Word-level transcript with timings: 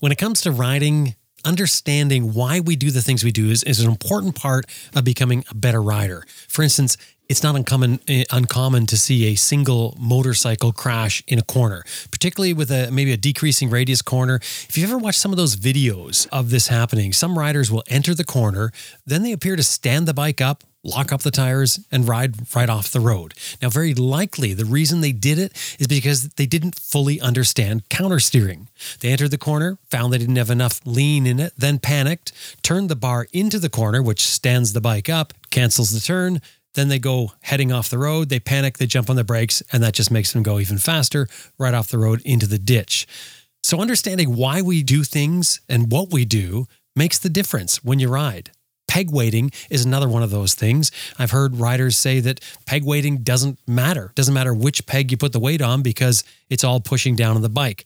When 0.00 0.12
it 0.12 0.18
comes 0.18 0.40
to 0.42 0.50
riding, 0.50 1.14
understanding 1.44 2.34
why 2.34 2.60
we 2.60 2.76
do 2.76 2.90
the 2.90 3.02
things 3.02 3.24
we 3.24 3.32
do 3.32 3.50
is, 3.50 3.62
is 3.62 3.80
an 3.80 3.90
important 3.90 4.34
part 4.34 4.66
of 4.94 5.04
becoming 5.04 5.44
a 5.50 5.54
better 5.54 5.82
rider. 5.82 6.24
For 6.48 6.62
instance, 6.62 6.96
it's 7.28 7.42
not 7.42 7.56
uncommon 7.56 7.98
uh, 8.08 8.22
uncommon 8.30 8.86
to 8.86 8.96
see 8.96 9.32
a 9.32 9.34
single 9.34 9.96
motorcycle 9.98 10.72
crash 10.72 11.22
in 11.26 11.38
a 11.38 11.42
corner, 11.42 11.82
particularly 12.10 12.52
with 12.52 12.70
a 12.70 12.90
maybe 12.92 13.12
a 13.12 13.16
decreasing 13.16 13.68
radius 13.68 14.00
corner. 14.00 14.36
If 14.36 14.78
you 14.78 14.84
ever 14.84 14.98
watch 14.98 15.16
some 15.16 15.32
of 15.32 15.36
those 15.36 15.56
videos 15.56 16.28
of 16.30 16.50
this 16.50 16.68
happening, 16.68 17.12
some 17.12 17.36
riders 17.38 17.70
will 17.70 17.82
enter 17.88 18.14
the 18.14 18.24
corner, 18.24 18.70
then 19.04 19.22
they 19.22 19.32
appear 19.32 19.56
to 19.56 19.64
stand 19.64 20.06
the 20.06 20.14
bike 20.14 20.40
up, 20.40 20.62
lock 20.86 21.12
up 21.12 21.22
the 21.22 21.30
tires, 21.30 21.80
and 21.90 22.08
ride 22.08 22.54
right 22.54 22.70
off 22.70 22.90
the 22.90 23.00
road. 23.00 23.34
Now, 23.60 23.68
very 23.68 23.94
likely 23.94 24.54
the 24.54 24.64
reason 24.64 25.00
they 25.00 25.12
did 25.12 25.38
it 25.38 25.52
is 25.78 25.88
because 25.88 26.28
they 26.30 26.46
didn't 26.46 26.78
fully 26.78 27.20
understand 27.20 27.88
counter 27.88 28.20
steering. 28.20 28.68
They 29.00 29.10
entered 29.10 29.32
the 29.32 29.38
corner, 29.38 29.78
found 29.90 30.12
they 30.12 30.18
didn't 30.18 30.36
have 30.36 30.50
enough 30.50 30.80
lean 30.84 31.26
in 31.26 31.40
it, 31.40 31.52
then 31.56 31.78
panicked, 31.78 32.32
turned 32.62 32.88
the 32.88 32.96
bar 32.96 33.26
into 33.32 33.58
the 33.58 33.68
corner, 33.68 34.02
which 34.02 34.26
stands 34.26 34.72
the 34.72 34.80
bike 34.80 35.08
up, 35.08 35.34
cancels 35.50 35.90
the 35.90 36.00
turn, 36.00 36.40
then 36.76 36.88
they 36.88 36.98
go 36.98 37.32
heading 37.40 37.72
off 37.72 37.90
the 37.90 37.98
road, 37.98 38.28
they 38.28 38.38
panic, 38.38 38.78
they 38.78 38.86
jump 38.86 39.10
on 39.10 39.16
the 39.16 39.24
brakes, 39.24 39.62
and 39.72 39.82
that 39.82 39.94
just 39.94 40.10
makes 40.10 40.32
them 40.32 40.42
go 40.42 40.60
even 40.60 40.78
faster 40.78 41.26
right 41.58 41.74
off 41.74 41.88
the 41.88 41.98
road 41.98 42.22
into 42.24 42.46
the 42.46 42.58
ditch. 42.58 43.06
So, 43.62 43.80
understanding 43.80 44.36
why 44.36 44.62
we 44.62 44.84
do 44.84 45.02
things 45.02 45.60
and 45.68 45.90
what 45.90 46.12
we 46.12 46.24
do 46.24 46.68
makes 46.94 47.18
the 47.18 47.28
difference 47.28 47.82
when 47.82 47.98
you 47.98 48.08
ride. 48.08 48.50
Peg 48.88 49.10
weighting 49.10 49.50
is 49.70 49.84
another 49.84 50.08
one 50.08 50.22
of 50.22 50.30
those 50.30 50.54
things. 50.54 50.90
I've 51.18 51.30
heard 51.30 51.56
riders 51.56 51.98
say 51.98 52.20
that 52.20 52.40
peg 52.66 52.84
weighting 52.84 53.18
doesn't 53.18 53.58
matter. 53.66 54.12
Doesn't 54.14 54.34
matter 54.34 54.54
which 54.54 54.86
peg 54.86 55.10
you 55.10 55.16
put 55.16 55.32
the 55.32 55.40
weight 55.40 55.60
on 55.60 55.82
because 55.82 56.24
it's 56.48 56.64
all 56.64 56.80
pushing 56.80 57.16
down 57.16 57.36
on 57.36 57.42
the 57.42 57.48
bike. 57.48 57.84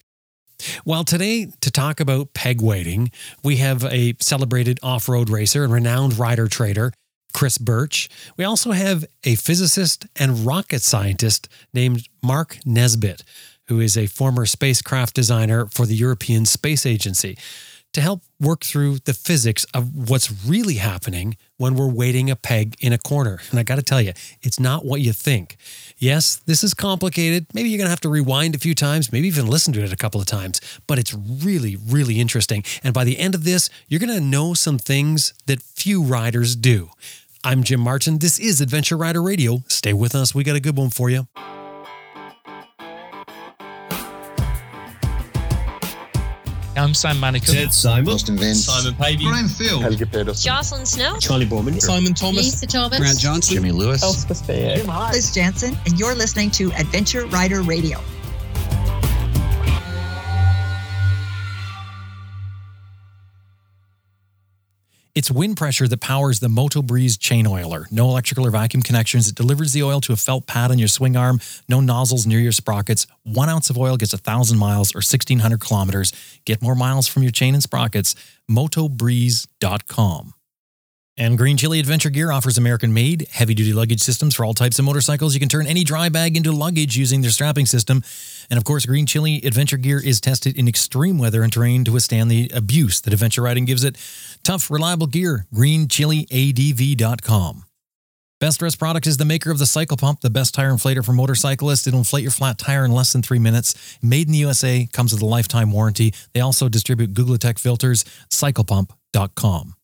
Well, 0.85 1.03
today, 1.03 1.47
to 1.61 1.71
talk 1.71 1.99
about 1.99 2.33
peg 2.33 2.61
weighting, 2.61 3.11
we 3.43 3.57
have 3.57 3.83
a 3.85 4.15
celebrated 4.19 4.79
off 4.83 5.09
road 5.09 5.29
racer 5.29 5.63
and 5.63 5.73
renowned 5.73 6.17
rider 6.17 6.47
trader, 6.47 6.93
Chris 7.33 7.57
Birch. 7.57 8.09
We 8.37 8.45
also 8.45 8.71
have 8.71 9.05
a 9.23 9.35
physicist 9.35 10.05
and 10.15 10.45
rocket 10.45 10.81
scientist 10.81 11.47
named 11.73 12.07
Mark 12.21 12.59
Nesbit, 12.65 13.23
who 13.67 13.79
is 13.79 13.97
a 13.97 14.05
former 14.05 14.45
spacecraft 14.45 15.15
designer 15.15 15.65
for 15.67 15.85
the 15.85 15.95
European 15.95 16.45
Space 16.45 16.85
Agency, 16.85 17.37
to 17.93 18.01
help 18.01 18.21
work 18.41 18.63
through 18.63 18.97
the 18.99 19.13
physics 19.13 19.65
of 19.73 20.09
what's 20.09 20.45
really 20.45 20.75
happening 20.75 21.37
when 21.57 21.75
we're 21.75 21.87
weighting 21.87 22.29
a 22.29 22.35
peg 22.35 22.75
in 22.79 22.91
a 22.91 22.97
corner. 22.97 23.39
And 23.51 23.59
I 23.59 23.63
got 23.63 23.75
to 23.75 23.83
tell 23.83 24.01
you, 24.01 24.13
it's 24.41 24.59
not 24.59 24.83
what 24.83 25.01
you 25.01 25.13
think. 25.13 25.57
Yes, 25.97 26.41
this 26.47 26.63
is 26.63 26.73
complicated. 26.73 27.45
Maybe 27.53 27.69
you're 27.69 27.77
going 27.77 27.85
to 27.85 27.91
have 27.91 28.01
to 28.01 28.09
rewind 28.09 28.55
a 28.55 28.59
few 28.59 28.73
times, 28.73 29.11
maybe 29.11 29.27
even 29.27 29.45
listen 29.45 29.73
to 29.73 29.83
it 29.83 29.93
a 29.93 29.97
couple 29.97 30.19
of 30.19 30.27
times, 30.27 30.59
but 30.87 30.97
it's 30.97 31.13
really, 31.13 31.77
really 31.87 32.19
interesting. 32.19 32.63
And 32.83 32.93
by 32.93 33.03
the 33.03 33.19
end 33.19 33.35
of 33.35 33.43
this, 33.43 33.69
you're 33.87 33.99
going 33.99 34.13
to 34.13 34.19
know 34.19 34.55
some 34.55 34.79
things 34.79 35.33
that 35.45 35.61
few 35.61 36.01
riders 36.01 36.55
do. 36.55 36.89
I'm 37.43 37.63
Jim 37.63 37.79
Martin. 37.79 38.19
This 38.19 38.39
is 38.39 38.61
Adventure 38.61 38.97
Rider 38.97 39.21
Radio. 39.21 39.63
Stay 39.67 39.93
with 39.93 40.15
us. 40.15 40.33
We 40.33 40.43
got 40.43 40.55
a 40.55 40.59
good 40.59 40.77
one 40.77 40.89
for 40.89 41.09
you. 41.09 41.27
I'm 46.77 46.93
Sam 46.93 47.17
Manicom. 47.17 47.53
Ted 47.53 47.73
Simon. 47.73 48.13
Austin 48.13 48.37
Vince. 48.37 48.65
Simon 48.65 48.95
Pavey. 48.95 49.25
Brian 49.25 49.47
Field. 49.49 49.81
Helge 49.81 50.09
Pedersen. 50.09 50.49
Jocelyn 50.49 50.85
Snow. 50.85 51.17
Charlie 51.19 51.45
Boorman. 51.45 51.81
Simon 51.81 52.13
Thomas. 52.13 52.45
Lisa 52.45 52.65
Thomas. 52.65 52.97
Grant 52.97 53.19
Johnson. 53.19 53.55
Jimmy 53.55 53.71
Lewis. 53.71 54.01
Elspeth 54.01 54.41
Bayek. 54.47 55.11
Liz 55.11 55.33
Jansen, 55.33 55.77
and 55.85 55.99
you're 55.99 56.15
listening 56.15 56.49
to 56.51 56.71
Adventure 56.73 57.25
Rider 57.25 57.61
Radio. 57.61 57.99
It's 65.13 65.29
wind 65.29 65.57
pressure 65.57 65.87
that 65.89 65.99
powers 65.99 66.39
the 66.39 66.47
Moto 66.47 66.81
Breeze 66.81 67.17
chain 67.17 67.45
oiler. 67.45 67.85
No 67.91 68.07
electrical 68.07 68.45
or 68.45 68.51
vacuum 68.51 68.81
connections. 68.81 69.27
It 69.27 69.35
delivers 69.35 69.73
the 69.73 69.83
oil 69.83 69.99
to 70.01 70.13
a 70.13 70.15
felt 70.15 70.47
pad 70.47 70.71
on 70.71 70.79
your 70.79 70.87
swing 70.87 71.17
arm. 71.17 71.41
No 71.67 71.81
nozzles 71.81 72.25
near 72.25 72.39
your 72.39 72.53
sprockets. 72.53 73.07
One 73.23 73.49
ounce 73.49 73.69
of 73.69 73.77
oil 73.77 73.97
gets 73.97 74.13
a 74.13 74.17
thousand 74.17 74.57
miles 74.57 74.95
or 74.95 74.99
1600 74.99 75.59
kilometers. 75.59 76.13
Get 76.45 76.61
more 76.61 76.75
miles 76.75 77.07
from 77.07 77.23
your 77.23 77.31
chain 77.31 77.53
and 77.53 77.61
sprockets. 77.61 78.15
MotoBreeze.com. 78.49 80.33
And 81.17 81.37
Green 81.37 81.57
Chili 81.57 81.79
Adventure 81.79 82.09
Gear 82.09 82.31
offers 82.31 82.57
American 82.57 82.93
made, 82.93 83.27
heavy 83.31 83.53
duty 83.53 83.73
luggage 83.73 83.99
systems 83.99 84.33
for 84.33 84.45
all 84.45 84.53
types 84.53 84.79
of 84.79 84.85
motorcycles. 84.85 85.33
You 85.33 85.39
can 85.41 85.49
turn 85.49 85.67
any 85.67 85.83
dry 85.83 86.07
bag 86.07 86.37
into 86.37 86.51
luggage 86.53 86.97
using 86.97 87.21
their 87.21 87.31
strapping 87.31 87.65
system. 87.65 88.01
And 88.51 88.57
of 88.57 88.63
course, 88.65 88.85
Green 88.85 89.07
Chili 89.07 89.41
Adventure 89.45 89.77
Gear 89.77 89.99
is 90.03 90.21
tested 90.21 90.59
in 90.59 90.67
extreme 90.67 91.17
weather 91.17 91.41
and 91.41 91.51
terrain 91.53 91.85
to 91.85 91.93
withstand 91.93 92.29
the 92.29 92.51
abuse 92.53 92.99
that 93.01 93.13
adventure 93.13 93.41
riding 93.41 93.63
gives 93.63 93.85
it. 93.85 93.95
Tough, 94.43 94.69
reliable 94.69 95.07
gear. 95.07 95.45
GreenChiliADV.com. 95.55 97.63
Best 98.41 98.61
Rest 98.61 98.77
Products 98.79 99.07
is 99.07 99.17
the 99.17 99.25
maker 99.25 99.51
of 99.51 99.59
the 99.59 99.65
Cycle 99.65 99.97
Pump, 99.97 100.21
the 100.21 100.29
best 100.29 100.53
tire 100.53 100.71
inflator 100.71 101.03
for 101.05 101.13
motorcyclists. 101.13 101.87
It'll 101.87 101.99
inflate 101.99 102.23
your 102.23 102.31
flat 102.31 102.57
tire 102.57 102.83
in 102.83 102.91
less 102.91 103.13
than 103.13 103.21
three 103.21 103.39
minutes. 103.39 103.97
Made 104.01 104.27
in 104.27 104.33
the 104.33 104.39
USA, 104.39 104.89
comes 104.91 105.13
with 105.13 105.21
a 105.21 105.25
lifetime 105.25 105.71
warranty. 105.71 106.13
They 106.33 106.41
also 106.41 106.67
distribute 106.67 107.13
Googletech 107.13 107.57
filters. 107.59 108.03
CyclePump.com. 108.31 109.75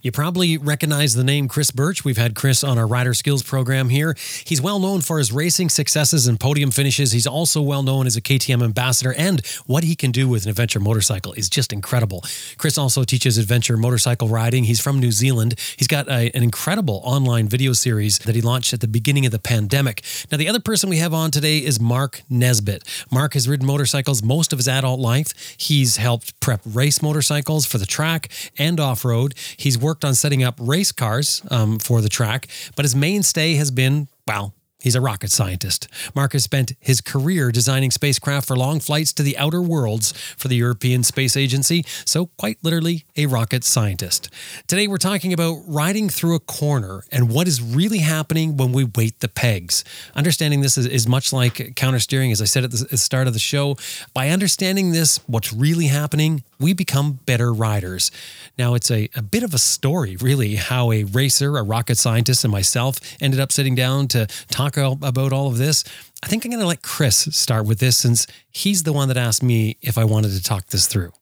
You 0.00 0.12
probably 0.12 0.56
recognize 0.56 1.14
the 1.14 1.24
name 1.24 1.48
Chris 1.48 1.70
Birch. 1.70 2.04
We've 2.04 2.16
had 2.16 2.34
Chris 2.34 2.64
on 2.64 2.78
our 2.78 2.86
rider 2.86 3.14
skills 3.14 3.42
program 3.42 3.88
here. 3.88 4.16
He's 4.44 4.60
well 4.60 4.78
known 4.78 5.00
for 5.00 5.18
his 5.18 5.32
racing 5.32 5.68
successes 5.68 6.26
and 6.26 6.38
podium 6.38 6.70
finishes. 6.70 7.12
He's 7.12 7.26
also 7.26 7.60
well 7.60 7.82
known 7.82 8.06
as 8.06 8.16
a 8.16 8.20
KTM 8.20 8.62
ambassador, 8.62 9.14
and 9.14 9.44
what 9.66 9.84
he 9.84 9.94
can 9.94 10.10
do 10.10 10.28
with 10.28 10.44
an 10.44 10.50
adventure 10.50 10.80
motorcycle 10.80 11.32
is 11.34 11.48
just 11.48 11.72
incredible. 11.72 12.24
Chris 12.56 12.78
also 12.78 13.04
teaches 13.04 13.38
adventure 13.38 13.76
motorcycle 13.76 14.28
riding. 14.28 14.64
He's 14.64 14.80
from 14.80 14.98
New 14.98 15.12
Zealand. 15.12 15.54
He's 15.76 15.88
got 15.88 16.08
a, 16.08 16.30
an 16.34 16.42
incredible 16.42 17.00
online 17.04 17.48
video 17.48 17.72
series 17.72 18.18
that 18.20 18.34
he 18.34 18.40
launched 18.40 18.72
at 18.72 18.80
the 18.80 18.88
beginning 18.88 19.26
of 19.26 19.32
the 19.32 19.38
pandemic. 19.38 20.02
Now, 20.30 20.38
the 20.38 20.48
other 20.48 20.60
person 20.60 20.90
we 20.90 20.98
have 20.98 21.12
on 21.12 21.30
today 21.30 21.58
is 21.58 21.80
Mark 21.80 22.22
Nesbit. 22.30 22.84
Mark 23.10 23.34
has 23.34 23.48
ridden 23.48 23.66
motorcycles 23.66 24.22
most 24.22 24.52
of 24.52 24.58
his 24.58 24.68
adult 24.68 25.00
life. 25.00 25.56
He's 25.58 25.96
helped 25.96 26.38
prep 26.40 26.60
race 26.64 27.02
motorcycles 27.02 27.66
for 27.66 27.78
the 27.78 27.86
track 27.86 28.30
and 28.58 28.80
off 28.80 29.04
road. 29.04 29.34
He's 29.56 29.71
worked 29.78 30.04
on 30.04 30.14
setting 30.14 30.42
up 30.42 30.54
race 30.60 30.92
cars 30.92 31.42
um, 31.50 31.78
for 31.78 32.00
the 32.00 32.08
track, 32.08 32.48
but 32.76 32.84
his 32.84 32.94
mainstay 32.94 33.54
has 33.54 33.70
been, 33.70 34.08
well, 34.26 34.54
He's 34.82 34.96
a 34.96 35.00
rocket 35.00 35.30
scientist. 35.30 35.86
Mark 36.12 36.32
has 36.32 36.42
spent 36.42 36.72
his 36.80 37.00
career 37.00 37.52
designing 37.52 37.92
spacecraft 37.92 38.48
for 38.48 38.56
long 38.56 38.80
flights 38.80 39.12
to 39.12 39.22
the 39.22 39.38
outer 39.38 39.62
worlds 39.62 40.10
for 40.36 40.48
the 40.48 40.56
European 40.56 41.04
Space 41.04 41.36
Agency, 41.36 41.84
so 42.04 42.26
quite 42.36 42.58
literally 42.62 43.04
a 43.16 43.26
rocket 43.26 43.62
scientist. 43.62 44.28
Today 44.66 44.88
we're 44.88 44.96
talking 44.96 45.32
about 45.32 45.62
riding 45.68 46.08
through 46.08 46.34
a 46.34 46.40
corner 46.40 47.04
and 47.12 47.30
what 47.30 47.46
is 47.46 47.62
really 47.62 47.98
happening 47.98 48.56
when 48.56 48.72
we 48.72 48.82
weight 48.82 49.20
the 49.20 49.28
pegs. 49.28 49.84
Understanding 50.16 50.62
this 50.62 50.76
is, 50.76 50.86
is 50.86 51.06
much 51.06 51.32
like 51.32 51.54
countersteering, 51.76 52.32
as 52.32 52.42
I 52.42 52.46
said 52.46 52.64
at 52.64 52.72
the, 52.72 52.80
at 52.82 52.90
the 52.90 52.96
start 52.96 53.28
of 53.28 53.34
the 53.34 53.38
show. 53.38 53.76
By 54.12 54.30
understanding 54.30 54.90
this, 54.90 55.18
what's 55.28 55.52
really 55.52 55.86
happening, 55.86 56.42
we 56.58 56.72
become 56.72 57.20
better 57.24 57.52
riders. 57.52 58.10
Now, 58.58 58.74
it's 58.74 58.90
a, 58.90 59.08
a 59.14 59.22
bit 59.22 59.42
of 59.42 59.54
a 59.54 59.58
story, 59.58 60.16
really, 60.16 60.56
how 60.56 60.90
a 60.92 61.04
racer, 61.04 61.56
a 61.56 61.62
rocket 61.62 61.98
scientist, 61.98 62.44
and 62.44 62.52
myself 62.52 62.98
ended 63.20 63.40
up 63.40 63.52
sitting 63.52 63.74
down 63.74 64.08
to 64.08 64.26
talk 64.48 64.71
all- 64.78 64.98
about 65.02 65.32
all 65.32 65.48
of 65.48 65.58
this. 65.58 65.84
I 66.22 66.28
think 66.28 66.44
I'm 66.44 66.50
going 66.50 66.60
to 66.60 66.66
let 66.66 66.82
Chris 66.82 67.28
start 67.32 67.66
with 67.66 67.78
this 67.78 67.96
since 67.96 68.26
he's 68.50 68.84
the 68.84 68.92
one 68.92 69.08
that 69.08 69.16
asked 69.16 69.42
me 69.42 69.76
if 69.82 69.98
I 69.98 70.04
wanted 70.04 70.32
to 70.32 70.42
talk 70.42 70.68
this 70.68 70.86
through. 70.86 71.12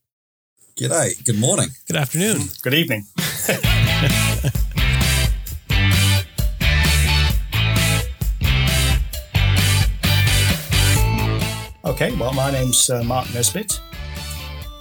G'day. 0.77 1.23
Good 1.25 1.39
morning. 1.39 1.69
Good 1.87 1.97
afternoon. 1.97 2.43
Good 2.63 2.75
evening. 2.75 3.05
okay, 11.85 12.15
well, 12.17 12.33
my 12.33 12.51
name's 12.51 12.89
uh, 12.89 13.03
Mark 13.05 13.27
Nesbit. 13.35 13.79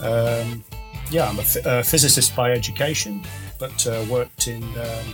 Um, 0.02 0.64
yeah, 1.12 1.28
I'm 1.28 1.40
a, 1.40 1.84
physicist 1.84 2.36
by 2.36 2.52
education, 2.52 3.24
but 3.60 3.86
uh, 3.88 4.06
worked 4.10 4.48
in 4.48 4.64
um, 4.64 5.14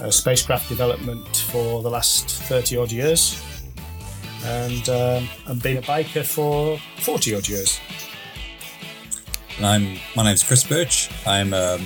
uh, 0.00 0.10
spacecraft 0.10 0.68
development 0.68 1.26
for 1.50 1.82
the 1.82 1.90
last 1.90 2.28
30 2.28 2.76
odd 2.76 2.92
years 2.92 3.42
and 4.44 4.88
um, 4.88 5.28
I've 5.46 5.62
been 5.62 5.78
a 5.78 5.82
biker 5.82 6.24
for 6.24 6.78
40 7.02 7.36
odd 7.36 7.48
years. 7.48 7.80
And 9.56 9.66
I'm 9.66 9.98
my 10.14 10.24
name's 10.24 10.42
Chris 10.42 10.64
Birch. 10.64 11.10
I'm 11.26 11.52
a 11.52 11.78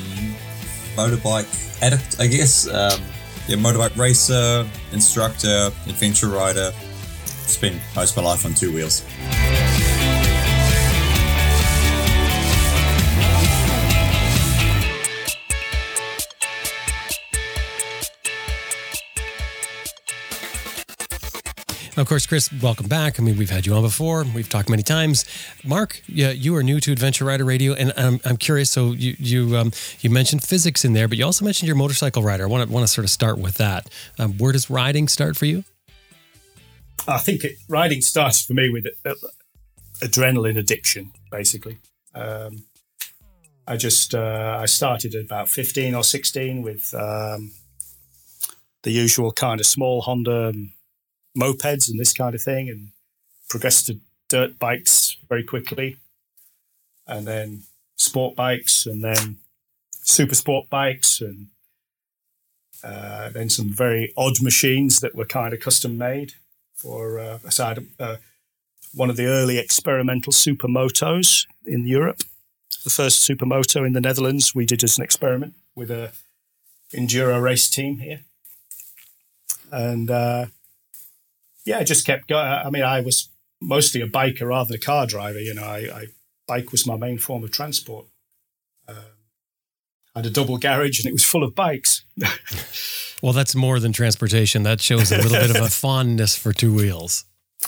motorbike 0.95 1.83
addict, 1.83 2.21
I 2.21 2.27
guess. 2.27 2.69
Um, 2.69 3.01
yeah, 3.49 3.57
motorbike 3.57 3.97
racer, 3.97 4.69
instructor, 4.93 5.71
adventure 5.87 6.29
rider. 6.29 6.73
Spent 7.25 7.81
most 7.97 8.17
of 8.17 8.23
my 8.23 8.31
life 8.31 8.45
on 8.45 8.55
two 8.55 8.73
wheels. 8.73 9.05
Of 21.95 22.09
course, 22.09 22.27
Chris, 22.27 22.51
welcome 22.63 22.89
back. 22.89 23.21
I 23.21 23.23
mean, 23.23 23.37
we've 23.37 23.51
had 23.51 23.67
you 23.67 23.75
on 23.75 23.83
before. 23.83 24.25
We've 24.35 24.49
talked 24.49 24.71
many 24.71 24.83
times. 24.83 25.27
Mark, 25.63 26.01
yeah, 26.07 26.31
you 26.31 26.57
are 26.57 26.63
new 26.63 26.81
to 26.81 26.91
Adventure 26.91 27.27
Rider 27.27 27.45
Radio, 27.45 27.75
and 27.75 27.93
I'm, 27.99 28.19
I'm 28.25 28.39
curious. 28.39 28.71
So 28.71 28.93
you 28.93 29.15
you 29.19 29.59
um, 29.59 29.73
you 30.01 30.09
mentioned 30.09 30.43
physics 30.43 30.87
in 30.87 30.95
there, 30.95 31.07
but 31.07 31.19
you 31.19 31.27
also 31.27 31.45
mentioned 31.45 31.67
your 31.67 31.77
motorcycle 31.77 32.23
rider. 32.23 32.45
I 32.45 32.47
want 32.47 32.67
to 32.67 32.73
want 32.73 32.87
to 32.87 32.93
sort 32.93 33.05
of 33.05 33.11
start 33.11 33.37
with 33.37 33.57
that. 33.57 33.91
Um, 34.19 34.39
where 34.39 34.53
does 34.53 34.71
riding 34.71 35.07
start 35.07 35.37
for 35.37 35.45
you? 35.45 35.65
I 37.07 37.19
think 37.19 37.45
it, 37.45 37.57
riding 37.69 38.01
started 38.01 38.47
for 38.47 38.55
me 38.55 38.71
with 38.71 38.87
uh, 39.05 39.13
adrenaline 40.01 40.57
addiction, 40.57 41.13
basically. 41.31 41.77
Um, 42.15 42.65
I 43.67 43.77
just 43.77 44.15
uh, 44.15 44.57
I 44.59 44.65
started 44.65 45.15
at 45.15 45.27
about 45.27 45.51
15 45.51 45.95
or 45.95 46.05
16 46.05 46.63
with 46.63 46.95
um, 46.95 47.53
the 48.83 48.93
usual 48.93 49.31
kind 49.31 49.61
of 49.61 49.67
small 49.67 50.01
Honda 50.01 50.55
mopeds 51.37 51.89
and 51.89 51.99
this 51.99 52.13
kind 52.13 52.35
of 52.35 52.43
thing, 52.43 52.69
and 52.69 52.89
progressed 53.49 53.87
to 53.87 53.99
dirt 54.29 54.59
bikes 54.59 55.17
very 55.29 55.45
quickly, 55.45 55.97
and 57.07 57.27
then 57.27 57.63
sport 57.97 58.35
bikes, 58.37 58.87
and 58.87 59.03
then 59.03 59.37
super 60.03 60.35
sport 60.35 60.69
bikes, 60.71 61.21
and 61.21 61.49
uh, 62.83 63.29
then 63.31 63.49
some 63.49 63.69
very 63.69 64.13
odd 64.17 64.43
machines 64.43 65.01
that 65.01 65.15
were 65.15 65.25
kind 65.25 65.53
of 65.55 65.61
custom 65.61 65.97
made 65.97 66.35
for 66.75 67.19
uh, 67.19 67.39
aside 67.45 67.87
uh, 68.01 68.17
one 68.95 69.09
of 69.09 69.17
the 69.17 69.27
early 69.27 69.59
experimental 69.59 70.33
supermotos 70.33 71.47
in 71.65 71.87
Europe. 71.87 72.23
The 72.85 72.91
first 72.91 73.29
supermoto 73.29 73.87
in 73.87 73.93
the 73.93 74.01
Netherlands 74.01 74.55
we 74.55 74.67
did 74.67 74.83
as 74.83 74.99
an 74.99 75.05
experiment 75.05 75.55
with 75.77 75.91
a 75.91 76.13
enduro 76.93 77.41
race 77.41 77.71
team 77.71 77.99
here, 77.99 78.21
and 79.71 80.11
uh, 80.11 80.47
yeah, 81.65 81.79
I 81.79 81.85
just 81.85 82.07
kept 82.07 82.29
going. 82.29 82.47
I 82.47 82.71
mean, 82.71 82.83
I 82.83 83.01
was 83.01 83.29
mostly 83.61 84.01
a 84.01 84.07
biker 84.07 84.49
rather 84.49 84.69
than 84.69 84.77
a 84.77 84.81
car 84.81 85.07
driver. 85.07 85.41
You 85.41 85.55
know, 85.55 85.65
I, 85.65 85.79
I 85.93 86.07
bike 86.47 86.73
was 86.73 86.87
my 86.87 86.97
main 86.97 87.19
form 87.19 87.45
of 87.45 87.51
transport. 87.51 88.07
Um, 88.89 88.97
I 90.15 90.19
had 90.19 90.27
a 90.27 90.31
double 90.31 90.59
garage 90.59 91.01
and 91.01 91.07
it 91.07 91.13
was 91.13 91.25
full 91.25 91.43
of 91.43 91.55
bikes. 91.55 92.05
well, 93.23 93.33
that's 93.33 93.55
more 93.55 93.81
than 93.81 93.93
transportation. 93.93 94.63
That 94.63 94.81
shows 94.81 95.11
a 95.13 95.17
little 95.17 95.31
bit 95.39 95.51
of 95.51 95.63
a 95.63 95.69
fondness 95.71 96.37
for 96.37 96.53
two 96.53 96.75
wheels. 96.75 97.25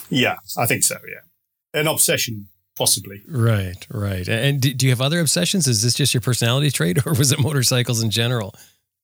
Yeah, 0.09 0.35
I 0.57 0.65
think 0.65 0.83
so. 0.83 0.97
Yeah, 1.07 1.79
an 1.79 1.87
obsession, 1.87 2.47
possibly. 2.77 3.21
Right, 3.27 3.87
right. 3.89 4.27
And 4.27 4.61
do 4.61 4.85
you 4.85 4.91
have 4.91 5.01
other 5.01 5.19
obsessions? 5.19 5.67
Is 5.67 5.81
this 5.81 5.93
just 5.93 6.13
your 6.13 6.21
personality 6.21 6.69
trait, 6.69 6.99
or 7.07 7.13
was 7.13 7.31
it 7.31 7.39
motorcycles 7.39 8.03
in 8.03 8.09
general? 8.09 8.53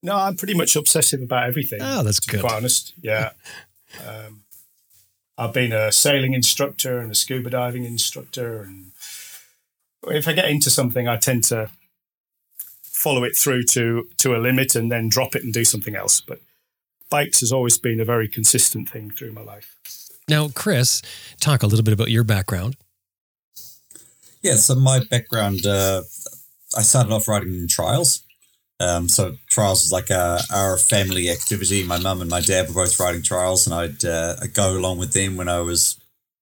No, 0.04 0.16
I'm 0.16 0.36
pretty 0.36 0.56
much 0.56 0.76
obsessive 0.76 1.22
about 1.22 1.48
everything. 1.48 1.80
Oh, 1.82 2.04
that's 2.04 2.20
good. 2.20 2.42
To 2.42 2.48
quite 2.48 2.58
honest, 2.58 2.94
yeah. 3.02 3.32
um, 4.06 4.41
I've 5.38 5.54
been 5.54 5.72
a 5.72 5.92
sailing 5.92 6.34
instructor 6.34 7.00
and 7.00 7.12
a 7.12 7.16
scuba 7.16 7.50
diving 7.50 7.86
instructor, 7.86 8.62
and 8.62 8.92
if 10.08 10.28
I 10.28 10.34
get 10.34 10.50
into 10.50 10.70
something, 10.70 11.08
I 11.08 11.18
tend 11.18 11.44
to 11.46 11.70
follow 12.84 13.24
it 13.24 13.36
through 13.36 13.64
to 13.64 14.08
to 14.18 14.36
a 14.36 14.40
limit 14.40 14.76
and 14.76 14.92
then 14.92 15.10
drop 15.10 15.36
it 15.36 15.44
and 15.44 15.54
do 15.54 15.66
something 15.66 15.96
else. 15.96 16.22
But 16.22 16.40
bikes 17.10 17.40
has 17.40 17.52
always 17.52 17.78
been 17.78 18.00
a 18.00 18.06
very 18.06 18.28
consistent 18.28 18.90
thing 18.90 19.12
through 19.12 19.32
my 19.32 19.42
life. 19.42 19.76
Now, 20.28 20.50
Chris, 20.50 21.02
talk 21.40 21.64
a 21.64 21.68
little 21.68 21.84
bit 21.84 21.94
about 21.94 22.12
your 22.12 22.24
background. 22.24 22.78
Yeah, 24.42 24.56
so 24.56 24.76
my 24.76 25.02
background, 25.10 25.66
uh, 25.66 26.04
I 26.76 26.82
started 26.82 27.12
off 27.12 27.28
riding 27.28 27.68
trials. 27.68 28.24
Um, 28.82 29.08
so 29.08 29.36
trials 29.48 29.84
was 29.84 29.92
like 29.92 30.10
a, 30.10 30.40
our 30.52 30.78
family 30.78 31.30
activity. 31.30 31.84
My 31.84 32.00
mum 32.00 32.20
and 32.20 32.30
my 32.30 32.42
dad 32.42 32.68
were 32.68 32.74
both 32.74 33.00
riding 33.00 33.22
trials, 33.22 33.68
and 33.68 33.76
I'd, 33.76 34.04
uh, 34.04 34.36
I'd 34.42 34.56
go 34.56 34.76
along 34.76 34.98
with 34.98 35.14
them 35.14 35.38
when 35.38 35.48
I 35.48 35.60
was 35.60 36.02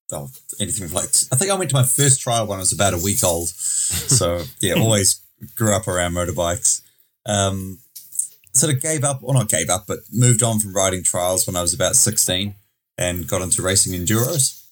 well, 0.10 0.32
anything 0.60 0.92
like. 0.92 1.10
I 1.32 1.36
think 1.36 1.52
I 1.52 1.56
went 1.56 1.70
to 1.72 1.76
my 1.76 1.84
first 1.84 2.22
trial 2.22 2.48
when 2.48 2.58
I 2.58 2.62
was 2.62 2.74
about 2.74 2.94
a 2.94 2.98
week 2.98 3.24
old. 3.24 3.50
So 3.50 4.44
yeah, 4.60 4.74
always 4.74 5.22
grew 5.56 5.76
up 5.76 5.88
around 5.88 6.14
motorbikes. 6.14 6.82
Um, 7.26 7.80
sort 8.54 8.74
of 8.74 8.82
gave 8.82 9.04
up, 9.04 9.20
or 9.22 9.34
not 9.34 9.50
gave 9.50 9.70
up, 9.70 9.86
but 9.88 10.00
moved 10.12 10.42
on 10.42 10.60
from 10.60 10.74
riding 10.74 11.04
trials 11.04 11.46
when 11.46 11.56
I 11.56 11.62
was 11.62 11.74
about 11.74 11.96
sixteen, 11.96 12.56
and 12.98 13.28
got 13.28 13.42
into 13.42 13.62
racing 13.62 13.94
enduros, 13.94 14.64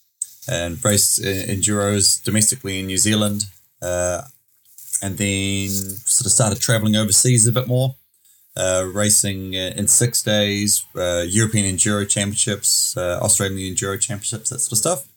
and 0.49 0.83
raced 0.83 1.19
uh, 1.19 1.27
enduros 1.27 2.23
domestically 2.23 2.79
in 2.79 2.87
New 2.87 2.97
Zealand. 2.97 3.43
Uh, 3.81 4.23
and 5.01 5.17
then 5.17 5.69
sort 5.69 6.25
of 6.25 6.31
started 6.31 6.59
traveling 6.61 6.95
overseas 6.95 7.47
a 7.47 7.51
bit 7.51 7.67
more, 7.67 7.95
uh, 8.55 8.87
racing 8.91 9.53
in 9.53 9.87
six 9.87 10.23
days, 10.23 10.85
uh, 10.95 11.23
European 11.27 11.75
Enduro 11.75 12.07
Championships, 12.07 12.97
uh, 12.97 13.19
Australian 13.21 13.75
Enduro 13.75 13.99
Championships, 13.99 14.49
that 14.49 14.59
sort 14.59 14.71
of 14.71 14.77
stuff. 14.77 15.07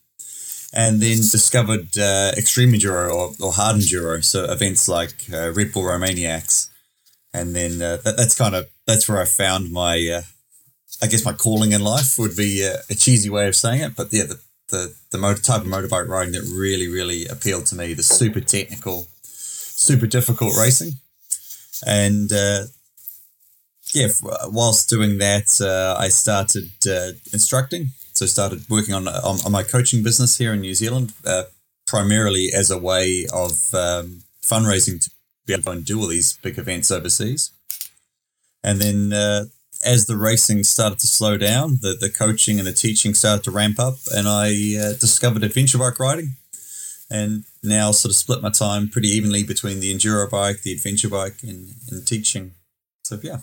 And 0.73 1.01
then 1.01 1.17
discovered 1.17 1.97
uh, 1.97 2.31
Extreme 2.37 2.73
Enduro 2.73 3.11
or, 3.11 3.31
or 3.41 3.51
Hard 3.51 3.77
Enduro, 3.77 4.23
so 4.23 4.45
events 4.45 4.87
like 4.87 5.13
uh, 5.33 5.51
Red 5.51 5.73
Bull 5.73 5.83
Romaniacs. 5.83 6.69
And 7.33 7.55
then 7.55 7.79
that, 7.79 8.03
that's 8.17 8.37
kind 8.37 8.55
of, 8.55 8.67
that's 8.85 9.09
where 9.09 9.21
I 9.21 9.25
found 9.25 9.71
my, 9.71 10.21
I 11.01 11.07
guess 11.07 11.25
my 11.25 11.33
calling 11.33 11.71
in 11.71 11.81
life 11.81 12.19
would 12.19 12.35
be 12.35 12.61
a 12.61 12.95
cheesy 12.95 13.29
way 13.29 13.47
of 13.47 13.55
saying 13.55 13.81
it, 13.81 13.95
but 13.95 14.09
yeah, 14.11 14.25
the, 14.25 14.39
the, 14.69 14.95
the 15.11 15.17
motor, 15.17 15.41
type 15.41 15.61
of 15.61 15.67
motorbike 15.67 16.07
riding 16.07 16.33
that 16.33 16.43
really, 16.43 16.87
really 16.87 17.25
appealed 17.27 17.65
to 17.67 17.75
me, 17.75 17.93
the 17.93 18.03
super 18.03 18.39
technical, 18.39 19.07
super 19.81 20.07
difficult 20.07 20.55
racing. 20.57 20.93
And 21.85 22.31
uh, 22.31 22.63
yeah, 23.93 24.07
whilst 24.45 24.89
doing 24.89 25.17
that, 25.17 25.59
uh, 25.59 25.99
I 25.99 26.09
started 26.09 26.71
uh, 26.87 27.17
instructing. 27.33 27.89
So 28.13 28.25
started 28.25 28.69
working 28.69 28.93
on, 28.93 29.07
on, 29.07 29.39
on 29.45 29.51
my 29.51 29.63
coaching 29.63 30.03
business 30.03 30.37
here 30.37 30.53
in 30.53 30.61
New 30.61 30.75
Zealand, 30.75 31.13
uh, 31.25 31.43
primarily 31.87 32.51
as 32.53 32.69
a 32.69 32.77
way 32.77 33.25
of 33.33 33.51
um, 33.73 34.23
fundraising 34.43 35.01
to 35.01 35.09
be 35.45 35.53
able 35.53 35.73
to 35.73 35.81
do 35.81 35.99
all 35.99 36.07
these 36.07 36.37
big 36.43 36.57
events 36.57 36.91
overseas. 36.91 37.51
And 38.63 38.79
then 38.79 39.11
uh, 39.11 39.45
as 39.83 40.05
the 40.05 40.17
racing 40.17 40.63
started 40.63 40.99
to 40.99 41.07
slow 41.07 41.37
down, 41.37 41.79
the, 41.81 41.97
the 41.99 42.09
coaching 42.09 42.59
and 42.59 42.67
the 42.67 42.73
teaching 42.73 43.15
started 43.15 43.43
to 43.45 43.51
ramp 43.51 43.79
up, 43.79 43.95
and 44.13 44.27
I 44.27 44.49
uh, 44.79 44.93
discovered 44.99 45.43
adventure 45.43 45.79
bike 45.79 45.99
riding 45.99 46.35
and 47.09 47.43
now 47.63 47.91
sort 47.91 48.11
of 48.11 48.15
split 48.15 48.41
my 48.41 48.49
time 48.49 48.89
pretty 48.89 49.09
evenly 49.09 49.43
between 49.43 49.79
the 49.79 49.93
enduro 49.93 50.29
bike, 50.29 50.61
the 50.61 50.73
adventure 50.73 51.09
bike, 51.09 51.43
and, 51.43 51.75
and 51.89 52.05
teaching. 52.05 52.53
So 53.03 53.19
yeah. 53.21 53.39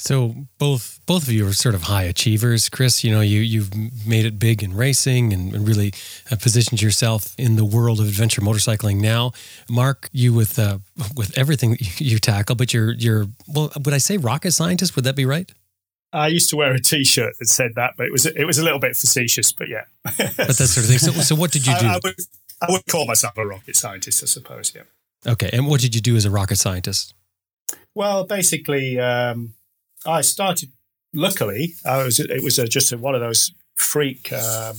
So 0.00 0.34
both 0.58 0.98
both 1.04 1.24
of 1.24 1.30
you 1.30 1.46
are 1.46 1.52
sort 1.52 1.74
of 1.74 1.82
high 1.82 2.04
achievers, 2.04 2.70
Chris. 2.70 3.04
You 3.04 3.10
know, 3.10 3.20
you 3.20 3.40
you've 3.40 3.70
made 4.06 4.24
it 4.24 4.38
big 4.38 4.62
in 4.62 4.74
racing 4.74 5.34
and, 5.34 5.54
and 5.54 5.68
really 5.68 5.92
positioned 6.30 6.80
yourself 6.80 7.34
in 7.36 7.56
the 7.56 7.66
world 7.66 8.00
of 8.00 8.06
adventure 8.06 8.40
motorcycling. 8.40 8.98
Now, 8.98 9.32
Mark, 9.68 10.08
you 10.12 10.32
with 10.32 10.58
uh, 10.58 10.78
with 11.16 11.36
everything 11.36 11.76
you 11.98 12.18
tackle, 12.18 12.56
but 12.56 12.72
you're 12.72 12.92
you're 12.92 13.26
well, 13.46 13.72
would 13.84 13.92
I 13.92 13.98
say 13.98 14.16
rocket 14.16 14.52
scientist? 14.52 14.96
Would 14.96 15.04
that 15.04 15.16
be 15.16 15.26
right? 15.26 15.52
I 16.12 16.26
used 16.28 16.50
to 16.50 16.56
wear 16.56 16.74
a 16.74 16.80
T-shirt 16.80 17.38
that 17.38 17.48
said 17.48 17.72
that, 17.76 17.94
but 17.96 18.06
it 18.06 18.12
was 18.12 18.24
it 18.24 18.44
was 18.44 18.58
a 18.58 18.64
little 18.64 18.80
bit 18.80 18.96
facetious. 18.96 19.52
But 19.52 19.68
yeah, 19.68 19.84
but 20.02 20.16
that 20.16 20.54
sort 20.54 20.84
of 20.84 20.90
thing. 20.90 20.98
So, 20.98 21.12
so 21.12 21.34
what 21.34 21.52
did 21.52 21.66
you 21.66 21.74
do? 21.80 21.86
I, 21.86 21.94
I, 21.94 22.00
would, 22.02 22.14
I 22.60 22.70
would 22.70 22.86
call 22.86 23.06
myself 23.06 23.36
a 23.36 23.46
rocket 23.46 23.76
scientist, 23.76 24.22
I 24.22 24.26
suppose. 24.26 24.72
Yeah. 24.74 24.82
Okay, 25.26 25.50
and 25.52 25.66
what 25.66 25.80
did 25.80 25.94
you 25.94 26.00
do 26.00 26.16
as 26.16 26.24
a 26.24 26.30
rocket 26.30 26.56
scientist? 26.56 27.14
Well, 27.94 28.24
basically, 28.24 28.98
um, 28.98 29.54
I 30.06 30.20
started. 30.22 30.70
Luckily, 31.12 31.74
I 31.84 32.04
was 32.04 32.20
it 32.20 32.42
was 32.42 32.58
a, 32.58 32.68
just 32.68 32.92
a, 32.92 32.98
one 32.98 33.14
of 33.14 33.20
those 33.20 33.52
freak 33.74 34.32
um, 34.32 34.76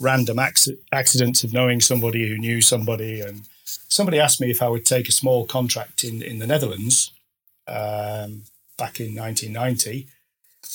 random 0.00 0.38
accidents 0.38 1.44
of 1.44 1.52
knowing 1.52 1.80
somebody 1.80 2.28
who 2.28 2.38
knew 2.38 2.60
somebody, 2.60 3.20
and 3.20 3.42
somebody 3.64 4.18
asked 4.18 4.40
me 4.40 4.50
if 4.50 4.62
I 4.62 4.68
would 4.68 4.86
take 4.86 5.08
a 5.08 5.12
small 5.12 5.46
contract 5.46 6.04
in 6.04 6.22
in 6.22 6.38
the 6.38 6.46
Netherlands 6.46 7.12
um, 7.68 8.44
back 8.78 8.98
in 8.98 9.14
1990 9.14 10.08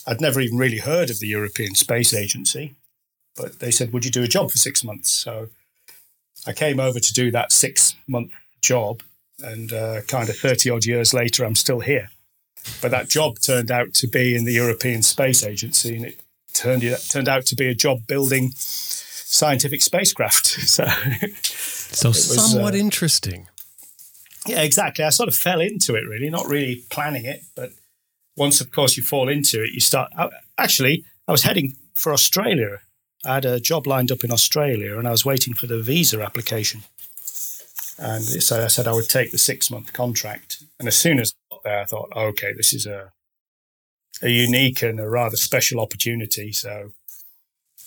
I'd 0.05 0.21
never 0.21 0.39
even 0.39 0.57
really 0.57 0.79
heard 0.79 1.09
of 1.09 1.19
the 1.19 1.27
European 1.27 1.75
Space 1.75 2.13
Agency, 2.13 2.75
but 3.35 3.59
they 3.59 3.71
said, 3.71 3.93
Would 3.93 4.05
you 4.05 4.11
do 4.11 4.23
a 4.23 4.27
job 4.27 4.51
for 4.51 4.57
six 4.57 4.83
months? 4.83 5.09
So 5.09 5.49
I 6.47 6.53
came 6.53 6.79
over 6.79 6.99
to 6.99 7.13
do 7.13 7.31
that 7.31 7.51
six 7.51 7.95
month 8.07 8.31
job, 8.61 9.03
and 9.39 9.71
uh, 9.71 10.01
kind 10.07 10.29
of 10.29 10.37
30 10.37 10.69
odd 10.69 10.85
years 10.85 11.13
later, 11.13 11.43
I'm 11.43 11.55
still 11.55 11.81
here. 11.81 12.09
But 12.81 12.91
that 12.91 13.09
job 13.09 13.39
turned 13.39 13.71
out 13.71 13.93
to 13.95 14.07
be 14.07 14.35
in 14.35 14.45
the 14.45 14.53
European 14.53 15.01
Space 15.03 15.43
Agency, 15.43 15.95
and 15.95 16.05
it 16.05 16.21
turned, 16.53 16.83
it 16.83 16.99
turned 17.09 17.29
out 17.29 17.45
to 17.47 17.55
be 17.55 17.67
a 17.67 17.75
job 17.75 18.07
building 18.07 18.51
scientific 18.55 19.81
spacecraft. 19.81 20.57
So, 21.89 22.09
so 22.09 22.09
was, 22.09 22.51
somewhat 22.51 22.73
uh, 22.73 22.77
interesting. 22.77 23.47
Yeah, 24.45 24.61
exactly. 24.61 25.05
I 25.05 25.09
sort 25.09 25.29
of 25.29 25.35
fell 25.35 25.61
into 25.61 25.95
it, 25.95 26.03
really, 26.05 26.29
not 26.29 26.45
really 26.47 26.83
planning 26.89 27.23
it, 27.23 27.43
but 27.55 27.71
once, 28.35 28.59
of 28.59 28.71
course, 28.71 28.97
you 28.97 29.03
fall 29.03 29.29
into 29.29 29.63
it, 29.63 29.71
you 29.71 29.79
start. 29.79 30.11
Actually, 30.57 31.05
I 31.27 31.31
was 31.31 31.43
heading 31.43 31.77
for 31.93 32.11
Australia. 32.11 32.81
I 33.25 33.35
had 33.35 33.45
a 33.45 33.59
job 33.59 33.87
lined 33.87 34.11
up 34.11 34.23
in 34.23 34.31
Australia, 34.31 34.97
and 34.97 35.07
I 35.07 35.11
was 35.11 35.25
waiting 35.25 35.53
for 35.53 35.67
the 35.67 35.81
visa 35.81 36.21
application. 36.21 36.81
And 37.99 38.23
so 38.23 38.63
I 38.63 38.67
said 38.67 38.87
I 38.87 38.93
would 38.93 39.09
take 39.09 39.31
the 39.31 39.37
six 39.37 39.71
month 39.71 39.91
contract. 39.91 40.63
And 40.79 40.87
as 40.87 40.95
soon 40.95 41.19
as 41.19 41.33
I 41.33 41.55
got 41.55 41.63
there, 41.63 41.79
I 41.79 41.85
thought, 41.85 42.09
okay, 42.15 42.53
this 42.53 42.73
is 42.73 42.85
a 42.85 43.11
a 44.21 44.29
unique 44.29 44.81
and 44.81 44.99
a 44.99 45.07
rather 45.07 45.37
special 45.37 45.79
opportunity. 45.79 46.51
So 46.51 46.91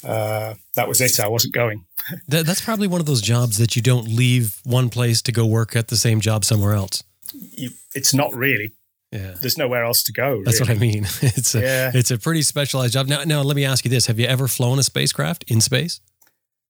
uh, 0.05 0.55
that 0.75 0.89
was 0.89 1.01
it. 1.01 1.19
I 1.21 1.29
wasn't 1.29 1.55
going. 1.55 1.85
That, 2.29 2.47
that's 2.47 2.61
probably 2.61 2.89
one 2.89 3.01
of 3.01 3.07
those 3.07 3.21
jobs 3.21 3.59
that 3.59 3.77
you 3.77 3.83
don't 3.83 4.09
leave 4.09 4.59
one 4.65 4.89
place 4.89 5.23
to 5.23 5.33
go 5.33 5.47
work 5.47 5.77
at 5.77 5.89
the 5.89 5.97
same 5.97 6.21
job 6.21 6.45
somewhere 6.45 6.75
else. 6.75 7.05
You, 7.33 7.71
it's 7.95 8.15
not 8.15 8.35
really. 8.35 8.73
Yeah. 9.13 9.35
There's 9.41 9.59
nowhere 9.59 9.85
else 9.85 10.03
to 10.05 10.13
go. 10.13 10.43
That's 10.45 10.61
what 10.61 10.71
I 10.71 10.75
mean. 10.75 11.05
It's 11.23 11.55
a 11.55 11.61
Yeah. 11.61 11.91
it's 11.95 12.11
a 12.13 12.19
pretty 12.19 12.43
specialized 12.43 12.93
job. 12.93 13.09
Now, 13.09 13.25
now 13.25 13.43
let 13.43 13.57
me 13.57 13.65
ask 13.65 13.85
you 13.85 13.91
this: 13.91 14.07
Have 14.07 14.21
you 14.21 14.27
ever 14.27 14.47
flown 14.49 14.79
a 14.79 14.83
spacecraft 14.85 15.45
in 15.49 15.61
space? 15.61 16.01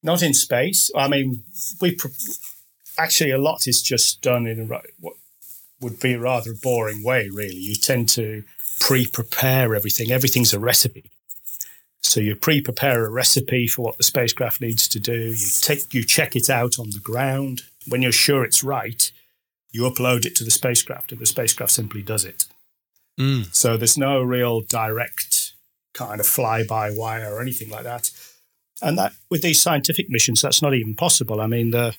Not 0.02 0.22
in 0.22 0.32
space. 0.32 0.90
I 0.96 1.08
mean, 1.08 1.42
we 1.80 1.96
actually 2.98 3.30
a 3.30 3.38
lot 3.38 3.66
is 3.66 3.82
just 3.82 4.22
done 4.22 4.46
in 4.46 4.58
a 4.60 4.64
what 5.00 5.14
would 5.80 6.00
be 6.00 6.14
a 6.14 6.18
rather 6.20 6.52
boring 6.54 7.02
way. 7.04 7.28
Really, 7.32 7.56
you 7.56 7.74
tend 7.74 8.08
to 8.10 8.42
pre-prepare 8.80 9.74
everything. 9.74 10.10
Everything's 10.10 10.54
a 10.54 10.58
recipe. 10.58 11.10
So 12.02 12.18
you 12.20 12.34
pre-prepare 12.34 13.04
a 13.04 13.10
recipe 13.10 13.66
for 13.66 13.82
what 13.82 13.98
the 13.98 14.02
spacecraft 14.02 14.60
needs 14.62 14.88
to 14.88 14.98
do. 14.98 15.12
You 15.32 15.46
take 15.60 15.92
you 15.92 16.02
check 16.04 16.34
it 16.34 16.48
out 16.48 16.78
on 16.78 16.90
the 16.90 16.98
ground. 17.00 17.62
When 17.86 18.00
you're 18.02 18.12
sure 18.12 18.44
it's 18.44 18.64
right, 18.64 19.12
you 19.72 19.82
upload 19.82 20.26
it 20.26 20.34
to 20.36 20.44
the 20.44 20.50
spacecraft, 20.50 21.12
and 21.12 21.20
the 21.20 21.26
spacecraft 21.26 21.72
simply 21.72 22.02
does 22.02 22.24
it. 22.24 22.44
Mm. 23.18 23.54
So 23.54 23.76
there's 23.76 23.98
no 23.98 24.22
real 24.22 24.60
direct 24.60 25.52
kind 25.92 26.20
of 26.20 26.26
fly-by-wire 26.26 27.32
or 27.32 27.40
anything 27.40 27.68
like 27.70 27.84
that. 27.84 28.10
And 28.82 28.96
that 28.98 29.12
with 29.30 29.42
these 29.42 29.60
scientific 29.60 30.08
missions, 30.08 30.40
that's 30.40 30.62
not 30.62 30.74
even 30.74 30.94
possible. 30.94 31.40
I 31.40 31.46
mean, 31.46 31.70
the 31.70 31.96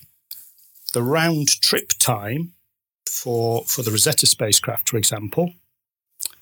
the 0.92 1.02
round 1.02 1.60
trip 1.60 1.92
time 1.98 2.52
for 3.08 3.64
for 3.64 3.82
the 3.82 3.90
Rosetta 3.90 4.26
spacecraft, 4.26 4.88
for 4.88 4.96
example, 4.96 5.54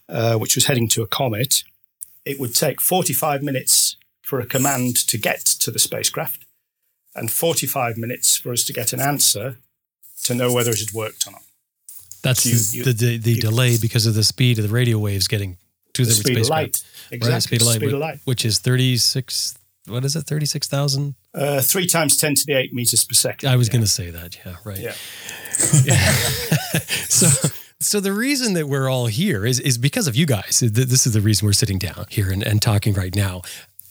uh, 0.09 0.37
which 0.37 0.55
was 0.55 0.67
heading 0.67 0.89
to 0.89 1.03
a 1.03 1.07
comet, 1.07 1.63
it 2.25 2.41
would 2.41 2.55
take 2.55 2.81
45 2.81 3.43
minutes 3.43 3.97
for 4.23 4.41
a 4.41 4.47
command 4.47 4.97
to 5.09 5.19
get 5.19 5.45
to 5.45 5.71
the 5.71 5.79
spacecraft, 5.79 6.47
and 7.15 7.31
45 7.31 7.99
minutes 7.99 8.37
for 8.37 8.53
us 8.53 8.65
to 8.65 8.73
get 8.73 8.95
an 8.95 9.01
answer 9.01 9.57
to 10.25 10.35
know 10.35 10.53
whether 10.53 10.71
it 10.71 10.79
had 10.81 10.93
worked 10.93 11.27
or 11.27 11.33
not. 11.33 11.43
That's 12.23 12.45
You- 12.47 12.79
you- 12.81 12.85
the 12.85 12.93
the, 12.93 13.19
the 13.19 13.33
you- 13.33 13.41
delay 13.41 13.79
because 13.79 14.07
of 14.07 14.15
the 14.15 14.25
speed 14.25 14.59
of 14.59 14.65
the 14.69 14.73
radio 14.75 14.99
waves 14.99 15.27
getting 15.29 15.57
to 15.95 16.03
the, 16.05 16.09
The 16.11 16.15
speed 16.15 16.39
of 16.39 16.49
light, 16.49 16.83
exactly. 17.11 17.33
Right, 17.33 17.43
speed 17.43 17.61
of 17.63 17.67
light, 17.67 17.77
speed 17.77 17.93
of 17.95 17.99
light. 18.01 18.19
which 18.25 18.45
is 18.45 18.59
thirty 18.59 18.97
six. 18.97 19.55
What 19.87 20.05
is 20.05 20.15
it? 20.15 20.23
Thirty 20.27 20.47
six 20.47 20.69
thousand. 20.69 21.15
Uh, 21.35 21.61
three 21.63 21.87
times 21.87 22.17
10 22.17 22.35
to 22.35 22.45
the 22.45 22.55
8 22.55 22.73
meters 22.75 23.05
per 23.05 23.15
second. 23.15 23.49
I 23.49 23.55
was 23.55 23.69
Yeah. 23.69 23.73
going 23.73 23.85
to 23.85 23.89
say 23.91 24.11
that. 24.11 24.37
Yeah, 24.45 24.57
right. 24.65 24.81
Yeah. 24.81 24.95
so 27.09 27.29
so 27.79 28.01
the 28.01 28.13
reason 28.13 28.55
that 28.55 28.67
we're 28.69 28.89
all 28.89 29.07
here 29.07 29.47
is 29.47 29.61
is 29.61 29.79
because 29.79 30.07
of 30.07 30.17
you 30.17 30.27
guys. 30.27 30.61
This 30.61 31.07
is 31.07 31.13
the 31.13 31.21
reason 31.21 31.47
we're 31.47 31.53
sitting 31.53 31.79
down 31.79 32.07
here 32.11 32.31
and, 32.31 32.43
and 32.43 32.61
talking 32.61 32.95
right 32.95 33.15
now. 33.15 33.43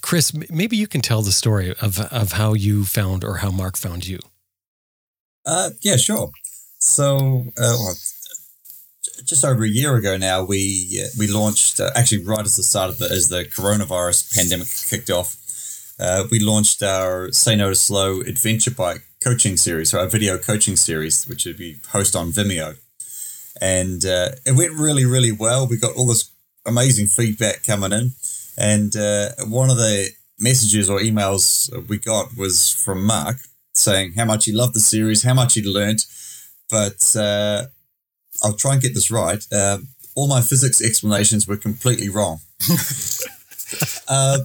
Chris, 0.02 0.34
maybe 0.50 0.78
you 0.78 0.88
can 0.88 1.02
tell 1.02 1.22
the 1.22 1.32
story 1.32 1.74
of 1.82 2.00
of 2.00 2.34
how 2.34 2.54
you 2.54 2.86
found 2.86 3.24
or 3.24 3.38
how 3.38 3.52
Mark 3.52 3.78
found 3.78 4.06
you. 4.08 4.20
Uh, 5.50 5.72
yeah, 5.82 5.96
sure. 5.96 6.30
So, 6.78 7.18
uh, 7.58 7.76
well, 7.80 7.96
just 9.26 9.44
over 9.44 9.64
a 9.64 9.68
year 9.68 9.96
ago 9.96 10.16
now, 10.16 10.44
we 10.44 11.02
uh, 11.04 11.08
we 11.18 11.28
launched 11.28 11.80
uh, 11.80 11.90
actually 11.96 12.24
right 12.24 12.46
as 12.46 12.56
the 12.56 12.62
start 12.62 12.92
of 12.92 13.00
the 13.00 13.06
as 13.06 13.30
the 13.30 13.46
coronavirus 13.46 14.36
pandemic 14.36 14.68
kicked 14.90 15.10
off. 15.10 15.36
Uh, 16.00 16.26
we 16.30 16.40
launched 16.40 16.84
our 16.84 17.32
Say 17.32 17.56
No 17.56 17.70
to 17.70 17.76
Slow 17.76 18.22
Adventure 18.22 18.70
Bike 18.70 19.02
coaching 19.24 19.58
series, 19.58 19.90
so 19.90 20.00
our 20.00 20.08
video 20.08 20.38
coaching 20.38 20.76
series, 20.76 21.28
which 21.28 21.46
would 21.46 21.58
be 21.58 21.78
host 21.90 22.16
on 22.16 22.32
Vimeo, 22.32 22.78
and 23.60 24.06
uh, 24.06 24.30
it 24.46 24.56
went 24.56 24.74
really, 24.74 25.06
really 25.06 25.32
well. 25.32 25.68
We 25.68 25.78
got 25.78 25.96
all 25.96 26.06
this 26.06 26.30
amazing 26.68 27.08
feedback 27.08 27.64
coming 27.64 27.92
in, 27.92 28.12
and 28.56 28.96
uh, 28.96 29.30
one 29.48 29.72
of 29.72 29.78
the 29.78 30.10
messages 30.38 30.92
or 30.92 31.00
emails 31.00 31.70
we 31.88 31.98
got 31.98 32.38
was 32.38 32.72
from 32.72 33.04
Mark 33.04 33.38
saying 33.74 34.14
how 34.14 34.26
much 34.26 34.46
he 34.46 34.52
loved 34.52 34.76
the 34.76 34.80
series, 34.80 35.24
how 35.24 35.34
much 35.34 35.54
he'd 35.56 35.66
learnt, 35.66 36.06
but 36.70 37.16
uh, 37.16 37.66
I'll 38.44 38.54
try 38.54 38.74
and 38.74 38.82
get 38.82 38.94
this 38.94 39.12
right. 39.12 39.44
Uh, 39.52 39.80
all 40.16 40.28
my 40.28 40.42
physics 40.42 40.82
explanations 40.82 41.48
were 41.48 41.58
completely 41.58 42.10
wrong. 42.10 42.40
uh, 44.08 44.40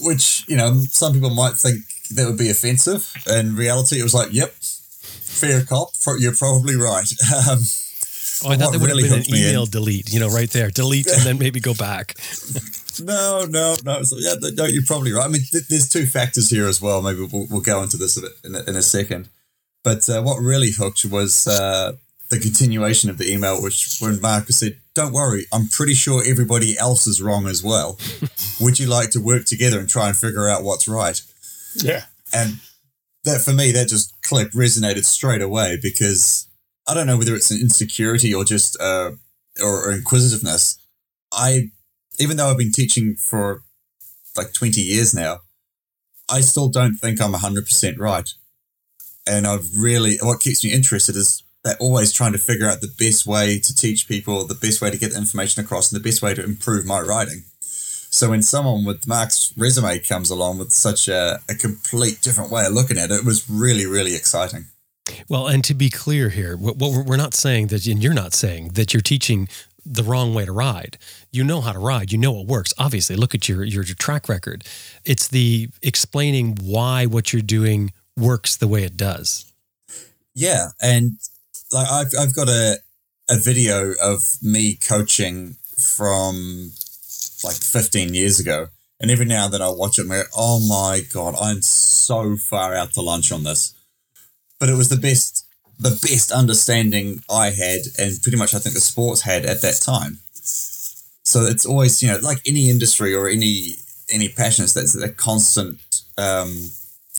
which, 0.00 0.44
you 0.48 0.56
know, 0.56 0.84
some 0.90 1.12
people 1.12 1.30
might 1.30 1.54
think 1.54 1.80
that 2.14 2.26
would 2.26 2.38
be 2.38 2.50
offensive. 2.50 3.12
In 3.28 3.54
reality, 3.56 4.00
it 4.00 4.02
was 4.02 4.14
like, 4.14 4.32
yep, 4.32 4.54
fair 4.60 5.64
cop, 5.64 5.90
you're 6.18 6.34
probably 6.34 6.76
right. 6.76 7.06
Um, 7.50 7.58
Oh, 8.44 8.50
I 8.50 8.56
thought 8.56 8.72
there 8.72 8.80
would 8.80 8.90
really 8.90 9.08
have 9.08 9.24
been 9.24 9.26
an 9.26 9.32
me 9.32 9.42
in- 9.44 9.48
email 9.50 9.64
delete, 9.64 10.12
you 10.12 10.20
know, 10.20 10.28
right 10.28 10.50
there, 10.50 10.70
delete 10.70 11.06
and 11.06 11.22
then 11.22 11.38
maybe 11.38 11.58
go 11.58 11.72
back. 11.72 12.14
No, 13.00 13.44
no, 13.48 13.76
no. 13.84 14.02
So, 14.02 14.16
yeah, 14.18 14.34
no, 14.54 14.64
you're 14.64 14.82
probably 14.86 15.12
right. 15.12 15.26
I 15.26 15.28
mean, 15.28 15.42
th- 15.50 15.68
there's 15.68 15.88
two 15.88 16.06
factors 16.06 16.50
here 16.50 16.66
as 16.66 16.80
well. 16.80 17.02
Maybe 17.02 17.20
we'll, 17.20 17.46
we'll 17.50 17.60
go 17.60 17.82
into 17.82 17.96
this 17.96 18.16
a 18.16 18.22
bit 18.22 18.32
in 18.44 18.54
a, 18.54 18.62
in 18.70 18.76
a 18.76 18.82
second. 18.82 19.28
But 19.84 20.08
uh, 20.08 20.22
what 20.22 20.38
really 20.38 20.70
hooked 20.76 21.04
was 21.04 21.46
uh, 21.46 21.92
the 22.30 22.40
continuation 22.40 23.08
of 23.08 23.18
the 23.18 23.32
email, 23.32 23.62
which 23.62 23.98
when 24.00 24.20
Marcus 24.20 24.58
said, 24.58 24.78
"Don't 24.94 25.12
worry, 25.12 25.46
I'm 25.52 25.68
pretty 25.68 25.94
sure 25.94 26.22
everybody 26.26 26.76
else 26.78 27.06
is 27.06 27.22
wrong 27.22 27.46
as 27.46 27.62
well. 27.62 27.98
Would 28.60 28.80
you 28.80 28.86
like 28.86 29.10
to 29.10 29.20
work 29.20 29.44
together 29.44 29.78
and 29.78 29.88
try 29.88 30.08
and 30.08 30.16
figure 30.16 30.48
out 30.48 30.64
what's 30.64 30.88
right?" 30.88 31.20
Yeah. 31.76 32.04
And 32.34 32.58
that 33.24 33.42
for 33.42 33.52
me, 33.52 33.72
that 33.72 33.88
just 33.88 34.12
clicked, 34.22 34.54
resonated 34.54 35.04
straight 35.04 35.42
away 35.42 35.78
because 35.80 36.48
I 36.88 36.94
don't 36.94 37.06
know 37.06 37.18
whether 37.18 37.34
it's 37.34 37.50
an 37.50 37.60
insecurity 37.60 38.32
or 38.32 38.44
just 38.44 38.80
uh, 38.80 39.12
or, 39.62 39.88
or 39.88 39.92
inquisitiveness. 39.92 40.78
I, 41.32 41.70
even 42.18 42.36
though 42.36 42.50
I've 42.50 42.58
been 42.58 42.72
teaching 42.72 43.14
for 43.14 43.62
like 44.36 44.52
20 44.52 44.80
years 44.80 45.14
now, 45.14 45.40
I 46.28 46.40
still 46.40 46.68
don't 46.68 46.96
think 46.96 47.20
I'm 47.20 47.32
100% 47.32 47.98
right. 47.98 48.28
And 49.26 49.46
I've 49.46 49.66
really, 49.76 50.18
what 50.20 50.40
keeps 50.40 50.64
me 50.64 50.72
interested 50.72 51.16
is 51.16 51.42
that 51.64 51.76
always 51.80 52.12
trying 52.12 52.32
to 52.32 52.38
figure 52.38 52.68
out 52.68 52.80
the 52.80 52.92
best 52.98 53.26
way 53.26 53.58
to 53.58 53.74
teach 53.74 54.06
people, 54.06 54.46
the 54.46 54.54
best 54.54 54.80
way 54.80 54.90
to 54.90 54.98
get 54.98 55.12
the 55.12 55.18
information 55.18 55.64
across, 55.64 55.92
and 55.92 56.00
the 56.00 56.08
best 56.08 56.22
way 56.22 56.32
to 56.34 56.44
improve 56.44 56.86
my 56.86 57.00
writing. 57.00 57.42
So 57.60 58.30
when 58.30 58.42
someone 58.42 58.84
with 58.84 59.06
Mark's 59.06 59.52
resume 59.56 59.98
comes 59.98 60.30
along 60.30 60.58
with 60.58 60.72
such 60.72 61.08
a, 61.08 61.40
a 61.48 61.54
complete 61.54 62.22
different 62.22 62.50
way 62.50 62.64
of 62.64 62.72
looking 62.72 62.98
at 62.98 63.10
it, 63.10 63.20
it 63.20 63.24
was 63.24 63.50
really, 63.50 63.84
really 63.84 64.14
exciting. 64.14 64.66
Well, 65.28 65.46
and 65.48 65.62
to 65.64 65.74
be 65.74 65.90
clear 65.90 66.30
here, 66.30 66.56
what, 66.56 66.76
what 66.76 67.06
we're 67.06 67.16
not 67.16 67.34
saying 67.34 67.68
that, 67.68 67.86
and 67.86 68.02
you're 68.02 68.14
not 68.14 68.32
saying 68.32 68.70
that 68.70 68.94
you're 68.94 69.00
teaching 69.00 69.48
the 69.86 70.02
wrong 70.02 70.34
way 70.34 70.44
to 70.44 70.52
ride. 70.52 70.98
You 71.30 71.44
know 71.44 71.60
how 71.60 71.72
to 71.72 71.78
ride. 71.78 72.12
You 72.12 72.18
know 72.18 72.32
what 72.32 72.46
works. 72.46 72.74
Obviously, 72.78 73.16
look 73.16 73.34
at 73.34 73.48
your, 73.48 73.62
your 73.64 73.84
track 73.84 74.28
record. 74.28 74.64
It's 75.04 75.28
the 75.28 75.68
explaining 75.82 76.58
why 76.60 77.06
what 77.06 77.32
you're 77.32 77.42
doing 77.42 77.92
works 78.16 78.56
the 78.56 78.68
way 78.68 78.82
it 78.82 78.96
does. 78.96 79.52
Yeah, 80.34 80.68
and 80.82 81.18
like 81.72 81.90
I've 81.90 82.12
I've 82.18 82.34
got 82.34 82.48
a 82.48 82.78
a 83.28 83.38
video 83.38 83.94
of 84.02 84.38
me 84.42 84.76
coaching 84.76 85.56
from 85.78 86.70
like 87.42 87.56
15 87.56 88.14
years 88.14 88.38
ago, 88.38 88.68
and 89.00 89.10
every 89.10 89.24
now 89.24 89.46
and 89.46 89.54
then 89.54 89.62
I 89.62 89.68
watch 89.68 89.98
it 89.98 90.02
and 90.02 90.10
go, 90.10 90.22
"Oh 90.36 90.60
my 90.60 91.00
god, 91.12 91.34
I'm 91.40 91.62
so 91.62 92.36
far 92.36 92.74
out 92.74 92.92
to 92.94 93.00
lunch 93.00 93.32
on 93.32 93.44
this," 93.44 93.74
but 94.60 94.68
it 94.68 94.74
was 94.74 94.88
the 94.88 94.96
best 94.96 95.45
the 95.78 95.90
best 95.90 96.32
understanding 96.32 97.22
I 97.30 97.50
had, 97.50 97.80
and 97.98 98.20
pretty 98.22 98.38
much 98.38 98.54
I 98.54 98.58
think 98.58 98.74
the 98.74 98.80
sports 98.80 99.22
had 99.22 99.44
at 99.44 99.62
that 99.62 99.80
time. 99.82 100.18
So 100.32 101.42
it's 101.42 101.66
always 101.66 102.02
you 102.02 102.08
know 102.08 102.18
like 102.18 102.38
any 102.46 102.70
industry 102.70 103.14
or 103.14 103.28
any 103.28 103.76
any 104.12 104.28
passion, 104.28 104.64
it's 104.64 104.74
that, 104.74 105.00
that 105.00 105.16
constant 105.16 105.80
um, 106.16 106.70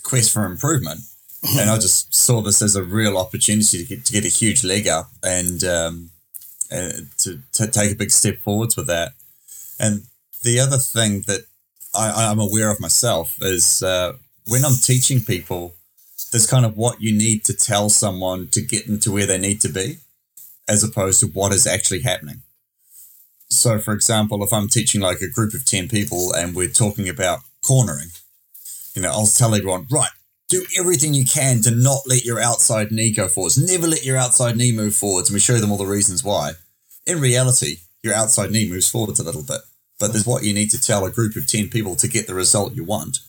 quest 0.04 0.32
for 0.32 0.46
improvement 0.46 1.02
and 1.44 1.70
I 1.70 1.76
just 1.78 2.14
saw 2.14 2.42
this 2.42 2.62
as 2.62 2.76
a 2.76 2.84
real 2.84 3.18
opportunity 3.18 3.80
to 3.80 3.86
get, 3.86 4.06
to 4.06 4.14
get 4.14 4.26
a 4.26 4.30
huge 4.30 4.64
leg 4.64 4.88
up 4.88 5.10
and 5.24 5.64
um, 5.64 6.10
uh, 6.72 7.02
to, 7.20 7.40
to 7.54 7.68
take 7.68 7.92
a 7.92 7.96
big 7.96 8.12
step 8.12 8.38
forwards 8.40 8.76
with 8.76 8.88
that. 8.88 9.14
And 9.80 10.04
the 10.44 10.60
other 10.60 10.78
thing 10.78 11.24
that 11.28 11.42
I, 11.94 12.30
I'm 12.30 12.40
aware 12.40 12.72
of 12.72 12.80
myself 12.80 13.36
is 13.42 13.84
uh, 13.84 14.14
when 14.48 14.66
I'm 14.66 14.76
teaching 14.82 15.22
people, 15.22 15.76
there's 16.32 16.48
kind 16.48 16.66
of 16.66 16.76
what 16.76 17.02
you 17.02 17.18
need 17.18 17.46
to 17.46 17.54
tell 17.54 17.90
someone 17.90 18.48
to 18.50 18.62
get 18.62 18.88
them 18.88 19.00
to 19.00 19.12
where 19.12 19.26
they 19.26 19.38
need 19.38 19.62
to 19.62 19.70
be, 19.70 19.98
as 20.68 20.84
opposed 20.84 21.20
to 21.22 21.28
what 21.28 21.54
is 21.54 21.66
actually 21.66 22.02
happening. 22.02 22.42
So, 23.50 23.80
for 23.80 23.94
example, 23.94 24.44
if 24.44 24.52
I'm 24.52 24.68
teaching 24.68 25.02
like 25.02 25.22
a 25.22 25.30
group 25.30 25.54
of 25.54 25.66
10 25.66 25.88
people 25.88 26.34
and 26.34 26.56
we're 26.56 26.68
talking 26.68 27.08
about 27.08 27.40
cornering, 27.66 28.10
you 28.94 29.02
know, 29.02 29.10
I'll 29.10 29.28
tell 29.28 29.56
everyone, 29.56 29.88
right, 29.90 30.10
do 30.50 30.66
everything 30.78 31.14
you 31.14 31.26
can 31.26 31.62
to 31.62 31.72
not 31.72 32.02
let 32.06 32.26
your 32.26 32.40
outside 32.40 32.92
knee 32.92 33.12
go 33.12 33.28
forwards. 33.28 33.58
Never 33.58 33.88
let 33.88 34.06
your 34.06 34.18
outside 34.18 34.58
knee 34.58 34.72
move 34.72 34.96
forwards. 34.96 35.30
And 35.30 35.34
we 35.34 35.40
show 35.40 35.58
them 35.58 35.72
all 35.72 35.78
the 35.78 35.86
reasons 35.86 36.24
why. 36.24 36.54
In 37.06 37.22
reality, 37.22 37.78
your 38.04 38.14
outside 38.14 38.52
knee 38.52 38.70
moves 38.70 38.90
forwards 38.90 39.20
a 39.20 39.24
little 39.24 39.44
bit. 39.44 39.62
But 40.00 40.12
there's 40.12 40.28
what 40.28 40.44
you 40.44 40.54
need 40.54 40.72
to 40.72 40.82
tell 40.82 41.06
a 41.06 41.12
group 41.12 41.36
of 41.36 41.48
10 41.48 41.70
people 41.70 41.96
to 41.96 42.08
get 42.08 42.28
the 42.28 42.36
result 42.36 42.76
you 42.76 42.84
want 42.84 43.20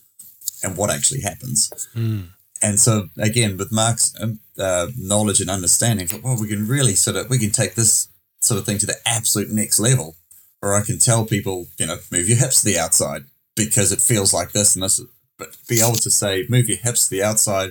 and 0.62 0.76
what 0.76 0.90
actually 0.90 1.22
happens. 1.22 1.88
Hmm. 1.94 2.20
And 2.62 2.80
so, 2.80 3.08
again, 3.18 3.56
with 3.56 3.70
Mark's 3.72 4.14
um, 4.20 4.40
uh, 4.58 4.88
knowledge 4.98 5.40
and 5.40 5.50
understanding, 5.50 6.08
well, 6.22 6.36
we 6.40 6.48
can 6.48 6.66
really 6.66 6.94
sort 6.94 7.16
of, 7.16 7.30
we 7.30 7.38
can 7.38 7.50
take 7.50 7.74
this 7.74 8.08
sort 8.40 8.58
of 8.58 8.66
thing 8.66 8.78
to 8.78 8.86
the 8.86 8.96
absolute 9.06 9.50
next 9.50 9.78
level. 9.78 10.16
Or 10.60 10.74
I 10.74 10.82
can 10.82 10.98
tell 10.98 11.24
people, 11.24 11.68
you 11.78 11.86
know, 11.86 11.98
move 12.10 12.28
your 12.28 12.38
hips 12.38 12.60
to 12.60 12.66
the 12.66 12.78
outside 12.78 13.24
because 13.54 13.92
it 13.92 14.00
feels 14.00 14.34
like 14.34 14.52
this 14.52 14.74
and 14.74 14.82
this. 14.82 15.00
but 15.38 15.56
be 15.68 15.80
able 15.80 15.94
to 15.94 16.10
say 16.10 16.46
move 16.48 16.68
your 16.68 16.78
hips 16.78 17.08
to 17.08 17.10
the 17.10 17.22
outside 17.22 17.70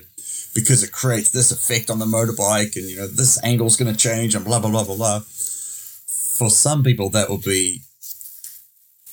because 0.56 0.84
it 0.84 0.92
creates 0.92 1.30
this 1.30 1.52
effect 1.52 1.90
on 1.90 2.00
the 2.00 2.06
motorbike, 2.06 2.76
and 2.76 2.90
you 2.90 2.98
know 2.98 3.08
this 3.08 3.44
angle's 3.44 3.76
going 3.76 3.94
to 3.94 4.00
change, 4.00 4.36
and 4.36 4.46
blah 4.46 4.60
blah 4.60 4.70
blah 4.70 4.84
blah 4.84 4.96
blah. 4.96 5.20
For 5.20 6.50
some 6.50 6.84
people, 6.84 7.10
that 7.10 7.30
will 7.30 7.38
be 7.38 7.82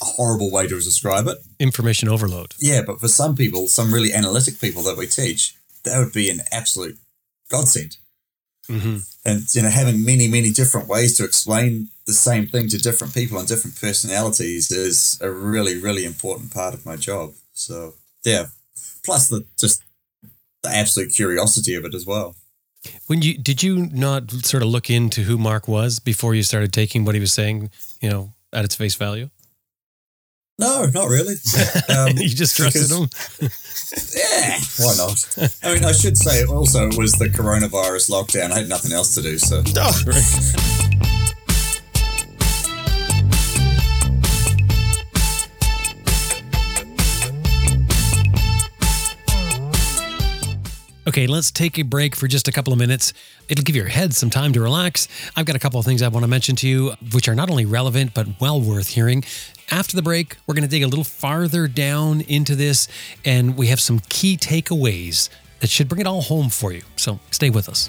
a 0.00 0.04
horrible 0.04 0.50
way 0.50 0.66
to 0.66 0.74
describe 0.80 1.26
it. 1.26 1.38
Information 1.58 2.08
overload. 2.08 2.54
Yeah, 2.58 2.82
but 2.86 3.00
for 3.00 3.08
some 3.08 3.34
people, 3.34 3.66
some 3.66 3.92
really 3.92 4.12
analytic 4.12 4.60
people 4.60 4.82
that 4.84 4.96
we 4.96 5.06
teach, 5.06 5.54
that 5.84 5.98
would 5.98 6.12
be 6.12 6.30
an 6.30 6.40
absolute 6.52 6.98
godsend. 7.50 7.96
Mm-hmm. 8.68 8.98
And 9.24 9.54
you 9.54 9.62
know, 9.62 9.68
having 9.68 10.04
many, 10.04 10.26
many 10.26 10.50
different 10.50 10.88
ways 10.88 11.16
to 11.16 11.24
explain 11.24 11.88
the 12.06 12.12
same 12.12 12.46
thing 12.46 12.68
to 12.68 12.78
different 12.78 13.14
people 13.14 13.38
and 13.38 13.46
different 13.46 13.80
personalities 13.80 14.70
is 14.70 15.18
a 15.20 15.30
really, 15.30 15.78
really 15.78 16.04
important 16.04 16.52
part 16.52 16.74
of 16.74 16.86
my 16.86 16.96
job. 16.96 17.32
So 17.52 17.94
yeah, 18.24 18.46
plus 19.04 19.28
the 19.28 19.44
just 19.58 19.82
the 20.62 20.70
absolute 20.70 21.12
curiosity 21.12 21.74
of 21.74 21.84
it 21.84 21.94
as 21.94 22.06
well. 22.06 22.36
When 23.06 23.22
you 23.22 23.36
did 23.36 23.62
you 23.62 23.86
not 23.92 24.30
sort 24.30 24.62
of 24.62 24.68
look 24.68 24.90
into 24.90 25.22
who 25.22 25.38
Mark 25.38 25.68
was 25.68 25.98
before 25.98 26.34
you 26.34 26.42
started 26.42 26.72
taking 26.72 27.04
what 27.04 27.14
he 27.14 27.20
was 27.20 27.32
saying, 27.32 27.70
you 28.00 28.10
know, 28.10 28.32
at 28.52 28.64
its 28.64 28.74
face 28.74 28.94
value? 28.94 29.30
No, 30.58 30.86
not 30.86 31.08
really. 31.08 31.34
Um, 31.88 32.16
you 32.16 32.28
just 32.28 32.56
trusted 32.56 32.90
him. 32.90 33.08
Yeah, 34.16 34.58
why 34.78 34.94
not? 34.96 35.52
I 35.62 35.74
mean, 35.74 35.84
I 35.84 35.92
should 35.92 36.16
say 36.16 36.44
also 36.44 36.88
it 36.88 36.98
was 36.98 37.12
the 37.12 37.26
coronavirus 37.26 38.10
lockdown. 38.10 38.50
I 38.50 38.58
had 38.60 38.68
nothing 38.68 38.92
else 38.92 39.14
to 39.14 39.22
do, 39.22 39.38
so 39.38 39.62
Okay, 51.06 51.26
let's 51.26 51.50
take 51.50 51.78
a 51.78 51.82
break 51.82 52.16
for 52.16 52.26
just 52.26 52.48
a 52.48 52.52
couple 52.52 52.72
of 52.72 52.78
minutes. 52.78 53.12
It'll 53.50 53.62
give 53.62 53.76
your 53.76 53.88
head 53.88 54.14
some 54.14 54.30
time 54.30 54.54
to 54.54 54.60
relax. 54.60 55.06
I've 55.36 55.44
got 55.44 55.54
a 55.54 55.58
couple 55.58 55.78
of 55.78 55.84
things 55.84 56.00
I 56.00 56.08
want 56.08 56.24
to 56.24 56.28
mention 56.28 56.56
to 56.56 56.68
you, 56.68 56.94
which 57.12 57.28
are 57.28 57.34
not 57.34 57.50
only 57.50 57.66
relevant, 57.66 58.14
but 58.14 58.26
well 58.40 58.58
worth 58.58 58.88
hearing. 58.88 59.22
After 59.70 59.96
the 59.96 60.02
break, 60.02 60.36
we're 60.46 60.54
going 60.54 60.62
to 60.62 60.68
dig 60.68 60.82
a 60.82 60.86
little 60.86 61.04
farther 61.04 61.66
down 61.66 62.20
into 62.22 62.54
this, 62.54 62.86
and 63.24 63.56
we 63.56 63.68
have 63.68 63.80
some 63.80 64.00
key 64.08 64.36
takeaways 64.36 65.28
that 65.60 65.70
should 65.70 65.88
bring 65.88 66.00
it 66.00 66.06
all 66.06 66.22
home 66.22 66.50
for 66.50 66.72
you. 66.72 66.82
So 66.96 67.18
stay 67.30 67.50
with 67.50 67.68
us. 67.68 67.88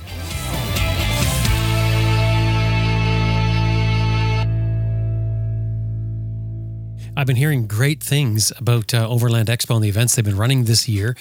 I've 7.18 7.28
been 7.28 7.38
hearing 7.38 7.66
great 7.66 8.04
things 8.04 8.52
about 8.58 8.94
uh, 8.94 9.08
Overland 9.08 9.48
Expo 9.48 9.76
and 9.76 9.84
the 9.84 9.88
events 9.88 10.16
they've 10.16 10.26
been 10.26 10.36
running 10.36 10.66
this 10.66 10.90
year. 10.90 11.16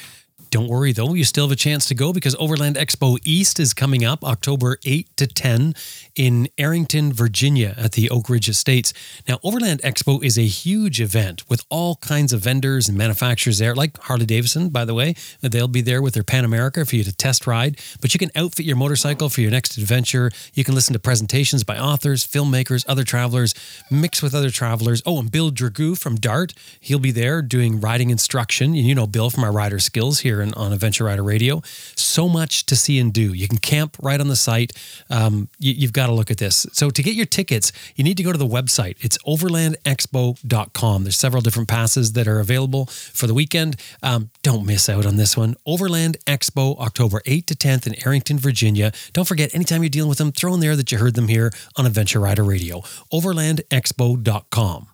Don't 0.54 0.68
worry 0.68 0.92
though, 0.92 1.14
you 1.14 1.24
still 1.24 1.46
have 1.46 1.50
a 1.50 1.56
chance 1.56 1.84
to 1.86 1.96
go 1.96 2.12
because 2.12 2.36
Overland 2.38 2.76
Expo 2.76 3.18
East 3.24 3.58
is 3.58 3.74
coming 3.74 4.04
up 4.04 4.22
October 4.22 4.78
8 4.84 5.08
to 5.16 5.26
10 5.26 5.74
in 6.14 6.46
Arrington, 6.56 7.12
Virginia 7.12 7.74
at 7.76 7.90
the 7.90 8.08
Oak 8.08 8.28
Ridge 8.28 8.48
Estates. 8.48 8.92
Now, 9.26 9.40
Overland 9.42 9.82
Expo 9.82 10.22
is 10.22 10.38
a 10.38 10.46
huge 10.46 11.00
event 11.00 11.42
with 11.48 11.64
all 11.70 11.96
kinds 11.96 12.32
of 12.32 12.40
vendors 12.40 12.88
and 12.88 12.96
manufacturers 12.96 13.58
there, 13.58 13.74
like 13.74 13.98
Harley 13.98 14.26
Davidson, 14.26 14.68
by 14.68 14.84
the 14.84 14.94
way. 14.94 15.16
They'll 15.40 15.66
be 15.66 15.80
there 15.80 16.00
with 16.00 16.14
their 16.14 16.22
Pan 16.22 16.44
America 16.44 16.86
for 16.86 16.94
you 16.94 17.02
to 17.02 17.12
test 17.12 17.48
ride, 17.48 17.80
but 18.00 18.14
you 18.14 18.20
can 18.20 18.30
outfit 18.36 18.64
your 18.64 18.76
motorcycle 18.76 19.28
for 19.30 19.40
your 19.40 19.50
next 19.50 19.76
adventure. 19.76 20.30
You 20.52 20.62
can 20.62 20.76
listen 20.76 20.92
to 20.92 21.00
presentations 21.00 21.64
by 21.64 21.80
authors, 21.80 22.24
filmmakers, 22.24 22.84
other 22.86 23.02
travelers, 23.02 23.56
mix 23.90 24.22
with 24.22 24.36
other 24.36 24.50
travelers. 24.50 25.02
Oh, 25.04 25.18
and 25.18 25.32
Bill 25.32 25.50
Dragoo 25.50 25.98
from 25.98 26.14
Dart, 26.14 26.54
he'll 26.78 27.00
be 27.00 27.10
there 27.10 27.42
doing 27.42 27.80
riding 27.80 28.10
instruction. 28.10 28.66
And 28.66 28.86
you 28.86 28.94
know 28.94 29.08
Bill 29.08 29.30
from 29.30 29.42
our 29.42 29.50
rider 29.50 29.80
skills 29.80 30.20
here 30.20 30.43
on 30.52 30.72
Adventure 30.72 31.04
Rider 31.04 31.22
Radio. 31.22 31.62
So 31.96 32.28
much 32.28 32.66
to 32.66 32.76
see 32.76 32.98
and 32.98 33.12
do. 33.12 33.32
You 33.32 33.48
can 33.48 33.58
camp 33.58 33.96
right 34.02 34.20
on 34.20 34.28
the 34.28 34.36
site. 34.36 34.72
Um, 35.08 35.48
you, 35.58 35.72
you've 35.72 35.92
got 35.94 36.08
to 36.08 36.12
look 36.12 36.30
at 36.30 36.36
this. 36.36 36.66
So 36.72 36.90
to 36.90 37.02
get 37.02 37.14
your 37.14 37.26
tickets, 37.26 37.72
you 37.96 38.04
need 38.04 38.16
to 38.18 38.22
go 38.22 38.32
to 38.32 38.38
the 38.38 38.46
website. 38.46 39.02
It's 39.02 39.16
overlandexpo.com. 39.26 41.04
There's 41.04 41.16
several 41.16 41.40
different 41.40 41.68
passes 41.68 42.12
that 42.12 42.28
are 42.28 42.40
available 42.40 42.86
for 42.86 43.26
the 43.26 43.34
weekend. 43.34 43.76
Um, 44.02 44.30
don't 44.42 44.66
miss 44.66 44.88
out 44.88 45.06
on 45.06 45.16
this 45.16 45.36
one. 45.36 45.56
Overland 45.64 46.18
Expo, 46.26 46.76
October 46.78 47.20
8th 47.26 47.46
to 47.46 47.54
10th 47.54 47.86
in 47.86 48.06
Arrington, 48.06 48.38
Virginia. 48.38 48.92
Don't 49.12 49.26
forget, 49.26 49.54
anytime 49.54 49.82
you're 49.82 49.88
dealing 49.88 50.08
with 50.08 50.18
them, 50.18 50.32
throw 50.32 50.52
in 50.54 50.60
there 50.60 50.76
that 50.76 50.92
you 50.92 50.98
heard 50.98 51.14
them 51.14 51.28
here 51.28 51.50
on 51.76 51.86
Adventure 51.86 52.20
Rider 52.20 52.44
Radio. 52.44 52.80
Overlandexpo.com. 53.12 54.88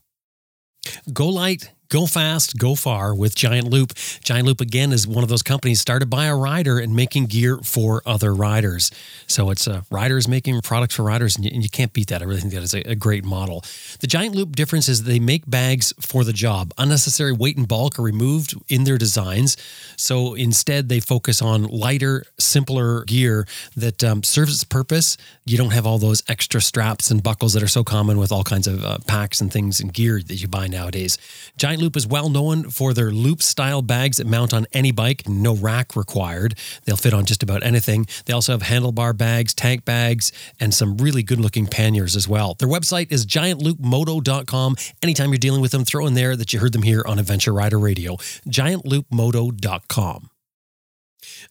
Go 1.13 1.29
light, 1.29 1.71
go 1.91 2.07
fast, 2.07 2.57
go 2.57 2.75
far 2.75 3.15
with 3.15 3.35
Giant 3.35 3.69
Loop. 3.69 3.93
Giant 4.25 4.47
Loop, 4.47 4.61
again, 4.61 4.93
is 4.93 5.07
one 5.07 5.23
of 5.23 5.29
those 5.29 5.43
companies 5.43 5.81
started 5.81 6.09
by 6.09 6.27
a 6.27 6.35
rider 6.35 6.79
and 6.79 6.95
making 6.95 7.27
gear 7.27 7.59
for 7.59 8.01
other 8.07 8.33
riders. 8.33 8.91
So 9.27 9.51
it's 9.51 9.69
uh, 9.69 9.83
riders 9.91 10.27
making 10.27 10.61
products 10.63 10.95
for 10.95 11.03
riders, 11.03 11.37
and 11.37 11.45
you, 11.45 11.51
and 11.53 11.63
you 11.63 11.69
can't 11.69 11.93
beat 11.93 12.09
that. 12.09 12.23
I 12.23 12.25
really 12.25 12.41
think 12.41 12.55
that 12.55 12.63
is 12.63 12.75
a, 12.75 12.81
a 12.83 12.95
great 12.95 13.25
model. 13.25 13.65
The 14.01 14.07
Giant 14.07 14.35
Loop 14.35 14.57
difference 14.57 14.89
is 14.89 15.03
they 15.03 15.19
make 15.19 15.49
bags 15.49 15.93
for 16.01 16.25
the 16.25 16.33
job. 16.33 16.73
Unnecessary 16.79 17.33
weight 17.33 17.57
and 17.57 17.69
bulk 17.69 17.99
are 17.99 18.03
removed 18.03 18.55
in 18.69 18.85
their 18.85 18.97
designs. 18.97 19.57
So 19.97 20.35
instead, 20.35 20.89
they 20.89 21.01
focus 21.01 21.43
on 21.43 21.65
lighter, 21.65 22.25
simpler 22.39 23.05
gear 23.05 23.47
that 23.77 24.03
um, 24.05 24.23
serves 24.23 24.55
its 24.55 24.65
purpose. 24.65 25.17
You 25.45 25.59
don't 25.59 25.73
have 25.73 25.87
all 25.87 25.99
those 25.99 26.23
extra 26.29 26.61
straps 26.61 27.11
and 27.11 27.23
buckles 27.23 27.53
that 27.55 27.63
are 27.63 27.69
so 27.69 27.83
common 27.83 28.19
with 28.19 28.31
all 28.31 28.45
kinds 28.45 28.69
of 28.69 28.85
uh, 28.85 28.99
packs 29.07 29.41
and 29.41 29.53
things 29.53 29.81
and 29.81 29.93
gear 29.93 30.21
that 30.23 30.37
you 30.37 30.47
buy 30.47 30.69
nowadays. 30.69 31.19
Giant 31.57 31.80
Loop 31.81 31.97
is 31.97 32.07
well 32.07 32.29
known 32.29 32.71
for 32.71 32.93
their 32.95 33.11
loop 33.11 33.43
style 33.43 33.83
bags 33.83 34.19
that 34.19 34.27
mount 34.27 34.53
on 34.53 34.67
any 34.73 34.93
bike, 34.93 35.29
no 35.29 35.55
rack 35.55 35.97
required. 35.97 36.59
They'll 36.85 36.97
fit 36.97 37.15
on 37.15 37.25
just 37.25 37.43
about 37.43 37.63
anything. 37.63 38.07
They 38.27 38.33
also 38.33 38.53
have 38.53 38.63
handlebar 38.63 39.17
bags, 39.17 39.55
tank 39.55 39.85
bags, 39.85 40.33
and 40.59 40.73
some 40.75 40.97
really 40.99 41.23
good 41.23 41.41
looking 41.41 41.67
panniers 41.67 42.17
as 42.17 42.29
well. 42.29 42.55
Their 42.55 42.69
website 42.69 43.11
is 43.11 43.27
giantloopmoto.com. 43.27 44.77
Anytime 45.03 45.31
you're 45.31 45.39
dealing 45.39 45.61
with 45.61 45.73
them, 45.73 45.85
throw 45.85 46.07
in 46.07 46.15
there 46.15 46.37
that 46.37 46.53
you 46.53 46.61
heard 46.61 46.73
them 46.73 46.83
here 46.83 47.03
on 47.07 47.19
Adventure 47.19 47.53
Rider 47.53 47.79
Radio. 47.79 48.17
Giantloopmoto.com. 48.49 50.31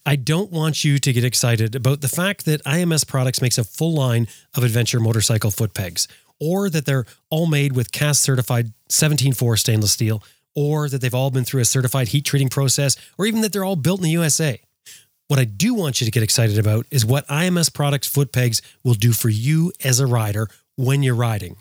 I 0.06 0.16
don't 0.16 0.52
want 0.52 0.84
you 0.84 1.00
to 1.00 1.14
get 1.14 1.24
excited 1.24 1.76
about 1.76 2.02
the 2.02 2.08
fact 2.08 2.46
that 2.46 2.64
IMS 2.64 3.08
Products 3.08 3.42
makes 3.42 3.58
a 3.58 3.64
full 3.64 3.94
line 3.94 4.28
of 4.56 4.64
adventure 4.64 5.00
motorcycle 5.00 5.52
foot 5.52 5.74
pegs, 5.74 6.08
or 6.40 6.70
that 6.70 6.86
they're 6.86 7.06
all 7.30 7.48
made 7.48 7.76
with 7.76 7.92
cast 7.92 8.22
certified 8.22 8.66
174 8.66 9.58
stainless 9.58 9.92
steel, 9.92 10.24
or 10.56 10.90
that 10.90 11.02
they've 11.02 11.14
all 11.14 11.32
been 11.32 11.46
through 11.46 11.62
a 11.62 11.66
certified 11.66 12.10
heat 12.10 12.26
treating 12.26 12.50
process, 12.50 12.96
or 13.18 13.26
even 13.26 13.42
that 13.42 13.54
they're 13.54 13.64
all 13.64 13.76
built 13.76 14.00
in 14.00 14.04
the 14.04 14.10
USA. 14.12 14.62
What 15.28 15.40
I 15.40 15.46
do 15.46 15.76
want 15.76 16.02
you 16.02 16.06
to 16.06 16.12
get 16.12 16.24
excited 16.24 16.58
about 16.58 16.88
is 16.90 17.06
what 17.06 17.28
IMS 17.28 17.72
Products 17.72 18.08
foot 18.08 18.32
pegs 18.32 18.64
will 18.84 18.96
do 18.96 19.12
for 19.12 19.30
you 19.30 19.72
as 19.84 20.00
a 20.00 20.08
rider 20.08 20.50
when 20.76 21.04
you're 21.04 21.14
riding. 21.16 21.58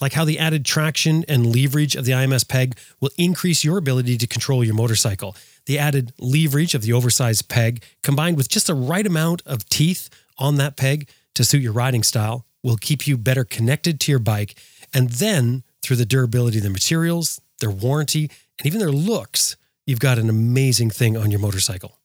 Like 0.00 0.12
how 0.12 0.24
the 0.24 0.38
added 0.38 0.64
traction 0.64 1.24
and 1.28 1.54
leverage 1.54 1.94
of 1.94 2.04
the 2.04 2.12
IMS 2.12 2.46
peg 2.46 2.76
will 3.00 3.10
increase 3.16 3.64
your 3.64 3.78
ability 3.78 4.16
to 4.18 4.26
control 4.26 4.64
your 4.64 4.74
motorcycle. 4.74 5.36
The 5.66 5.78
added 5.78 6.12
leverage 6.18 6.74
of 6.74 6.82
the 6.82 6.92
oversized 6.92 7.48
peg, 7.48 7.84
combined 8.02 8.36
with 8.36 8.48
just 8.48 8.66
the 8.66 8.74
right 8.74 9.06
amount 9.06 9.42
of 9.46 9.68
teeth 9.68 10.10
on 10.38 10.56
that 10.56 10.76
peg 10.76 11.08
to 11.34 11.44
suit 11.44 11.62
your 11.62 11.72
riding 11.72 12.02
style, 12.02 12.44
will 12.62 12.76
keep 12.76 13.06
you 13.06 13.16
better 13.16 13.44
connected 13.44 14.00
to 14.00 14.12
your 14.12 14.18
bike. 14.18 14.54
And 14.94 15.10
then, 15.10 15.62
through 15.82 15.96
the 15.96 16.06
durability 16.06 16.58
of 16.58 16.64
the 16.64 16.70
materials, 16.70 17.40
their 17.60 17.70
warranty, 17.70 18.30
and 18.58 18.66
even 18.66 18.78
their 18.78 18.92
looks, 18.92 19.56
you've 19.86 20.00
got 20.00 20.18
an 20.18 20.28
amazing 20.28 20.90
thing 20.90 21.16
on 21.16 21.30
your 21.30 21.40
motorcycle. 21.40 21.98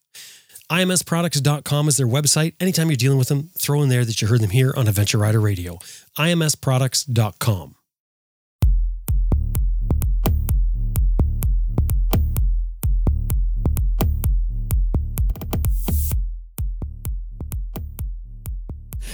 IMSproducts.com 0.70 1.88
is 1.88 1.96
their 1.96 2.06
website. 2.06 2.54
Anytime 2.60 2.88
you're 2.90 2.96
dealing 2.96 3.18
with 3.18 3.28
them, 3.28 3.50
throw 3.56 3.82
in 3.82 3.88
there 3.88 4.04
that 4.04 4.20
you 4.20 4.28
heard 4.28 4.40
them 4.40 4.50
here 4.50 4.74
on 4.76 4.86
Adventure 4.86 5.18
Rider 5.18 5.40
Radio. 5.40 5.78
IMSproducts.com. 6.18 7.77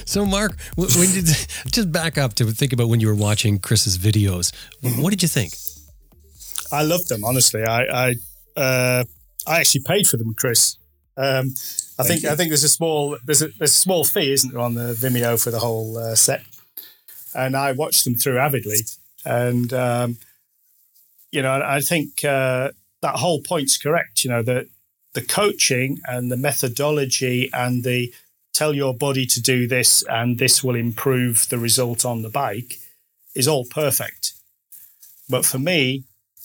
So, 0.05 0.27
Mark, 0.27 0.57
when 0.77 1.11
did 1.13 1.27
just 1.67 1.91
back 1.93 2.19
up 2.19 2.35
to 2.35 2.47
think 2.47 2.73
about 2.73 2.89
when 2.89 3.01
you 3.01 3.09
were 3.09 3.15
watching 3.15 3.59
Chris's 3.59 3.99
videos? 3.99 4.53
What 4.99 5.11
did 5.11 5.23
you 5.23 5.29
think? 5.29 5.55
I 6.73 6.83
loved 6.83 7.09
them, 7.09 7.25
honestly. 7.25 7.63
I 7.63 7.83
I, 7.85 8.15
uh, 8.57 9.05
I 9.47 9.61
actually 9.61 9.83
paid 9.83 10.07
for 10.07 10.17
them, 10.17 10.35
Chris. 10.35 10.77
Um, 11.17 11.55
I 11.99 12.03
think 12.03 12.23
you. 12.23 12.31
I 12.31 12.35
think 12.35 12.51
there's 12.51 12.65
a 12.65 12.69
small 12.69 13.17
there's 13.25 13.43
a, 13.43 13.49
there's 13.59 13.71
a 13.71 13.75
small 13.75 14.05
fee, 14.05 14.33
isn't 14.33 14.53
there, 14.53 14.61
on 14.61 14.75
the 14.75 14.95
Vimeo 14.95 15.43
for 15.43 15.51
the 15.51 15.61
whole 15.61 15.97
uh, 15.97 16.15
set, 16.17 16.43
and 17.35 17.57
I 17.57 17.73
watched 17.73 18.05
them 18.05 18.17
through 18.17 18.39
avidly, 18.39 18.79
and 19.25 19.73
um, 19.73 20.19
you 21.31 21.43
know 21.43 21.63
I 21.65 21.81
think 21.81 22.25
uh, 22.25 22.71
that 23.03 23.17
whole 23.17 23.41
point's 23.43 23.79
correct. 23.79 24.25
You 24.25 24.31
know 24.31 24.43
the 24.43 24.69
the 25.13 25.23
coaching 25.23 26.01
and 26.07 26.33
the 26.33 26.37
methodology 26.37 27.49
and 27.53 27.85
the 27.85 28.13
tell 28.55 28.73
your 28.73 28.95
body 28.95 29.27
to 29.27 29.43
do 29.43 29.67
this 29.67 30.03
and 30.09 30.39
this 30.39 30.65
will 30.65 30.77
improve 30.77 31.49
the 31.51 31.59
result 31.59 32.05
on 32.05 32.23
the 32.23 32.31
bike 32.31 32.79
is 33.35 33.49
all 33.49 33.67
perfect, 33.67 34.33
but 35.29 35.45
for 35.45 35.59
me, 35.59 36.05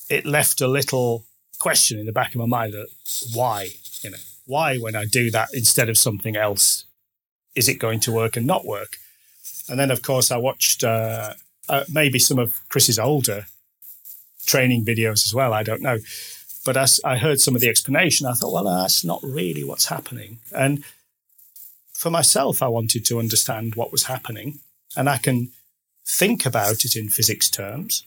it 0.09 0.25
left 0.25 0.59
a 0.59 0.67
little 0.67 1.25
question 1.59 1.99
in 1.99 2.05
the 2.05 2.11
back 2.11 2.33
of 2.33 2.39
my 2.39 2.45
mind 2.45 2.73
that 2.73 2.87
why, 3.33 3.69
you 4.01 4.09
know, 4.09 4.17
why 4.45 4.77
when 4.77 4.95
I 4.95 5.05
do 5.05 5.29
that 5.31 5.49
instead 5.53 5.89
of 5.89 5.97
something 5.97 6.35
else, 6.35 6.85
is 7.55 7.69
it 7.69 7.75
going 7.75 7.99
to 8.01 8.11
work 8.11 8.35
and 8.35 8.47
not 8.47 8.65
work? 8.65 8.97
And 9.69 9.79
then, 9.79 9.91
of 9.91 10.01
course, 10.01 10.31
I 10.31 10.37
watched 10.37 10.83
uh, 10.83 11.33
uh, 11.67 11.83
maybe 11.87 12.17
some 12.17 12.39
of 12.39 12.59
Chris's 12.69 12.97
older 12.97 13.45
training 14.45 14.83
videos 14.83 15.27
as 15.27 15.33
well. 15.33 15.53
I 15.53 15.61
don't 15.61 15.81
know. 15.81 15.99
But 16.65 16.75
as 16.75 16.99
I 17.05 17.17
heard 17.17 17.39
some 17.39 17.55
of 17.55 17.61
the 17.61 17.69
explanation, 17.69 18.25
I 18.25 18.33
thought, 18.33 18.53
well, 18.53 18.63
that's 18.63 19.03
not 19.03 19.21
really 19.21 19.63
what's 19.63 19.85
happening. 19.85 20.39
And 20.55 20.83
for 21.99 22.09
myself, 22.09 22.63
I 22.63 22.69
wanted 22.69 23.03
to 23.07 23.19
understand 23.19 23.75
what 23.75 23.91
was 23.91 24.05
happening. 24.05 24.59
And 24.95 25.09
I 25.09 25.17
can 25.17 25.49
think 26.05 26.45
about 26.45 26.85
it 26.85 26.95
in 26.95 27.09
physics 27.09 27.49
terms. 27.49 28.05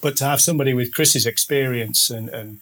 But 0.00 0.16
to 0.16 0.24
have 0.24 0.40
somebody 0.40 0.72
with 0.72 0.94
Chris's 0.94 1.26
experience 1.26 2.08
and, 2.08 2.30
and 2.30 2.60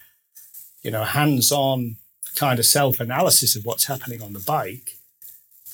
you 0.83 0.91
know, 0.91 1.05
hands 1.05 1.53
on 1.53 1.99
kind 2.35 2.59
of 2.59 2.67
self 2.67 2.99
analysis 2.99 3.55
of 3.55 3.65
what's 3.65 3.85
happening 3.85 4.21
on 4.21 4.33
the 4.33 4.41
bike, 4.41 4.97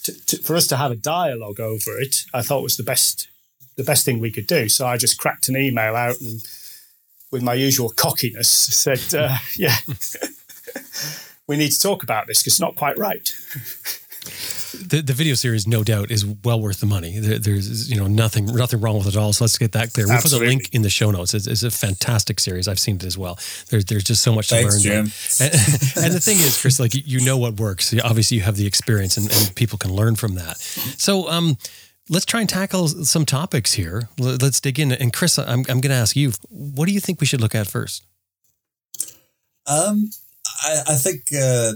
to, 0.02 0.26
to, 0.26 0.42
for 0.42 0.56
us 0.56 0.66
to 0.66 0.76
have 0.76 0.90
a 0.90 0.96
dialogue 0.96 1.58
over 1.58 1.98
it, 1.98 2.24
I 2.34 2.42
thought 2.42 2.62
was 2.62 2.76
the 2.76 2.82
best 2.82 3.28
the 3.76 3.82
best 3.82 4.04
thing 4.04 4.20
we 4.20 4.30
could 4.30 4.46
do. 4.46 4.68
So 4.68 4.86
I 4.86 4.98
just 4.98 5.18
cracked 5.18 5.48
an 5.48 5.56
email 5.56 5.96
out 5.96 6.20
and, 6.20 6.46
with 7.32 7.42
my 7.42 7.54
usual 7.54 7.88
cockiness, 7.88 8.48
said, 8.48 9.14
uh, 9.14 9.38
"Yeah, 9.56 9.76
we 11.46 11.56
need 11.56 11.70
to 11.70 11.80
talk 11.80 12.02
about 12.02 12.26
this 12.26 12.42
because 12.42 12.52
it's 12.52 12.60
not 12.60 12.76
quite 12.76 12.98
right." 12.98 13.26
the, 14.24 15.02
the 15.02 15.12
video 15.12 15.34
series, 15.34 15.66
no 15.66 15.84
doubt, 15.84 16.10
is 16.10 16.24
well 16.24 16.60
worth 16.60 16.80
the 16.80 16.86
money. 16.86 17.18
There, 17.18 17.38
there's 17.38 17.90
you 17.90 17.96
know 17.96 18.06
nothing 18.06 18.46
nothing 18.46 18.80
wrong 18.80 18.98
with 18.98 19.06
it 19.06 19.16
at 19.16 19.20
all. 19.20 19.32
So 19.32 19.44
let's 19.44 19.58
get 19.58 19.72
that 19.72 19.92
clear. 19.92 20.06
We'll 20.06 20.16
Absolutely. 20.16 20.46
put 20.46 20.50
the 20.50 20.56
link 20.56 20.74
in 20.74 20.82
the 20.82 20.90
show 20.90 21.10
notes. 21.10 21.34
It's, 21.34 21.46
it's 21.46 21.62
a 21.62 21.70
fantastic 21.70 22.40
series. 22.40 22.68
I've 22.68 22.78
seen 22.78 22.96
it 22.96 23.04
as 23.04 23.16
well. 23.16 23.38
There's 23.68 23.84
there's 23.84 24.04
just 24.04 24.22
so 24.22 24.32
much 24.32 24.48
to 24.48 24.60
learn. 24.60 24.80
Jim. 24.80 25.10
And, 25.40 25.52
and 25.96 26.12
the 26.12 26.20
thing 26.20 26.38
is, 26.38 26.60
Chris, 26.60 26.80
like 26.80 26.94
you 26.94 27.24
know 27.24 27.38
what 27.38 27.54
works. 27.54 27.94
Obviously, 28.02 28.36
you 28.36 28.42
have 28.42 28.56
the 28.56 28.66
experience, 28.66 29.16
and, 29.16 29.30
and 29.30 29.54
people 29.54 29.78
can 29.78 29.92
learn 29.92 30.16
from 30.16 30.34
that. 30.34 30.58
So 30.58 31.28
um, 31.28 31.56
let's 32.08 32.24
try 32.24 32.40
and 32.40 32.48
tackle 32.48 32.88
some 32.88 33.24
topics 33.24 33.74
here. 33.74 34.08
Let's 34.18 34.60
dig 34.60 34.78
in. 34.78 34.92
And 34.92 35.12
Chris, 35.12 35.38
I'm 35.38 35.60
I'm 35.68 35.80
going 35.80 35.90
to 35.90 35.94
ask 35.94 36.16
you, 36.16 36.32
what 36.48 36.86
do 36.86 36.92
you 36.92 37.00
think 37.00 37.20
we 37.20 37.26
should 37.26 37.40
look 37.40 37.54
at 37.54 37.66
first? 37.66 38.04
Um, 39.66 40.10
I, 40.62 40.82
I 40.88 40.94
think 40.96 41.22
uh, 41.32 41.72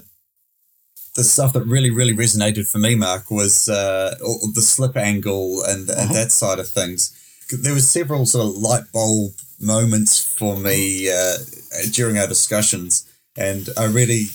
the 1.15 1.25
stuff 1.25 1.53
that 1.53 1.65
really, 1.65 1.91
really 1.91 2.15
resonated 2.15 2.71
for 2.71 2.79
me, 2.79 2.95
Mark, 2.95 3.31
was 3.31 3.69
uh, 3.69 4.15
the 4.55 4.63
slip 4.63 4.97
angle 4.97 5.63
and, 5.65 5.89
and 5.91 6.11
that 6.15 6.31
side 6.31 6.59
of 6.59 6.69
things. 6.69 7.13
There 7.51 7.75
was 7.75 7.89
several 7.91 8.27
sort 8.27 8.47
of 8.47 8.57
light 8.57 8.85
bulb 8.93 9.33
moments 9.61 10.23
for 10.39 10.57
me 10.57 11.11
uh, 11.11 11.39
during 11.93 12.19
our 12.19 12.27
discussions, 12.27 13.07
and 13.37 13.69
I 13.77 13.85
really. 13.87 14.27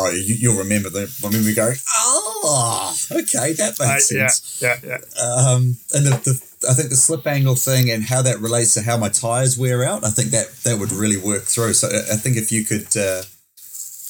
Oh, 0.00 0.10
you, 0.10 0.36
you'll 0.38 0.58
remember 0.58 0.90
them. 0.90 1.08
Remember 1.24 1.48
me 1.48 1.54
going, 1.54 1.74
oh, 1.96 2.94
okay, 3.10 3.52
that 3.54 3.74
Uh, 3.80 3.94
makes 3.94 4.12
yeah, 4.12 4.28
sense. 4.28 4.62
yeah, 4.62 4.76
yeah. 4.84 4.98
Um, 5.20 5.76
and 5.92 6.06
the, 6.06 6.10
the, 6.22 6.66
I 6.70 6.74
think 6.74 6.90
the 6.90 6.96
slip 6.96 7.26
angle 7.26 7.56
thing 7.56 7.90
and 7.90 8.04
how 8.04 8.22
that 8.22 8.38
relates 8.38 8.74
to 8.74 8.82
how 8.82 8.96
my 8.96 9.08
tires 9.08 9.58
wear 9.58 9.82
out, 9.82 10.04
I 10.04 10.10
think 10.10 10.30
that 10.30 10.52
that 10.62 10.78
would 10.78 10.92
really 10.92 11.16
work 11.16 11.42
through. 11.42 11.72
So 11.72 11.88
I 11.88 12.12
I 12.12 12.16
think 12.16 12.36
if 12.36 12.52
you 12.52 12.64
could 12.64 12.96
uh, 12.96 13.22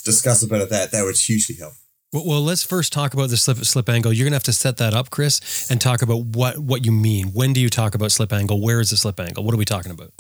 discuss 0.09 0.43
a 0.43 0.49
bit 0.49 0.61
of 0.61 0.71
that, 0.71 0.91
that 0.93 1.05
would 1.05 1.17
hugely 1.17 1.57
help. 1.57 1.75
Well, 2.13 2.25
well, 2.27 2.41
let's 2.41 2.65
first 2.65 2.93
talk 2.93 3.13
about 3.13 3.29
the 3.29 3.37
slip 3.37 3.59
slip 3.59 3.89
angle. 3.89 4.13
You're 4.13 4.25
gonna 4.25 4.37
have 4.37 4.43
to 4.45 4.53
set 4.53 4.79
that 4.79 4.95
up, 4.95 5.11
Chris, 5.11 5.71
and 5.71 5.81
talk 5.81 6.01
about 6.01 6.25
what 6.25 6.59
what 6.59 6.87
you 6.87 6.93
mean. 6.93 7.29
When 7.29 7.53
do 7.53 7.61
you 7.61 7.69
talk 7.69 7.95
about 7.95 8.13
slip 8.13 8.33
angle? 8.33 8.61
Where 8.63 8.81
is 8.81 8.91
the 8.91 8.97
slip 8.97 9.21
angle? 9.21 9.45
What 9.45 9.55
are 9.55 9.59
we 9.59 9.67
talking 9.67 9.93
about? 9.93 10.13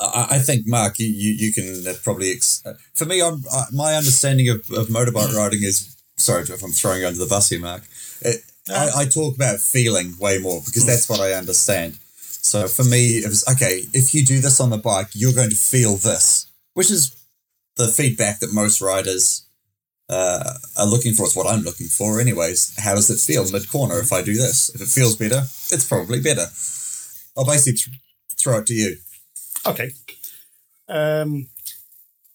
I, 0.00 0.26
I 0.30 0.38
think, 0.38 0.66
Mark, 0.66 0.98
you, 0.98 1.06
you, 1.06 1.32
you 1.32 1.52
can 1.52 1.86
uh, 1.86 1.94
probably. 2.02 2.32
Ex- 2.32 2.62
uh, 2.66 2.74
for 2.94 3.04
me, 3.04 3.22
I'm, 3.22 3.42
uh, 3.52 3.64
my 3.72 3.94
understanding 3.94 4.48
of, 4.48 4.56
of 4.70 4.88
motorbike 4.88 5.34
riding 5.36 5.62
is 5.62 5.96
sorry 6.16 6.42
if 6.42 6.62
I'm 6.62 6.70
throwing 6.70 7.00
you 7.00 7.06
under 7.06 7.18
the 7.18 7.26
bus 7.26 7.48
here, 7.48 7.60
Mark. 7.60 7.82
It, 8.20 8.40
I, 8.68 8.90
I 8.96 9.04
talk 9.06 9.36
about 9.36 9.60
feeling 9.60 10.14
way 10.18 10.38
more 10.38 10.60
because 10.64 10.86
that's 10.86 11.08
what 11.08 11.20
I 11.20 11.32
understand. 11.32 11.98
So 12.18 12.68
for 12.68 12.84
me, 12.84 13.18
it 13.18 13.28
was 13.28 13.46
okay. 13.52 13.82
If 13.92 14.14
you 14.14 14.24
do 14.24 14.40
this 14.40 14.60
on 14.60 14.70
the 14.70 14.78
bike, 14.78 15.08
you're 15.14 15.32
going 15.32 15.50
to 15.50 15.56
feel 15.56 15.96
this, 15.96 16.50
which 16.74 16.90
is 16.90 17.16
the 17.76 17.88
feedback 17.88 18.40
that 18.40 18.52
most 18.52 18.80
riders 18.80 19.46
uh, 20.08 20.54
are 20.78 20.86
looking 20.86 21.12
for. 21.12 21.24
It's 21.24 21.36
what 21.36 21.46
I'm 21.46 21.62
looking 21.62 21.86
for, 21.86 22.20
anyways. 22.20 22.78
How 22.78 22.94
does 22.94 23.10
it 23.10 23.18
feel 23.18 23.50
mid 23.50 23.68
corner 23.70 23.98
if 23.98 24.12
I 24.12 24.22
do 24.22 24.34
this? 24.34 24.70
If 24.74 24.80
it 24.80 24.88
feels 24.88 25.16
better, 25.16 25.42
it's 25.70 25.86
probably 25.86 26.20
better. 26.20 26.46
I'll 27.36 27.44
basically 27.44 27.78
th- 27.78 27.96
throw 28.38 28.58
it 28.58 28.66
to 28.66 28.74
you. 28.74 28.96
Okay. 29.66 29.90
Um, 30.88 31.48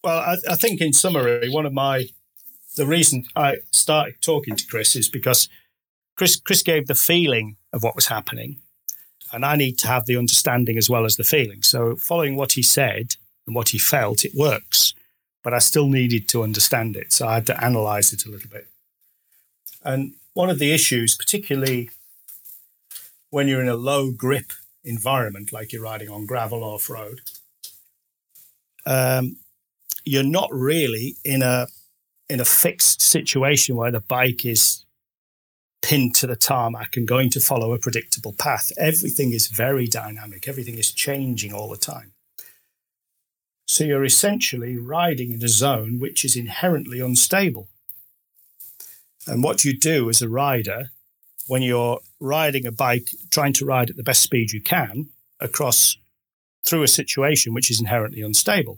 well, 0.03 0.19
I, 0.19 0.35
I 0.49 0.55
think 0.55 0.81
in 0.81 0.93
summary, 0.93 1.49
one 1.49 1.65
of 1.65 1.73
my 1.73 2.07
the 2.75 2.85
reason 2.85 3.25
I 3.35 3.57
started 3.71 4.15
talking 4.21 4.55
to 4.55 4.67
Chris 4.67 4.95
is 4.95 5.09
because 5.09 5.49
Chris 6.15 6.39
Chris 6.39 6.63
gave 6.63 6.87
the 6.87 6.95
feeling 6.95 7.57
of 7.73 7.83
what 7.83 7.95
was 7.95 8.07
happening, 8.07 8.59
and 9.31 9.45
I 9.45 9.55
need 9.55 9.77
to 9.79 9.87
have 9.87 10.05
the 10.05 10.17
understanding 10.17 10.77
as 10.77 10.89
well 10.89 11.05
as 11.05 11.15
the 11.15 11.23
feeling. 11.23 11.61
So, 11.61 11.95
following 11.95 12.35
what 12.35 12.53
he 12.53 12.61
said 12.61 13.15
and 13.45 13.55
what 13.55 13.69
he 13.69 13.79
felt, 13.79 14.25
it 14.25 14.33
works, 14.35 14.93
but 15.43 15.53
I 15.53 15.59
still 15.59 15.87
needed 15.87 16.27
to 16.29 16.43
understand 16.43 16.95
it, 16.95 17.11
so 17.11 17.27
I 17.27 17.35
had 17.35 17.45
to 17.47 17.63
analyze 17.63 18.13
it 18.13 18.25
a 18.25 18.29
little 18.29 18.49
bit. 18.49 18.67
And 19.83 20.13
one 20.33 20.49
of 20.49 20.59
the 20.59 20.71
issues, 20.71 21.15
particularly 21.15 21.89
when 23.29 23.47
you're 23.47 23.61
in 23.61 23.69
a 23.69 23.75
low 23.75 24.11
grip 24.11 24.53
environment, 24.83 25.51
like 25.51 25.73
you're 25.73 25.83
riding 25.83 26.09
on 26.09 26.25
gravel 26.25 26.63
off 26.63 26.89
road, 26.89 27.21
um, 28.85 29.37
you're 30.05 30.23
not 30.23 30.49
really 30.51 31.15
in 31.23 31.41
a 31.41 31.67
in 32.29 32.39
a 32.39 32.45
fixed 32.45 33.01
situation 33.01 33.75
where 33.75 33.91
the 33.91 33.99
bike 33.99 34.45
is 34.45 34.85
pinned 35.81 36.15
to 36.15 36.27
the 36.27 36.35
tarmac 36.35 36.95
and 36.95 37.07
going 37.07 37.29
to 37.29 37.39
follow 37.39 37.73
a 37.73 37.79
predictable 37.79 38.33
path. 38.33 38.71
Everything 38.77 39.33
is 39.33 39.47
very 39.47 39.85
dynamic. 39.85 40.47
Everything 40.47 40.77
is 40.77 40.91
changing 40.91 41.53
all 41.53 41.67
the 41.67 41.77
time. 41.77 42.13
So 43.71 43.85
you're 43.85 44.03
essentially 44.03 44.75
riding 44.75 45.31
in 45.31 45.41
a 45.41 45.47
zone 45.47 45.97
which 45.97 46.25
is 46.25 46.35
inherently 46.35 46.99
unstable. 46.99 47.69
And 49.25 49.45
what 49.45 49.63
you 49.63 49.79
do 49.79 50.09
as 50.09 50.21
a 50.21 50.27
rider 50.27 50.89
when 51.47 51.61
you're 51.61 52.01
riding 52.19 52.65
a 52.65 52.73
bike, 52.73 53.07
trying 53.31 53.53
to 53.53 53.65
ride 53.65 53.89
at 53.89 53.95
the 53.95 54.03
best 54.03 54.23
speed 54.23 54.51
you 54.51 54.59
can 54.59 55.07
across 55.39 55.95
through 56.65 56.83
a 56.83 56.87
situation 56.89 57.53
which 57.53 57.71
is 57.71 57.79
inherently 57.79 58.21
unstable. 58.21 58.77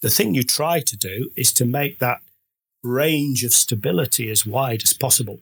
The 0.00 0.08
thing 0.08 0.34
you 0.34 0.44
try 0.44 0.80
to 0.80 0.96
do 0.96 1.28
is 1.36 1.52
to 1.52 1.66
make 1.66 1.98
that 1.98 2.22
range 2.82 3.44
of 3.44 3.52
stability 3.52 4.30
as 4.30 4.46
wide 4.46 4.82
as 4.82 4.94
possible. 4.94 5.40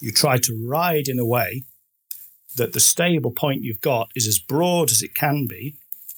You 0.00 0.12
try 0.12 0.38
to 0.38 0.66
ride 0.66 1.08
in 1.08 1.18
a 1.18 1.26
way 1.26 1.64
that 2.56 2.72
the 2.72 2.80
stable 2.80 3.32
point 3.32 3.64
you've 3.64 3.82
got 3.82 4.08
is 4.14 4.26
as 4.26 4.38
broad 4.38 4.90
as 4.90 5.02
it 5.02 5.14
can 5.14 5.46
be, 5.46 5.76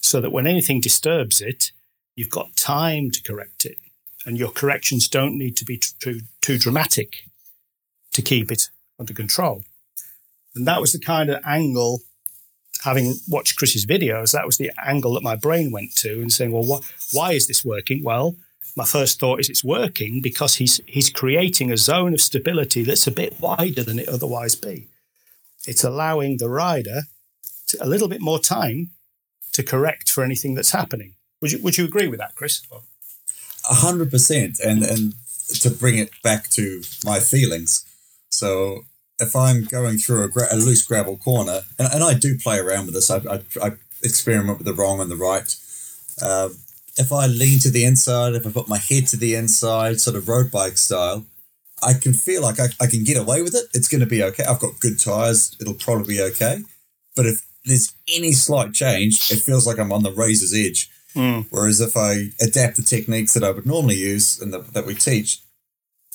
so 0.08 0.20
that 0.20 0.32
when 0.32 0.46
anything 0.46 0.80
disturbs 0.80 1.40
it, 1.40 1.72
you've 2.16 2.30
got 2.30 2.56
time 2.56 3.10
to 3.10 3.22
correct 3.22 3.64
it. 3.64 3.78
And 4.26 4.38
your 4.38 4.50
corrections 4.50 5.08
don't 5.08 5.38
need 5.38 5.56
to 5.58 5.64
be 5.64 5.80
too, 6.00 6.20
too 6.40 6.58
dramatic 6.58 7.24
to 8.12 8.22
keep 8.22 8.50
it 8.50 8.68
under 8.98 9.14
control. 9.14 9.62
And 10.54 10.66
that 10.66 10.80
was 10.80 10.92
the 10.92 10.98
kind 10.98 11.30
of 11.30 11.40
angle 11.44 12.00
having 12.84 13.14
watched 13.28 13.56
Chris's 13.56 13.86
videos, 13.86 14.32
that 14.32 14.46
was 14.46 14.56
the 14.56 14.70
angle 14.84 15.14
that 15.14 15.22
my 15.22 15.36
brain 15.36 15.70
went 15.70 15.94
to 15.96 16.20
and 16.20 16.32
saying, 16.32 16.52
well, 16.52 16.64
wh- 16.64 17.14
why 17.14 17.32
is 17.32 17.46
this 17.46 17.64
working? 17.64 18.02
Well, 18.04 18.36
my 18.76 18.84
first 18.84 19.18
thought 19.18 19.40
is 19.40 19.48
it's 19.48 19.64
working 19.64 20.20
because 20.22 20.56
he's, 20.56 20.80
he's 20.86 21.10
creating 21.10 21.72
a 21.72 21.76
zone 21.76 22.14
of 22.14 22.20
stability 22.20 22.82
that's 22.82 23.06
a 23.06 23.10
bit 23.10 23.40
wider 23.40 23.82
than 23.82 23.98
it 23.98 24.08
otherwise 24.08 24.54
be. 24.54 24.86
It's 25.66 25.82
allowing 25.82 26.36
the 26.38 26.48
rider 26.48 27.02
to, 27.68 27.84
a 27.84 27.88
little 27.88 28.08
bit 28.08 28.20
more 28.20 28.38
time 28.38 28.90
to 29.52 29.62
correct 29.62 30.10
for 30.10 30.24
anything 30.24 30.54
that's 30.54 30.72
happening. 30.72 31.14
Would 31.40 31.52
you, 31.52 31.62
would 31.62 31.78
you 31.78 31.84
agree 31.84 32.08
with 32.08 32.18
that, 32.18 32.34
Chris? 32.34 32.62
A 33.70 33.74
hundred 33.74 34.10
percent, 34.10 34.58
and 34.60 34.82
and 34.82 35.14
to 35.60 35.70
bring 35.70 35.98
it 35.98 36.10
back 36.22 36.48
to 36.50 36.82
my 37.04 37.20
feelings. 37.20 37.84
So 38.30 38.84
if 39.18 39.34
I'm 39.34 39.64
going 39.64 39.98
through 39.98 40.24
a, 40.24 40.28
gra- 40.28 40.52
a 40.52 40.56
loose 40.56 40.86
gravel 40.86 41.16
corner, 41.16 41.60
and, 41.78 41.88
and 41.92 42.04
I 42.04 42.14
do 42.14 42.38
play 42.38 42.58
around 42.58 42.86
with 42.86 42.94
this, 42.94 43.10
I, 43.10 43.16
I, 43.18 43.40
I 43.62 43.72
experiment 44.02 44.58
with 44.58 44.66
the 44.66 44.74
wrong 44.74 45.00
and 45.00 45.10
the 45.10 45.16
right. 45.16 45.54
Um, 46.22 46.56
if 46.96 47.12
I 47.12 47.26
lean 47.26 47.60
to 47.60 47.70
the 47.70 47.84
inside, 47.84 48.34
if 48.34 48.46
I 48.46 48.50
put 48.50 48.68
my 48.68 48.78
head 48.78 49.06
to 49.08 49.16
the 49.16 49.34
inside, 49.34 50.00
sort 50.00 50.16
of 50.16 50.28
road 50.28 50.50
bike 50.50 50.76
style, 50.76 51.24
I 51.82 51.94
can 51.94 52.12
feel 52.12 52.42
like 52.42 52.58
I, 52.58 52.68
I 52.80 52.86
can 52.86 53.04
get 53.04 53.16
away 53.16 53.42
with 53.42 53.54
it. 53.54 53.66
It's 53.72 53.88
going 53.88 54.00
to 54.00 54.06
be 54.06 54.22
okay. 54.22 54.44
I've 54.44 54.58
got 54.58 54.80
good 54.80 54.98
tires. 54.98 55.56
It'll 55.60 55.74
probably 55.74 56.16
be 56.16 56.22
okay. 56.22 56.64
But 57.14 57.26
if 57.26 57.42
there's 57.64 57.92
any 58.14 58.32
slight 58.32 58.72
change, 58.72 59.30
it 59.30 59.40
feels 59.40 59.66
like 59.66 59.78
I'm 59.78 59.92
on 59.92 60.02
the 60.02 60.12
razor's 60.12 60.54
edge. 60.54 60.90
Whereas 61.50 61.80
if 61.80 61.96
I 61.96 62.26
adapt 62.40 62.76
the 62.76 62.82
techniques 62.82 63.34
that 63.34 63.42
I 63.42 63.50
would 63.50 63.66
normally 63.66 63.96
use 63.96 64.40
and 64.40 64.52
the, 64.52 64.60
that 64.60 64.86
we 64.86 64.94
teach, 64.94 65.40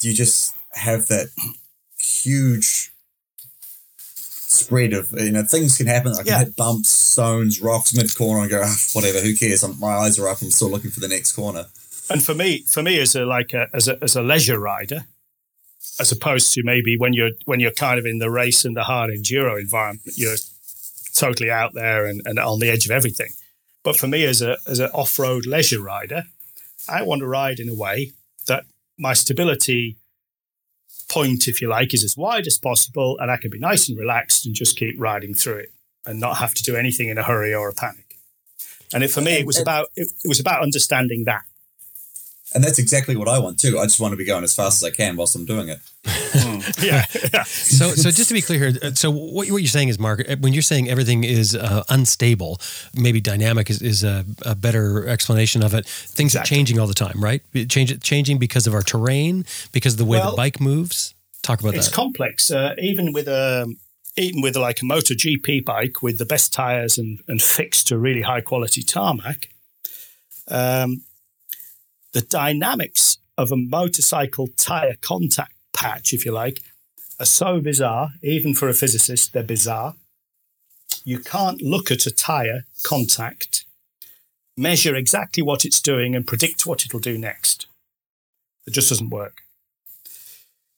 you 0.02 0.14
just 0.14 0.56
have 0.72 1.08
that 1.08 1.28
huge 1.98 2.92
spread 4.08 4.94
of 4.94 5.12
you 5.12 5.32
know 5.32 5.44
things 5.44 5.78
can 5.78 5.88
happen. 5.88 6.14
I 6.14 6.18
can 6.18 6.28
Yeah. 6.28 6.40
hit 6.46 6.56
bumps, 6.56 6.90
stones, 6.90 7.60
rocks, 7.62 7.94
mid 7.94 8.16
corner, 8.16 8.42
and 8.44 8.50
go, 8.50 8.62
ah, 8.64 8.76
whatever, 8.94 9.20
who 9.20 9.36
cares? 9.36 9.64
I'm, 9.64 9.78
my 9.80 9.88
eyes 9.94 10.18
are 10.20 10.28
up. 10.30 10.42
I'm 10.42 10.52
still 10.52 10.70
looking 10.70 10.92
for 10.92 11.00
the 11.02 11.08
next 11.08 11.34
corner. 11.34 11.66
And 12.10 12.24
for 12.24 12.34
me, 12.34 12.60
for 12.68 12.82
me 12.84 13.00
as 13.00 13.16
a 13.16 13.26
like 13.26 13.54
a, 13.54 13.68
as 13.74 13.88
a 13.88 14.02
as 14.04 14.16
a 14.16 14.22
leisure 14.22 14.60
rider, 14.60 15.06
as 16.00 16.12
opposed 16.12 16.54
to 16.54 16.64
maybe 16.64 16.96
when 16.98 17.14
you're 17.14 17.32
when 17.46 17.60
you're 17.60 17.72
kind 17.72 18.00
of 18.00 18.06
in 18.06 18.20
the 18.20 18.30
race 18.30 18.64
and 18.64 18.76
the 18.78 18.84
hard 18.84 19.10
enduro 19.10 19.60
environment, 19.60 20.02
you're 20.16 20.36
totally 21.14 21.50
out 21.50 21.74
there 21.74 22.06
and, 22.06 22.22
and 22.26 22.40
on 22.40 22.60
the 22.60 22.70
edge 22.70 22.86
of 22.86 22.92
everything. 22.92 23.30
But 23.84 23.98
for 23.98 24.08
me 24.08 24.24
as 24.26 24.42
a 24.42 24.58
as 24.68 24.80
an 24.80 24.90
off 24.94 25.20
road 25.20 25.46
leisure 25.46 25.82
rider, 25.82 26.24
I 26.88 27.04
want 27.04 27.20
to 27.20 27.28
ride 27.28 27.60
in 27.60 27.70
a 27.70 27.76
way 27.76 28.12
that 28.48 28.66
my 28.98 29.14
stability 29.14 29.98
point, 31.10 31.48
if 31.48 31.62
you 31.62 31.70
like, 31.70 31.94
is 31.94 32.04
as 32.04 32.18
wide 32.18 32.48
as 32.48 32.58
possible, 32.58 33.18
and 33.20 33.30
I 33.30 33.38
can 33.38 33.52
be 33.52 33.60
nice 33.60 33.88
and 33.90 33.98
relaxed 33.98 34.46
and 34.46 34.56
just 34.56 34.78
keep 34.78 34.96
riding 34.98 35.34
through 35.34 35.58
it 35.58 35.72
and 36.06 36.20
not 36.20 36.38
have 36.38 36.54
to 36.56 36.64
do 36.64 36.76
anything 36.76 37.10
in 37.10 37.18
a 37.18 37.24
hurry 37.24 37.54
or 37.54 37.70
a 37.70 37.74
panic. 37.74 38.18
And 38.94 39.04
it, 39.04 39.10
for 39.10 39.22
me, 39.22 39.34
it 39.34 39.46
was 39.46 39.60
about 39.60 39.88
it, 39.96 40.08
it 40.24 40.28
was 40.28 40.40
about 40.40 40.62
understanding 40.62 41.24
that. 41.26 41.44
And 42.54 42.64
that's 42.64 42.78
exactly 42.78 43.16
what 43.16 43.28
I 43.28 43.40
want 43.40 43.60
too. 43.60 43.80
I 43.80 43.86
just 43.86 44.00
want 44.00 44.12
to 44.12 44.18
be 44.18 44.26
going 44.26 44.44
as 44.44 44.54
fast 44.54 44.82
as 44.82 44.88
I 44.88 44.92
can 44.92 45.16
whilst 45.16 45.36
I'm 45.36 45.46
doing 45.46 45.70
it. 45.70 45.80
yeah, 46.84 47.06
yeah. 47.34 47.44
So, 47.44 47.90
so 47.92 48.12
just 48.12 48.28
to 48.28 48.34
be 48.34 48.42
clear 48.42 48.70
here, 48.70 48.80
uh, 48.82 48.92
so 48.94 49.10
what, 49.10 49.50
what 49.50 49.62
you're 49.62 49.68
saying 49.68 49.90
is, 49.90 49.98
Mark, 49.98 50.24
uh, 50.30 50.36
when 50.40 50.54
you're 50.54 50.62
saying 50.62 50.90
everything 50.90 51.24
is 51.24 51.56
uh, 51.56 51.84
unstable, 51.90 52.60
maybe 52.94 53.22
dynamic 53.22 53.70
is, 53.70 53.82
is 53.82 54.04
a, 54.04 54.26
a 54.46 54.56
better 54.56 55.08
explanation 55.08 55.64
of 55.64 55.74
it. 55.74 55.86
Things 55.88 56.36
are 56.36 56.44
changing 56.44 56.80
all 56.80 56.88
the 56.88 56.94
time, 56.94 57.24
right? 57.24 57.42
Change, 57.70 58.02
changing 58.02 58.38
because 58.38 58.68
of 58.68 58.74
our 58.74 58.84
terrain, 58.84 59.46
because 59.72 59.94
of 59.94 59.98
the 60.00 60.06
way 60.06 60.20
Well, 60.20 60.32
the 60.32 60.38
bike 60.38 60.60
moves. 60.60 61.16
Talk 61.42 61.60
about 61.60 61.76
it's 61.76 61.86
that. 61.86 61.90
It's 61.90 61.96
complex. 61.96 62.52
Uh, 62.52 62.76
even 62.78 63.14
with 63.14 63.28
a 63.28 63.74
even 64.16 64.42
with 64.42 64.56
like 64.56 64.80
a 64.80 64.86
MotoGP 64.86 65.66
bike 65.66 66.04
with 66.04 66.18
the 66.18 66.26
best 66.26 66.54
tires 66.54 66.98
and 66.98 67.20
and 67.28 67.42
fixed 67.42 67.88
to 67.88 67.98
really 67.98 68.22
high 68.22 68.42
quality 68.42 68.84
tarmac, 68.84 69.50
um, 70.48 71.02
the 72.14 72.22
dynamics 72.22 73.18
of 73.38 73.52
a 73.52 73.58
motorcycle 73.58 74.48
tire 74.58 74.96
contact 75.02 75.54
patch, 75.76 76.14
if 76.14 76.26
you 76.26 76.32
like, 76.32 76.62
are 77.20 77.26
so 77.26 77.60
bizarre. 77.60 78.12
Even 78.22 78.54
for 78.54 78.70
a 78.70 78.74
physicist, 78.74 79.34
they're 79.34 79.44
bizarre. 79.44 79.96
You 81.04 81.20
can't 81.20 81.62
look 81.62 81.92
at 81.92 82.06
a 82.06 82.12
tire 82.12 82.66
contact, 82.84 83.66
measure 84.56 84.96
exactly 84.96 85.44
what 85.44 85.66
it's 85.66 85.82
doing, 85.82 86.16
and 86.16 86.26
predict 86.26 86.66
what 86.66 86.86
it'll 86.86 87.00
do 87.00 87.18
next. 87.18 87.68
It 88.66 88.72
just 88.72 88.90
doesn't 88.90 89.10
work. 89.10 89.42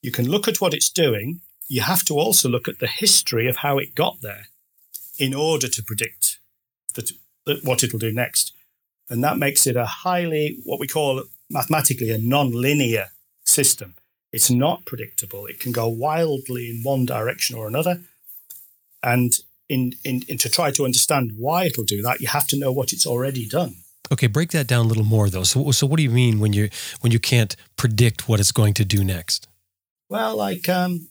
You 0.01 0.11
can 0.11 0.29
look 0.29 0.47
at 0.47 0.61
what 0.61 0.73
it's 0.73 0.89
doing. 0.89 1.41
You 1.67 1.81
have 1.81 2.03
to 2.05 2.13
also 2.13 2.47
look 2.47 2.67
at 2.67 2.79
the 2.79 2.87
history 2.87 3.47
of 3.47 3.57
how 3.57 3.77
it 3.77 3.95
got 3.95 4.21
there 4.21 4.47
in 5.19 5.33
order 5.33 5.67
to 5.67 5.83
predict 5.83 6.39
that, 6.95 7.11
that 7.45 7.63
what 7.63 7.83
it'll 7.83 7.99
do 7.99 8.11
next. 8.11 8.53
And 9.09 9.23
that 9.23 9.37
makes 9.37 9.67
it 9.67 9.75
a 9.75 9.85
highly, 9.85 10.59
what 10.63 10.79
we 10.79 10.87
call 10.87 11.23
mathematically, 11.49 12.11
a 12.11 12.17
non-linear 12.17 13.09
system. 13.43 13.95
It's 14.31 14.49
not 14.49 14.85
predictable. 14.85 15.45
It 15.45 15.59
can 15.59 15.71
go 15.71 15.87
wildly 15.87 16.69
in 16.69 16.81
one 16.83 17.05
direction 17.05 17.55
or 17.55 17.67
another. 17.67 18.01
And 19.03 19.39
in, 19.69 19.93
in, 20.03 20.23
in 20.27 20.37
to 20.39 20.49
try 20.49 20.71
to 20.71 20.85
understand 20.85 21.33
why 21.37 21.65
it'll 21.65 21.83
do 21.83 22.01
that, 22.01 22.19
you 22.19 22.27
have 22.27 22.47
to 22.47 22.59
know 22.59 22.71
what 22.71 22.91
it's 22.91 23.05
already 23.05 23.47
done. 23.47 23.75
Okay, 24.11 24.27
break 24.27 24.51
that 24.51 24.67
down 24.67 24.85
a 24.85 24.87
little 24.87 25.03
more 25.03 25.29
though. 25.29 25.43
So, 25.43 25.71
so 25.71 25.87
what 25.87 25.97
do 25.97 26.03
you 26.03 26.11
mean 26.11 26.39
when 26.39 26.53
you 26.53 26.69
when 27.01 27.11
you 27.11 27.19
can't 27.19 27.55
predict 27.75 28.29
what 28.29 28.39
it's 28.39 28.51
going 28.51 28.73
to 28.75 28.85
do 28.85 29.03
next? 29.03 29.47
Well, 30.09 30.35
like 30.35 30.69
um, 30.69 31.07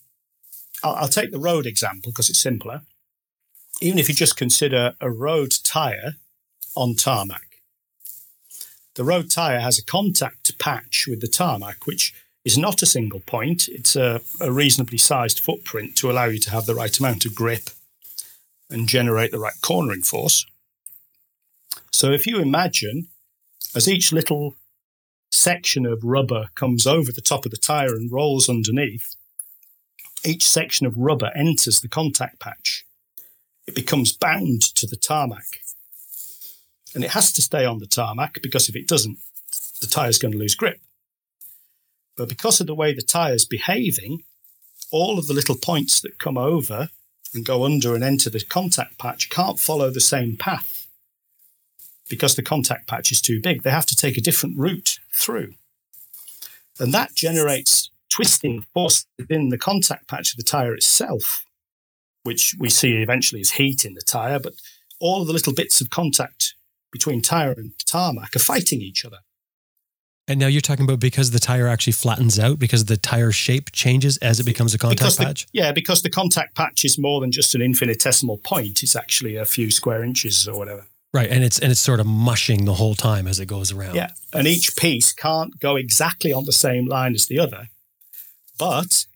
I'll, 0.82 0.94
I'll 0.94 1.08
take 1.08 1.32
the 1.32 1.38
road 1.38 1.66
example 1.66 2.12
because 2.12 2.30
it's 2.30 2.38
simpler. 2.38 2.82
Even 3.80 3.98
if 3.98 4.08
you 4.08 4.14
just 4.14 4.36
consider 4.36 4.94
a 5.00 5.10
road 5.10 5.52
tire 5.64 6.14
on 6.76 6.94
tarmac, 6.94 7.53
the 8.94 9.04
road 9.04 9.30
tire 9.30 9.60
has 9.60 9.78
a 9.78 9.84
contact 9.84 10.58
patch 10.58 11.06
with 11.08 11.20
the 11.20 11.28
tarmac, 11.28 11.86
which 11.86 12.14
is 12.44 12.58
not 12.58 12.82
a 12.82 12.86
single 12.86 13.20
point. 13.20 13.68
It's 13.68 13.96
a, 13.96 14.20
a 14.40 14.52
reasonably 14.52 14.98
sized 14.98 15.40
footprint 15.40 15.96
to 15.96 16.10
allow 16.10 16.26
you 16.26 16.38
to 16.40 16.50
have 16.50 16.66
the 16.66 16.74
right 16.74 16.96
amount 16.98 17.24
of 17.24 17.34
grip 17.34 17.70
and 18.70 18.88
generate 18.88 19.30
the 19.30 19.38
right 19.38 19.54
cornering 19.62 20.02
force. 20.02 20.46
So 21.90 22.12
if 22.12 22.26
you 22.26 22.40
imagine 22.40 23.08
as 23.74 23.88
each 23.88 24.12
little 24.12 24.56
section 25.30 25.84
of 25.84 26.04
rubber 26.04 26.46
comes 26.54 26.86
over 26.86 27.10
the 27.10 27.20
top 27.20 27.44
of 27.44 27.50
the 27.50 27.56
tire 27.56 27.94
and 27.94 28.10
rolls 28.12 28.48
underneath, 28.48 29.16
each 30.24 30.46
section 30.46 30.86
of 30.86 30.96
rubber 30.96 31.30
enters 31.34 31.80
the 31.80 31.88
contact 31.88 32.38
patch. 32.38 32.86
It 33.66 33.74
becomes 33.74 34.12
bound 34.12 34.62
to 34.76 34.86
the 34.86 34.96
tarmac. 34.96 35.63
And 36.94 37.04
it 37.04 37.10
has 37.10 37.32
to 37.32 37.42
stay 37.42 37.64
on 37.64 37.80
the 37.80 37.86
tarmac 37.86 38.40
because 38.42 38.68
if 38.68 38.76
it 38.76 38.86
doesn't, 38.86 39.18
the 39.80 39.86
tire's 39.86 40.18
going 40.18 40.32
to 40.32 40.38
lose 40.38 40.54
grip. 40.54 40.80
But 42.16 42.28
because 42.28 42.60
of 42.60 42.66
the 42.66 42.74
way 42.74 42.94
the 42.94 43.02
tire's 43.02 43.44
behaving, 43.44 44.22
all 44.90 45.18
of 45.18 45.26
the 45.26 45.34
little 45.34 45.56
points 45.56 46.00
that 46.00 46.20
come 46.20 46.38
over 46.38 46.88
and 47.34 47.44
go 47.44 47.64
under 47.64 47.94
and 47.94 48.04
enter 48.04 48.30
the 48.30 48.44
contact 48.44 48.98
patch 48.98 49.28
can't 49.28 49.58
follow 49.58 49.90
the 49.90 50.00
same 50.00 50.36
path 50.36 50.86
because 52.08 52.36
the 52.36 52.42
contact 52.42 52.86
patch 52.86 53.10
is 53.10 53.20
too 53.20 53.40
big. 53.40 53.62
They 53.62 53.70
have 53.70 53.86
to 53.86 53.96
take 53.96 54.16
a 54.16 54.20
different 54.20 54.58
route 54.58 55.00
through. 55.12 55.54
And 56.78 56.92
that 56.92 57.14
generates 57.14 57.90
twisting 58.08 58.66
force 58.74 59.06
within 59.18 59.48
the 59.48 59.58
contact 59.58 60.08
patch 60.08 60.32
of 60.32 60.36
the 60.36 60.42
tire 60.42 60.74
itself, 60.74 61.44
which 62.22 62.54
we 62.58 62.70
see 62.70 63.02
eventually 63.02 63.40
as 63.40 63.52
heat 63.52 63.84
in 63.84 63.94
the 63.94 64.02
tire. 64.02 64.38
But 64.38 64.54
all 65.00 65.20
of 65.20 65.26
the 65.26 65.32
little 65.32 65.54
bits 65.54 65.80
of 65.80 65.90
contact 65.90 66.43
between 66.94 67.20
tire 67.20 67.50
and 67.50 67.72
tarmac 67.86 68.36
are 68.36 68.38
fighting 68.38 68.80
each 68.80 69.04
other. 69.04 69.18
And 70.28 70.38
now 70.38 70.46
you're 70.46 70.62
talking 70.62 70.84
about 70.84 71.00
because 71.00 71.32
the 71.32 71.40
tire 71.40 71.66
actually 71.66 71.92
flattens 71.92 72.38
out 72.38 72.60
because 72.60 72.84
the 72.84 72.96
tire 72.96 73.32
shape 73.32 73.72
changes 73.72 74.16
as 74.18 74.38
it 74.38 74.44
becomes 74.44 74.72
a 74.72 74.78
contact 74.78 75.00
because 75.00 75.16
the- 75.16 75.24
patch. 75.24 75.46
yeah, 75.52 75.72
because 75.72 76.02
the 76.02 76.08
contact 76.08 76.54
patch 76.54 76.84
is 76.84 76.96
more 76.96 77.20
than 77.20 77.32
just 77.32 77.54
an 77.54 77.60
infinitesimal 77.60 78.38
point. 78.38 78.82
It's 78.84 78.94
actually 78.94 79.34
a 79.34 79.44
few 79.44 79.72
square 79.72 80.04
inches 80.04 80.46
or 80.46 80.56
whatever. 80.56 80.86
Right, 81.12 81.28
and 81.30 81.44
it's 81.44 81.58
and 81.58 81.70
it's 81.70 81.80
sort 81.80 82.00
of 82.00 82.06
mushing 82.06 82.64
the 82.64 82.74
whole 82.74 82.94
time 82.94 83.26
as 83.26 83.38
it 83.38 83.46
goes 83.46 83.70
around. 83.70 83.96
Yeah. 83.96 84.12
And 84.32 84.46
each 84.46 84.76
piece 84.76 85.12
can't 85.12 85.60
go 85.60 85.76
exactly 85.76 86.32
on 86.32 86.44
the 86.44 86.52
same 86.52 86.86
line 86.86 87.14
as 87.14 87.26
the 87.26 87.38
other. 87.38 87.68
But 88.58 89.06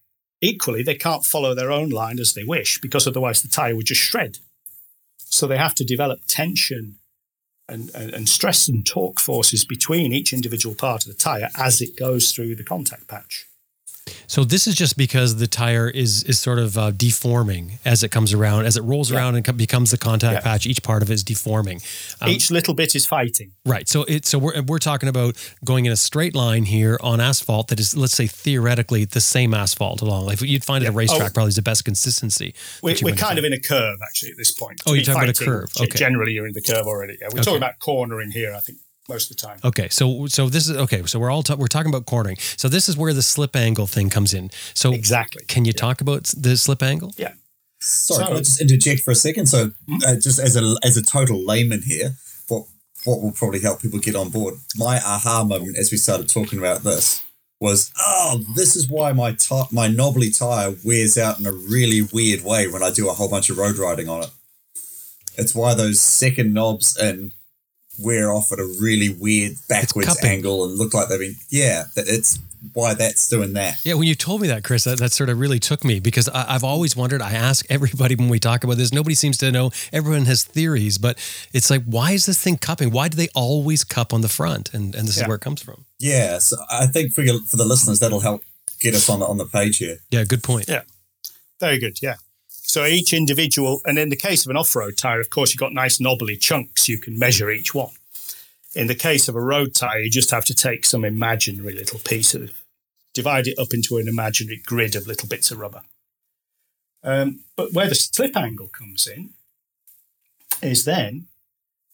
equally, 0.41 0.83
they 0.83 0.95
can't 0.95 1.25
follow 1.25 1.55
their 1.55 1.73
own 1.73 1.89
line 1.89 2.19
as 2.19 2.35
they 2.35 2.45
wish 2.45 2.81
because 2.81 3.07
otherwise 3.07 3.41
the 3.43 3.49
tire 3.49 3.75
would 3.75 3.87
just 3.87 4.01
shred. 4.01 4.39
So 5.31 5.47
they 5.47 5.59
have 5.59 5.75
to 5.77 5.85
develop 5.85 6.21
tension 6.27 6.98
and, 7.69 7.91
and, 7.95 8.13
and 8.13 8.29
stress 8.29 8.69
and 8.69 8.87
torque 8.87 9.21
forces 9.21 9.65
between 9.65 10.13
each 10.13 10.33
individual 10.33 10.75
part 10.75 11.07
of 11.07 11.13
the 11.13 11.19
tire 11.19 11.51
as 11.57 11.81
it 11.81 11.97
goes 11.97 12.33
through 12.33 12.55
the 12.55 12.65
contact 12.65 13.09
patch. 13.09 13.48
So 14.27 14.45
this 14.45 14.67
is 14.67 14.75
just 14.75 14.97
because 14.97 15.37
the 15.37 15.47
tire 15.47 15.89
is 15.89 16.23
is 16.25 16.39
sort 16.39 16.59
of 16.59 16.77
uh, 16.79 16.91
deforming 16.91 17.79
as 17.85 18.03
it 18.03 18.11
comes 18.11 18.33
around, 18.33 18.67
as 18.67 18.77
it 18.77 18.83
rolls 18.83 19.11
Yeah. 19.11 19.19
around 19.19 19.37
and 19.37 19.45
co- 19.45 19.53
becomes 19.53 19.91
the 19.91 19.99
contact 19.99 20.35
Yeah. 20.35 20.41
patch. 20.41 20.67
Each 20.67 20.83
part 20.83 21.03
of 21.03 21.11
it 21.11 21.15
is 21.15 21.25
deforming. 21.25 21.81
Um, 22.21 22.31
each 22.31 22.51
little 22.51 22.75
bit 22.75 22.95
is 22.95 23.07
fighting. 23.07 23.53
Right. 23.65 23.89
So 23.89 24.05
it 24.05 24.27
so 24.27 24.39
we're 24.39 24.63
we're 24.63 24.79
talking 24.79 25.09
about 25.09 25.37
going 25.65 25.87
in 25.87 25.93
a 25.93 25.97
straight 25.97 26.35
line 26.35 26.65
here 26.65 26.99
on 27.03 27.21
asphalt 27.21 27.69
that 27.69 27.81
is 27.81 27.97
let's 27.97 28.15
say 28.15 28.27
theoretically 28.27 29.05
the 29.05 29.21
same 29.21 29.55
asphalt 29.55 30.01
along. 30.03 30.27
Like 30.27 30.41
you'd 30.41 30.65
find 30.65 30.85
at 30.85 30.91
a 30.91 30.93
racetrack 30.93 31.31
Oh. 31.31 31.35
probably 31.35 31.49
is 31.51 31.57
the 31.57 31.63
best 31.63 31.85
consistency. 31.85 32.55
We're, 32.83 32.97
we're 33.03 33.11
kind 33.11 33.19
find. 33.21 33.39
of 33.39 33.45
in 33.45 33.53
a 33.53 33.61
curve 33.61 33.99
actually 34.03 34.31
at 34.33 34.37
this 34.39 34.53
point. 34.53 34.81
Oh, 34.87 34.95
you're 34.95 35.05
talking 35.05 35.23
about 35.23 35.41
a 35.41 35.45
curve. 35.45 35.71
Okay. 35.81 35.99
Generally, 35.99 36.33
you're 36.33 36.47
in 36.47 36.53
the 36.55 36.63
curve 36.63 36.87
already. 36.87 37.17
Yeah, 37.21 37.29
we're 37.33 37.41
Okay. 37.41 37.45
talking 37.45 37.57
about 37.59 37.79
cornering 37.81 38.31
here. 38.31 38.55
I 38.55 38.61
think 38.61 38.79
most 39.09 39.31
of 39.31 39.37
the 39.37 39.43
time. 39.47 39.59
Okay, 39.65 39.89
so 39.89 40.27
so 40.27 40.49
this 40.49 40.69
is 40.69 40.77
okay. 40.77 41.03
So 41.07 41.19
we're 41.19 41.31
all 41.31 41.43
ta- 41.43 41.57
we're 41.57 41.67
talking 41.67 41.89
about 41.91 42.07
cornering. 42.07 42.37
So 42.57 42.69
this 42.69 42.89
is 42.89 42.97
where 42.97 43.13
the 43.15 43.23
slip 43.23 43.57
angle 43.57 43.87
thing 43.87 44.11
comes 44.11 44.35
in. 44.35 44.51
So 44.75 44.93
Exactly. 44.93 45.45
can 45.49 45.65
you 45.65 45.73
talk 45.73 46.01
about 46.01 46.25
the 46.37 46.57
slip 46.57 46.83
angle? 46.83 47.13
Yeah. 47.17 47.33
Sorry, 47.81 48.23
So- 48.25 48.27
can 48.29 48.37
I 48.37 48.41
just 48.41 48.61
interject 48.61 49.01
for 49.03 49.13
a 49.13 49.15
second? 49.15 49.47
So, 49.47 49.73
uh, 50.07 50.17
just 50.17 50.39
as 50.39 50.57
a 50.57 50.77
as 50.83 50.97
a 50.97 51.03
total 51.03 51.45
layman 51.45 51.83
here, 51.83 52.17
what 52.49 52.65
what 53.05 53.23
will 53.23 53.33
probably 53.33 53.61
help 53.61 53.81
people 53.81 53.99
get 53.99 54.15
on 54.17 54.29
board? 54.31 54.55
My 54.77 54.97
aha 54.99 55.45
moment 55.45 55.77
as 55.79 55.91
we 55.91 55.97
started 55.99 56.29
talking 56.29 56.59
about 56.59 56.83
this 56.83 57.23
was, 57.61 57.91
oh, 57.99 58.45
this 58.55 58.77
is 58.77 58.89
why 58.89 59.13
my 59.13 59.33
ti- 59.33 59.69
my 59.73 59.89
knobbly 59.89 60.31
tire 60.31 60.75
wears 60.85 61.17
out 61.19 61.41
in 61.41 61.47
a 61.47 61.53
really 61.53 62.03
weird 62.03 62.45
way 62.45 62.69
when 62.69 62.83
I 62.83 62.91
do 62.91 63.09
a 63.09 63.13
whole 63.15 63.29
bunch 63.29 63.49
of 63.51 63.59
road 63.59 63.79
riding 63.79 64.09
on 64.09 64.23
it. 64.25 64.31
It's 65.37 65.55
why 65.55 65.75
those 65.75 66.01
second 66.01 66.53
knobs 66.53 66.97
and 66.97 67.33
wear 67.99 68.31
off 68.31 68.53
at 68.53 68.59
a 68.59 68.77
really 68.81 69.09
weird 69.09 69.53
backwards 69.69 70.09
cupping. 70.09 70.31
angle 70.31 70.65
and 70.65 70.79
look 70.79 70.95
like 70.95 71.09
they've 71.09 71.19
been 71.19 71.37
yeah. 71.51 71.85
That 71.95 72.07
it's 72.09 72.39
why 72.73 72.95
that's 72.95 73.29
doing 73.29 73.53
that. 73.55 73.85
Yeah, 73.85 73.95
when 73.95 74.09
you 74.09 74.15
told 74.15 74.41
me 74.41 74.49
that, 74.49 74.65
Chris, 74.65 74.85
that, 74.85 74.99
that 74.99 75.13
sort 75.13 75.31
of 75.31 75.39
really 75.39 75.59
took 75.59 75.85
me 75.85 76.01
because 76.01 76.29
I, 76.29 76.55
I've 76.55 76.65
always 76.65 76.97
wondered. 76.97 77.23
I 77.23 77.33
ask 77.33 77.65
everybody 77.71 78.15
when 78.15 78.29
we 78.29 78.39
talk 78.39 78.65
about 78.65 78.77
this. 78.77 78.93
Nobody 78.93 79.15
seems 79.15 79.37
to 79.39 79.53
know. 79.53 79.71
Everyone 79.93 80.25
has 80.27 80.45
theories, 80.45 80.99
but 80.99 81.19
it's 81.53 81.71
like, 81.71 81.85
why 81.85 82.13
is 82.13 82.27
this 82.27 82.43
thing 82.43 82.57
cupping? 82.57 82.91
Why 82.91 83.09
do 83.09 83.17
they 83.17 83.29
always 83.35 83.85
cup 83.85 84.13
on 84.13 84.21
the 84.21 84.29
front? 84.29 84.75
And 84.75 84.95
and 84.95 85.07
this 85.07 85.17
is 85.17 85.27
where 85.27 85.37
it 85.37 85.43
comes 85.43 85.63
from. 85.63 85.85
Yeah, 85.99 86.39
so 86.39 86.57
I 86.71 86.87
think 86.87 87.13
for 87.13 87.23
your, 87.23 87.41
for 87.43 87.57
the 87.57 87.65
listeners 87.65 88.01
that'll 88.01 88.21
help 88.21 88.43
get 88.81 88.95
us 88.95 89.09
on 89.09 89.21
the 89.21 89.27
on 89.27 89.39
the 89.39 89.47
page 89.47 89.79
here. 89.79 89.99
Yeah, 90.11 90.25
good 90.25 90.43
point. 90.43 90.69
Yeah. 90.69 90.83
Very 91.61 91.79
good. 91.79 92.01
Yeah. 92.01 92.17
So 92.69 92.85
each 92.85 93.15
individual, 93.15 93.81
and 93.87 93.99
in 93.99 94.11
the 94.11 94.17
case 94.17 94.45
of 94.45 94.51
an 94.51 94.57
off-road 94.59 94.99
tire, 94.99 95.21
of 95.21 95.31
course, 95.31 95.53
you've 95.53 95.59
got 95.59 95.73
nice 95.73 95.99
knobbly 95.99 96.37
chunks. 96.37 96.87
You 96.87 96.99
can 96.99 97.19
measure 97.19 97.51
each 97.51 97.75
one. 97.75 97.93
In 98.75 98.89
the 98.89 98.95
case 98.95 99.27
of 99.27 99.35
a 99.35 99.41
road 99.41 99.75
tire, 99.75 100.01
you 100.01 100.11
just 100.11 100.31
have 100.31 100.45
to 100.45 100.55
take 100.55 100.85
some 100.85 101.03
imaginary 101.03 101.73
little 101.73 101.99
piece 101.99 102.35
of, 102.35 102.53
divide 103.15 103.47
it 103.47 103.59
up 103.59 103.73
into 103.73 103.97
an 103.97 104.07
imaginary 104.07 104.61
grid 104.67 104.95
of 104.95 105.07
little 105.07 105.27
bits 105.27 105.51
of 105.51 105.59
rubber. 105.59 105.81
Um, 107.03 107.41
but 107.57 107.73
where 107.73 107.89
the 107.89 107.95
slip 107.95 108.37
angle 108.37 108.69
comes 108.69 109.07
in 109.07 109.31
is 110.61 110.85
then 110.85 111.27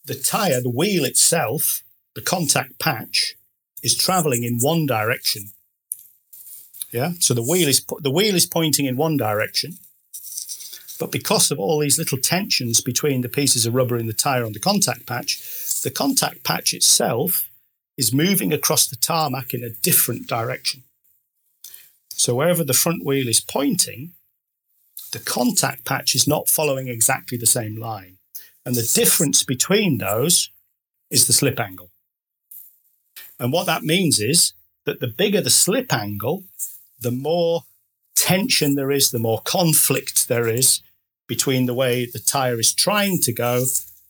the 0.04 0.16
tire, 0.16 0.60
the 0.60 0.68
wheel 0.68 1.04
itself, 1.04 1.84
the 2.16 2.20
contact 2.20 2.80
patch, 2.80 3.36
is 3.80 3.96
traveling 3.96 4.42
in 4.42 4.58
one 4.58 4.86
direction. 4.86 5.50
Yeah, 6.90 7.12
so 7.20 7.32
the 7.32 7.42
wheel 7.42 7.68
is 7.68 7.84
the 8.00 8.10
wheel 8.10 8.34
is 8.34 8.46
pointing 8.46 8.86
in 8.86 8.96
one 8.96 9.16
direction, 9.16 9.78
but 10.98 11.10
because 11.10 11.50
of 11.50 11.58
all 11.58 11.80
these 11.80 11.98
little 11.98 12.18
tensions 12.18 12.80
between 12.80 13.20
the 13.20 13.28
pieces 13.28 13.66
of 13.66 13.74
rubber 13.74 13.96
in 13.96 14.06
the 14.06 14.12
tire 14.12 14.44
on 14.44 14.52
the 14.52 14.60
contact 14.60 15.06
patch, 15.06 15.40
the 15.82 15.90
contact 15.90 16.44
patch 16.44 16.72
itself 16.72 17.50
is 17.96 18.12
moving 18.12 18.52
across 18.52 18.86
the 18.86 18.96
tarmac 18.96 19.52
in 19.54 19.62
a 19.62 19.70
different 19.70 20.26
direction. 20.26 20.82
So 22.08 22.34
wherever 22.34 22.64
the 22.64 22.72
front 22.72 23.04
wheel 23.04 23.28
is 23.28 23.40
pointing, 23.40 24.12
the 25.12 25.18
contact 25.18 25.84
patch 25.84 26.14
is 26.14 26.26
not 26.26 26.48
following 26.48 26.88
exactly 26.88 27.38
the 27.38 27.46
same 27.46 27.76
line. 27.76 28.18
And 28.64 28.74
the 28.74 28.90
difference 28.94 29.44
between 29.44 29.98
those 29.98 30.50
is 31.10 31.26
the 31.26 31.32
slip 31.32 31.60
angle. 31.60 31.90
And 33.38 33.52
what 33.52 33.66
that 33.66 33.82
means 33.82 34.20
is 34.20 34.54
that 34.84 35.00
the 35.00 35.06
bigger 35.06 35.40
the 35.40 35.50
slip 35.50 35.92
angle, 35.92 36.44
the 37.00 37.10
more 37.10 37.64
tension 38.24 38.74
there 38.74 38.90
is, 38.90 39.10
the 39.10 39.18
more 39.18 39.42
conflict 39.44 40.28
there 40.28 40.48
is 40.48 40.80
between 41.26 41.66
the 41.66 41.74
way 41.74 42.06
the 42.06 42.18
tire 42.18 42.58
is 42.58 42.72
trying 42.72 43.18
to 43.20 43.32
go 43.32 43.64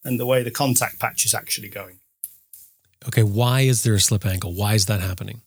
and 0.04 0.20
the 0.20 0.26
way 0.26 0.44
the 0.44 0.52
contact 0.52 1.00
patch 1.00 1.24
is 1.24 1.34
actually 1.34 1.68
going. 1.68 1.98
Okay, 3.08 3.24
why 3.24 3.62
is 3.62 3.82
there 3.82 3.94
a 3.94 4.00
slip 4.00 4.24
angle? 4.24 4.54
Why 4.54 4.74
is 4.74 4.86
that 4.86 5.00
happening? 5.00 5.40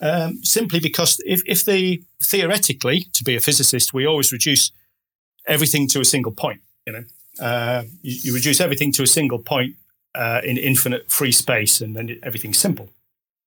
Um, 0.00 0.42
simply 0.42 0.80
because 0.80 1.20
if, 1.26 1.42
if 1.44 1.62
the 1.66 2.02
theoretically, 2.22 3.00
to 3.12 3.22
be 3.22 3.36
a 3.36 3.40
physicist, 3.40 3.92
we 3.92 4.06
always 4.06 4.32
reduce 4.32 4.72
everything 5.46 5.86
to 5.88 6.00
a 6.00 6.04
single 6.04 6.32
point. 6.32 6.62
You 6.86 6.92
know, 6.94 7.04
uh, 7.38 7.82
you, 8.00 8.16
you, 8.22 8.34
reduce 8.34 8.60
everything 8.60 8.90
to 8.92 9.02
a 9.02 9.06
single 9.06 9.38
point 9.38 9.76
uh, 10.14 10.40
in 10.42 10.56
infinite 10.56 11.10
free 11.10 11.32
space, 11.32 11.82
and 11.82 11.94
then 11.94 12.18
everything's 12.22 12.58
simple. 12.58 12.88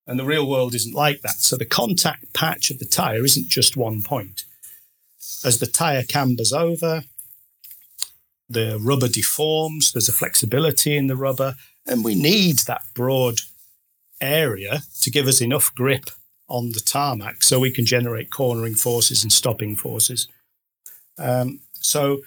And 0.06 0.18
the 0.18 0.24
real 0.24 0.48
world 0.48 0.74
isn't 0.74 0.94
like 0.94 1.22
that. 1.22 1.36
So 1.36 1.56
the 1.56 1.64
contact 1.64 2.32
patch 2.34 2.70
of 2.70 2.78
the 2.78 2.84
tire 2.84 3.24
isn't 3.24 3.48
just 3.48 3.76
one 3.76 4.02
point. 4.02 4.44
As 5.44 5.58
the 5.58 5.66
tire 5.66 6.02
cambers 6.02 6.52
over, 6.52 7.04
the 8.48 8.78
rubber 8.80 9.08
deforms, 9.08 9.92
there's 9.92 10.08
a 10.08 10.12
flexibility 10.12 10.96
in 10.96 11.06
the 11.06 11.16
rubber, 11.16 11.54
and 11.86 12.04
we 12.04 12.14
need 12.14 12.60
that 12.66 12.82
broad 12.94 13.40
area 14.20 14.82
to 15.00 15.10
give 15.10 15.26
us 15.26 15.40
enough 15.40 15.74
grip 15.74 16.10
on 16.48 16.72
the 16.72 16.80
tarmac 16.80 17.42
so 17.42 17.58
we 17.58 17.70
can 17.70 17.86
generate 17.86 18.30
cornering 18.30 18.74
forces 18.74 19.22
and 19.22 19.32
stopping 19.32 19.76
forces. 19.76 20.28
Um, 21.18 21.60
so, 21.72 22.20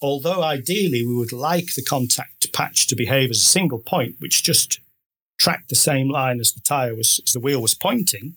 although 0.00 0.42
ideally 0.42 1.06
we 1.06 1.14
would 1.14 1.32
like 1.32 1.74
the 1.74 1.82
contact 1.82 2.52
patch 2.52 2.86
to 2.86 2.96
behave 2.96 3.30
as 3.30 3.38
a 3.38 3.40
single 3.40 3.78
point, 3.78 4.16
which 4.18 4.42
just 4.42 4.80
tracked 5.40 5.70
the 5.70 5.74
same 5.74 6.08
line 6.08 6.38
as 6.38 6.52
the 6.52 6.60
tire 6.60 6.94
was, 6.94 7.20
as 7.26 7.32
the 7.32 7.40
wheel 7.40 7.60
was 7.60 7.74
pointing, 7.74 8.36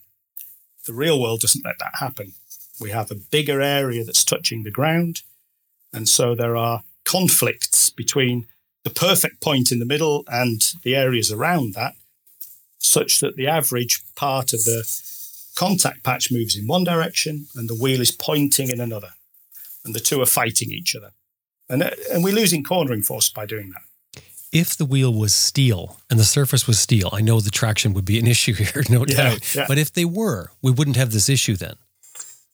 the 0.87 0.93
real 0.93 1.21
world 1.21 1.41
doesn't 1.41 1.65
let 1.65 1.77
that 1.79 1.91
happen. 1.99 2.33
We 2.79 2.89
have 2.89 3.11
a 3.11 3.15
bigger 3.15 3.61
area 3.61 4.03
that's 4.03 4.23
touching 4.23 4.63
the 4.63 4.71
ground, 4.71 5.21
and 5.93 6.09
so 6.09 6.33
there 6.33 6.57
are 6.57 6.83
conflicts 7.05 7.91
between 7.91 8.47
the 8.83 8.89
perfect 8.89 9.41
point 9.41 9.71
in 9.71 9.79
the 9.79 9.85
middle 9.85 10.23
and 10.27 10.61
the 10.83 10.95
areas 10.95 11.31
around 11.31 11.73
that 11.75 11.93
such 12.85 13.19
that 13.19 13.35
the 13.35 13.47
average 13.47 14.01
part 14.15 14.53
of 14.53 14.63
the 14.65 14.83
contact 15.55 16.03
patch 16.03 16.31
moves 16.31 16.55
in 16.55 16.67
one 16.67 16.83
direction 16.83 17.47
and 17.55 17.69
the 17.69 17.75
wheel 17.75 18.01
is 18.01 18.11
pointing 18.11 18.69
in 18.69 18.79
another. 18.79 19.11
And 19.85 19.93
the 19.93 19.99
two 19.99 20.21
are 20.21 20.25
fighting 20.25 20.71
each 20.71 20.95
other. 20.95 21.11
And, 21.69 21.83
uh, 21.83 21.91
and 22.11 22.23
we're 22.23 22.35
losing 22.35 22.63
cornering 22.63 23.01
force 23.01 23.29
by 23.29 23.45
doing 23.45 23.71
that. 23.71 23.81
If 24.53 24.77
the 24.77 24.85
wheel 24.85 25.13
was 25.13 25.33
steel 25.33 25.97
and 26.09 26.19
the 26.19 26.23
surface 26.23 26.67
was 26.67 26.79
steel, 26.79 27.09
I 27.11 27.21
know 27.21 27.39
the 27.39 27.49
traction 27.49 27.93
would 27.93 28.05
be 28.05 28.19
an 28.19 28.27
issue 28.35 28.53
here, 28.53 28.83
no 28.89 29.05
yeah, 29.07 29.15
doubt. 29.15 29.55
Yeah. 29.55 29.65
But 29.67 29.77
if 29.77 29.91
they 29.91 30.05
were, 30.05 30.51
we 30.61 30.71
wouldn't 30.71 30.97
have 30.97 31.11
this 31.11 31.29
issue 31.29 31.55
then. 31.55 31.75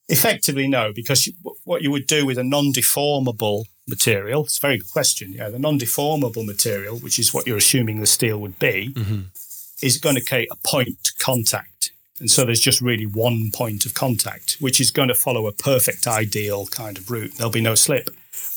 Effectively, 0.08 0.68
no, 0.68 0.92
because 0.92 1.28
you, 1.28 1.34
what 1.66 1.84
you 1.84 1.92
would 1.92 2.08
do 2.08 2.26
with 2.26 2.40
a 2.40 2.44
non 2.44 2.74
deformable 2.74 3.66
material, 3.88 4.46
it's 4.46 4.58
a 4.58 4.62
very 4.62 4.78
good 4.80 4.92
question. 4.92 5.34
Yeah, 5.34 5.50
the 5.50 5.60
non 5.60 5.78
deformable 5.78 6.46
material, 6.46 6.98
which 6.98 7.20
is 7.20 7.32
what 7.34 7.46
you're 7.46 7.58
assuming 7.58 8.00
the 8.00 8.08
steel 8.08 8.40
would 8.40 8.58
be, 8.58 8.92
mm-hmm 8.96 9.20
is 9.82 9.98
going 9.98 10.16
to 10.16 10.24
create 10.24 10.50
a 10.52 10.56
point 10.68 11.12
contact. 11.20 11.92
And 12.20 12.30
so 12.30 12.46
there's 12.46 12.60
just 12.60 12.82
really 12.82 13.06
one 13.06 13.50
point 13.54 13.86
of 13.86 13.94
contact, 13.94 14.58
which 14.60 14.82
is 14.82 14.92
going 14.92 15.08
to 15.08 15.16
follow 15.16 15.48
a 15.48 15.54
perfect 15.54 16.06
ideal 16.06 16.68
kind 16.68 16.98
of 16.98 17.10
route. 17.10 17.36
There'll 17.36 17.52
be 17.52 17.62
no 17.62 17.76
slip. 17.76 18.10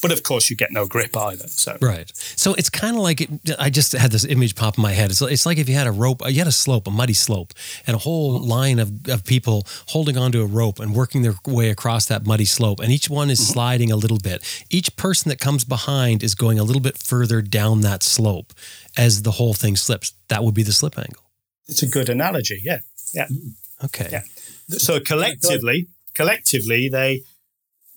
But 0.03 0.13
of 0.13 0.25
course, 0.25 0.51
you 0.51 0.57
get 0.57 0.73
no 0.73 0.87
grip 0.87 1.17
either. 1.17 1.47
So 1.47 1.79
right. 1.81 2.11
So 2.15 2.55
it's 2.55 2.69
kind 2.69 2.97
of 2.97 3.03
like 3.03 3.21
it, 3.21 3.31
I 3.59 3.71
just 3.71 3.93
had 3.93 4.11
this 4.11 4.25
image 4.25 4.57
pop 4.57 4.77
in 4.77 4.83
my 4.83 4.93
head. 4.93 5.11
It's, 5.11 5.23
it's 5.23 5.47
like 5.47 5.59
if 5.59 5.69
you 5.69 5.77
had 5.77 5.87
a 5.87 5.93
rope, 5.93 6.23
you 6.27 6.39
had 6.39 6.49
a 6.49 6.53
slope, 6.53 6.89
a 6.89 6.91
muddy 6.91 7.15
slope, 7.15 7.55
and 7.87 7.95
a 7.95 7.99
whole 7.99 8.41
line 8.41 8.81
of, 8.81 9.09
of 9.09 9.25
people 9.25 9.65
holding 9.89 10.19
onto 10.19 10.43
a 10.43 10.47
rope 10.47 10.81
and 10.81 10.95
working 10.95 11.23
their 11.23 11.37
way 11.47 11.71
across 11.71 12.07
that 12.07 12.27
muddy 12.27 12.45
slope, 12.45 12.81
and 12.81 12.91
each 12.91 13.09
one 13.09 13.31
is 13.31 13.41
mm-hmm. 13.41 13.53
sliding 13.53 13.93
a 13.93 13.97
little 13.97 14.19
bit. 14.19 14.43
Each 14.71 14.95
person 14.97 15.29
that 15.29 15.39
comes 15.39 15.65
behind 15.65 16.25
is 16.25 16.35
going 16.35 16.59
a 16.59 16.65
little 16.65 16.83
bit 16.83 16.99
further 16.99 17.41
down 17.41 17.83
that 17.83 18.03
slope 18.03 18.53
as 18.99 19.23
the 19.23 19.33
whole 19.33 19.55
thing 19.55 19.77
slips. 19.77 20.13
That 20.29 20.43
would 20.43 20.55
be 20.55 20.65
the 20.65 20.73
slip 20.73 20.99
angle. 20.99 21.31
It's 21.69 21.83
a 21.83 21.89
good 21.89 22.09
analogy. 22.09 22.61
Yeah. 22.65 22.81
Yeah. 23.15 23.29
Okay. 23.85 24.09
Yeah. 24.11 24.23
So 24.79 25.01
collectively, 25.01 25.89
collectively, 26.15 26.89
they 26.89 27.23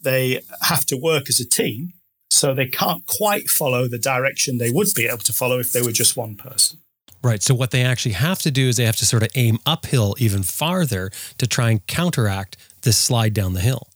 they 0.01 0.41
have 0.61 0.85
to 0.85 0.97
work 0.97 1.29
as 1.29 1.39
a 1.39 1.47
team. 1.47 1.93
So 2.35 2.53
they 2.53 2.67
can't 2.67 3.05
quite 3.05 3.47
follow 3.47 3.87
the 3.87 3.97
direction 3.97 4.57
they 4.57 4.69
would 4.69 4.89
be 4.93 5.07
able 5.07 5.19
to 5.19 5.31
follow 5.31 5.57
if 5.59 5.71
they 5.71 5.81
were 5.81 5.93
just 5.93 6.17
one 6.17 6.35
person. 6.35 6.79
Right. 7.23 7.41
So 7.41 7.55
what 7.55 7.71
they 7.71 7.81
actually 7.81 8.11
have 8.11 8.39
to 8.39 8.51
do 8.51 8.67
is 8.67 8.75
they 8.75 8.85
have 8.85 8.97
to 8.97 9.05
sort 9.05 9.23
of 9.23 9.29
aim 9.35 9.57
uphill 9.65 10.15
even 10.19 10.43
farther 10.43 11.11
to 11.37 11.47
try 11.47 11.71
and 11.71 11.87
counteract 11.87 12.57
this 12.81 12.97
slide 12.97 13.33
down 13.33 13.53
the 13.53 13.61
hill. 13.61 13.87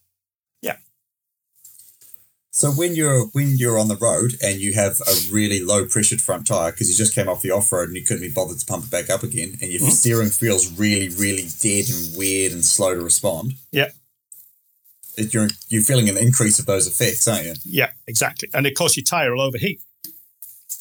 Yeah. 0.62 0.78
So 2.52 2.72
when 2.72 2.96
you're 2.96 3.26
when 3.34 3.56
you're 3.58 3.78
on 3.78 3.90
the 3.90 3.98
road 3.98 4.32
and 4.42 4.60
you 4.60 4.74
have 4.74 5.02
a 5.02 5.14
really 5.32 5.62
low 5.62 5.86
pressured 5.86 6.22
front 6.22 6.48
tire 6.48 6.72
because 6.72 6.90
you 6.90 6.96
just 6.96 7.14
came 7.14 7.28
off 7.28 7.42
the 7.42 7.52
off 7.52 7.72
road 7.72 7.90
and 7.90 7.98
you 7.98 8.06
couldn't 8.06 8.24
be 8.24 8.32
bothered 8.32 8.58
to 8.58 8.66
pump 8.66 8.86
it 8.86 8.92
back 8.92 9.10
up 9.10 9.22
again, 9.22 9.58
and 9.62 9.72
your 9.72 9.82
mm-hmm. 9.82 9.90
steering 9.90 10.30
feels 10.30 10.72
really 10.72 11.10
really 11.10 11.48
dead 11.60 11.86
and 11.90 12.18
weird 12.18 12.52
and 12.52 12.66
slow 12.66 12.96
to 12.96 13.02
respond. 13.02 13.54
Yeah, 13.72 13.84
it, 13.84 13.94
you're 15.20 15.50
you're 15.68 15.84
feeling 15.84 16.10
an 16.10 16.18
increase 16.18 16.60
of 16.60 16.66
those 16.66 16.88
effects, 16.88 17.28
aren't 17.28 17.46
you? 17.46 17.54
Yeah, 17.66 17.92
exactly. 18.08 18.50
And 18.54 18.66
of 18.66 18.74
course, 18.74 18.98
your 18.98 19.04
tire 19.04 19.32
will 19.34 19.42
overheat 19.42 19.82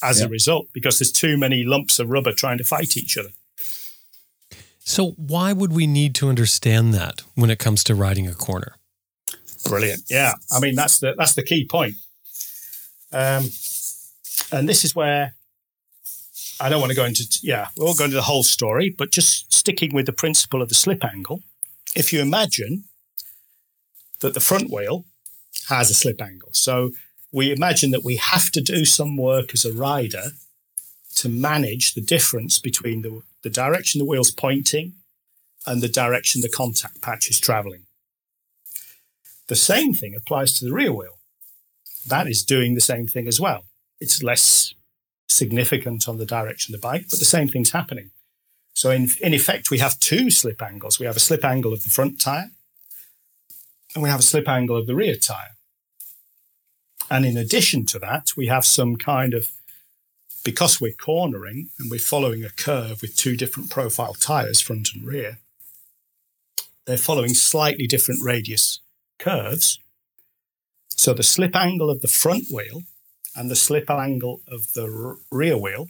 as 0.02 0.20
a 0.20 0.28
result 0.28 0.68
because 0.72 0.98
there's 0.98 1.12
too 1.12 1.36
many 1.36 1.64
lumps 1.64 1.98
of 1.98 2.08
rubber 2.08 2.32
trying 2.32 2.58
to 2.58 2.64
fight 2.64 2.96
each 2.96 3.18
other. 3.18 3.30
So 4.78 5.10
why 5.18 5.52
would 5.52 5.72
we 5.72 5.86
need 5.86 6.14
to 6.16 6.28
understand 6.28 6.94
that 6.94 7.22
when 7.34 7.50
it 7.50 7.58
comes 7.58 7.84
to 7.84 7.94
riding 7.94 8.26
a 8.26 8.34
corner? 8.34 8.76
Brilliant. 9.66 10.04
Yeah. 10.08 10.34
I 10.50 10.60
mean, 10.60 10.76
that's 10.76 10.98
the, 10.98 11.14
that's 11.16 11.34
the 11.34 11.42
key 11.42 11.66
point. 11.66 11.96
Um, 13.12 13.44
and 14.50 14.68
this 14.68 14.84
is 14.84 14.94
where 14.94 15.34
I 16.60 16.68
don't 16.68 16.80
want 16.80 16.90
to 16.90 16.96
go 16.96 17.04
into, 17.04 17.26
yeah, 17.42 17.68
we 17.76 17.84
won't 17.84 17.98
go 17.98 18.04
into 18.04 18.16
the 18.16 18.22
whole 18.22 18.42
story, 18.42 18.88
but 18.88 19.10
just 19.10 19.52
sticking 19.52 19.92
with 19.92 20.06
the 20.06 20.12
principle 20.12 20.62
of 20.62 20.70
the 20.70 20.74
slip 20.74 21.04
angle. 21.04 21.42
If 21.94 22.12
you 22.12 22.22
imagine 22.22 22.84
that 24.20 24.34
the 24.34 24.40
front 24.40 24.70
wheel 24.70 25.04
has 25.68 25.90
a 25.90 25.94
slip 25.94 26.20
angle. 26.20 26.50
So 26.52 26.90
we 27.32 27.52
imagine 27.52 27.90
that 27.90 28.04
we 28.04 28.16
have 28.16 28.50
to 28.52 28.60
do 28.60 28.84
some 28.84 29.16
work 29.16 29.50
as 29.52 29.64
a 29.64 29.72
rider 29.72 30.30
to 31.16 31.28
manage 31.28 31.94
the 31.94 32.00
difference 32.00 32.58
between 32.58 33.02
the, 33.02 33.22
the 33.42 33.50
direction 33.50 33.98
the 33.98 34.04
wheel's 34.04 34.30
pointing 34.30 34.94
and 35.66 35.82
the 35.82 35.88
direction 35.88 36.40
the 36.40 36.48
contact 36.48 37.02
patch 37.02 37.28
is 37.28 37.40
traveling. 37.40 37.84
The 39.48 39.56
same 39.56 39.94
thing 39.94 40.14
applies 40.14 40.52
to 40.54 40.64
the 40.64 40.72
rear 40.72 40.92
wheel. 40.92 41.18
That 42.06 42.28
is 42.28 42.44
doing 42.44 42.74
the 42.74 42.80
same 42.80 43.06
thing 43.06 43.26
as 43.26 43.40
well. 43.40 43.64
It's 44.00 44.22
less 44.22 44.74
significant 45.28 46.08
on 46.08 46.18
the 46.18 46.26
direction 46.26 46.74
of 46.74 46.80
the 46.80 46.86
bike, 46.86 47.06
but 47.10 47.18
the 47.18 47.24
same 47.24 47.48
thing's 47.48 47.72
happening. 47.72 48.10
So 48.74 48.90
in, 48.90 49.08
in 49.20 49.34
effect, 49.34 49.70
we 49.70 49.78
have 49.78 49.98
two 49.98 50.30
slip 50.30 50.62
angles. 50.62 50.98
We 50.98 51.06
have 51.06 51.16
a 51.16 51.20
slip 51.20 51.44
angle 51.44 51.72
of 51.72 51.82
the 51.82 51.90
front 51.90 52.20
tire 52.20 52.50
and 53.98 54.04
we 54.04 54.10
have 54.10 54.20
a 54.20 54.22
slip 54.22 54.48
angle 54.48 54.76
of 54.76 54.86
the 54.86 54.94
rear 54.94 55.16
tire. 55.16 55.56
And 57.10 57.26
in 57.26 57.36
addition 57.36 57.84
to 57.86 57.98
that, 57.98 58.36
we 58.36 58.46
have 58.46 58.64
some 58.64 58.94
kind 58.94 59.34
of, 59.34 59.50
because 60.44 60.80
we're 60.80 60.92
cornering 60.92 61.70
and 61.80 61.90
we're 61.90 61.98
following 61.98 62.44
a 62.44 62.50
curve 62.50 63.02
with 63.02 63.16
two 63.16 63.36
different 63.36 63.70
profile 63.70 64.14
tires, 64.14 64.60
front 64.60 64.90
and 64.94 65.04
rear, 65.04 65.38
they're 66.86 66.96
following 66.96 67.34
slightly 67.34 67.88
different 67.88 68.20
radius 68.22 68.78
curves. 69.18 69.80
So 70.90 71.12
the 71.12 71.24
slip 71.24 71.56
angle 71.56 71.90
of 71.90 72.00
the 72.00 72.06
front 72.06 72.52
wheel 72.52 72.84
and 73.34 73.50
the 73.50 73.56
slip 73.56 73.90
angle 73.90 74.42
of 74.46 74.74
the 74.74 74.84
r- 74.84 75.16
rear 75.36 75.58
wheel 75.58 75.88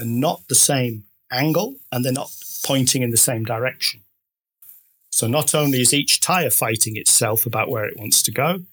are 0.00 0.04
not 0.04 0.48
the 0.48 0.56
same 0.56 1.04
angle 1.30 1.76
and 1.92 2.04
they're 2.04 2.12
not 2.12 2.32
pointing 2.64 3.02
in 3.02 3.12
the 3.12 3.16
same 3.16 3.44
direction. 3.44 4.00
So 5.16 5.26
not 5.26 5.54
only 5.54 5.80
is 5.80 5.94
each 5.94 6.20
tire 6.20 6.50
fighting 6.50 6.94
itself 6.98 7.46
about 7.46 7.70
where 7.70 7.86
it 7.86 7.96
wants 7.96 8.22
to 8.24 8.30
go, 8.30 8.64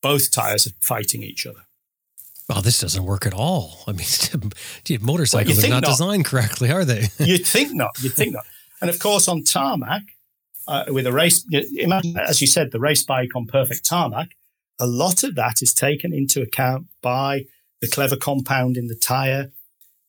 both 0.00 0.32
tires 0.32 0.66
are 0.66 0.72
fighting 0.80 1.22
each 1.22 1.46
other. 1.46 1.60
Oh, 2.50 2.60
this 2.60 2.80
doesn't 2.80 3.04
work 3.04 3.24
at 3.24 3.32
all. 3.32 3.84
I 3.86 3.92
mean, 3.92 4.08
gee, 4.84 4.98
motorcycles 4.98 5.58
Well, 5.58 5.66
are 5.66 5.68
not, 5.68 5.82
not. 5.84 5.90
designed 5.90 6.24
correctly, 6.24 6.72
are 6.72 6.84
they? 6.84 7.06
You'd 7.20 7.46
think 7.46 7.72
not. 7.74 7.92
You'd 8.02 8.14
think 8.14 8.32
not. 8.32 8.44
And 8.80 8.90
of 8.90 8.98
course, 8.98 9.28
on 9.28 9.44
tarmac, 9.44 10.02
uh, 10.66 10.86
with 10.88 11.06
a 11.06 11.12
race, 11.12 11.46
imagine, 11.52 12.18
as 12.18 12.40
you 12.40 12.48
said, 12.48 12.72
the 12.72 12.80
race 12.80 13.04
bike 13.04 13.36
on 13.36 13.46
perfect 13.46 13.84
tarmac, 13.84 14.30
a 14.80 14.88
lot 14.88 15.22
of 15.22 15.36
that 15.36 15.62
is 15.62 15.72
taken 15.72 16.12
into 16.12 16.42
account 16.42 16.86
by 17.00 17.46
the 17.80 17.86
clever 17.86 18.16
compound 18.16 18.76
in 18.76 18.88
the 18.88 18.96
tire, 18.96 19.52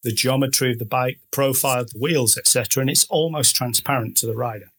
the 0.01 0.11
geometry 0.11 0.71
of 0.71 0.79
the 0.79 0.85
bike, 0.85 1.19
the 1.21 1.27
profile 1.31 1.81
of 1.81 1.91
the 1.91 1.99
wheels, 1.99 2.35
etc., 2.35 2.81
and 2.81 2.89
it's 2.89 3.05
almost 3.11 3.55
transparent 3.55 4.17
to 4.17 4.25
the 4.25 4.35
rider. 4.35 4.71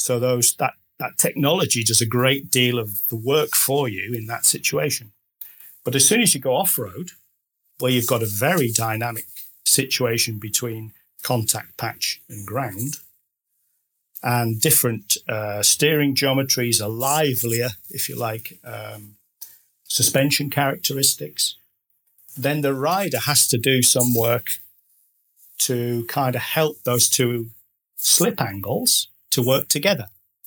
So 0.00 0.18
those 0.18 0.54
that 0.54 0.74
that 0.98 1.18
technology 1.18 1.84
does 1.84 2.00
a 2.00 2.06
great 2.06 2.50
deal 2.50 2.78
of 2.78 3.08
the 3.08 3.16
work 3.16 3.50
for 3.54 3.88
you 3.88 4.14
in 4.14 4.26
that 4.26 4.46
situation. 4.46 5.12
But 5.84 5.94
as 5.94 6.06
soon 6.06 6.20
as 6.20 6.34
you 6.34 6.40
go 6.40 6.54
off 6.56 6.78
road, 6.78 7.10
where 7.78 7.92
you've 7.92 8.06
got 8.06 8.22
a 8.22 8.26
very 8.26 8.70
dynamic 8.70 9.24
situation 9.64 10.38
between 10.38 10.92
contact 11.22 11.76
patch 11.76 12.20
and 12.28 12.46
ground, 12.46 12.96
and 14.22 14.60
different 14.60 15.16
uh, 15.28 15.62
steering 15.62 16.14
geometries 16.14 16.82
are 16.82 16.88
livelier, 16.88 17.70
if 17.90 18.08
you 18.08 18.16
like, 18.16 18.58
um, 18.64 19.16
suspension 19.84 20.50
characteristics, 20.50 21.56
then 22.36 22.60
the 22.60 22.74
rider 22.74 23.20
has 23.20 23.46
to 23.48 23.58
do 23.58 23.82
some 23.82 24.14
work 24.14 24.58
to 25.58 26.04
kind 26.08 26.34
of 26.36 26.42
help 26.42 26.82
those 26.84 27.08
two 27.08 27.50
slip 27.96 28.40
angles 28.40 29.08
to 29.30 29.42
work 29.42 29.68
together 29.68 30.06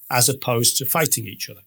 as 0.10 0.30
opposed 0.30 0.78
to 0.78 0.86
fighting 0.86 1.26
each 1.26 1.50
other. 1.50 1.62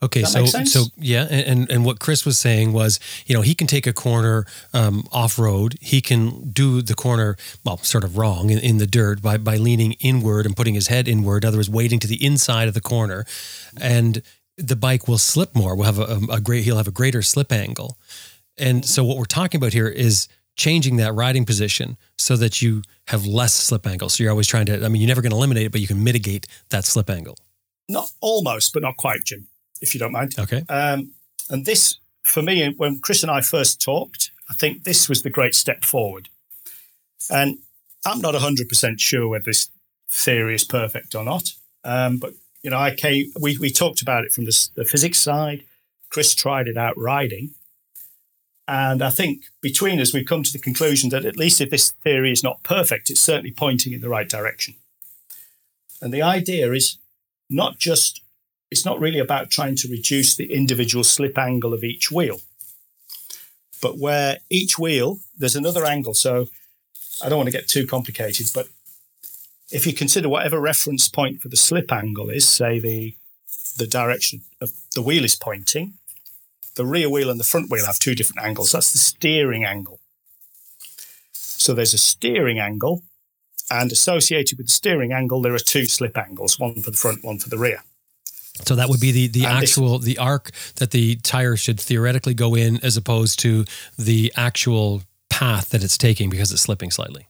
Okay, 0.00 0.22
so 0.22 0.44
so 0.46 0.84
yeah, 0.96 1.26
and, 1.28 1.46
and 1.46 1.72
and 1.72 1.84
what 1.84 1.98
Chris 1.98 2.24
was 2.24 2.38
saying 2.38 2.72
was, 2.72 3.00
you 3.26 3.34
know, 3.34 3.42
he 3.42 3.56
can 3.56 3.66
take 3.66 3.84
a 3.84 3.92
corner 3.92 4.46
um, 4.72 5.08
off 5.10 5.40
road. 5.40 5.76
He 5.80 6.00
can 6.00 6.50
do 6.50 6.82
the 6.82 6.94
corner, 6.94 7.36
well, 7.64 7.78
sort 7.78 8.04
of 8.04 8.16
wrong 8.16 8.50
in, 8.50 8.58
in 8.60 8.78
the 8.78 8.86
dirt 8.86 9.20
by 9.20 9.38
by 9.38 9.56
leaning 9.56 9.94
inward 9.94 10.46
and 10.46 10.56
putting 10.56 10.74
his 10.74 10.86
head 10.86 11.08
inward. 11.08 11.42
In 11.42 11.48
other 11.48 11.58
words, 11.58 11.68
weighting 11.68 11.98
to 11.98 12.06
the 12.06 12.24
inside 12.24 12.68
of 12.68 12.74
the 12.74 12.80
corner, 12.80 13.26
and 13.80 14.22
the 14.56 14.76
bike 14.76 15.08
will 15.08 15.18
slip 15.18 15.56
more. 15.56 15.74
We'll 15.74 15.92
have 15.92 15.98
a, 15.98 16.20
a 16.30 16.40
great. 16.40 16.62
He'll 16.62 16.76
have 16.76 16.86
a 16.86 16.92
greater 16.92 17.20
slip 17.20 17.50
angle, 17.50 17.98
and 18.56 18.84
so 18.84 19.02
what 19.02 19.16
we're 19.16 19.24
talking 19.24 19.58
about 19.58 19.72
here 19.72 19.88
is 19.88 20.28
changing 20.58 20.96
that 20.96 21.14
riding 21.14 21.46
position 21.46 21.96
so 22.18 22.36
that 22.36 22.60
you 22.60 22.82
have 23.06 23.24
less 23.24 23.54
slip 23.54 23.86
angle. 23.86 24.10
So 24.10 24.22
you're 24.22 24.30
always 24.30 24.46
trying 24.46 24.66
to. 24.66 24.84
I 24.84 24.88
mean, 24.88 25.00
you're 25.00 25.08
never 25.08 25.22
going 25.22 25.30
to 25.30 25.36
eliminate 25.36 25.64
it, 25.64 25.72
but 25.72 25.80
you 25.80 25.86
can 25.86 26.04
mitigate 26.04 26.46
that 26.68 26.84
slip 26.84 27.08
angle. 27.08 27.38
Not 27.88 28.10
almost, 28.20 28.74
but 28.74 28.82
not 28.82 28.98
quite, 28.98 29.24
Jim, 29.24 29.46
if 29.80 29.94
you 29.94 30.00
don't 30.00 30.12
mind. 30.12 30.38
Okay. 30.38 30.62
Um, 30.68 31.12
and 31.48 31.64
this, 31.64 31.96
for 32.22 32.42
me, 32.42 32.74
when 32.76 33.00
Chris 33.00 33.22
and 33.22 33.30
I 33.30 33.40
first 33.40 33.80
talked, 33.80 34.30
I 34.50 34.54
think 34.54 34.84
this 34.84 35.08
was 35.08 35.22
the 35.22 35.30
great 35.30 35.54
step 35.54 35.84
forward. 35.84 36.28
And 37.30 37.58
I'm 38.04 38.20
not 38.20 38.34
100% 38.34 39.00
sure 39.00 39.28
whether 39.28 39.44
this 39.44 39.70
theory 40.10 40.54
is 40.54 40.64
perfect 40.64 41.14
or 41.14 41.24
not. 41.24 41.52
Um, 41.84 42.18
but, 42.18 42.34
you 42.62 42.70
know, 42.70 42.78
I 42.78 42.94
came, 42.94 43.32
we, 43.40 43.56
we 43.56 43.70
talked 43.70 44.02
about 44.02 44.24
it 44.24 44.32
from 44.32 44.44
the, 44.44 44.68
the 44.74 44.84
physics 44.84 45.18
side. 45.18 45.64
Chris 46.10 46.34
tried 46.34 46.68
it 46.68 46.76
out 46.76 46.98
riding. 46.98 47.54
And 48.68 49.00
I 49.00 49.08
think 49.08 49.44
between 49.62 49.98
us, 49.98 50.12
we've 50.12 50.26
come 50.26 50.42
to 50.42 50.52
the 50.52 50.58
conclusion 50.58 51.08
that 51.08 51.24
at 51.24 51.38
least 51.38 51.62
if 51.62 51.70
this 51.70 51.92
theory 52.04 52.30
is 52.30 52.44
not 52.44 52.62
perfect, 52.62 53.08
it's 53.08 53.20
certainly 53.20 53.50
pointing 53.50 53.94
in 53.94 54.02
the 54.02 54.10
right 54.10 54.28
direction. 54.28 54.74
And 56.02 56.12
the 56.12 56.20
idea 56.20 56.70
is 56.72 56.98
not 57.48 57.78
just 57.78 58.20
it's 58.70 58.84
not 58.84 59.00
really 59.00 59.18
about 59.18 59.50
trying 59.50 59.76
to 59.76 59.88
reduce 59.88 60.36
the 60.36 60.52
individual 60.52 61.02
slip 61.02 61.38
angle 61.38 61.72
of 61.72 61.82
each 61.82 62.12
wheel, 62.12 62.42
but 63.80 63.96
where 63.96 64.36
each 64.50 64.78
wheel, 64.78 65.20
there's 65.38 65.56
another 65.56 65.86
angle. 65.86 66.12
So 66.12 66.48
I 67.24 67.30
don't 67.30 67.38
want 67.38 67.46
to 67.46 67.58
get 67.58 67.68
too 67.68 67.86
complicated, 67.86 68.48
but 68.54 68.68
if 69.70 69.86
you 69.86 69.94
consider 69.94 70.28
whatever 70.28 70.60
reference 70.60 71.08
point 71.08 71.40
for 71.40 71.48
the 71.48 71.56
slip 71.56 71.90
angle 71.90 72.28
is, 72.28 72.46
say 72.46 72.78
the 72.78 73.14
the 73.78 73.86
direction 73.86 74.42
of 74.60 74.72
the 74.94 75.02
wheel 75.02 75.24
is 75.24 75.36
pointing, 75.36 75.94
the 76.78 76.86
rear 76.86 77.10
wheel 77.10 77.28
and 77.28 77.38
the 77.38 77.44
front 77.44 77.70
wheel 77.70 77.84
have 77.84 77.98
two 77.98 78.14
different 78.14 78.46
angles. 78.46 78.72
That's 78.72 78.92
the 78.92 78.98
steering 78.98 79.64
angle. 79.64 80.00
So 81.32 81.74
there's 81.74 81.92
a 81.92 81.98
steering 81.98 82.58
angle, 82.58 83.02
and 83.70 83.92
associated 83.92 84.56
with 84.56 84.68
the 84.68 84.72
steering 84.72 85.12
angle, 85.12 85.42
there 85.42 85.54
are 85.54 85.58
two 85.58 85.84
slip 85.84 86.16
angles, 86.16 86.58
one 86.58 86.80
for 86.80 86.90
the 86.90 86.96
front, 86.96 87.22
one 87.22 87.38
for 87.38 87.50
the 87.50 87.58
rear. 87.58 87.82
So 88.64 88.74
that 88.76 88.88
would 88.88 89.00
be 89.00 89.12
the 89.12 89.26
the 89.28 89.44
And 89.44 89.58
actual 89.58 89.98
the 89.98 90.18
arc 90.18 90.52
that 90.76 90.92
the 90.92 91.16
tire 91.16 91.56
should 91.56 91.80
theoretically 91.80 92.34
go 92.34 92.54
in, 92.54 92.78
as 92.82 92.96
opposed 92.96 93.38
to 93.40 93.64
the 93.98 94.32
actual 94.36 95.02
path 95.28 95.70
that 95.70 95.82
it's 95.84 95.98
taking 95.98 96.30
because 96.30 96.50
it's 96.52 96.62
slipping 96.62 96.90
slightly. 96.90 97.26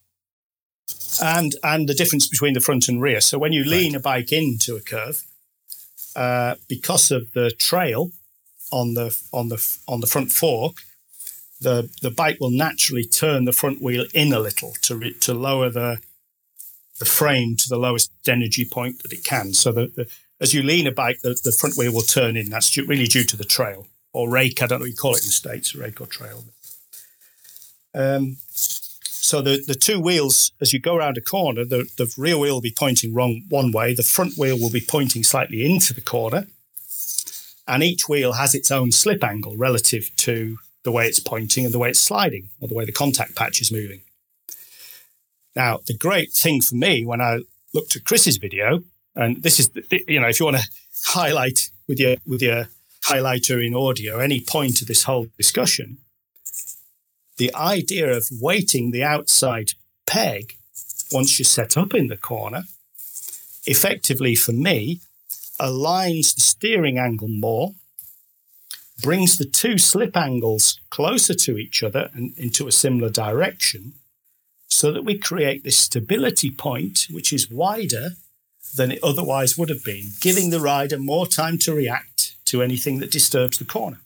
and 1.22 1.56
and 1.62 1.88
the 1.88 1.94
difference 1.94 2.28
between 2.28 2.54
the 2.54 2.60
front 2.60 2.88
and 2.88 3.02
rear. 3.02 3.20
So 3.20 3.38
when 3.38 3.52
you 3.52 3.64
lean 3.64 3.94
a 3.94 4.00
bike 4.00 4.30
into 4.30 4.76
a 4.76 4.80
curve, 4.80 5.24
uh, 6.16 6.54
because 6.68 7.10
of 7.10 7.32
the 7.32 7.50
trail 7.50 8.10
on 8.70 8.94
the 8.94 9.16
on 9.32 9.48
the 9.48 9.64
on 9.86 10.00
the 10.00 10.06
front 10.06 10.30
fork, 10.30 10.76
the 11.60 11.88
the 12.02 12.10
bike 12.10 12.38
will 12.40 12.50
naturally 12.50 13.04
turn 13.04 13.44
the 13.44 13.52
front 13.52 13.82
wheel 13.82 14.06
in 14.14 14.32
a 14.32 14.40
little 14.40 14.72
to 14.82 14.96
re, 14.96 15.14
to 15.20 15.34
lower 15.34 15.70
the 15.70 16.00
the 16.98 17.04
frame 17.04 17.56
to 17.56 17.68
the 17.68 17.78
lowest 17.78 18.10
energy 18.26 18.64
point 18.64 19.02
that 19.02 19.12
it 19.12 19.24
can. 19.24 19.52
So 19.54 19.72
that 19.72 19.96
the, 19.96 20.08
as 20.40 20.54
you 20.54 20.62
lean 20.62 20.86
a 20.86 20.92
bike, 20.92 21.20
the, 21.22 21.38
the 21.42 21.52
front 21.52 21.76
wheel 21.76 21.92
will 21.92 22.02
turn 22.02 22.36
in. 22.36 22.50
That's 22.50 22.70
due, 22.70 22.86
really 22.86 23.06
due 23.06 23.24
to 23.24 23.36
the 23.36 23.44
trail 23.44 23.86
or 24.12 24.28
rake. 24.28 24.62
I 24.62 24.66
don't 24.66 24.78
know 24.78 24.84
what 24.84 24.90
you 24.90 24.96
call 24.96 25.14
it 25.14 25.22
in 25.22 25.26
the 25.26 25.32
states, 25.32 25.74
rake 25.74 26.00
or 26.00 26.06
trail. 26.06 26.44
Um, 27.94 28.36
so 28.50 29.42
the, 29.42 29.62
the 29.66 29.74
two 29.74 30.00
wheels, 30.00 30.52
as 30.60 30.72
you 30.72 30.78
go 30.78 30.96
around 30.96 31.18
a 31.18 31.20
corner, 31.20 31.64
the, 31.64 31.86
the 31.96 32.12
rear 32.16 32.38
wheel 32.38 32.54
will 32.54 32.60
be 32.60 32.74
pointing 32.76 33.12
wrong 33.12 33.42
one 33.48 33.72
way, 33.72 33.94
the 33.94 34.02
front 34.02 34.38
wheel 34.38 34.58
will 34.58 34.70
be 34.70 34.80
pointing 34.80 35.22
slightly 35.22 35.64
into 35.64 35.92
the 35.92 36.00
corner, 36.00 36.46
and 37.68 37.82
each 37.82 38.08
wheel 38.08 38.32
has 38.32 38.54
its 38.54 38.70
own 38.70 38.90
slip 38.90 39.22
angle 39.22 39.56
relative 39.56 40.10
to 40.16 40.58
the 40.82 40.90
way 40.90 41.06
it's 41.06 41.20
pointing 41.20 41.64
and 41.64 41.74
the 41.74 41.78
way 41.78 41.90
it's 41.90 41.98
sliding, 41.98 42.48
or 42.60 42.66
the 42.66 42.74
way 42.74 42.84
the 42.84 42.92
contact 42.92 43.36
patch 43.36 43.60
is 43.60 43.70
moving. 43.70 44.00
Now, 45.54 45.80
the 45.86 45.96
great 45.96 46.32
thing 46.32 46.60
for 46.62 46.74
me 46.74 47.04
when 47.04 47.20
I 47.20 47.40
looked 47.74 47.94
at 47.94 48.04
Chris's 48.04 48.38
video, 48.38 48.82
and 49.14 49.42
this 49.42 49.60
is, 49.60 49.70
you 50.06 50.20
know, 50.20 50.28
if 50.28 50.40
you 50.40 50.46
want 50.46 50.58
to 50.58 50.68
highlight 51.06 51.70
with 51.86 52.00
your 52.00 52.16
with 52.26 52.42
your 52.42 52.68
highlighter 53.04 53.64
in 53.64 53.74
audio 53.74 54.18
any 54.18 54.40
point 54.40 54.80
of 54.80 54.88
this 54.88 55.04
whole 55.04 55.26
discussion, 55.36 55.98
the 57.36 57.54
idea 57.54 58.10
of 58.16 58.28
weighting 58.40 58.90
the 58.90 59.04
outside 59.04 59.72
peg 60.06 60.54
once 61.12 61.38
you're 61.38 61.44
set 61.44 61.76
up 61.76 61.94
in 61.94 62.08
the 62.08 62.16
corner 62.16 62.62
effectively 63.66 64.34
for 64.34 64.52
me 64.52 65.00
aligns 65.60 66.34
the 66.34 66.40
steering 66.40 66.98
angle 66.98 67.28
more 67.28 67.72
brings 69.02 69.38
the 69.38 69.44
two 69.44 69.78
slip 69.78 70.16
angles 70.16 70.80
closer 70.90 71.34
to 71.34 71.56
each 71.56 71.82
other 71.82 72.10
and 72.14 72.36
into 72.36 72.66
a 72.66 72.72
similar 72.72 73.08
direction 73.08 73.92
so 74.66 74.92
that 74.92 75.04
we 75.04 75.16
create 75.16 75.64
this 75.64 75.78
stability 75.78 76.50
point 76.50 77.06
which 77.10 77.32
is 77.32 77.50
wider 77.50 78.10
than 78.76 78.92
it 78.92 78.98
otherwise 79.02 79.56
would 79.56 79.68
have 79.68 79.84
been 79.84 80.04
giving 80.20 80.50
the 80.50 80.60
rider 80.60 80.98
more 80.98 81.26
time 81.26 81.58
to 81.58 81.74
react 81.74 82.36
to 82.44 82.62
anything 82.62 82.98
that 82.98 83.10
disturbs 83.10 83.58
the 83.58 83.64
corner 83.64 84.00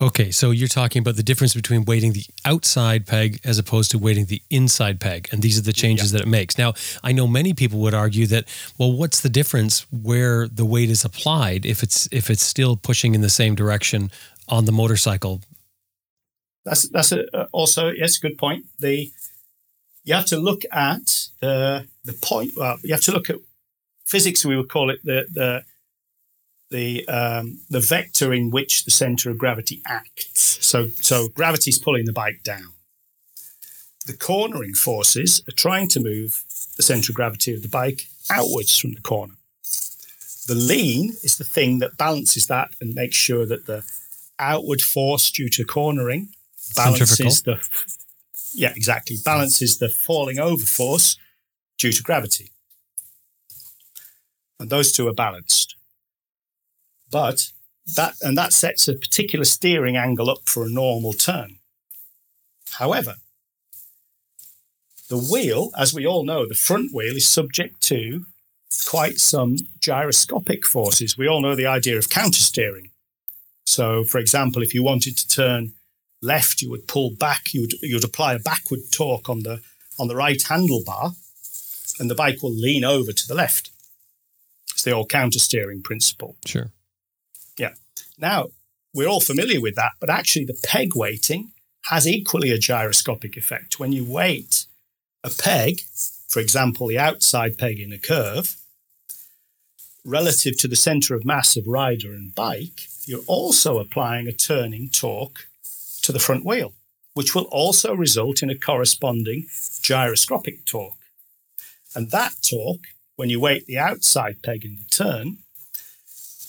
Okay, 0.00 0.30
so 0.30 0.52
you're 0.52 0.68
talking 0.68 1.00
about 1.00 1.16
the 1.16 1.24
difference 1.24 1.54
between 1.54 1.84
weighting 1.84 2.12
the 2.12 2.24
outside 2.44 3.04
peg 3.04 3.40
as 3.42 3.58
opposed 3.58 3.90
to 3.90 3.98
weighting 3.98 4.26
the 4.26 4.40
inside 4.48 5.00
peg, 5.00 5.28
and 5.32 5.42
these 5.42 5.58
are 5.58 5.62
the 5.62 5.72
changes 5.72 6.12
that 6.12 6.20
it 6.20 6.28
makes. 6.28 6.56
Now, 6.56 6.74
I 7.02 7.10
know 7.10 7.26
many 7.26 7.52
people 7.52 7.80
would 7.80 7.94
argue 7.94 8.26
that, 8.28 8.44
well, 8.78 8.92
what's 8.92 9.20
the 9.20 9.28
difference 9.28 9.86
where 9.90 10.46
the 10.46 10.64
weight 10.64 10.88
is 10.88 11.04
applied 11.04 11.66
if 11.66 11.82
it's 11.82 12.08
if 12.12 12.30
it's 12.30 12.44
still 12.44 12.76
pushing 12.76 13.16
in 13.16 13.22
the 13.22 13.30
same 13.30 13.56
direction 13.56 14.12
on 14.48 14.66
the 14.66 14.72
motorcycle? 14.72 15.40
That's 16.64 16.88
that's 16.90 17.10
a, 17.10 17.24
uh, 17.36 17.46
also 17.50 17.88
yes, 17.88 18.18
good 18.18 18.38
point. 18.38 18.66
The 18.78 19.10
you 20.04 20.14
have 20.14 20.26
to 20.26 20.36
look 20.36 20.62
at 20.70 21.28
the 21.40 21.88
the 22.04 22.12
point. 22.12 22.52
Well, 22.56 22.78
you 22.84 22.94
have 22.94 23.02
to 23.02 23.12
look 23.12 23.30
at 23.30 23.36
physics. 24.04 24.44
We 24.44 24.56
would 24.56 24.68
call 24.68 24.90
it 24.90 25.00
the 25.02 25.26
the 25.28 25.64
the 26.70 27.06
um, 27.08 27.60
the 27.70 27.80
vector 27.80 28.32
in 28.32 28.50
which 28.50 28.84
the 28.84 28.90
center 28.90 29.30
of 29.30 29.38
gravity 29.38 29.80
acts. 29.86 30.58
So 30.64 30.88
so 31.00 31.28
gravity's 31.28 31.78
pulling 31.78 32.04
the 32.04 32.12
bike 32.12 32.42
down. 32.42 32.72
The 34.06 34.16
cornering 34.16 34.74
forces 34.74 35.42
are 35.48 35.52
trying 35.52 35.88
to 35.88 36.00
move 36.00 36.44
the 36.76 36.82
center 36.82 37.12
of 37.12 37.16
gravity 37.16 37.54
of 37.54 37.62
the 37.62 37.68
bike 37.68 38.08
outwards 38.30 38.78
from 38.78 38.92
the 38.92 39.00
corner. 39.00 39.34
The 40.46 40.54
lean 40.54 41.10
is 41.22 41.36
the 41.36 41.44
thing 41.44 41.78
that 41.80 41.98
balances 41.98 42.46
that 42.46 42.70
and 42.80 42.94
makes 42.94 43.16
sure 43.16 43.44
that 43.44 43.66
the 43.66 43.84
outward 44.38 44.80
force 44.80 45.30
due 45.30 45.48
to 45.50 45.64
cornering 45.64 46.28
balances 46.76 47.42
the 47.42 47.58
yeah 48.54 48.72
exactly 48.76 49.16
balances 49.24 49.78
the 49.78 49.88
falling 49.88 50.38
over 50.38 50.64
force 50.64 51.18
due 51.76 51.92
to 51.92 52.02
gravity 52.02 52.50
and 54.60 54.70
those 54.70 54.92
two 54.92 55.08
are 55.08 55.14
balanced 55.14 55.74
but 57.10 57.52
that 57.96 58.14
and 58.22 58.36
that 58.36 58.52
sets 58.52 58.88
a 58.88 58.94
particular 58.94 59.44
steering 59.44 59.96
angle 59.96 60.30
up 60.30 60.46
for 60.46 60.64
a 60.64 60.70
normal 60.70 61.12
turn 61.12 61.58
however 62.72 63.16
the 65.08 65.18
wheel 65.18 65.70
as 65.76 65.94
we 65.94 66.06
all 66.06 66.24
know 66.24 66.46
the 66.46 66.54
front 66.54 66.92
wheel 66.92 67.16
is 67.16 67.26
subject 67.26 67.80
to 67.82 68.24
quite 68.86 69.18
some 69.18 69.56
gyroscopic 69.80 70.66
forces 70.66 71.16
we 71.16 71.26
all 71.26 71.40
know 71.40 71.54
the 71.54 71.66
idea 71.66 71.96
of 71.96 72.08
countersteering 72.08 72.90
so, 73.68 74.02
for 74.02 74.16
example, 74.18 74.62
if 74.62 74.72
you 74.72 74.82
wanted 74.82 75.18
to 75.18 75.28
turn 75.28 75.74
left, 76.22 76.62
you 76.62 76.70
would 76.70 76.88
pull 76.88 77.10
back. 77.10 77.52
You 77.52 77.60
would 77.60 77.72
you 77.82 77.96
would 77.96 78.04
apply 78.04 78.32
a 78.32 78.38
backward 78.38 78.80
torque 78.90 79.28
on 79.28 79.42
the 79.42 79.60
on 79.98 80.08
the 80.08 80.16
right 80.16 80.38
handlebar, 80.38 81.14
and 82.00 82.10
the 82.10 82.14
bike 82.14 82.42
will 82.42 82.54
lean 82.54 82.82
over 82.82 83.12
to 83.12 83.28
the 83.28 83.34
left. 83.34 83.70
It's 84.70 84.84
the 84.84 84.92
old 84.92 85.10
countersteering 85.10 85.84
principle. 85.84 86.36
Sure. 86.46 86.70
Now 88.18 88.48
we're 88.92 89.08
all 89.08 89.20
familiar 89.20 89.60
with 89.60 89.76
that, 89.76 89.92
but 90.00 90.10
actually 90.10 90.44
the 90.44 90.60
peg 90.64 90.90
weighting 90.94 91.52
has 91.84 92.06
equally 92.06 92.50
a 92.50 92.58
gyroscopic 92.58 93.36
effect. 93.36 93.78
When 93.78 93.92
you 93.92 94.04
weight 94.04 94.66
a 95.24 95.30
peg, 95.30 95.80
for 96.28 96.40
example, 96.40 96.88
the 96.88 96.98
outside 96.98 97.56
peg 97.56 97.78
in 97.80 97.92
a 97.92 97.98
curve, 97.98 98.56
relative 100.04 100.58
to 100.58 100.68
the 100.68 100.76
center 100.76 101.14
of 101.14 101.24
mass 101.24 101.56
of 101.56 101.66
rider 101.66 102.12
and 102.12 102.34
bike, 102.34 102.88
you're 103.06 103.24
also 103.26 103.78
applying 103.78 104.26
a 104.26 104.32
turning 104.32 104.88
torque 104.90 105.46
to 106.02 106.12
the 106.12 106.18
front 106.18 106.44
wheel, 106.44 106.74
which 107.14 107.34
will 107.34 107.44
also 107.44 107.94
result 107.94 108.42
in 108.42 108.50
a 108.50 108.58
corresponding 108.58 109.46
gyroscopic 109.80 110.64
torque. 110.64 110.94
And 111.94 112.10
that 112.10 112.34
torque, 112.42 112.88
when 113.16 113.30
you 113.30 113.40
weight 113.40 113.66
the 113.66 113.78
outside 113.78 114.42
peg 114.42 114.64
in 114.64 114.76
the 114.76 114.84
turn, 114.84 115.38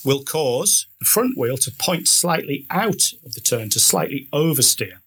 will 0.04 0.24
cause 0.24 0.88
the 1.00 1.06
front 1.06 1.38
wheel 1.38 1.58
to 1.58 1.72
point 1.72 2.08
slightly 2.08 2.66
out 2.70 3.14
of 3.26 3.34
the 3.34 3.42
turn, 3.42 3.70
to 3.70 3.80
slightly 3.80 4.28
oversteer. 4.34 5.00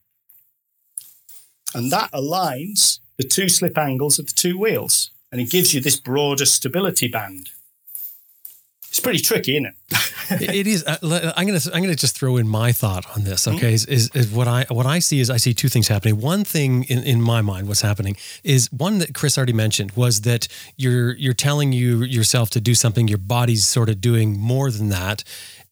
And 1.74 1.90
that 1.90 2.11
aligns 2.12 2.99
the 3.16 3.24
two 3.24 3.49
slip 3.49 3.78
angles 3.78 4.18
of 4.18 4.26
the 4.26 4.34
two 4.34 4.59
wheels, 4.59 5.11
and 5.30 5.40
it 5.40 5.51
gives 5.51 5.72
you 5.72 5.80
this 5.80 5.99
broader 5.99 6.45
stability 6.45 7.09
band. 7.09 7.51
It's 8.93 9.01
pretty 9.01 9.20
tricky, 9.20 9.57
isn't 9.57 9.64
it? 9.64 9.74
it 10.55 10.66
is. 10.66 10.84
Uh, 10.84 11.32
I'm 11.34 11.47
gonna 11.47 11.61
I'm 11.72 11.80
gonna 11.80 11.95
just 11.95 12.14
throw 12.14 12.36
in 12.36 12.47
my 12.47 12.72
thought 12.72 13.07
on 13.16 13.24
this. 13.24 13.49
Okay, 13.49 13.57
mm-hmm. 13.57 13.66
is, 13.68 13.86
is, 13.86 14.11
is 14.12 14.30
what 14.30 14.47
I 14.47 14.66
what 14.68 14.84
I 14.84 14.99
see 14.99 15.18
is 15.18 15.30
I 15.30 15.38
see 15.38 15.55
two 15.55 15.70
things 15.70 15.88
happening. 15.88 16.20
One 16.20 16.45
thing 16.45 16.84
in, 16.84 16.99
in 16.99 17.22
my 17.22 17.40
mind, 17.40 17.68
what's 17.68 17.80
happening 17.80 18.18
is 18.45 18.70
one 18.70 18.99
that 18.99 19.14
Chris 19.14 19.38
already 19.38 19.55
mentioned 19.55 19.93
was 19.93 20.20
that 20.22 20.47
you're 20.76 21.14
you're 21.14 21.32
telling 21.32 21.72
you 21.72 22.03
yourself 22.03 22.51
to 22.51 22.61
do 22.61 22.74
something. 22.74 23.09
Your 23.09 23.16
body's 23.16 23.66
sort 23.66 23.88
of 23.88 23.99
doing 24.03 24.38
more 24.38 24.70
than 24.70 24.90
that, 24.90 25.24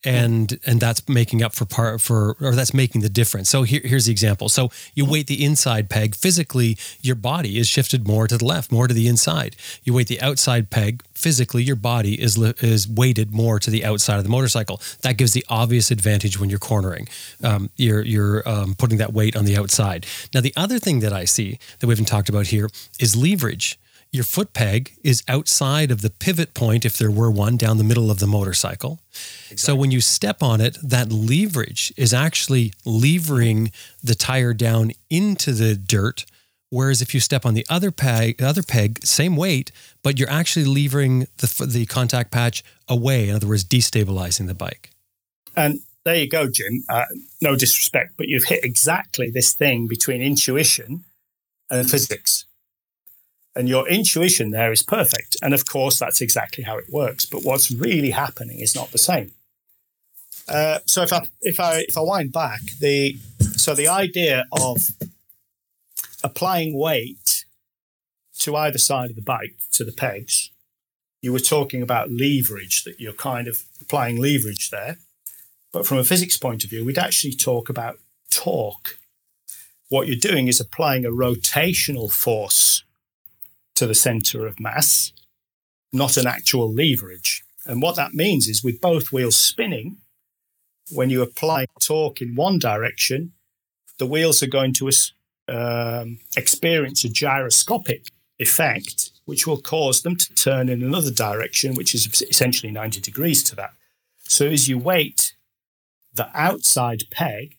and 0.05 0.59
and 0.65 0.81
that's 0.81 1.07
making 1.09 1.43
up 1.43 1.55
for 1.55 1.65
part 1.65 2.01
for 2.01 2.37
or 2.41 2.53
that's 2.55 2.73
making 2.73 3.03
the 3.03 3.09
difference. 3.09 3.51
So 3.51 3.63
here, 3.63 3.83
here's 3.85 4.07
the 4.07 4.13
example. 4.13 4.49
So 4.49 4.71
you 4.95 5.05
weight 5.05 5.27
the 5.27 5.45
inside 5.45 5.91
peg 5.91 6.15
physically, 6.15 6.79
your 7.03 7.17
body 7.17 7.59
is 7.59 7.69
shifted 7.69 8.07
more 8.07 8.27
to 8.27 8.39
the 8.39 8.45
left, 8.45 8.73
more 8.73 8.89
to 8.89 8.95
the 8.95 9.09
inside. 9.09 9.57
You 9.85 9.95
weight 9.95 10.09
the 10.09 10.21
outside 10.21 10.71
peg 10.71 11.03
physically, 11.13 11.63
your 11.63 11.77
body 11.77 12.21
is 12.21 12.39
is 12.39 12.89
weighted 12.89 13.33
more 13.33 13.59
to 13.59 13.71
the 13.71 13.85
outside 13.85 14.17
of 14.17 14.25
the 14.25 14.31
motorcycle. 14.31 14.81
That 15.03 15.17
gives 15.17 15.33
the 15.33 15.45
obvious 15.49 15.91
advantage 15.91 16.41
when 16.41 16.49
you're 16.49 16.59
cornering. 16.59 17.09
Um, 17.43 17.71
you're 17.77 18.03
you're 18.03 18.49
um, 18.49 18.75
putting 18.75 18.99
that 18.99 19.13
weight 19.13 19.37
on 19.37 19.45
the 19.45 19.57
outside. 19.57 20.07
Now 20.33 20.41
the 20.41 20.55
other 20.57 20.79
thing 20.79 21.01
that 21.01 21.13
I 21.13 21.27
see 21.27 21.59
that 21.79 21.87
we 21.87 21.93
haven't 21.93 22.07
talked 22.07 22.29
about 22.29 22.47
here 22.47 22.71
is 22.99 23.17
leverage 23.17 23.79
your 24.13 24.25
foot 24.25 24.53
peg 24.53 24.93
is 25.05 25.23
outside 25.29 25.91
of 25.91 26.03
the 26.03 26.11
pivot 26.11 26.53
point, 26.53 26.85
if 26.85 26.99
there 26.99 27.11
were 27.11 27.31
one, 27.31 27.57
down 27.57 27.79
the 27.79 27.85
middle 27.85 28.11
of 28.11 28.19
the 28.19 28.27
motorcycle. 28.27 28.99
Exactly. 29.51 29.57
So 29.57 29.77
when 29.77 29.91
you 29.91 30.01
step 30.01 30.43
on 30.43 30.61
it, 30.61 30.77
that 30.83 31.13
leverage 31.13 31.93
is 31.97 32.13
actually 32.13 32.73
levering 32.85 33.71
the 34.03 34.17
tire 34.17 34.53
down 34.53 34.93
into 35.09 35.53
the 35.53 35.77
dirt. 35.77 36.27
Whereas 36.71 37.03
if 37.03 37.15
you 37.15 37.21
step 37.21 37.47
on 37.47 37.55
the 37.55 37.67
other 37.69 37.91
peg, 37.91 38.43
other 38.43 38.63
peg, 38.63 39.05
same 39.05 39.37
weight, 39.37 39.71
but 40.03 40.19
you're 40.19 40.31
actually 40.31 40.65
levering 40.65 41.27
the 41.39 41.67
the 41.67 41.87
contact 41.87 42.31
patch 42.31 42.65
away. 42.89 43.29
In 43.29 43.35
other 43.35 43.49
words, 43.49 43.65
destabilizing 43.65 44.47
the 44.47 44.55
bike. 44.55 44.91
And 45.57 45.81
there 46.05 46.15
you 46.17 46.29
go, 46.29 46.49
Jim. 46.49 46.85
Uh, 46.89 47.07
no 47.41 47.57
disrespect, 47.57 48.15
but 48.17 48.29
you've 48.29 48.45
hit 48.45 48.65
exactly 48.65 49.31
this 49.31 49.53
thing 49.53 49.87
between 49.87 50.23
intuition 50.23 51.05
and 51.69 51.91
physics. 51.91 52.47
And 53.55 53.69
your 53.69 53.89
intuition 53.89 54.51
there 54.51 54.71
is 54.71 54.83
perfect. 54.83 55.37
And 55.43 55.53
of 55.53 55.67
course, 55.67 55.99
that's 55.99 56.21
exactly 56.21 56.65
how 56.65 56.79
it 56.79 56.91
works. 56.91 57.27
But 57.27 57.45
what's 57.45 57.71
really 57.71 58.11
happening 58.11 58.61
is 58.61 58.75
not 58.75 58.93
the 58.93 58.99
same. 58.99 59.33
Uh, 60.49 60.79
so 60.87 61.03
if 61.03 61.13
I 61.13 61.27
if 61.43 61.61
I 61.61 61.85
if 61.89 61.97
I 61.97 62.01
wind 62.01 62.33
back, 62.33 62.61
the 62.81 63.19
so 63.57 63.75
the 63.75 63.89
idea 63.89 64.47
of 64.53 64.91
applying 66.25 66.77
weight 66.77 67.45
to 68.39 68.57
either 68.57 68.79
side 68.79 69.11
of 69.11 69.17
the 69.17 69.23
bike 69.23 69.55
to 69.73 69.85
the 69.85 69.93
pegs, 69.93 70.51
you 71.23 71.33
were 71.33 71.41
talking 71.41 71.83
about 71.83 72.11
leverage 72.11 72.85
that 72.85 73.01
you're 73.01 73.13
kind 73.13 73.47
of 73.47 73.65
applying 73.81 74.17
leverage 74.17 74.71
there. 74.71 74.97
But 75.73 75.87
from 75.87 75.99
a 75.99 76.05
physics 76.05 76.37
point 76.37 76.65
of 76.65 76.71
view, 76.71 76.85
we'd 76.85 76.99
actually 76.99 77.35
talk 77.35 77.69
about 77.69 77.99
torque. 78.31 78.97
What 79.89 80.07
you're 80.07 80.17
doing 80.17 80.49
is 80.49 80.61
applying 80.61 81.05
a 81.05 81.11
rotational 81.11 82.11
force 82.11 82.83
to 83.81 83.87
the 83.87 83.95
center 83.95 84.47
of 84.47 84.61
mass, 84.61 85.11
not 85.91 86.19
an 86.19 86.27
actual 86.27 86.71
leverage. 86.71 87.43
And 87.65 87.81
what 87.81 87.97
that 87.97 88.13
means 88.13 88.47
is 88.47 88.63
with 88.63 88.79
both 88.79 89.11
wheels 89.11 89.37
spinning, 89.37 89.97
when 90.91 91.09
you 91.09 91.23
apply 91.23 91.65
torque 91.81 92.21
in 92.21 92.35
one 92.35 92.59
direction, 92.59 93.33
the 93.97 94.05
wheels 94.05 94.43
are 94.43 94.49
going 94.59 94.75
to 94.75 94.91
um, 95.49 96.19
experience 96.37 97.05
a 97.05 97.09
gyroscopic 97.09 98.09
effect, 98.39 99.13
which 99.25 99.47
will 99.47 99.63
cause 99.63 100.03
them 100.03 100.17
to 100.17 100.35
turn 100.35 100.69
in 100.69 100.83
another 100.83 101.11
direction, 101.11 101.75
which 101.75 101.95
is 101.95 102.23
essentially 102.29 102.71
90 102.71 103.01
degrees 103.01 103.43
to 103.45 103.57
that. 103.57 103.73
So 104.25 104.47
as 104.47 104.69
you 104.69 104.77
weight 104.77 105.33
the 106.13 106.29
outside 106.35 107.05
peg, 107.11 107.57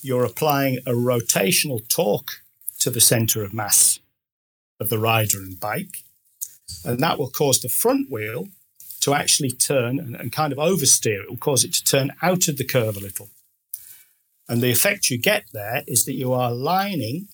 you're 0.00 0.24
applying 0.24 0.78
a 0.86 0.92
rotational 0.92 1.86
torque 1.86 2.40
to 2.78 2.88
the 2.88 3.00
center 3.02 3.44
of 3.44 3.52
mass 3.52 4.00
of 4.84 4.90
the 4.90 4.98
rider 4.98 5.38
and 5.38 5.58
bike. 5.58 6.04
And 6.84 7.00
that 7.00 7.18
will 7.18 7.30
cause 7.30 7.60
the 7.60 7.68
front 7.68 8.10
wheel 8.10 8.48
to 9.00 9.14
actually 9.14 9.50
turn 9.50 9.98
and, 9.98 10.14
and, 10.14 10.32
kind 10.32 10.52
of 10.52 10.58
oversteer. 10.58 11.24
It 11.24 11.30
will 11.30 11.36
cause 11.36 11.64
it 11.64 11.72
to 11.74 11.84
turn 11.84 12.12
out 12.22 12.48
of 12.48 12.56
the 12.56 12.64
curve 12.64 12.96
a 12.96 13.00
little. 13.00 13.28
And 14.48 14.62
the 14.62 14.70
effect 14.70 15.10
you 15.10 15.18
get 15.18 15.44
there 15.52 15.82
is 15.86 16.04
that 16.04 16.14
you 16.14 16.32
are 16.32 16.52
lining 16.52 17.28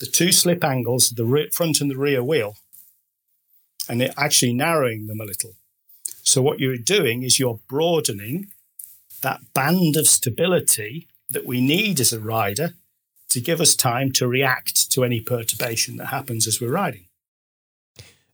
the 0.00 0.06
two 0.06 0.32
slip 0.32 0.64
angles, 0.64 1.10
the 1.10 1.24
re- 1.24 1.50
front 1.50 1.80
and 1.80 1.90
the 1.90 1.96
rear 1.96 2.22
wheel, 2.22 2.56
and 3.88 4.02
it 4.02 4.14
actually 4.16 4.52
narrowing 4.52 5.06
them 5.06 5.20
a 5.20 5.24
little. 5.24 5.52
So 6.22 6.42
what 6.42 6.58
you're 6.58 6.76
doing 6.76 7.22
is 7.22 7.38
you're 7.38 7.60
broadening 7.68 8.48
that 9.22 9.40
band 9.52 9.96
of 9.96 10.08
stability 10.08 11.06
that 11.30 11.46
we 11.46 11.60
need 11.60 12.00
as 12.00 12.12
a 12.12 12.20
rider 12.20 12.74
to 13.34 13.40
give 13.40 13.60
us 13.60 13.74
time 13.74 14.12
to 14.12 14.28
react 14.28 14.92
to 14.92 15.02
any 15.04 15.20
perturbation 15.20 15.96
that 15.96 16.06
happens 16.06 16.46
as 16.46 16.60
we're 16.60 16.70
riding. 16.70 17.04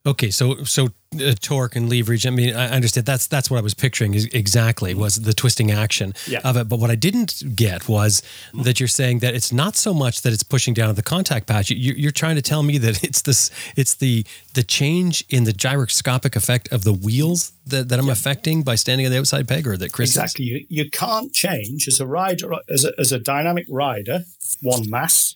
Okay, 0.03 0.31
so 0.31 0.63
so 0.63 0.89
uh, 1.19 1.33
torque 1.39 1.75
and 1.75 1.87
leverage. 1.87 2.25
I 2.25 2.31
mean, 2.31 2.55
I 2.55 2.69
understand 2.69 3.05
that's 3.05 3.27
that's 3.27 3.51
what 3.51 3.59
I 3.59 3.61
was 3.61 3.75
picturing 3.75 4.15
exactly 4.15 4.95
was 4.95 5.17
the 5.17 5.33
twisting 5.33 5.69
action 5.69 6.15
yeah. 6.25 6.39
of 6.43 6.57
it. 6.57 6.67
But 6.67 6.79
what 6.79 6.89
I 6.89 6.95
didn't 6.95 7.55
get 7.55 7.87
was 7.87 8.23
that 8.63 8.79
you're 8.79 8.87
saying 8.87 9.19
that 9.19 9.35
it's 9.35 9.51
not 9.51 9.75
so 9.75 9.93
much 9.93 10.23
that 10.23 10.33
it's 10.33 10.41
pushing 10.41 10.73
down 10.73 10.95
the 10.95 11.03
contact 11.03 11.45
patch. 11.45 11.69
You, 11.69 12.07
are 12.07 12.11
trying 12.11 12.35
to 12.35 12.41
tell 12.41 12.63
me 12.63 12.79
that 12.79 13.03
it's 13.03 13.21
this 13.21 13.51
it's 13.75 13.93
the 13.93 14.25
the 14.55 14.63
change 14.63 15.23
in 15.29 15.43
the 15.43 15.53
gyroscopic 15.53 16.35
effect 16.35 16.71
of 16.73 16.83
the 16.83 16.93
wheels 16.93 17.51
that, 17.67 17.89
that 17.89 17.99
I'm 17.99 18.07
yeah. 18.07 18.13
affecting 18.13 18.63
by 18.63 18.73
standing 18.75 19.05
on 19.05 19.11
the 19.11 19.19
outside 19.19 19.47
peg, 19.47 19.67
or 19.67 19.77
that 19.77 19.91
Chris 19.91 20.09
exactly. 20.09 20.45
You, 20.45 20.65
you 20.67 20.89
can't 20.89 21.31
change 21.31 21.87
as 21.87 21.99
a 21.99 22.07
rider 22.07 22.51
as 22.67 22.85
a, 22.85 22.91
as 22.97 23.11
a 23.11 23.19
dynamic 23.19 23.67
rider 23.69 24.21
one 24.63 24.89
mass 24.89 25.35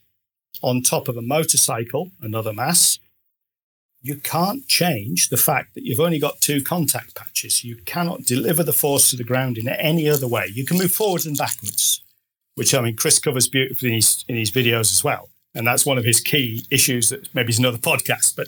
on 0.64 0.82
top 0.82 1.08
of 1.08 1.18
a 1.18 1.22
motorcycle 1.22 2.10
another 2.22 2.52
mass 2.52 2.98
you 4.06 4.18
can't 4.18 4.68
change 4.68 5.30
the 5.30 5.38
fact 5.38 5.74
that 5.74 5.84
you've 5.84 6.00
only 6.00 6.20
got 6.20 6.40
two 6.40 6.62
contact 6.62 7.16
patches. 7.16 7.64
You 7.64 7.78
cannot 7.88 8.22
deliver 8.22 8.62
the 8.62 8.72
force 8.72 9.10
to 9.10 9.16
the 9.16 9.24
ground 9.24 9.58
in 9.58 9.68
any 9.68 10.08
other 10.08 10.28
way. 10.28 10.46
You 10.46 10.64
can 10.64 10.78
move 10.78 10.92
forwards 10.92 11.26
and 11.26 11.36
backwards, 11.36 12.04
which 12.54 12.76
I 12.76 12.82
mean, 12.82 12.98
Chris 12.98 13.18
covers 13.18 13.48
beautifully 13.48 13.90
in 13.90 13.96
his, 13.96 14.24
in 14.28 14.36
his 14.36 14.52
videos 14.52 14.92
as 14.92 15.04
well. 15.04 15.30
And 15.56 15.66
that's 15.66 15.88
one 15.88 15.98
of 15.98 16.06
his 16.06 16.22
key 16.22 16.68
issues 16.70 17.10
that 17.10 17.34
maybe 17.34 17.50
is 17.50 17.58
another 17.58 17.78
podcast. 17.90 18.36
But 18.36 18.48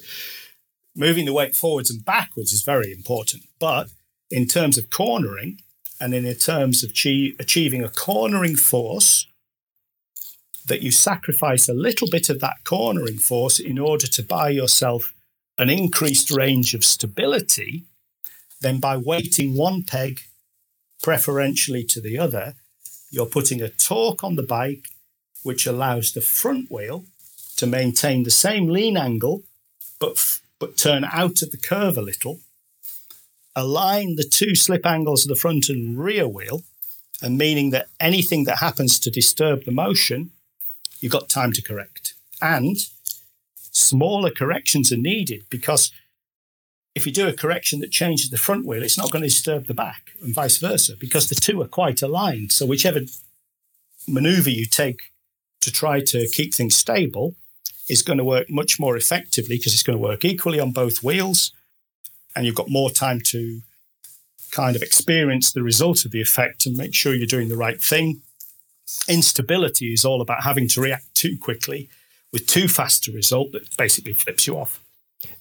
moving 0.95 1.25
the 1.25 1.33
weight 1.33 1.55
forwards 1.55 1.89
and 1.89 2.05
backwards 2.05 2.53
is 2.53 2.61
very 2.61 2.91
important. 2.91 3.45
But 3.59 3.89
in 4.29 4.45
terms 4.45 4.77
of 4.77 4.91
cornering 4.91 5.59
and 5.99 6.13
in 6.13 6.31
terms 6.35 6.83
of 6.83 6.91
chi- 6.93 7.33
achieving 7.39 7.83
a 7.83 7.89
cornering 7.89 8.57
force 8.57 9.25
that 10.67 10.83
you 10.83 10.91
sacrifice 10.91 11.67
a 11.67 11.73
little 11.73 12.09
bit 12.11 12.29
of 12.29 12.41
that 12.41 12.57
cornering 12.63 13.17
force 13.17 13.57
in 13.57 13.79
order 13.79 14.05
to 14.05 14.21
buy 14.21 14.49
yourself 14.49 15.15
an 15.57 15.69
increased 15.69 16.31
range 16.31 16.73
of 16.73 16.83
stability, 16.83 17.83
then 18.61 18.79
by 18.79 18.97
weighting 18.97 19.55
one 19.55 19.83
peg 19.83 20.21
preferentially 21.01 21.83
to 21.83 22.01
the 22.01 22.17
other, 22.17 22.55
you're 23.11 23.25
putting 23.25 23.61
a 23.61 23.69
torque 23.69 24.23
on 24.23 24.35
the 24.35 24.43
bike 24.43 24.89
which 25.43 25.65
allows 25.65 26.11
the 26.11 26.21
front 26.21 26.69
wheel 26.69 27.05
to 27.55 27.65
maintain 27.65 28.23
the 28.23 28.31
same 28.31 28.67
lean 28.67 28.97
angle 28.97 29.43
but 29.99 30.39
but 30.59 30.77
turn 30.77 31.05
out 31.05 31.41
of 31.41 31.51
the 31.51 31.57
curve 31.57 31.97
a 31.97 32.01
little 32.01 32.39
align 33.55 34.15
the 34.15 34.23
two 34.23 34.55
slip 34.55 34.85
angles 34.85 35.23
of 35.23 35.29
the 35.29 35.39
front 35.39 35.69
and 35.69 35.97
rear 35.97 36.27
wheel 36.27 36.63
and 37.21 37.37
meaning 37.37 37.71
that 37.71 37.87
anything 37.99 38.43
that 38.43 38.57
happens 38.57 38.99
to 38.99 39.09
disturb 39.09 39.63
the 39.63 39.71
motion 39.71 40.31
you've 40.99 41.11
got 41.11 41.29
time 41.29 41.51
to 41.53 41.61
correct. 41.61 42.13
And 42.41 42.77
smaller 43.77 44.31
corrections 44.31 44.91
are 44.91 44.97
needed 44.97 45.45
because 45.49 45.91
if 46.95 47.05
you 47.05 47.11
do 47.11 47.27
a 47.27 47.33
correction 47.33 47.79
that 47.79 47.91
changes 47.91 48.29
the 48.29 48.37
front 48.37 48.65
wheel, 48.65 48.81
it's 48.81 48.97
not 48.97 49.11
going 49.11 49.21
to 49.21 49.29
disturb 49.29 49.67
the 49.67 49.73
back 49.73 50.13
and 50.21 50.33
vice 50.33 50.57
versa 50.57 50.95
because 50.99 51.29
the 51.29 51.35
two 51.35 51.61
are 51.61 51.67
quite 51.67 52.01
aligned. 52.01 52.51
So, 52.51 52.65
whichever 52.65 53.01
maneuver 54.07 54.49
you 54.49 54.65
take 54.65 55.11
to 55.61 55.71
try 55.71 56.01
to 56.01 56.27
keep 56.29 56.53
things 56.53 56.75
stable 56.75 57.35
is 57.87 58.01
going 58.01 58.17
to 58.17 58.23
work 58.23 58.49
much 58.49 58.79
more 58.79 58.97
effectively 58.97 59.57
because 59.57 59.73
it's 59.73 59.83
going 59.83 59.97
to 59.97 60.03
work 60.03 60.25
equally 60.25 60.59
on 60.59 60.71
both 60.71 61.03
wheels 61.03 61.51
and 62.35 62.45
you've 62.45 62.55
got 62.55 62.69
more 62.69 62.89
time 62.89 63.21
to 63.25 63.61
kind 64.51 64.75
of 64.75 64.81
experience 64.81 65.51
the 65.51 65.61
result 65.61 66.03
of 66.05 66.11
the 66.11 66.21
effect 66.21 66.65
and 66.65 66.75
make 66.75 66.95
sure 66.95 67.13
you're 67.13 67.27
doing 67.27 67.49
the 67.49 67.57
right 67.57 67.81
thing. 67.81 68.21
Instability 69.07 69.93
is 69.93 70.03
all 70.05 70.21
about 70.21 70.43
having 70.43 70.67
to 70.69 70.81
react 70.81 71.13
too 71.13 71.37
quickly 71.37 71.89
with 72.31 72.47
too 72.47 72.67
fast 72.67 73.07
a 73.07 73.11
result 73.11 73.51
that 73.53 73.75
basically 73.77 74.13
flips 74.13 74.47
you 74.47 74.57
off. 74.57 74.81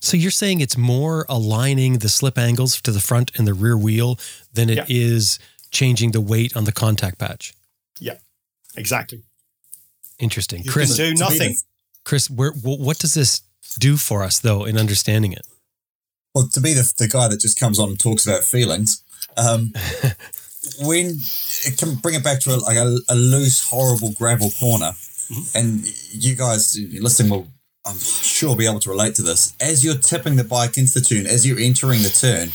So 0.01 0.17
you're 0.17 0.31
saying 0.31 0.61
it's 0.61 0.77
more 0.77 1.27
aligning 1.29 1.99
the 1.99 2.09
slip 2.09 2.39
angles 2.39 2.81
to 2.81 2.91
the 2.93 3.01
front 3.01 3.31
and 3.37 3.47
the 3.47 3.55
rear 3.55 3.77
wheel 3.77 4.19
than 4.53 4.71
it 4.71 4.77
Yeah. 4.79 4.85
is 4.89 5.39
changing 5.71 6.13
the 6.13 6.21
weight 6.21 6.57
on 6.57 6.65
the 6.65 6.73
contact 6.73 7.19
patch. 7.19 7.53
Yeah, 8.01 8.17
exactly. 8.77 9.23
Interesting. 10.19 10.63
You 10.65 10.71
Chris, 10.71 10.97
can 10.97 11.15
do 11.15 11.19
nothing. 11.19 11.57
Chris, 12.05 12.31
where, 12.31 12.53
what 12.53 12.99
does 12.99 13.15
this 13.15 13.43
do 13.79 13.97
for 13.97 14.23
us 14.23 14.39
though 14.39 14.65
in 14.65 14.79
understanding 14.79 15.33
it? 15.33 15.47
Well, 16.35 16.49
to 16.53 16.61
be 16.61 16.73
the, 16.73 16.91
the 16.99 17.09
guy 17.09 17.29
that 17.29 17.41
just 17.41 17.59
comes 17.59 17.79
on 17.79 17.89
and 17.91 17.99
talks 18.01 18.27
about 18.27 18.45
feelings, 18.45 19.03
um, 19.37 19.73
when 20.81 21.19
it 21.65 21.79
can 21.79 21.97
bring 21.97 22.15
it 22.15 22.25
back 22.25 22.41
to 22.41 22.55
a, 22.55 22.57
like 22.57 22.77
a, 22.77 22.97
a 23.09 23.15
loose, 23.15 23.69
horrible 23.69 24.13
gravel 24.13 24.51
corner, 24.59 24.93
and 25.55 25.85
you 26.13 26.35
guys 26.37 26.79
listening 27.01 27.31
will, 27.31 27.49
I'm 27.85 27.99
sure, 27.99 28.57
be 28.57 28.67
able 28.67 28.81
to 28.81 28.91
relate 28.91 29.15
to 29.17 29.23
this. 29.23 29.55
As 29.61 29.85
you're 29.85 29.97
tipping 29.97 30.37
the 30.37 30.45
bike 30.45 30.77
into 30.79 31.01
the 31.01 31.01
turn, 31.01 31.27
as 31.27 31.47
you're 31.47 31.59
entering 31.59 32.03
the 32.03 32.09
turn, 32.09 32.51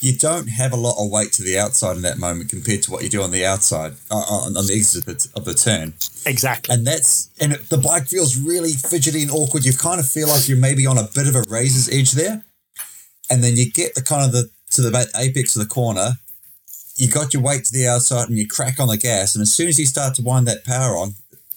you 0.00 0.16
don't 0.16 0.48
have 0.48 0.72
a 0.72 0.76
lot 0.76 1.02
of 1.02 1.10
weight 1.10 1.32
to 1.32 1.42
the 1.42 1.58
outside 1.58 1.96
in 1.96 2.02
that 2.02 2.18
moment 2.18 2.50
compared 2.50 2.82
to 2.84 2.90
what 2.90 3.02
you 3.02 3.08
do 3.08 3.20
on 3.20 3.32
the 3.32 3.44
outside, 3.44 3.94
uh, 4.10 4.14
on, 4.14 4.56
on 4.56 4.66
the 4.66 4.72
exit 4.74 5.00
of 5.00 5.06
the, 5.06 5.28
of 5.34 5.44
the 5.44 5.54
turn 5.54 5.92
Exactly. 6.24 6.72
and 6.72 6.86
that's 6.86 7.30
and 7.40 7.52
it, 7.52 7.68
the 7.68 7.78
bike 7.78 8.06
feels 8.06 8.36
really 8.36 8.72
fidgety 8.72 9.22
and 9.22 9.30
awkward. 9.30 9.64
You 9.64 9.72
kind 9.72 9.98
of 9.98 10.08
feel 10.08 10.28
like 10.28 10.48
you're 10.48 10.58
maybe 10.58 10.86
on 10.86 10.98
a 10.98 11.08
bit 11.14 11.26
of 11.26 11.34
a 11.34 11.42
razor's 11.48 11.88
edge 11.88 12.12
there, 12.12 12.44
and 13.28 13.42
then 13.42 13.56
you 13.56 13.70
get 13.70 13.94
the 13.96 14.02
kind 14.02 14.24
of 14.24 14.32
the 14.32 14.50
to 14.72 14.82
the 14.82 15.10
apex 15.16 15.56
of 15.56 15.62
the 15.62 15.68
corner. 15.68 16.12
You 16.96 17.08
got 17.08 17.32
your 17.32 17.42
weight 17.42 17.64
to 17.64 17.72
the 17.72 17.88
outside, 17.88 18.28
and 18.28 18.36
you 18.38 18.46
crack 18.46 18.78
on 18.78 18.88
the 18.88 18.96
gas, 18.96 19.34
and 19.34 19.42
as 19.42 19.52
soon 19.52 19.68
as 19.68 19.78
you 19.78 19.86
start 19.86 20.14
to 20.16 20.22
wind 20.22 20.46
that 20.46 20.64
power 20.64 20.96
on, 20.96 21.14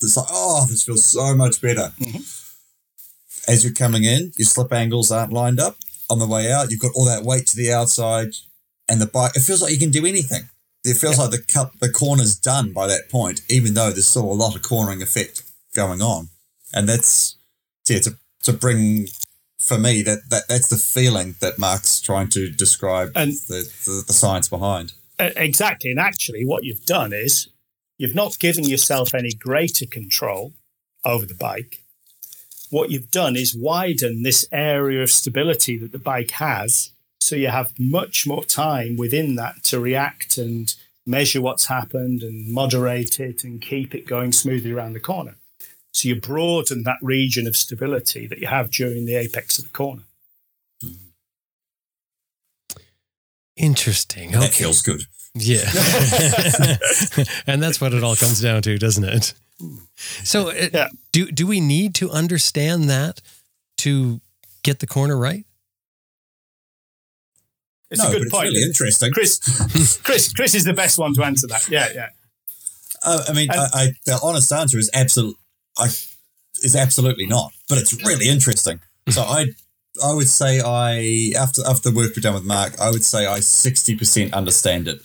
it's 0.08 0.18
like, 0.18 0.28
oh, 0.30 0.66
this 0.68 0.84
feels 0.84 1.06
so 1.06 1.36
much 1.36 1.62
better. 1.62 1.92
Mm-hmm. 2.00 3.52
As 3.52 3.64
you're 3.64 3.74
coming 3.74 4.04
in, 4.04 4.32
your 4.38 4.46
slip 4.46 4.72
angles 4.72 5.12
aren't 5.12 5.34
lined 5.34 5.60
up. 5.60 5.78
On 6.10 6.20
the 6.20 6.28
way 6.28 6.52
out, 6.52 6.70
you've 6.72 6.82
got 6.82 6.92
all 6.94 7.06
that 7.06 7.24
weight 7.24 7.48
to 7.48 7.56
the 7.56 7.72
outside, 7.72 8.34
and 8.90 9.00
the 9.02 9.06
bike. 9.06 9.32
It 9.36 9.42
feels 9.42 9.62
like 9.62 9.72
you 9.72 9.80
can 9.80 9.92
do 9.92 10.06
anything. 10.06 10.50
It 10.84 10.98
feels 10.98 11.18
like 11.18 11.32
the 11.32 11.42
cut, 11.42 11.72
the 11.80 11.90
corner's 11.90 12.36
done 12.36 12.74
by 12.74 12.88
that 12.88 13.10
point, 13.10 13.42
even 13.50 13.74
though 13.76 13.92
there's 13.92 14.08
still 14.08 14.30
a 14.30 14.34
lot 14.34 14.56
of 14.56 14.62
cornering 14.62 15.02
effect 15.02 15.44
going 15.74 16.02
on, 16.02 16.30
and 16.74 16.90
that's 16.90 17.38
yeah 17.88 18.00
to 18.00 18.18
to 18.44 18.52
bring 18.54 19.08
for 19.58 19.78
me 19.78 20.02
that, 20.02 20.30
that 20.30 20.48
that's 20.50 20.68
the 20.68 20.76
feeling 20.76 21.36
that 21.40 21.58
Mark's 21.60 22.02
trying 22.02 22.28
to 22.30 22.50
describe 22.50 23.12
And- 23.16 23.34
the, 23.48 23.72
the 23.86 24.04
the 24.08 24.14
science 24.14 24.50
behind. 24.50 24.94
Exactly. 25.20 25.92
And 25.92 26.00
actually, 26.00 26.44
what 26.46 26.64
you've 26.64 26.84
done 26.86 27.14
is 27.14 27.48
you've 28.02 28.16
not 28.16 28.40
given 28.40 28.64
yourself 28.64 29.14
any 29.14 29.32
greater 29.32 29.86
control 29.86 30.54
over 31.06 31.24
the 31.24 31.36
bike. 31.36 31.84
What 32.72 32.90
you've 32.90 33.12
done 33.12 33.36
is 33.36 33.56
widen 33.56 34.24
this 34.24 34.44
area 34.52 35.04
of 35.04 35.12
stability 35.12 35.78
that 35.78 35.92
the 35.92 36.00
bike 36.00 36.32
has. 36.32 36.90
So 37.20 37.36
you 37.36 37.50
have 37.50 37.74
much 37.78 38.26
more 38.26 38.44
time 38.44 38.98
within 38.98 39.36
that 39.36 39.64
to 39.66 39.80
react 39.80 40.40
and 40.40 40.74
measure 41.06 41.42
what's 41.42 41.68
happened 41.68 42.24
and 42.24 42.52
moderate 42.52 43.20
it 43.20 43.44
and 43.44 43.62
keep 43.62 43.94
it 43.94 44.08
going 44.08 44.32
smoothly 44.32 44.72
around 44.72 44.94
the 44.94 45.00
corner. 45.00 45.36
So 45.92 46.08
you 46.10 46.20
broaden 46.20 46.82
that 46.84 46.98
region 47.04 47.46
of 47.46 47.56
stability 47.56 48.26
that 48.26 48.40
you 48.40 48.48
have 48.48 48.72
during 48.72 49.06
the 49.06 49.16
apex 49.16 49.60
of 49.60 49.66
the 49.66 49.72
corner. 49.72 50.04
Hmm. 50.82 50.94
Interesting. 53.56 54.30
Okay. 54.30 54.40
That 54.40 54.54
feels 54.54 54.82
good. 54.82 55.04
Yeah. 55.34 55.64
and 57.48 57.64
that's 57.64 57.80
what 57.80 57.94
it 57.94 58.04
all 58.04 58.16
comes 58.16 58.42
down 58.42 58.62
to, 58.64 58.78
doesn't 58.78 59.04
it? 59.06 59.34
So, 60.24 60.50
uh, 60.50 60.70
Yeah. 60.74 60.90
do 61.12 61.32
do 61.32 61.48
we 61.48 61.62
need 61.62 61.96
to 61.96 62.10
understand 62.12 62.90
that 62.90 63.22
to 63.80 64.20
get 64.64 64.80
the 64.80 64.88
corner 64.88 65.16
right? 65.18 65.46
It's 67.90 68.00
no, 68.02 68.08
a 68.08 68.12
but 68.12 68.14
good 68.18 68.22
it's 68.24 68.32
point. 68.32 68.44
really 68.46 68.64
interesting. 68.64 69.12
Chris, 69.12 69.40
Chris, 70.04 70.32
Chris 70.34 70.56
is 70.56 70.64
the 70.64 70.74
best 70.74 70.98
one 70.98 71.14
to 71.16 71.24
answer 71.24 71.48
that. 71.48 71.68
Yeah, 71.70 71.88
yeah. 71.94 72.10
Uh, 73.04 73.24
I 73.28 73.34
mean, 73.34 73.50
And- 73.52 73.60
I, 73.60 73.68
I, 73.74 73.92
the 74.06 74.20
honest 74.24 74.52
answer 74.52 74.78
is 74.78 74.90
absolute. 74.94 75.36
I 75.78 75.86
is 76.64 76.76
absolutely 76.76 77.26
not, 77.26 77.52
but 77.70 77.78
it's 77.80 77.94
really 78.06 78.28
interesting. 78.30 78.80
So 79.10 79.24
I, 79.24 79.48
I 80.04 80.14
would 80.14 80.30
say 80.30 80.62
I 80.62 81.32
after 81.38 81.62
after 81.68 81.90
the 81.90 81.96
work 81.96 82.16
we've 82.16 82.24
done 82.24 82.34
with 82.36 82.44
Mark, 82.44 82.80
I 82.80 82.90
would 82.92 83.04
say 83.04 83.26
I 83.26 83.40
sixty 83.40 83.96
percent 83.96 84.34
understand 84.34 84.88
it. 84.88 85.02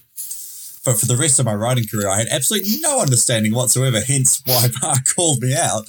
But 0.87 1.01
for 1.01 1.07
the 1.07 1.17
rest 1.17 1.41
of 1.41 1.45
my 1.45 1.55
writing 1.55 1.85
career, 1.89 2.09
I 2.09 2.19
had 2.19 2.29
absolutely 2.29 2.75
no 2.81 3.01
understanding 3.01 3.53
whatsoever. 3.53 4.01
Hence 4.01 4.41
why 4.47 4.69
Mark 4.81 5.01
called 5.17 5.43
me 5.43 5.53
out. 5.53 5.85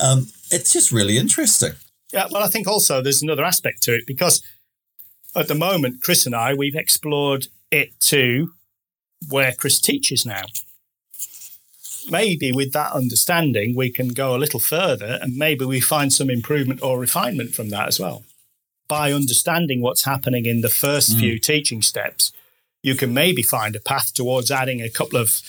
Um, 0.00 0.26
it's 0.50 0.72
just 0.72 0.90
really 0.90 1.16
interesting. 1.16 1.72
Yeah, 2.12 2.26
well, 2.32 2.42
I 2.42 2.48
think 2.48 2.66
also 2.66 3.00
there's 3.00 3.22
another 3.22 3.44
aspect 3.44 3.84
to 3.84 3.94
it 3.94 4.02
because 4.08 4.42
at 5.36 5.46
the 5.46 5.54
moment, 5.54 6.02
Chris 6.02 6.26
and 6.26 6.34
I, 6.34 6.54
we've 6.54 6.74
explored 6.74 7.46
it 7.70 7.98
to 8.00 8.50
where 9.28 9.52
Chris 9.52 9.80
teaches 9.80 10.26
now. 10.26 10.42
Maybe 12.10 12.50
with 12.50 12.72
that 12.72 12.92
understanding, 12.92 13.76
we 13.76 13.92
can 13.92 14.08
go 14.08 14.34
a 14.34 14.38
little 14.38 14.58
further 14.58 15.20
and 15.22 15.36
maybe 15.36 15.64
we 15.64 15.80
find 15.80 16.12
some 16.12 16.28
improvement 16.28 16.82
or 16.82 16.98
refinement 16.98 17.54
from 17.54 17.68
that 17.68 17.86
as 17.86 18.00
well. 18.00 18.24
By 18.88 19.12
understanding 19.12 19.80
what's 19.80 20.04
happening 20.04 20.46
in 20.46 20.62
the 20.62 20.68
first 20.68 21.16
few 21.16 21.38
teaching 21.38 21.82
steps, 21.82 22.32
you 22.82 22.94
can 22.94 23.12
maybe 23.14 23.42
find 23.42 23.76
a 23.76 23.80
path 23.80 24.12
towards 24.14 24.50
adding 24.50 24.80
a 24.80 24.88
couple 24.88 25.18
of 25.18 25.40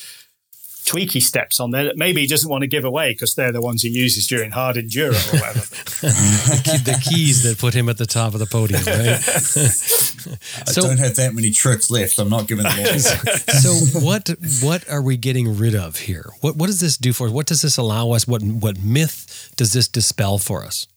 tweaky 0.83 1.21
steps 1.21 1.59
on 1.59 1.69
there 1.71 1.83
that 1.85 1.95
maybe 1.95 2.21
he 2.21 2.27
doesn't 2.27 2.49
want 2.49 2.63
to 2.63 2.67
give 2.67 2.83
away 2.83 3.11
because 3.13 3.35
they're 3.35 3.51
the 3.51 3.61
ones 3.61 3.83
he 3.83 3.89
uses 3.89 4.25
during 4.27 4.49
hard 4.51 4.75
enduro 4.75 5.11
or 5.11 5.37
whatever. 5.39 5.59
the 6.01 6.99
keys 7.07 7.43
that 7.43 7.59
put 7.59 7.73
him 7.75 7.87
at 7.87 7.97
the 7.99 8.05
top 8.07 8.33
of 8.33 8.39
the 8.39 8.47
podium, 8.47 8.81
right? 8.85 8.97
I 10.67 10.71
So- 10.71 10.81
don't 10.81 10.97
have 10.97 11.15
that 11.17 11.33
many 11.35 11.51
tricks 11.51 11.91
left. 11.91 12.17
I'm 12.19 12.29
not 12.29 12.47
giving 12.47 12.63
them 12.63 12.73
all. 12.73 12.85
away. 12.85 12.97
so 12.97 13.73
what 13.99 14.29
what 14.61 14.89
are 14.89 15.01
we 15.03 15.17
getting 15.17 15.55
rid 15.55 15.75
of 15.75 15.97
here? 15.97 16.25
What 16.41 16.55
what 16.57 16.65
does 16.67 16.79
this 16.79 16.97
do 16.97 17.13
for 17.13 17.27
us? 17.27 17.31
What 17.33 17.45
does 17.45 17.61
this 17.61 17.77
allow 17.77 18.11
us? 18.11 18.27
What 18.27 18.41
what 18.43 18.79
myth 18.83 19.51
does 19.55 19.73
this 19.73 19.87
dispel 19.87 20.39
for 20.39 20.65
us? 20.65 20.87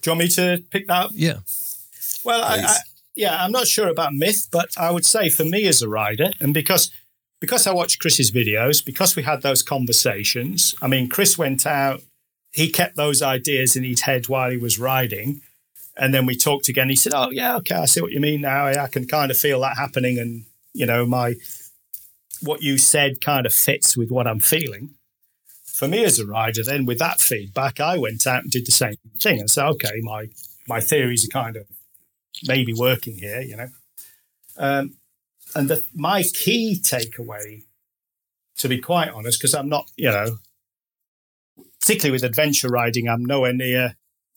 Do 0.00 0.10
you 0.10 0.12
want 0.12 0.20
me 0.20 0.28
to 0.28 0.64
pick 0.70 0.86
that 0.88 1.04
up? 1.06 1.10
Yeah. 1.14 1.38
Well, 2.24 2.42
I, 2.42 2.54
I, 2.54 2.58
Please. 2.58 2.78
Yeah, 3.16 3.42
I'm 3.42 3.50
not 3.50 3.66
sure 3.66 3.88
about 3.88 4.12
myth, 4.12 4.46
but 4.52 4.68
I 4.76 4.90
would 4.90 5.06
say 5.06 5.30
for 5.30 5.44
me 5.44 5.66
as 5.66 5.80
a 5.80 5.88
rider, 5.88 6.30
and 6.38 6.52
because 6.52 6.90
because 7.40 7.66
I 7.66 7.72
watched 7.72 7.98
Chris's 7.98 8.30
videos, 8.30 8.84
because 8.84 9.16
we 9.16 9.22
had 9.22 9.42
those 9.42 9.62
conversations. 9.62 10.74
I 10.80 10.86
mean, 10.86 11.08
Chris 11.08 11.36
went 11.36 11.66
out, 11.66 12.00
he 12.52 12.70
kept 12.70 12.96
those 12.96 13.20
ideas 13.22 13.76
in 13.76 13.84
his 13.84 14.02
head 14.02 14.28
while 14.28 14.50
he 14.50 14.56
was 14.56 14.78
riding, 14.78 15.42
and 15.96 16.14
then 16.14 16.26
we 16.26 16.36
talked 16.36 16.68
again. 16.68 16.90
He 16.90 16.96
said, 16.96 17.14
"Oh 17.14 17.30
yeah, 17.30 17.56
okay, 17.56 17.74
I 17.76 17.86
see 17.86 18.02
what 18.02 18.12
you 18.12 18.20
mean 18.20 18.42
now. 18.42 18.66
I 18.66 18.86
can 18.86 19.06
kind 19.06 19.30
of 19.30 19.38
feel 19.38 19.60
that 19.60 19.78
happening, 19.78 20.18
and 20.18 20.44
you 20.74 20.86
know, 20.86 21.06
my 21.06 21.34
what 22.42 22.62
you 22.62 22.76
said 22.76 23.22
kind 23.22 23.46
of 23.46 23.54
fits 23.54 23.96
with 23.96 24.10
what 24.10 24.26
I'm 24.26 24.40
feeling." 24.40 24.90
For 25.64 25.88
me 25.88 26.04
as 26.04 26.18
a 26.18 26.26
rider, 26.26 26.62
then 26.62 26.86
with 26.86 26.98
that 27.00 27.20
feedback, 27.20 27.80
I 27.80 27.98
went 27.98 28.26
out 28.26 28.44
and 28.44 28.50
did 28.50 28.64
the 28.64 28.72
same 28.72 28.96
thing. 29.20 29.40
and 29.40 29.50
said, 29.50 29.66
"Okay, 29.66 30.00
my 30.02 30.28
my 30.68 30.80
theories 30.80 31.24
are 31.26 31.28
kind 31.28 31.56
of 31.56 31.66
maybe 32.46 32.72
working 32.72 33.16
here, 33.16 33.40
you 33.40 33.56
know. 33.56 33.68
Um, 34.56 34.94
and 35.54 35.68
the, 35.68 35.82
my 35.94 36.22
key 36.22 36.78
takeaway, 36.82 37.62
to 38.58 38.68
be 38.68 38.78
quite 38.78 39.10
honest, 39.10 39.38
because 39.38 39.54
I'm 39.54 39.68
not, 39.68 39.90
you 39.96 40.10
know, 40.10 40.38
particularly 41.80 42.12
with 42.12 42.24
adventure 42.24 42.68
riding, 42.68 43.08
I'm 43.08 43.24
nowhere 43.24 43.52
near 43.52 43.96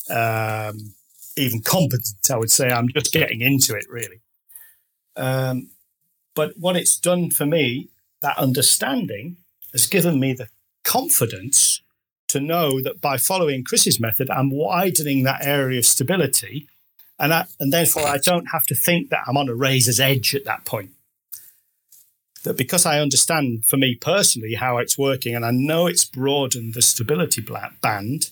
um, 0.10 0.94
even 1.36 1.62
competent. 1.62 2.30
I 2.30 2.38
would 2.38 2.52
say 2.52 2.70
I'm 2.70 2.90
just 2.90 3.12
getting 3.12 3.42
into 3.42 3.76
it 3.76 3.86
really. 3.90 4.22
Um, 5.16 5.70
but 6.36 6.54
what 6.58 6.76
it's 6.76 6.98
done 6.98 7.32
for 7.32 7.46
me, 7.46 7.90
that 8.22 8.38
understanding, 8.38 9.38
has 9.74 9.88
given 9.88 10.20
me 10.20 10.34
the 10.34 10.48
confidence 10.84 11.82
to 12.30 12.40
know 12.40 12.82
that 12.82 13.02
by 13.02 13.18
following 13.18 13.64
Chris's 13.64 14.00
method, 14.00 14.30
I'm 14.30 14.52
widening 14.52 15.24
that 15.24 15.46
area 15.46 15.80
of 15.80 15.86
stability. 15.86 16.68
And, 17.20 17.34
I, 17.34 17.46
and 17.60 17.74
therefore, 17.74 18.08
I 18.08 18.18
don't 18.18 18.48
have 18.48 18.66
to 18.68 18.76
think 18.76 19.10
that 19.10 19.24
I'm 19.28 19.38
on 19.38 19.50
a 19.50 19.56
razor's 19.56 20.00
edge 20.00 20.34
at 20.34 20.46
that 20.46 20.66
point. 20.66 20.92
That 22.44 22.56
because 22.56 22.86
I 22.86 23.02
understand 23.02 23.66
for 23.66 23.76
me 23.76 23.96
personally 23.96 24.54
how 24.54 24.78
it's 24.78 24.98
working 24.98 25.36
and 25.36 25.46
I 25.46 25.52
know 25.52 25.88
it's 25.88 26.06
broadened 26.06 26.74
the 26.74 26.82
stability 26.82 27.46
band, 27.82 28.32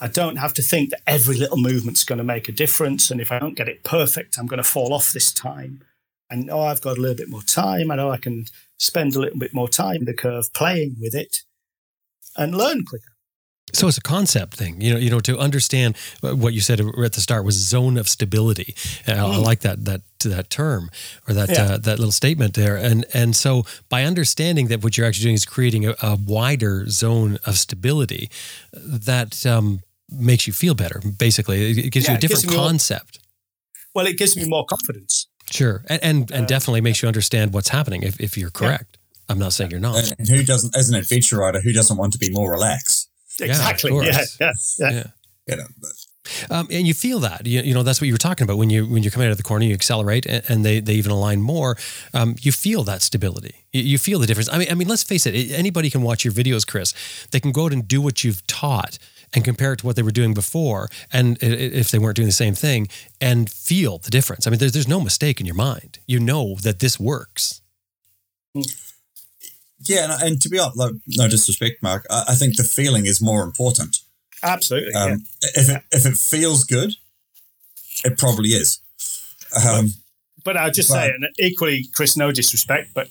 I 0.00 0.06
don't 0.06 0.36
have 0.36 0.54
to 0.54 0.62
think 0.62 0.90
that 0.90 1.02
every 1.06 1.36
little 1.36 1.56
movement's 1.56 2.04
going 2.04 2.18
to 2.18 2.24
make 2.24 2.48
a 2.48 2.52
difference. 2.52 3.10
And 3.10 3.20
if 3.20 3.32
I 3.32 3.40
don't 3.40 3.56
get 3.56 3.68
it 3.68 3.82
perfect, 3.82 4.38
I'm 4.38 4.46
going 4.46 4.62
to 4.62 4.68
fall 4.68 4.94
off 4.94 5.12
this 5.12 5.32
time. 5.32 5.82
And 6.30 6.46
know 6.46 6.60
I've 6.60 6.80
got 6.80 6.98
a 6.98 7.00
little 7.00 7.16
bit 7.16 7.28
more 7.28 7.42
time. 7.42 7.90
I 7.90 7.96
know 7.96 8.10
I 8.10 8.18
can 8.18 8.46
spend 8.78 9.16
a 9.16 9.20
little 9.20 9.38
bit 9.38 9.52
more 9.52 9.68
time 9.68 9.96
in 9.96 10.04
the 10.04 10.14
curve 10.14 10.52
playing 10.52 10.96
with 11.00 11.14
it 11.14 11.38
and 12.36 12.56
learn 12.56 12.84
quicker. 12.84 13.17
So 13.72 13.88
it's 13.88 13.98
a 13.98 14.02
concept 14.02 14.54
thing, 14.54 14.80
you 14.80 14.92
know. 14.92 14.98
You 14.98 15.10
know, 15.10 15.20
to 15.20 15.38
understand 15.38 15.96
what 16.20 16.52
you 16.54 16.60
said 16.60 16.80
at 16.80 17.12
the 17.12 17.20
start 17.20 17.44
was 17.44 17.54
zone 17.54 17.96
of 17.96 18.08
stability. 18.08 18.74
Mm. 19.04 19.16
I 19.16 19.36
like 19.36 19.60
that 19.60 19.84
that 19.84 20.00
that 20.24 20.50
term 20.50 20.90
or 21.28 21.34
that 21.34 21.48
yeah. 21.50 21.62
uh, 21.62 21.78
that 21.78 21.98
little 21.98 22.12
statement 22.12 22.54
there. 22.54 22.76
And 22.76 23.04
and 23.14 23.36
so 23.36 23.64
by 23.88 24.04
understanding 24.04 24.68
that 24.68 24.82
what 24.82 24.96
you're 24.96 25.06
actually 25.06 25.24
doing 25.24 25.34
is 25.34 25.44
creating 25.44 25.86
a, 25.86 25.94
a 26.02 26.16
wider 26.16 26.88
zone 26.88 27.38
of 27.44 27.58
stability, 27.58 28.30
that 28.72 29.46
um, 29.46 29.80
makes 30.10 30.46
you 30.46 30.52
feel 30.52 30.74
better. 30.74 31.00
Basically, 31.18 31.70
it 31.70 31.90
gives 31.92 32.06
yeah, 32.06 32.12
you 32.12 32.18
a 32.18 32.20
different 32.20 32.48
concept. 32.54 33.18
More, 33.94 34.04
well, 34.04 34.06
it 34.12 34.18
gives 34.18 34.36
me 34.36 34.48
more 34.48 34.64
confidence. 34.64 35.26
Sure, 35.50 35.82
and 35.88 36.02
and, 36.02 36.30
and 36.30 36.44
uh, 36.44 36.46
definitely 36.46 36.80
makes 36.80 37.02
you 37.02 37.08
understand 37.08 37.52
what's 37.52 37.68
happening 37.68 38.02
if, 38.02 38.20
if 38.20 38.36
you're 38.36 38.50
correct. 38.50 38.90
Yeah. 38.92 38.98
I'm 39.30 39.38
not 39.38 39.52
saying 39.52 39.70
you're 39.70 39.80
not. 39.80 40.10
And 40.18 40.26
who 40.26 40.42
doesn't, 40.42 40.74
as 40.74 40.88
an 40.88 40.94
adventure 40.94 41.36
rider, 41.36 41.60
who 41.60 41.72
doesn't 41.72 41.98
want 41.98 42.14
to 42.14 42.18
be 42.18 42.30
more 42.30 42.50
relaxed? 42.50 42.97
Exactly. 43.40 43.92
Yeah. 43.94 44.24
Yeah. 44.40 44.52
Yeah. 44.78 44.90
yeah. 44.90 45.04
You 45.46 45.56
know, 45.56 45.64
um, 46.50 46.68
and 46.70 46.86
you 46.86 46.94
feel 46.94 47.20
that 47.20 47.46
you, 47.46 47.60
you 47.62 47.74
know 47.74 47.82
that's 47.82 48.00
what 48.00 48.06
you 48.06 48.14
were 48.14 48.18
talking 48.18 48.44
about 48.44 48.58
when 48.58 48.70
you 48.70 48.86
when 48.86 49.02
you 49.02 49.10
come 49.10 49.22
out 49.22 49.30
of 49.30 49.36
the 49.36 49.42
corner 49.42 49.64
you 49.64 49.74
accelerate 49.74 50.26
and, 50.26 50.42
and 50.48 50.64
they 50.64 50.80
they 50.80 50.94
even 50.94 51.12
align 51.12 51.40
more 51.40 51.76
um, 52.14 52.36
you 52.40 52.52
feel 52.52 52.84
that 52.84 53.02
stability 53.02 53.64
you, 53.72 53.82
you, 53.82 53.98
feel 53.98 54.18
the 54.18 54.26
difference 54.26 54.48
I 54.52 54.58
mean 54.58 54.68
I 54.70 54.74
mean 54.74 54.88
let's 54.88 55.02
face 55.02 55.26
it 55.26 55.34
anybody 55.52 55.90
can 55.90 56.02
watch 56.02 56.24
your 56.24 56.34
videos 56.34 56.66
Chris 56.66 56.94
they 57.30 57.40
can 57.40 57.52
go 57.52 57.66
out 57.66 57.72
and 57.72 57.86
do 57.86 58.00
what 58.00 58.24
you've 58.24 58.46
taught 58.46 58.98
and 59.34 59.44
compare 59.44 59.72
it 59.74 59.78
to 59.78 59.86
what 59.86 59.96
they 59.96 60.02
were 60.02 60.10
doing 60.10 60.34
before 60.34 60.88
and 61.12 61.38
if 61.42 61.90
they 61.90 61.98
weren't 61.98 62.16
doing 62.16 62.28
the 62.28 62.32
same 62.32 62.54
thing 62.54 62.88
and 63.20 63.50
feel 63.50 63.98
the 63.98 64.10
difference 64.10 64.46
I 64.46 64.50
mean 64.50 64.58
there's 64.58 64.72
there's 64.72 64.88
no 64.88 65.00
mistake 65.00 65.40
in 65.40 65.46
your 65.46 65.56
mind 65.56 65.98
you 66.06 66.20
know 66.20 66.56
that 66.62 66.80
this 66.80 66.98
works. 67.00 67.60
Yeah, 69.80 70.04
and, 70.12 70.22
and 70.22 70.42
to 70.42 70.48
be 70.48 70.58
honest, 70.58 70.76
like, 70.76 70.92
no 71.06 71.28
disrespect, 71.28 71.82
Mark, 71.82 72.04
I, 72.10 72.24
I, 72.28 72.34
think 72.34 72.56
the 72.56 72.64
feeling 72.64 73.06
is 73.06 73.22
more 73.22 73.44
important. 73.44 74.00
Absolutely. 74.42 74.92
Um, 74.94 75.10
yeah. 75.10 75.16
If 75.54 75.68
it 75.68 75.82
if 75.92 76.06
it 76.06 76.16
feels 76.16 76.64
good, 76.64 76.94
it 78.04 78.18
probably 78.18 78.50
is. 78.50 78.80
Um, 79.56 79.88
but, 80.36 80.44
but 80.44 80.56
I'll 80.56 80.70
just 80.70 80.90
but, 80.90 81.06
say, 81.06 81.10
and 81.10 81.28
equally, 81.38 81.84
Chris, 81.92 82.16
no 82.16 82.32
disrespect, 82.32 82.90
but 82.94 83.08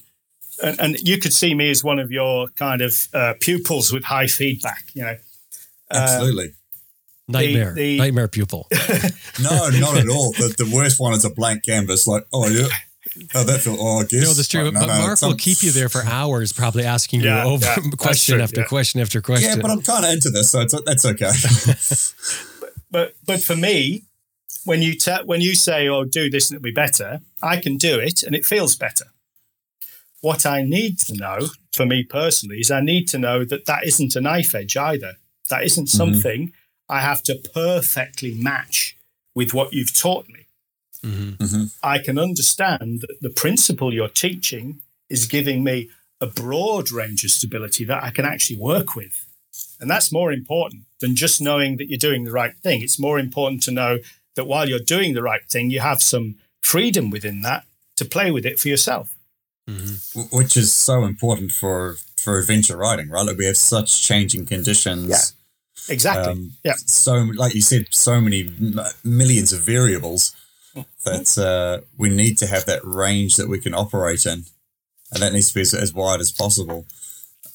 and, 0.64 0.80
and, 0.80 1.00
you 1.00 1.20
could 1.20 1.34
see 1.34 1.54
me 1.54 1.70
as 1.70 1.84
one 1.84 2.00
of 2.00 2.12
your 2.12 2.48
kind 2.50 2.82
of 2.82 2.96
uh, 3.14 3.34
pupils 3.40 3.94
with 3.94 4.04
high 4.04 4.28
feedback. 4.28 4.86
You 4.94 5.04
know, 5.04 5.16
absolutely. 5.92 6.48
Um, 6.48 6.54
Nightmare, 7.30 7.74
the, 7.74 7.82
the, 7.82 7.98
nightmare 7.98 8.28
pupil. 8.30 8.68
no, 9.42 9.70
not 9.70 9.98
at 9.98 10.08
all. 10.08 10.32
The, 10.32 10.56
the 10.58 10.72
worst 10.74 10.98
one 10.98 11.12
is 11.12 11.26
a 11.26 11.30
blank 11.30 11.66
canvas. 11.66 12.08
Like, 12.08 12.26
oh 12.32 12.48
yeah, 12.48 12.68
Oh, 13.36 13.44
that 13.44 13.62
feels. 13.62 13.78
Oh, 13.80 14.00
I 14.00 14.04
guess. 14.04 14.24
No, 14.24 14.34
that's 14.34 14.48
true. 14.48 14.64
no, 14.64 14.72
but 14.72 14.88
no, 14.88 15.00
Mark 15.00 15.22
will 15.22 15.36
keep 15.36 15.64
you 15.64 15.72
there 15.72 15.90
for 15.90 16.04
hours, 16.06 16.54
probably 16.54 16.84
asking 16.84 17.22
yeah, 17.22 17.44
you 17.44 17.50
over 17.50 17.66
yeah, 17.66 17.78
question 17.98 18.36
true, 18.36 18.44
after 18.44 18.62
yeah. 18.62 18.68
question 18.68 19.02
after 19.02 19.22
question. 19.22 19.58
Yeah, 19.58 19.62
but 19.62 19.72
I'm 19.72 19.82
kind 19.82 20.06
of 20.06 20.12
into 20.12 20.30
this, 20.30 20.52
so 20.52 20.66
that's 20.86 21.06
okay. 21.06 21.32
but, 22.62 22.74
but 22.92 23.16
but 23.26 23.42
for 23.42 23.56
me, 23.56 24.04
when 24.66 24.82
you 24.82 24.96
te- 24.96 25.24
when 25.26 25.42
you 25.42 25.56
say, 25.56 25.88
"Oh, 25.88 26.04
do 26.04 26.30
this 26.30 26.50
and 26.50 26.58
it'll 26.58 26.64
be 26.64 26.72
better," 26.72 27.22
I 27.42 27.58
can 27.58 27.78
do 27.78 28.00
it 28.00 28.24
and 28.24 28.36
it 28.36 28.46
feels 28.46 28.76
better. 28.76 29.06
What 30.22 30.46
I 30.46 30.64
need 30.64 31.00
to 31.02 31.16
know, 31.16 31.50
for 31.74 31.86
me 31.86 32.04
personally, 32.04 32.60
is 32.60 32.72
I 32.72 32.82
need 32.82 33.08
to 33.10 33.20
know 33.20 33.46
that 33.46 33.66
that 33.66 33.86
isn't 33.86 34.16
a 34.16 34.22
knife 34.22 34.56
edge 34.56 34.76
either. 34.76 35.14
That 35.50 35.64
isn't 35.64 35.86
mm-hmm. 35.86 35.98
something 35.98 36.42
mm-hmm. 36.48 36.92
I 36.94 37.02
have 37.02 37.24
to 37.24 37.36
perfectly 37.54 38.34
match 38.34 38.98
with 39.36 39.54
what 39.54 39.74
you've 39.74 39.98
taught 39.98 40.28
me. 40.30 40.47
Mm-hmm. 41.04 41.44
Mm-hmm. 41.44 41.64
I 41.84 42.00
can 42.00 42.18
understand 42.18 43.02
that 43.02 43.22
the 43.22 43.30
principle 43.30 43.94
you're 43.94 44.10
teaching 44.10 44.82
is 45.10 45.26
giving 45.26 45.64
me 45.64 45.90
a 46.20 46.28
broad 46.28 46.92
range 46.92 47.24
of 47.24 47.32
stability 47.32 47.84
that 47.86 48.04
I 48.04 48.10
can 48.10 48.26
actually 48.26 48.58
work 48.58 48.96
with. 48.96 49.26
And 49.80 49.90
that's 49.90 50.12
more 50.12 50.32
important 50.32 50.84
than 51.00 51.16
just 51.16 51.42
knowing 51.42 51.78
that 51.78 51.90
you're 51.90 51.98
doing 51.98 52.24
the 52.24 52.32
right 52.32 52.56
thing. 52.58 52.82
It's 52.82 53.00
more 53.00 53.20
important 53.20 53.64
to 53.64 53.72
know 53.72 54.00
that 54.36 54.46
while 54.46 54.68
you're 54.68 54.80
doing 54.80 55.14
the 55.14 55.22
right 55.22 55.44
thing, 55.50 55.70
you 55.70 55.80
have 55.80 56.02
some 56.02 56.36
freedom 56.62 57.10
within 57.10 57.42
that 57.42 57.66
to 57.96 58.06
play 58.06 58.32
with 58.32 58.46
it 58.46 58.60
for 58.60 58.68
yourself. 58.68 59.16
Mm-hmm. 59.70 60.36
Which 60.36 60.56
is 60.56 60.74
so 60.74 61.04
important 61.04 61.52
for 61.52 61.98
for 62.16 62.40
adventure 62.40 62.78
riding, 62.78 63.10
right? 63.10 63.26
Like 63.26 63.38
we 63.38 63.46
have 63.46 63.58
such 63.58 64.02
changing 64.02 64.46
conditions. 64.46 65.10
Yeah, 65.10 65.94
exactly. 65.94 66.32
Um, 66.32 66.54
yeah. 66.64 66.76
So, 66.78 67.16
like 67.36 67.54
you 67.54 67.62
said, 67.62 67.88
so 67.92 68.22
many 68.22 68.54
millions 69.04 69.52
of 69.52 69.60
variables 69.60 70.34
that 71.06 71.38
uh, 71.38 71.86
we 71.98 72.10
need 72.10 72.38
to 72.40 72.48
have 72.48 72.66
that 72.66 72.82
range 72.84 73.36
that 73.36 73.50
we 73.50 73.60
can 73.60 73.74
operate 73.74 74.26
in, 74.26 74.46
and 75.12 75.22
that 75.22 75.34
needs 75.34 75.50
to 75.50 75.56
be 75.56 75.62
as, 75.62 75.74
as 75.74 75.94
wide 75.94 76.20
as 76.20 76.32
possible. 76.32 76.86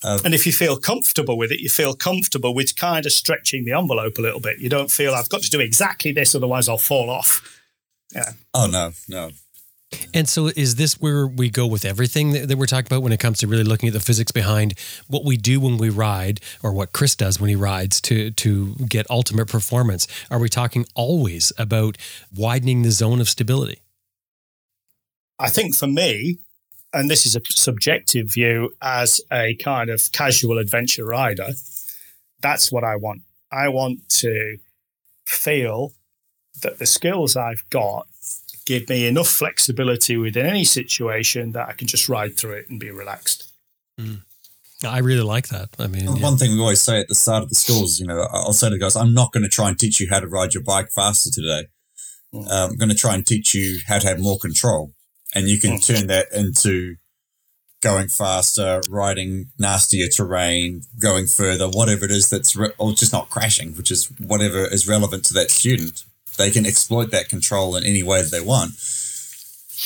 Uh, 0.04 0.18
and 0.24 0.34
if 0.34 0.46
you 0.46 0.52
feel 0.52 0.76
comfortable 0.76 1.38
with 1.38 1.52
it, 1.52 1.60
you 1.60 1.68
feel 1.68 1.94
comfortable 1.94 2.54
with 2.54 2.74
kind 2.74 3.06
of 3.06 3.12
stretching 3.12 3.64
the 3.64 3.72
envelope 3.72 4.18
a 4.18 4.22
little 4.22 4.40
bit. 4.40 4.58
You 4.58 4.68
don't 4.68 4.90
feel 4.90 5.14
I've 5.14 5.28
got 5.28 5.42
to 5.42 5.50
do 5.50 5.60
exactly 5.60 6.12
this, 6.12 6.34
otherwise 6.34 6.68
I'll 6.68 6.78
fall 6.78 7.08
off. 7.08 7.60
Yeah. 8.14 8.32
Oh 8.52 8.66
no, 8.66 8.92
no. 9.08 9.30
And 10.14 10.28
so, 10.28 10.48
is 10.48 10.76
this 10.76 11.00
where 11.00 11.26
we 11.26 11.50
go 11.50 11.66
with 11.66 11.84
everything 11.84 12.32
that, 12.32 12.48
that, 12.48 12.58
we're 12.58 12.66
talking 12.66 12.86
about 12.86 13.02
when 13.02 13.12
it 13.12 13.20
comes 13.20 13.38
to 13.38 13.46
really 13.46 13.64
looking 13.64 13.88
at 13.88 13.92
the 13.92 14.00
physics 14.00 14.32
behind 14.32 14.74
what 15.08 15.24
we 15.24 15.36
do 15.36 15.60
when 15.60 15.78
we 15.78 15.90
ride, 15.90 16.40
or 16.62 16.72
what 16.72 16.92
Chris 16.92 17.14
does 17.14 17.40
when 17.40 17.48
he 17.48 17.56
rides 17.56 18.00
to 18.02 18.30
to 18.30 18.74
get 18.88 19.08
ultimate 19.10 19.48
performance? 19.48 20.06
Are 20.30 20.38
we 20.38 20.48
talking 20.48 20.86
always 20.94 21.52
about 21.58 21.96
widening 22.34 22.82
the 22.82 22.90
zone 22.90 23.20
of 23.20 23.28
stability? 23.28 23.80
I 25.38 25.48
think 25.48 25.74
for 25.74 25.86
me, 25.86 26.38
and 26.92 27.10
this 27.10 27.26
is 27.26 27.34
a 27.34 27.40
subjective 27.48 28.32
view 28.32 28.74
as 28.80 29.20
a 29.30 29.56
kind 29.56 29.90
of 29.90 30.12
casual 30.12 30.58
adventure 30.58 31.04
rider, 31.04 31.48
that's 32.40 32.70
what 32.70 32.84
I 32.84 32.96
want. 32.96 33.22
I 33.50 33.68
want 33.68 34.08
to 34.20 34.58
feel 35.24 35.92
that 36.62 36.78
the 36.78 36.86
skills 36.86 37.36
I've 37.36 37.64
got 37.70 38.06
give 38.64 38.88
me 38.88 39.06
enough 39.06 39.28
flexibility 39.28 40.16
within 40.16 40.46
any 40.46 40.64
situation 40.64 41.52
that 41.52 41.68
I 41.68 41.72
can 41.72 41.86
just 41.86 42.08
ride 42.08 42.36
through 42.36 42.54
it 42.54 42.70
and 42.70 42.78
be 42.78 42.90
relaxed. 42.90 43.52
Mm. 44.00 44.22
I 44.84 44.98
really 44.98 45.22
like 45.22 45.48
that. 45.48 45.68
I 45.78 45.86
mean, 45.86 46.06
one 46.06 46.20
yeah. 46.20 46.36
thing 46.36 46.52
we 46.52 46.60
always 46.60 46.80
say 46.80 47.00
at 47.00 47.08
the 47.08 47.14
start 47.14 47.44
of 47.44 47.48
the 47.48 47.54
schools, 47.54 48.00
you 48.00 48.06
know, 48.06 48.26
I'll 48.32 48.52
say 48.52 48.68
to 48.68 48.74
the 48.74 48.80
guys, 48.80 48.96
I'm 48.96 49.14
not 49.14 49.32
going 49.32 49.44
to 49.44 49.48
try 49.48 49.68
and 49.68 49.78
teach 49.78 50.00
you 50.00 50.08
how 50.10 50.20
to 50.20 50.26
ride 50.26 50.54
your 50.54 50.62
bike 50.62 50.90
faster 50.90 51.30
today. 51.30 51.68
Mm. 52.34 52.50
Um, 52.50 52.70
I'm 52.70 52.76
going 52.76 52.88
to 52.88 52.96
try 52.96 53.14
and 53.14 53.24
teach 53.24 53.54
you 53.54 53.78
how 53.86 53.98
to 53.98 54.08
have 54.08 54.18
more 54.18 54.38
control. 54.38 54.92
And 55.34 55.48
you 55.48 55.60
can 55.60 55.72
mm. 55.72 55.86
turn 55.86 56.08
that 56.08 56.26
into 56.34 56.96
going 57.80 58.08
faster, 58.08 58.80
riding 58.88 59.46
nastier 59.58 60.08
terrain, 60.08 60.82
going 61.00 61.26
further, 61.26 61.68
whatever 61.68 62.04
it 62.04 62.10
is 62.10 62.28
that's, 62.28 62.56
re- 62.56 62.72
or 62.78 62.92
just 62.92 63.12
not 63.12 63.30
crashing, 63.30 63.74
which 63.74 63.90
is 63.90 64.10
whatever 64.18 64.64
is 64.64 64.88
relevant 64.88 65.24
to 65.26 65.34
that 65.34 65.50
student 65.50 66.04
they 66.38 66.50
can 66.50 66.66
exploit 66.66 67.10
that 67.10 67.28
control 67.28 67.76
in 67.76 67.84
any 67.84 68.02
way 68.02 68.22
that 68.22 68.30
they 68.30 68.40
want. 68.40 68.72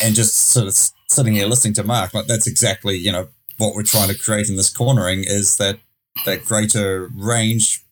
And 0.03 0.15
just 0.15 0.35
sort 0.35 0.67
of 0.67 0.75
sitting 1.09 1.35
here 1.35 1.47
listening 1.47 1.75
to 1.75 1.85
Mark, 1.85 2.13
like 2.15 2.27
that's 2.27 2.47
exactly, 2.47 2.97
you 2.97 3.13
know, 3.13 3.29
what 3.59 3.75
we're 3.75 3.83
trying 3.83 4.09
to 4.09 4.19
create 4.19 4.49
in 4.49 4.57
this 4.57 4.73
cornering 4.73 5.21
is 5.21 5.57
that 5.57 5.79
that 6.25 6.45
greater 6.45 7.09
range, 7.15 7.83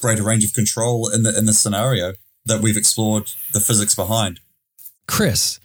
greater 0.00 0.22
range 0.22 0.44
of 0.44 0.54
control 0.54 1.08
in 1.08 1.22
the 1.22 1.36
in 1.36 1.46
the 1.46 1.52
scenario 1.52 2.14
that 2.46 2.62
we've 2.62 2.76
explored 2.76 3.30
the 3.52 3.60
physics 3.60 3.94
behind. 3.94 4.40
Chris, 5.06 5.60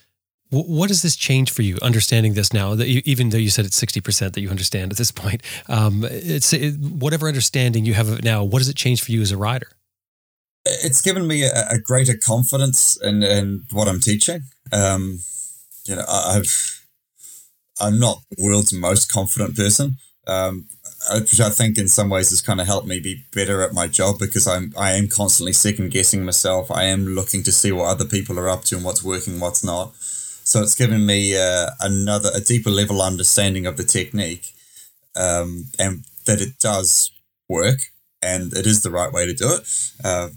what 0.50 0.88
does 0.88 1.02
this 1.02 1.16
change 1.16 1.52
for 1.52 1.62
you 1.62 1.78
understanding 1.82 2.34
this 2.34 2.54
now 2.54 2.76
that 2.76 2.88
you, 2.88 3.02
even 3.06 3.30
though 3.30 3.38
you 3.38 3.50
said 3.50 3.66
it's 3.66 3.80
60% 3.80 4.34
that 4.34 4.42
you 4.42 4.50
understand 4.50 4.92
at 4.92 4.98
this 4.98 5.12
point 5.12 5.42
um, 5.68 6.06
it's 6.10 6.54
it, 6.54 6.78
whatever 6.80 7.28
understanding 7.28 7.86
you 7.86 7.94
have 7.94 8.10
of 8.10 8.20
it 8.20 8.24
now 8.24 8.44
what 8.44 8.60
does 8.60 8.70
it 8.70 8.76
change 8.76 9.04
for 9.04 9.12
you 9.12 9.22
as 9.22 9.32
a 9.32 9.38
rider 9.38 9.68
it's 10.66 11.02
given 11.02 11.28
me 11.28 11.44
a, 11.44 11.68
a 11.70 11.80
greater 11.80 12.16
confidence 12.16 12.98
in, 13.02 13.24
in 13.24 13.66
what 13.72 13.88
I'm 13.88 14.00
teaching. 14.00 14.44
Um, 14.72 15.20
you 15.86 15.96
know, 15.96 16.06
I've 16.08 16.86
I'm 17.80 18.00
not 18.00 18.22
the 18.32 18.44
world's 18.44 18.74
most 18.74 19.12
confident 19.12 19.56
person. 19.56 19.98
Um, 20.28 20.66
which 21.14 21.40
I 21.40 21.50
think 21.50 21.78
in 21.78 21.88
some 21.88 22.10
ways 22.10 22.32
has 22.32 22.42
kind 22.42 22.60
of 22.60 22.66
helped 22.66 22.88
me 22.88 23.00
be 23.00 23.26
better 23.32 23.62
at 23.62 23.74
my 23.74 23.86
job 23.86 24.18
because 24.20 24.48
I'm 24.48 24.74
I 24.78 24.94
am 24.94 25.08
constantly 25.08 25.54
second 25.54 25.92
guessing 25.92 26.26
myself. 26.26 26.72
I 26.72 26.86
am 26.86 27.06
looking 27.06 27.44
to 27.44 27.52
see 27.52 27.72
what 27.72 27.86
other 27.86 28.06
people 28.06 28.40
are 28.40 28.50
up 28.50 28.64
to 28.66 28.76
and 28.76 28.84
what's 28.84 29.04
working, 29.04 29.40
what's 29.40 29.64
not. 29.64 29.94
So 29.96 30.62
it's 30.62 30.76
given 30.76 31.06
me 31.06 31.38
uh, 31.38 31.72
another 31.80 32.30
a 32.34 32.40
deeper 32.40 32.72
level 32.72 33.02
understanding 33.02 33.66
of 33.68 33.78
the 33.78 33.84
technique, 33.84 34.54
um, 35.16 35.66
and 35.78 36.06
that 36.26 36.42
it 36.42 36.58
does 36.60 37.12
work 37.48 37.92
and 38.22 38.54
it 38.54 38.66
is 38.66 38.82
the 38.82 38.90
right 38.92 39.12
way 39.14 39.26
to 39.28 39.34
do 39.34 39.54
it. 39.54 39.62
Uh, 40.04 40.30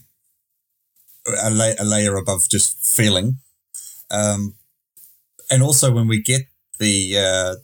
a, 1.35 1.51
la- 1.51 1.79
a 1.79 1.85
layer 1.85 2.16
above 2.16 2.49
just 2.49 2.81
feeling, 2.85 3.39
um, 4.11 4.55
and 5.51 5.62
also 5.62 5.93
when 5.93 6.09
we 6.09 6.22
get 6.22 6.43
the 6.79 7.18
uh, 7.18 7.55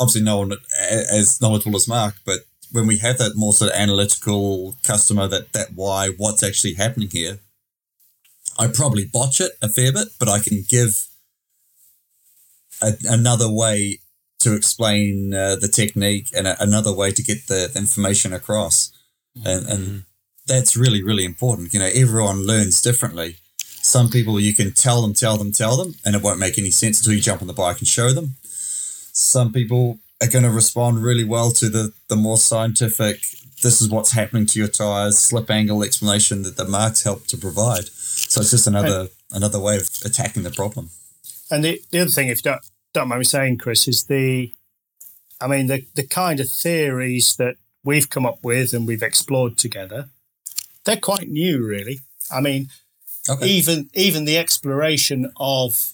obviously 0.00 0.22
no 0.22 0.38
one 0.38 0.52
as 0.90 1.40
knowledgeable 1.40 1.76
as 1.76 1.88
Mark, 1.88 2.14
but 2.24 2.40
when 2.72 2.86
we 2.86 2.98
have 2.98 3.18
that 3.18 3.36
more 3.36 3.52
sort 3.52 3.70
of 3.70 3.76
analytical 3.76 4.76
customer, 4.82 5.28
that 5.28 5.52
that 5.52 5.68
why, 5.74 6.08
what's 6.16 6.42
actually 6.42 6.74
happening 6.74 7.08
here, 7.10 7.38
I 8.58 8.66
probably 8.68 9.04
botch 9.04 9.40
it 9.40 9.52
a 9.62 9.68
fair 9.68 9.92
bit, 9.92 10.08
but 10.18 10.28
I 10.28 10.40
can 10.40 10.64
give 10.68 11.06
a, 12.82 12.94
another 13.08 13.50
way 13.50 13.98
to 14.40 14.54
explain 14.54 15.32
uh, 15.32 15.56
the 15.56 15.68
technique 15.68 16.28
and 16.36 16.46
a, 16.46 16.62
another 16.62 16.92
way 16.92 17.12
to 17.12 17.22
get 17.22 17.46
the, 17.46 17.70
information 17.76 18.32
across, 18.32 18.90
and, 19.36 19.66
and 19.68 19.78
mm-hmm. 19.86 19.98
That's 20.46 20.76
really 20.76 21.02
really 21.02 21.24
important. 21.24 21.72
You 21.74 21.80
know, 21.80 21.90
everyone 21.94 22.46
learns 22.46 22.80
differently. 22.82 23.36
Some 23.58 24.08
people 24.08 24.40
you 24.40 24.54
can 24.54 24.72
tell 24.72 25.02
them, 25.02 25.12
tell 25.12 25.36
them, 25.36 25.52
tell 25.52 25.76
them, 25.76 25.94
and 26.06 26.14
it 26.14 26.22
won't 26.22 26.38
make 26.38 26.58
any 26.58 26.70
sense 26.70 27.00
until 27.00 27.12
you 27.12 27.20
jump 27.20 27.42
on 27.42 27.48
the 27.48 27.52
bike 27.52 27.78
and 27.78 27.88
show 27.88 28.12
them 28.12 28.36
some 29.14 29.52
people 29.52 30.00
are 30.20 30.28
going 30.28 30.42
to 30.44 30.50
respond 30.50 31.02
really 31.02 31.24
well 31.24 31.50
to 31.52 31.68
the, 31.68 31.92
the 32.08 32.16
more 32.16 32.36
scientific, 32.36 33.20
this 33.62 33.80
is 33.80 33.88
what's 33.88 34.12
happening 34.12 34.44
to 34.44 34.58
your 34.58 34.68
tires, 34.68 35.16
slip 35.16 35.50
angle 35.50 35.82
explanation 35.82 36.42
that 36.42 36.56
the 36.56 36.64
marks 36.64 37.04
help 37.04 37.26
to 37.28 37.36
provide. 37.36 37.86
So 37.86 38.40
it's 38.40 38.50
just 38.50 38.66
another 38.66 39.00
and, 39.00 39.08
another 39.30 39.60
way 39.60 39.76
of 39.76 39.88
attacking 40.04 40.42
the 40.42 40.50
problem. 40.50 40.90
And 41.50 41.64
the, 41.64 41.80
the 41.90 42.00
other 42.00 42.10
thing, 42.10 42.28
if 42.28 42.38
you 42.38 42.50
don't, 42.50 42.60
don't 42.92 43.08
mind 43.08 43.20
me 43.20 43.24
saying, 43.24 43.58
Chris, 43.58 43.86
is 43.86 44.04
the, 44.04 44.52
I 45.40 45.46
mean, 45.46 45.68
the, 45.68 45.86
the 45.94 46.06
kind 46.06 46.40
of 46.40 46.50
theories 46.50 47.36
that 47.36 47.56
we've 47.84 48.10
come 48.10 48.26
up 48.26 48.38
with 48.42 48.72
and 48.72 48.88
we've 48.88 49.02
explored 49.02 49.56
together, 49.56 50.08
they're 50.84 50.96
quite 50.96 51.28
new, 51.28 51.64
really. 51.64 52.00
I 52.30 52.40
mean, 52.40 52.68
okay. 53.28 53.46
even 53.46 53.90
even 53.94 54.24
the 54.24 54.38
exploration 54.38 55.30
of 55.36 55.92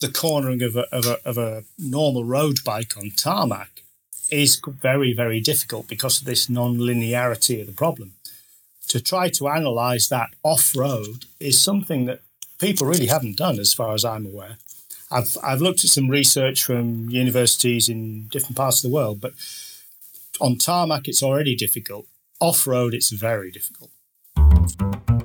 the 0.00 0.10
cornering 0.10 0.62
of 0.62 0.76
a, 0.76 0.84
of 0.94 1.06
a, 1.06 1.18
of 1.24 1.38
a 1.38 1.64
normal 1.78 2.24
road 2.24 2.58
bike 2.64 2.96
on 2.96 3.10
tarmac 3.16 3.82
is 4.30 4.60
very, 4.66 5.12
very 5.14 5.40
difficult 5.40 5.86
because 5.86 6.18
of 6.18 6.26
this 6.26 6.50
non-linearity 6.50 7.60
of 7.60 7.66
the 7.66 7.72
problem. 7.72 8.12
To 8.88 9.00
try 9.00 9.28
to 9.30 9.48
analyze 9.48 10.08
that 10.08 10.30
off 10.42 10.74
road 10.76 11.26
is 11.38 11.60
something 11.60 12.06
that 12.06 12.20
people 12.58 12.86
really 12.86 13.06
haven't 13.06 13.36
done, 13.36 13.58
as 13.60 13.72
far 13.72 13.94
as 13.94 14.04
I'm 14.04 14.26
aware. 14.26 14.56
I've, 15.10 15.36
I've 15.42 15.60
looked 15.60 15.84
at 15.84 15.90
some 15.90 16.08
research 16.08 16.64
from 16.64 17.08
universities 17.08 17.88
in 17.88 18.26
different 18.28 18.56
parts 18.56 18.82
of 18.82 18.90
the 18.90 18.94
world, 18.94 19.20
but 19.20 19.34
on 20.40 20.58
tarmac, 20.58 21.06
it's 21.06 21.22
already 21.22 21.54
difficult. 21.54 22.06
Off 22.40 22.66
road, 22.66 22.92
it's 22.92 23.10
very 23.10 23.52
difficult. 23.52 23.90
Thank 24.68 25.10
you. 25.10 25.21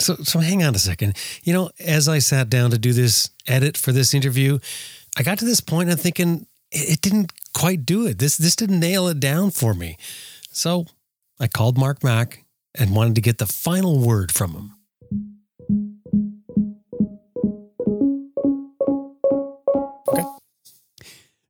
So, 0.00 0.16
so 0.16 0.38
hang 0.38 0.64
on 0.64 0.74
a 0.74 0.78
second. 0.78 1.16
You 1.44 1.52
know, 1.52 1.70
as 1.78 2.08
I 2.08 2.18
sat 2.18 2.48
down 2.48 2.70
to 2.70 2.78
do 2.78 2.92
this 2.92 3.30
edit 3.46 3.76
for 3.76 3.92
this 3.92 4.14
interview, 4.14 4.58
I 5.16 5.22
got 5.22 5.38
to 5.38 5.44
this 5.44 5.60
point 5.60 5.90
and 5.90 6.00
thinking 6.00 6.46
it 6.72 7.00
didn't 7.00 7.32
quite 7.52 7.84
do 7.84 8.06
it. 8.06 8.18
This 8.18 8.36
this 8.36 8.56
didn't 8.56 8.80
nail 8.80 9.08
it 9.08 9.20
down 9.20 9.50
for 9.50 9.74
me. 9.74 9.96
So 10.50 10.86
I 11.38 11.48
called 11.48 11.76
Mark 11.76 12.02
Mack 12.02 12.44
and 12.74 12.94
wanted 12.94 13.14
to 13.16 13.20
get 13.20 13.38
the 13.38 13.46
final 13.46 13.98
word 13.98 14.32
from 14.32 14.52
him. 14.52 14.72
Okay. 20.08 20.24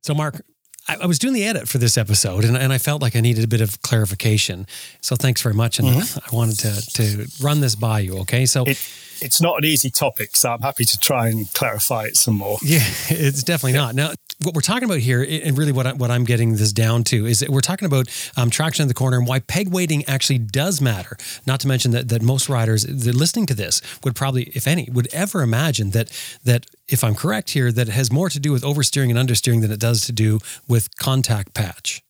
So, 0.03 0.13
Mark, 0.13 0.41
I, 0.87 0.97
I, 1.01 1.05
was 1.05 1.19
doing 1.19 1.33
the 1.33 1.43
edit 1.43 1.67
for 1.67 1.77
this 1.77 1.97
episode 1.97 2.43
and, 2.43 2.57
and 2.57 2.73
I 2.73 2.77
felt 2.77 3.01
like 3.01 3.15
I 3.15 3.21
needed 3.21 3.43
a 3.43 3.47
bit 3.47 3.61
of 3.61 3.81
clarification. 3.81 4.65
So 5.01 5.15
thanks 5.15 5.41
very 5.41 5.55
much. 5.55 5.79
And 5.79 5.87
mm-hmm. 5.87 6.19
I 6.19 6.35
wanted 6.35 6.59
to, 6.59 6.81
to 6.93 7.27
run 7.41 7.61
this 7.61 7.75
by 7.75 7.99
you. 7.99 8.17
Okay. 8.19 8.45
So 8.45 8.63
it, 8.63 8.79
it's 9.21 9.39
not 9.39 9.57
an 9.59 9.65
easy 9.65 9.89
topic, 9.89 10.35
so 10.35 10.51
I'm 10.51 10.61
happy 10.61 10.83
to 10.83 10.99
try 10.99 11.27
and 11.27 11.51
clarify 11.53 12.05
it 12.05 12.17
some 12.17 12.35
more. 12.35 12.57
Yeah, 12.71 12.83
it's 13.09 13.43
definitely 13.43 13.73
not. 13.73 13.95
Now, 13.95 14.13
what 14.43 14.53
we're 14.55 14.61
talking 14.61 14.83
about 14.83 14.99
here, 14.99 15.21
and 15.21 15.57
really 15.57 15.71
what, 15.71 15.87
I, 15.87 15.93
what 15.93 16.11
I'm 16.11 16.23
getting 16.23 16.55
this 16.55 16.73
down 16.73 17.03
to, 17.05 17.25
is 17.25 17.39
that 17.39 17.49
we're 17.49 17.61
talking 17.61 17.85
about 17.85 18.07
um, 18.37 18.49
traction 18.49 18.83
in 18.83 18.87
the 18.87 18.93
corner 18.93 19.17
and 19.17 19.27
why 19.27 19.39
peg 19.39 19.69
weighting 19.69 20.03
actually 20.05 20.39
does 20.39 20.81
matter. 20.81 21.17
Not 21.45 21.59
to 21.61 21.67
mention 21.67 21.91
that, 21.91 22.09
that 22.09 22.21
most 22.21 22.49
riders 22.49 22.83
that 22.83 23.15
listening 23.15 23.45
to 23.47 23.53
this 23.53 23.81
would 24.03 24.15
probably, 24.15 24.43
if 24.53 24.67
any, 24.67 24.89
would 24.91 25.07
ever 25.13 25.41
imagine 25.41 25.91
that 25.91 26.11
that 26.43 26.65
if 26.87 27.03
I'm 27.03 27.15
correct 27.15 27.51
here, 27.51 27.71
that 27.71 27.87
it 27.87 27.91
has 27.91 28.11
more 28.11 28.29
to 28.29 28.39
do 28.39 28.51
with 28.51 28.63
oversteering 28.63 29.15
and 29.15 29.17
understeering 29.17 29.61
than 29.61 29.71
it 29.71 29.79
does 29.79 30.01
to 30.01 30.11
do 30.11 30.39
with 30.67 30.95
contact 30.97 31.53
patch. 31.53 32.01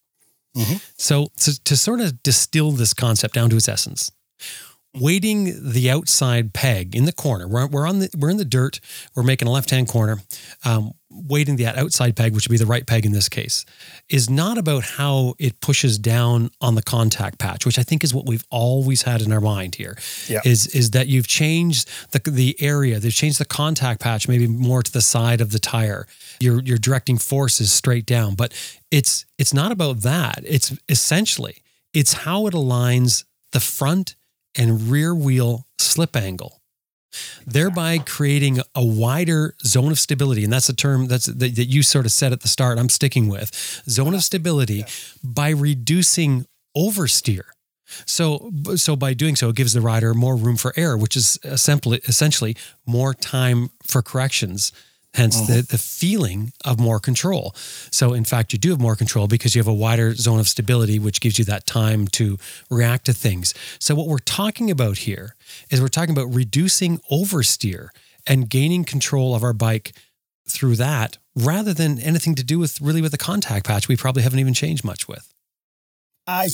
Mm-hmm. 0.55 0.77
So, 0.97 1.27
so 1.35 1.53
to 1.63 1.77
sort 1.77 2.01
of 2.01 2.21
distill 2.23 2.71
this 2.71 2.93
concept 2.93 3.35
down 3.35 3.49
to 3.51 3.55
its 3.55 3.69
essence, 3.69 4.11
weighting 4.93 5.71
the 5.71 5.89
outside 5.89 6.53
peg 6.53 6.95
in 6.95 7.05
the 7.05 7.13
corner. 7.13 7.47
We're, 7.47 7.67
we're 7.67 7.87
on 7.87 7.99
the 7.99 8.09
we're 8.17 8.29
in 8.29 8.37
the 8.37 8.45
dirt. 8.45 8.79
We're 9.15 9.23
making 9.23 9.47
a 9.47 9.51
left 9.51 9.69
hand 9.69 9.87
corner. 9.87 10.19
Um, 10.65 10.93
weighting 11.11 11.55
the 11.55 11.67
outside 11.67 12.15
peg, 12.15 12.33
which 12.33 12.47
would 12.47 12.53
be 12.53 12.57
the 12.57 12.65
right 12.65 12.85
peg 12.85 13.05
in 13.05 13.11
this 13.11 13.29
case, 13.29 13.65
is 14.09 14.29
not 14.29 14.57
about 14.57 14.83
how 14.83 15.35
it 15.39 15.59
pushes 15.61 15.97
down 15.97 16.49
on 16.61 16.75
the 16.75 16.81
contact 16.81 17.37
patch, 17.37 17.65
which 17.65 17.77
I 17.77 17.83
think 17.83 18.03
is 18.03 18.13
what 18.13 18.25
we've 18.25 18.45
always 18.49 19.03
had 19.03 19.21
in 19.21 19.31
our 19.31 19.41
mind 19.41 19.75
here. 19.75 19.97
Yeah. 20.27 20.41
Is 20.45 20.67
is 20.67 20.91
that 20.91 21.07
you've 21.07 21.27
changed 21.27 21.89
the 22.11 22.19
the 22.29 22.55
area, 22.61 22.99
they've 22.99 23.13
changed 23.13 23.39
the 23.39 23.45
contact 23.45 24.01
patch 24.01 24.27
maybe 24.27 24.47
more 24.47 24.83
to 24.83 24.91
the 24.91 25.01
side 25.01 25.41
of 25.41 25.51
the 25.51 25.59
tire. 25.59 26.07
You're 26.39 26.61
you're 26.61 26.77
directing 26.77 27.17
forces 27.17 27.71
straight 27.71 28.05
down, 28.05 28.35
but 28.35 28.53
it's 28.89 29.25
it's 29.37 29.53
not 29.53 29.71
about 29.71 30.01
that. 30.01 30.43
It's 30.45 30.75
essentially 30.87 31.57
it's 31.93 32.13
how 32.13 32.47
it 32.47 32.53
aligns 32.53 33.25
the 33.51 33.59
front 33.59 34.15
and 34.57 34.89
rear 34.89 35.13
wheel 35.13 35.67
slip 35.77 36.15
angle, 36.15 36.60
thereby 37.45 37.97
creating 37.97 38.59
a 38.75 38.85
wider 38.85 39.55
zone 39.65 39.91
of 39.91 39.99
stability. 39.99 40.43
And 40.43 40.51
that's 40.51 40.69
a 40.69 40.75
term 40.75 41.07
that's 41.07 41.25
that, 41.25 41.55
that 41.55 41.65
you 41.65 41.83
sort 41.83 42.05
of 42.05 42.11
said 42.11 42.31
at 42.31 42.41
the 42.41 42.47
start. 42.47 42.77
I'm 42.79 42.89
sticking 42.89 43.27
with 43.27 43.81
zone 43.89 44.13
of 44.13 44.23
stability 44.23 44.85
by 45.23 45.49
reducing 45.49 46.45
oversteer. 46.75 47.43
So, 48.05 48.51
so 48.75 48.95
by 48.95 49.13
doing 49.13 49.35
so, 49.35 49.49
it 49.49 49.57
gives 49.57 49.73
the 49.73 49.81
rider 49.81 50.13
more 50.13 50.37
room 50.37 50.55
for 50.55 50.73
error, 50.77 50.97
which 50.97 51.17
is 51.17 51.37
essentially, 51.43 51.99
essentially 52.05 52.55
more 52.85 53.13
time 53.13 53.69
for 53.83 54.01
corrections 54.01 54.71
hence 55.13 55.39
the, 55.47 55.53
uh-huh. 55.53 55.61
the 55.69 55.77
feeling 55.77 56.53
of 56.65 56.79
more 56.79 56.99
control. 56.99 57.53
So, 57.91 58.13
in 58.13 58.23
fact, 58.23 58.53
you 58.53 58.59
do 58.59 58.69
have 58.69 58.79
more 58.79 58.95
control 58.95 59.27
because 59.27 59.55
you 59.55 59.59
have 59.59 59.67
a 59.67 59.73
wider 59.73 60.13
zone 60.15 60.39
of 60.39 60.47
stability, 60.47 60.99
which 60.99 61.21
gives 61.21 61.37
you 61.37 61.45
that 61.45 61.65
time 61.65 62.07
to 62.09 62.37
react 62.69 63.05
to 63.05 63.13
things. 63.13 63.53
So, 63.79 63.95
what 63.95 64.07
we're 64.07 64.19
talking 64.19 64.71
about 64.71 64.99
here 64.99 65.35
is 65.69 65.81
we're 65.81 65.87
talking 65.87 66.15
about 66.15 66.33
reducing 66.33 66.99
oversteer 67.11 67.89
and 68.27 68.49
gaining 68.49 68.83
control 68.83 69.35
of 69.35 69.43
our 69.43 69.53
bike 69.53 69.93
through 70.47 70.75
that 70.75 71.17
rather 71.35 71.73
than 71.73 71.99
anything 71.99 72.35
to 72.35 72.43
do 72.43 72.59
with 72.59 72.81
really 72.81 73.01
with 73.01 73.11
the 73.11 73.17
contact 73.17 73.65
patch 73.65 73.87
we 73.87 73.95
probably 73.95 74.21
haven't 74.21 74.39
even 74.39 74.53
changed 74.53 74.83
much 74.83 75.07
with. 75.07 75.33
I 76.27 76.49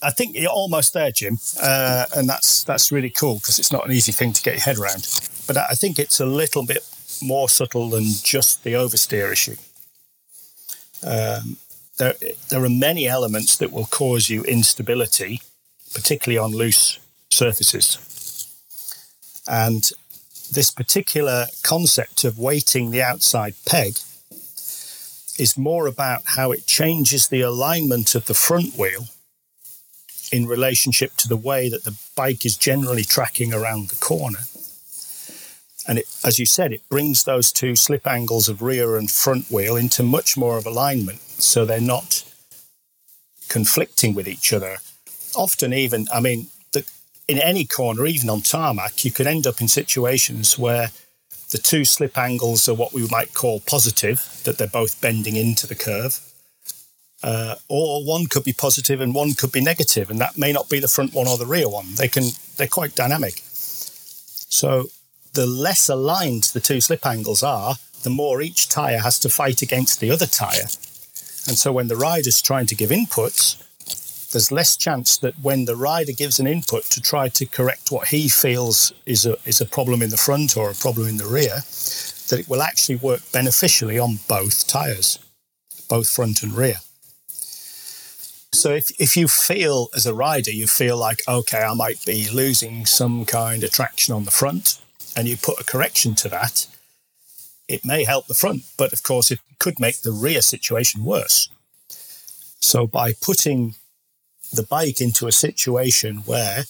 I 0.00 0.10
think 0.10 0.36
you're 0.36 0.50
almost 0.50 0.92
there, 0.94 1.10
Jim, 1.10 1.38
uh, 1.60 2.06
and 2.16 2.28
that's 2.28 2.62
that's 2.64 2.92
really 2.92 3.10
cool 3.10 3.36
because 3.36 3.58
it's 3.58 3.72
not 3.72 3.84
an 3.84 3.92
easy 3.92 4.12
thing 4.12 4.32
to 4.32 4.42
get 4.42 4.54
your 4.54 4.62
head 4.62 4.78
around. 4.78 5.06
But 5.46 5.56
I 5.56 5.74
think 5.74 5.98
it's 5.98 6.20
a 6.20 6.26
little 6.26 6.64
bit 6.64 6.84
more 7.22 7.48
subtle 7.48 7.90
than 7.90 8.04
just 8.22 8.64
the 8.64 8.74
oversteer 8.74 9.32
issue. 9.32 9.56
Um, 11.04 11.56
there, 11.98 12.14
there 12.48 12.64
are 12.64 12.70
many 12.70 13.06
elements 13.06 13.56
that 13.56 13.72
will 13.72 13.86
cause 13.86 14.28
you 14.28 14.44
instability, 14.44 15.40
particularly 15.94 16.38
on 16.38 16.52
loose 16.52 16.98
surfaces. 17.30 17.98
And 19.46 19.90
this 20.52 20.70
particular 20.70 21.46
concept 21.62 22.24
of 22.24 22.38
weighting 22.38 22.90
the 22.90 23.02
outside 23.02 23.54
peg 23.66 23.94
is 25.38 25.56
more 25.56 25.86
about 25.86 26.22
how 26.24 26.52
it 26.52 26.66
changes 26.66 27.28
the 27.28 27.42
alignment 27.42 28.14
of 28.14 28.26
the 28.26 28.34
front 28.34 28.74
wheel 28.74 29.06
in 30.32 30.46
relationship 30.46 31.12
to 31.16 31.28
the 31.28 31.36
way 31.36 31.68
that 31.68 31.84
the 31.84 31.96
bike 32.16 32.44
is 32.44 32.56
generally 32.56 33.04
tracking 33.04 33.54
around 33.54 33.88
the 33.88 33.96
corner. 33.96 34.40
And 35.88 35.98
it, 35.98 36.04
as 36.22 36.38
you 36.38 36.44
said, 36.44 36.72
it 36.72 36.86
brings 36.90 37.24
those 37.24 37.50
two 37.50 37.74
slip 37.74 38.06
angles 38.06 38.48
of 38.48 38.60
rear 38.60 38.98
and 38.98 39.10
front 39.10 39.50
wheel 39.50 39.74
into 39.74 40.02
much 40.02 40.36
more 40.36 40.58
of 40.58 40.66
alignment 40.66 41.20
so 41.20 41.64
they're 41.64 41.80
not 41.80 42.24
conflicting 43.48 44.14
with 44.14 44.28
each 44.28 44.52
other. 44.52 44.76
Often, 45.34 45.72
even, 45.72 46.06
I 46.12 46.20
mean, 46.20 46.48
the, 46.72 46.86
in 47.26 47.38
any 47.38 47.64
corner, 47.64 48.04
even 48.04 48.28
on 48.28 48.42
tarmac, 48.42 49.02
you 49.04 49.10
could 49.10 49.26
end 49.26 49.46
up 49.46 49.62
in 49.62 49.68
situations 49.68 50.58
where 50.58 50.90
the 51.50 51.58
two 51.58 51.86
slip 51.86 52.18
angles 52.18 52.68
are 52.68 52.74
what 52.74 52.92
we 52.92 53.06
might 53.08 53.32
call 53.32 53.60
positive, 53.60 54.42
that 54.44 54.58
they're 54.58 54.66
both 54.66 55.00
bending 55.00 55.36
into 55.36 55.66
the 55.66 55.74
curve. 55.74 56.20
Uh, 57.22 57.54
or 57.68 58.04
one 58.04 58.26
could 58.26 58.44
be 58.44 58.52
positive 58.52 59.00
and 59.00 59.14
one 59.14 59.32
could 59.32 59.50
be 59.50 59.60
negative, 59.62 60.10
and 60.10 60.20
that 60.20 60.36
may 60.36 60.52
not 60.52 60.68
be 60.68 60.78
the 60.78 60.86
front 60.86 61.14
one 61.14 61.26
or 61.26 61.38
the 61.38 61.46
rear 61.46 61.68
one. 61.68 61.94
They 61.96 62.06
can 62.06 62.24
they're 62.56 62.68
quite 62.68 62.94
dynamic. 62.94 63.42
So 64.50 64.86
the 65.34 65.46
less 65.46 65.88
aligned 65.88 66.44
the 66.44 66.60
two 66.60 66.80
slip 66.80 67.06
angles 67.06 67.42
are, 67.42 67.76
the 68.02 68.10
more 68.10 68.40
each 68.40 68.68
tyre 68.68 69.00
has 69.00 69.18
to 69.20 69.28
fight 69.28 69.62
against 69.62 70.00
the 70.00 70.10
other 70.10 70.26
tyre. 70.26 70.68
And 71.46 71.56
so 71.56 71.72
when 71.72 71.88
the 71.88 71.96
rider's 71.96 72.42
trying 72.42 72.66
to 72.66 72.74
give 72.74 72.90
inputs, 72.90 73.62
there's 74.32 74.52
less 74.52 74.76
chance 74.76 75.16
that 75.18 75.38
when 75.40 75.64
the 75.64 75.76
rider 75.76 76.12
gives 76.12 76.38
an 76.38 76.46
input 76.46 76.84
to 76.84 77.00
try 77.00 77.28
to 77.30 77.46
correct 77.46 77.90
what 77.90 78.08
he 78.08 78.28
feels 78.28 78.92
is 79.06 79.24
a, 79.24 79.36
is 79.46 79.60
a 79.60 79.66
problem 79.66 80.02
in 80.02 80.10
the 80.10 80.16
front 80.16 80.56
or 80.56 80.70
a 80.70 80.74
problem 80.74 81.08
in 81.08 81.16
the 81.16 81.26
rear, 81.26 81.62
that 82.28 82.38
it 82.38 82.48
will 82.48 82.62
actually 82.62 82.96
work 82.96 83.22
beneficially 83.32 83.98
on 83.98 84.18
both 84.28 84.66
tyres, 84.66 85.18
both 85.88 86.10
front 86.10 86.42
and 86.42 86.52
rear. 86.52 86.76
So 88.52 88.72
if, 88.72 88.90
if 89.00 89.16
you 89.16 89.28
feel 89.28 89.88
as 89.94 90.04
a 90.06 90.14
rider, 90.14 90.50
you 90.50 90.66
feel 90.66 90.96
like, 90.96 91.20
okay, 91.26 91.62
I 91.62 91.74
might 91.74 92.04
be 92.04 92.28
losing 92.30 92.86
some 92.86 93.24
kind 93.24 93.64
of 93.64 93.70
traction 93.70 94.14
on 94.14 94.24
the 94.24 94.30
front, 94.30 94.78
and 95.18 95.26
you 95.26 95.36
put 95.36 95.58
a 95.58 95.64
correction 95.64 96.14
to 96.14 96.28
that, 96.28 96.68
it 97.66 97.84
may 97.84 98.04
help 98.04 98.28
the 98.28 98.34
front, 98.34 98.62
but 98.76 98.92
of 98.92 99.02
course, 99.02 99.32
it 99.32 99.40
could 99.58 99.80
make 99.80 100.02
the 100.02 100.12
rear 100.12 100.40
situation 100.40 101.02
worse. 101.02 101.48
So 102.60 102.86
by 102.86 103.14
putting 103.20 103.74
the 104.52 104.62
bike 104.62 105.00
into 105.00 105.26
a 105.26 105.32
situation 105.32 106.18
where 106.18 106.66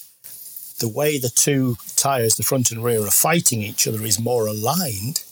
the 0.79 0.87
way 0.87 1.19
the 1.19 1.29
two 1.29 1.77
tyres, 1.95 2.37
the 2.37 2.43
front 2.43 2.71
and 2.71 2.83
rear, 2.83 3.05
are 3.05 3.11
fighting 3.11 3.61
each 3.61 3.87
other 3.87 4.03
is 4.03 4.19
more 4.19 4.47
aligned, 4.47 5.23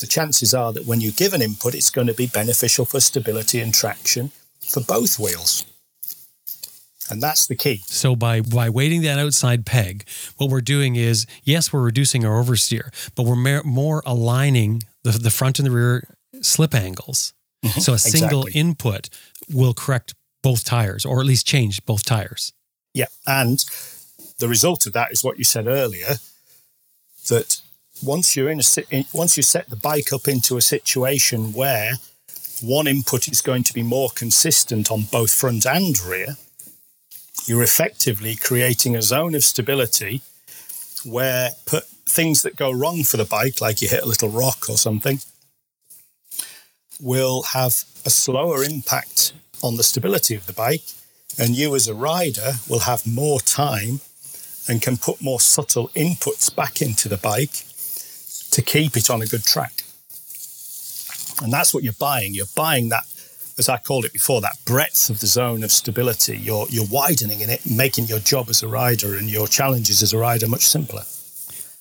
the 0.00 0.06
chances 0.06 0.54
are 0.54 0.72
that 0.72 0.86
when 0.86 1.02
you 1.02 1.12
give 1.12 1.34
an 1.34 1.42
input, 1.42 1.74
it's 1.74 1.90
going 1.90 2.06
to 2.06 2.14
be 2.14 2.26
beneficial 2.26 2.86
for 2.86 3.00
stability 3.00 3.60
and 3.60 3.74
traction 3.74 4.32
for 4.60 4.80
both 4.80 5.18
wheels. 5.18 5.66
And 7.10 7.22
that's 7.22 7.46
the 7.46 7.56
key. 7.56 7.82
So 7.86 8.16
by 8.16 8.40
by 8.40 8.70
weighting 8.70 9.02
that 9.02 9.18
outside 9.18 9.66
peg, 9.66 10.08
what 10.36 10.50
we're 10.50 10.60
doing 10.60 10.96
is 10.96 11.26
yes, 11.44 11.72
we're 11.72 11.82
reducing 11.82 12.24
our 12.24 12.42
oversteer, 12.42 12.90
but 13.14 13.24
we're 13.24 13.62
more 13.62 14.02
aligning 14.04 14.82
the, 15.02 15.12
the 15.12 15.30
front 15.30 15.58
and 15.58 15.66
the 15.66 15.70
rear 15.70 16.08
slip 16.42 16.74
angles. 16.74 17.32
Mm-hmm. 17.64 17.80
So 17.80 17.94
a 17.94 17.98
single 17.98 18.42
exactly. 18.42 18.60
input 18.60 19.08
will 19.52 19.74
correct 19.74 20.14
both 20.42 20.64
tires, 20.64 21.04
or 21.04 21.20
at 21.20 21.26
least 21.26 21.46
change 21.46 21.84
both 21.86 22.04
tires. 22.04 22.52
Yeah, 22.94 23.06
and 23.26 23.64
the 24.38 24.48
result 24.48 24.86
of 24.86 24.92
that 24.92 25.12
is 25.12 25.24
what 25.24 25.38
you 25.38 25.44
said 25.44 25.66
earlier 25.66 26.16
that 27.28 27.60
once 28.02 28.36
you're 28.36 28.50
in 28.50 28.60
a 28.60 29.04
once 29.12 29.36
you 29.36 29.42
set 29.42 29.68
the 29.68 29.76
bike 29.76 30.12
up 30.12 30.28
into 30.28 30.56
a 30.56 30.60
situation 30.60 31.52
where 31.52 31.94
one 32.62 32.86
input 32.86 33.28
is 33.28 33.40
going 33.40 33.62
to 33.64 33.72
be 33.72 33.82
more 33.82 34.10
consistent 34.14 34.90
on 34.90 35.02
both 35.02 35.30
front 35.30 35.66
and 35.66 36.00
rear, 36.02 36.36
you're 37.44 37.62
effectively 37.62 38.34
creating 38.36 38.96
a 38.96 39.02
zone 39.02 39.34
of 39.34 39.44
stability 39.44 40.22
where 41.04 41.50
put 41.66 41.84
things 41.84 42.42
that 42.42 42.56
go 42.56 42.72
wrong 42.72 43.04
for 43.04 43.16
the 43.16 43.24
bike, 43.24 43.60
like 43.60 43.82
you 43.82 43.88
hit 43.88 44.02
a 44.02 44.06
little 44.06 44.28
rock 44.28 44.68
or 44.68 44.76
something, 44.76 45.20
will 47.00 47.42
have 47.52 47.84
a 48.04 48.10
slower 48.10 48.64
impact 48.64 49.32
on 49.62 49.76
the 49.76 49.82
stability 49.82 50.34
of 50.34 50.46
the 50.46 50.52
bike. 50.52 50.84
And 51.38 51.50
you, 51.50 51.74
as 51.74 51.86
a 51.86 51.94
rider, 51.94 52.54
will 52.68 52.80
have 52.80 53.06
more 53.06 53.40
time 53.40 54.00
and 54.68 54.80
can 54.80 54.96
put 54.96 55.20
more 55.20 55.40
subtle 55.40 55.88
inputs 55.88 56.54
back 56.54 56.80
into 56.80 57.08
the 57.08 57.18
bike 57.18 57.64
to 58.52 58.62
keep 58.62 58.96
it 58.96 59.10
on 59.10 59.22
a 59.22 59.26
good 59.26 59.44
track. 59.44 59.82
And 61.42 61.52
that's 61.52 61.74
what 61.74 61.82
you're 61.82 61.92
buying. 61.98 62.34
You're 62.34 62.46
buying 62.56 62.88
that, 62.88 63.04
as 63.58 63.68
I 63.68 63.78
called 63.78 64.04
it 64.04 64.12
before, 64.12 64.40
that 64.42 64.58
breadth 64.64 65.10
of 65.10 65.20
the 65.20 65.26
zone 65.26 65.62
of 65.64 65.70
stability. 65.70 66.36
You're, 66.36 66.66
you're 66.68 66.86
widening 66.90 67.40
in 67.40 67.50
it, 67.50 67.64
making 67.64 68.06
your 68.06 68.18
job 68.18 68.48
as 68.48 68.62
a 68.62 68.68
rider 68.68 69.16
and 69.16 69.28
your 69.28 69.48
challenges 69.48 70.02
as 70.02 70.12
a 70.12 70.18
rider 70.18 70.46
much 70.48 70.66
simpler 70.66 71.02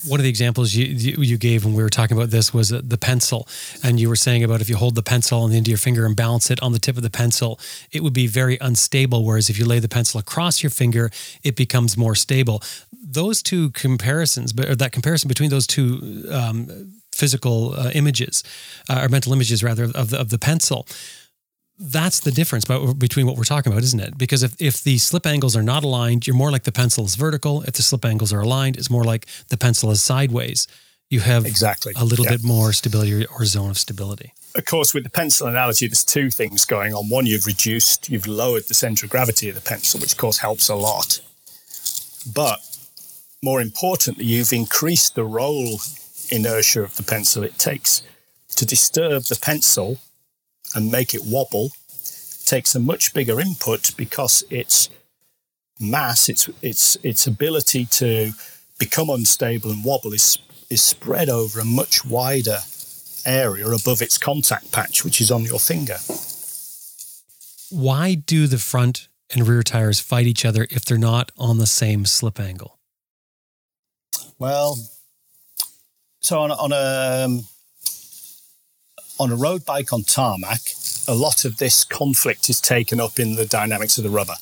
one 0.07 0.19
of 0.19 0.23
the 0.23 0.29
examples 0.29 0.73
you 0.73 0.85
you 0.85 1.37
gave 1.37 1.65
when 1.65 1.73
we 1.73 1.83
were 1.83 1.89
talking 1.89 2.15
about 2.15 2.29
this 2.29 2.53
was 2.53 2.71
uh, 2.71 2.81
the 2.83 2.97
pencil, 2.97 3.47
and 3.83 3.99
you 3.99 4.09
were 4.09 4.15
saying 4.15 4.43
about 4.43 4.61
if 4.61 4.69
you 4.69 4.75
hold 4.75 4.95
the 4.95 5.03
pencil 5.03 5.41
on 5.41 5.49
the 5.49 5.57
end 5.57 5.67
of 5.67 5.69
your 5.69 5.77
finger 5.77 6.05
and 6.05 6.15
balance 6.15 6.51
it 6.51 6.61
on 6.61 6.71
the 6.71 6.79
tip 6.79 6.97
of 6.97 7.03
the 7.03 7.09
pencil, 7.09 7.59
it 7.91 8.03
would 8.03 8.13
be 8.13 8.27
very 8.27 8.57
unstable. 8.61 9.25
Whereas 9.25 9.49
if 9.49 9.57
you 9.57 9.65
lay 9.65 9.79
the 9.79 9.89
pencil 9.89 10.19
across 10.19 10.63
your 10.63 10.69
finger, 10.69 11.09
it 11.43 11.55
becomes 11.55 11.97
more 11.97 12.15
stable. 12.15 12.61
Those 12.91 13.41
two 13.41 13.71
comparisons, 13.71 14.53
or 14.57 14.75
that 14.75 14.91
comparison 14.91 15.27
between 15.27 15.49
those 15.49 15.67
two 15.67 16.27
um, 16.31 16.93
physical 17.11 17.73
uh, 17.73 17.91
images, 17.93 18.43
uh, 18.89 19.01
or 19.03 19.09
mental 19.09 19.33
images 19.33 19.63
rather, 19.63 19.85
of 19.95 20.09
the, 20.09 20.19
of 20.19 20.29
the 20.29 20.39
pencil 20.39 20.87
that's 21.77 22.21
the 22.21 22.31
difference 22.31 22.65
between 22.65 23.25
what 23.25 23.37
we're 23.37 23.43
talking 23.43 23.71
about, 23.71 23.83
isn't 23.83 23.99
it? 23.99 24.17
Because 24.17 24.43
if, 24.43 24.55
if 24.61 24.83
the 24.83 24.97
slip 24.97 25.25
angles 25.25 25.55
are 25.55 25.63
not 25.63 25.83
aligned, 25.83 26.25
you're 26.25 26.35
more 26.35 26.51
like 26.51 26.63
the 26.63 26.71
pencil 26.71 27.05
is 27.05 27.15
vertical. 27.15 27.63
If 27.63 27.73
the 27.73 27.83
slip 27.83 28.05
angles 28.05 28.31
are 28.31 28.39
aligned, 28.39 28.77
it's 28.77 28.89
more 28.89 29.03
like 29.03 29.27
the 29.49 29.57
pencil 29.57 29.91
is 29.91 30.01
sideways. 30.01 30.67
You 31.09 31.19
have 31.19 31.45
exactly 31.45 31.93
a 31.95 32.05
little 32.05 32.25
yeah. 32.25 32.31
bit 32.31 32.43
more 32.43 32.73
stability 32.73 33.25
or 33.25 33.45
zone 33.45 33.69
of 33.69 33.77
stability. 33.77 34.33
Of 34.55 34.65
course, 34.65 34.93
with 34.93 35.03
the 35.03 35.09
pencil 35.09 35.47
analogy, 35.47 35.87
there's 35.87 36.05
two 36.05 36.29
things 36.29 36.65
going 36.65 36.93
on. 36.93 37.09
One, 37.09 37.25
you've 37.25 37.45
reduced, 37.45 38.09
you've 38.09 38.25
lowered 38.25 38.63
the 38.63 38.73
center 38.73 39.05
of 39.05 39.11
gravity 39.11 39.49
of 39.49 39.55
the 39.55 39.61
pencil, 39.61 39.99
which 39.99 40.13
of 40.13 40.17
course 40.17 40.37
helps 40.37 40.69
a 40.69 40.75
lot. 40.75 41.19
But 42.33 42.59
more 43.43 43.61
importantly, 43.61 44.25
you've 44.25 44.53
increased 44.53 45.15
the 45.15 45.25
roll 45.25 45.79
inertia 46.31 46.81
of 46.81 46.95
the 46.95 47.03
pencil 47.03 47.43
it 47.43 47.59
takes 47.59 48.01
to 48.55 48.65
disturb 48.65 49.23
the 49.23 49.37
pencil 49.39 49.99
and 50.75 50.91
make 50.91 51.15
it 51.15 51.21
wobble 51.25 51.71
takes 52.45 52.75
a 52.75 52.79
much 52.79 53.13
bigger 53.13 53.39
input 53.39 53.95
because 53.97 54.43
its 54.49 54.89
mass, 55.79 56.29
its 56.29 56.49
its 56.61 56.97
its 57.03 57.27
ability 57.27 57.85
to 57.85 58.31
become 58.77 59.09
unstable 59.09 59.71
and 59.71 59.83
wobble 59.83 60.13
is 60.13 60.37
is 60.69 60.81
spread 60.81 61.29
over 61.29 61.59
a 61.59 61.65
much 61.65 62.05
wider 62.05 62.59
area 63.25 63.67
above 63.67 64.01
its 64.01 64.17
contact 64.17 64.71
patch, 64.71 65.03
which 65.03 65.19
is 65.19 65.31
on 65.31 65.43
your 65.43 65.59
finger. 65.59 65.97
Why 67.71 68.15
do 68.15 68.47
the 68.47 68.59
front 68.59 69.07
and 69.33 69.47
rear 69.47 69.63
tires 69.63 69.99
fight 69.99 70.27
each 70.27 70.45
other 70.45 70.67
if 70.69 70.85
they're 70.85 70.97
not 70.97 71.31
on 71.37 71.57
the 71.57 71.65
same 71.65 72.05
slip 72.05 72.39
angle? 72.39 72.77
Well, 74.37 74.77
so 76.19 76.41
on, 76.41 76.51
on 76.51 76.71
a 76.71 77.25
um, 77.25 77.45
on 79.19 79.31
a 79.31 79.35
road 79.35 79.65
bike 79.65 79.93
on 79.93 80.03
tarmac, 80.03 80.61
a 81.07 81.15
lot 81.15 81.45
of 81.45 81.57
this 81.57 81.83
conflict 81.83 82.49
is 82.49 82.59
taken 82.59 82.99
up 82.99 83.19
in 83.19 83.35
the 83.35 83.45
dynamics 83.45 83.97
of 83.97 84.03
the 84.03 84.09
rubber. 84.09 84.35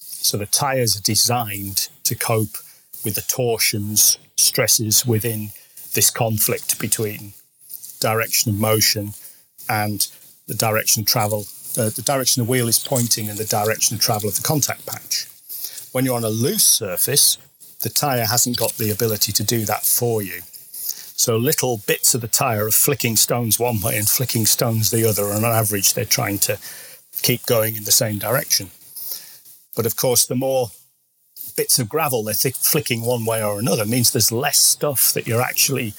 So 0.00 0.36
the 0.36 0.46
tyres 0.46 0.96
are 0.96 1.02
designed 1.02 1.88
to 2.04 2.14
cope 2.14 2.58
with 3.04 3.14
the 3.14 3.22
torsions, 3.22 4.18
stresses 4.36 5.06
within 5.06 5.50
this 5.94 6.10
conflict 6.10 6.78
between 6.78 7.32
direction 8.00 8.52
of 8.52 8.60
motion 8.60 9.12
and 9.68 10.08
the 10.46 10.54
direction 10.54 11.02
of 11.02 11.06
travel. 11.06 11.46
Uh, 11.78 11.90
the 11.90 12.02
direction 12.04 12.44
the 12.44 12.50
wheel 12.50 12.68
is 12.68 12.78
pointing 12.78 13.28
and 13.28 13.38
the 13.38 13.44
direction 13.44 13.96
of 13.96 14.00
travel 14.00 14.28
of 14.28 14.36
the 14.36 14.42
contact 14.42 14.84
patch. 14.86 15.26
When 15.92 16.04
you're 16.04 16.16
on 16.16 16.24
a 16.24 16.28
loose 16.28 16.64
surface, 16.64 17.38
the 17.82 17.88
tyre 17.88 18.26
hasn't 18.26 18.56
got 18.56 18.72
the 18.72 18.90
ability 18.90 19.32
to 19.32 19.44
do 19.44 19.64
that 19.66 19.84
for 19.84 20.22
you. 20.22 20.40
So 21.16 21.36
little 21.36 21.80
bits 21.86 22.14
of 22.14 22.20
the 22.20 22.28
tyre 22.28 22.66
are 22.66 22.70
flicking 22.70 23.16
stones 23.16 23.58
one 23.58 23.80
way 23.80 23.96
and 23.96 24.08
flicking 24.08 24.46
stones 24.46 24.90
the 24.90 25.08
other. 25.08 25.30
And 25.30 25.44
on 25.44 25.52
average, 25.52 25.94
they're 25.94 26.04
trying 26.04 26.38
to 26.40 26.58
keep 27.22 27.46
going 27.46 27.74
in 27.74 27.84
the 27.84 27.92
same 27.92 28.18
direction. 28.18 28.70
But 29.74 29.86
of 29.86 29.96
course, 29.96 30.26
the 30.26 30.34
more 30.34 30.68
bits 31.56 31.78
of 31.78 31.88
gravel 31.88 32.22
they're 32.22 32.34
th- 32.34 32.54
flicking 32.54 33.02
one 33.02 33.24
way 33.24 33.42
or 33.42 33.58
another 33.58 33.86
means 33.86 34.12
there's 34.12 34.30
less 34.30 34.58
stuff 34.58 35.12
that 35.14 35.26
you're 35.26 35.40
actually 35.40 35.94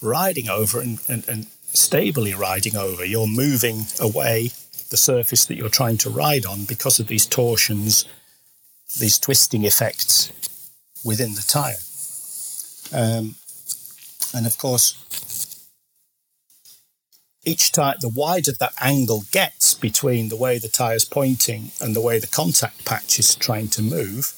riding 0.00 0.48
over 0.48 0.80
and, 0.80 1.00
and, 1.08 1.28
and 1.28 1.46
stably 1.72 2.32
riding 2.32 2.76
over. 2.76 3.04
You're 3.04 3.26
moving 3.26 3.86
away 3.98 4.52
the 4.90 4.96
surface 4.96 5.44
that 5.46 5.56
you're 5.56 5.68
trying 5.68 5.98
to 5.98 6.10
ride 6.10 6.46
on 6.46 6.64
because 6.64 7.00
of 7.00 7.08
these 7.08 7.26
torsions, 7.26 8.04
these 8.98 9.18
twisting 9.18 9.64
effects 9.64 10.32
within 11.04 11.34
the 11.34 11.44
tyre. 11.46 11.76
Um, 12.92 13.36
and 14.34 14.46
of 14.46 14.56
course, 14.58 14.94
each 17.44 17.72
time, 17.72 17.96
the 18.00 18.08
wider 18.08 18.52
that 18.60 18.74
angle 18.80 19.24
gets 19.32 19.74
between 19.74 20.28
the 20.28 20.36
way 20.36 20.58
the 20.58 20.68
tyre's 20.68 21.06
pointing 21.06 21.70
and 21.80 21.96
the 21.96 22.00
way 22.00 22.18
the 22.18 22.26
contact 22.26 22.84
patch 22.84 23.18
is 23.18 23.34
trying 23.34 23.68
to 23.68 23.82
move, 23.82 24.34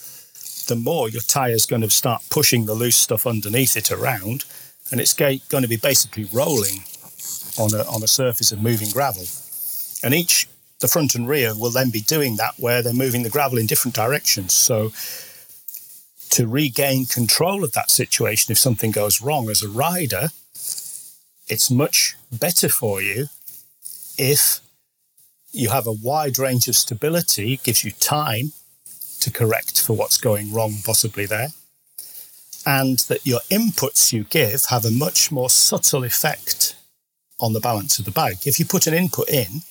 the 0.69 0.77
more 0.77 1.09
your 1.09 1.23
tire's 1.23 1.67
going 1.67 1.83
to 1.83 1.91
start 1.91 2.23
pushing 2.31 2.67
the 2.67 2.75
loose 2.75 2.97
stuff 2.97 3.27
underneath 3.27 3.77
it 3.77 3.91
around, 3.91 4.45
and 4.91 5.01
it's 5.01 5.15
going 5.15 5.41
to 5.49 5.69
be 5.69 5.77
basically 5.77 6.29
rolling 6.33 6.85
on 7.59 7.75
a, 7.75 7.83
on 7.91 8.03
a 8.03 8.07
surface 8.07 8.53
of 8.53 8.63
moving 8.63 8.91
gravel. 8.91 9.25
And 10.05 10.15
each, 10.15 10.49
the 10.81 10.89
front 10.89 11.17
and 11.17 11.29
rear, 11.29 11.55
will 11.57 11.71
then 11.71 11.91
be 11.91 12.01
doing 12.01 12.37
that 12.37 12.55
where 12.59 12.83
they're 12.83 12.93
moving 12.93 13.25
the 13.25 13.31
gravel 13.31 13.59
in 13.59 13.67
different 13.67 13.97
directions. 13.97 14.53
So 14.55 14.93
to 16.33 16.47
regain 16.47 17.07
control 17.07 17.65
of 17.65 17.73
that 17.73 17.91
situation, 17.91 18.53
if 18.53 18.59
something 18.59 18.91
goes 18.91 19.21
wrong 19.21 19.49
as 19.51 19.63
a 19.63 19.69
rider, 19.69 20.29
it's 21.49 21.71
much 21.71 22.17
better 22.31 22.69
for 22.69 23.03
you 23.03 23.29
if 24.19 24.61
you 25.53 25.71
have 25.71 25.87
a 25.87 25.93
wide 25.93 26.39
range 26.39 26.69
of 26.69 26.77
stability, 26.77 27.55
it 27.55 27.63
gives 27.63 27.85
you 27.85 27.91
time 27.93 28.53
to 29.21 29.31
correct 29.31 29.81
for 29.81 29.95
what's 29.95 30.17
going 30.17 30.53
wrong, 30.53 30.77
possibly 30.85 31.27
there, 31.27 31.49
and 32.67 33.01
that 33.01 33.27
your 33.27 33.41
inputs 33.51 34.13
you 34.13 34.25
give 34.25 34.65
have 34.71 34.85
a 34.85 34.91
much 34.91 35.31
more 35.31 35.51
subtle 35.51 36.05
effect 36.05 36.77
on 37.41 37.53
the 37.53 37.61
balance 37.61 37.99
of 37.99 38.05
the 38.05 38.11
bike. 38.11 38.47
If 38.47 38.59
you 38.59 38.65
put 38.65 38.87
an 38.87 38.95
input 38.95 39.29
in 39.29 39.63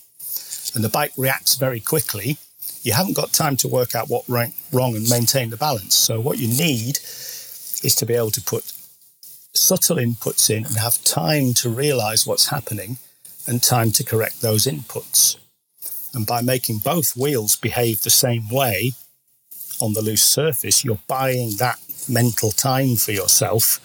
and 0.76 0.84
the 0.84 0.90
bike 0.90 1.14
reacts 1.18 1.56
very 1.56 1.80
quickly, 1.80 2.38
you 2.84 2.94
haven't 2.94 3.16
got 3.16 3.34
time 3.34 3.58
to 3.58 3.68
work 3.68 3.96
out 3.96 4.10
what 4.10 4.28
went 4.28 4.54
wrong 4.72 4.96
and 4.96 5.08
maintain 5.10 5.50
the 5.50 5.58
balance. 5.58 5.96
So, 5.96 6.20
what 6.20 6.40
you 6.40 6.48
need 6.48 6.98
is 7.84 7.96
to 7.98 8.06
be 8.06 8.16
able 8.16 8.32
to 8.32 8.42
put 8.42 8.72
subtle 9.54 9.98
inputs 9.98 10.50
in 10.50 10.66
and 10.66 10.78
have 10.78 11.04
time 11.04 11.54
to 11.54 11.70
realize 11.70 12.26
what's 12.26 12.48
happening 12.50 12.98
and 13.48 13.62
time 13.62 13.92
to 13.92 14.04
correct 14.04 14.42
those 14.42 14.66
inputs. 14.66 15.38
And 16.14 16.26
by 16.26 16.42
making 16.42 16.80
both 16.80 17.16
wheels 17.16 17.56
behave 17.56 18.02
the 18.02 18.10
same 18.10 18.50
way 18.50 18.92
on 19.80 19.94
the 19.94 20.02
loose 20.02 20.24
surface, 20.24 20.84
you're 20.84 21.00
buying 21.08 21.58
that 21.58 21.80
mental 22.10 22.52
time 22.52 22.96
for 22.96 23.12
yourself 23.12 23.80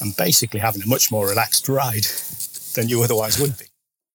and 0.00 0.16
basically 0.16 0.60
having 0.60 0.82
a 0.82 0.86
much 0.86 1.10
more 1.10 1.28
relaxed 1.28 1.68
ride 1.68 2.06
than 2.74 2.88
you 2.88 3.02
otherwise 3.02 3.38
would 3.38 3.56
be. 3.58 3.66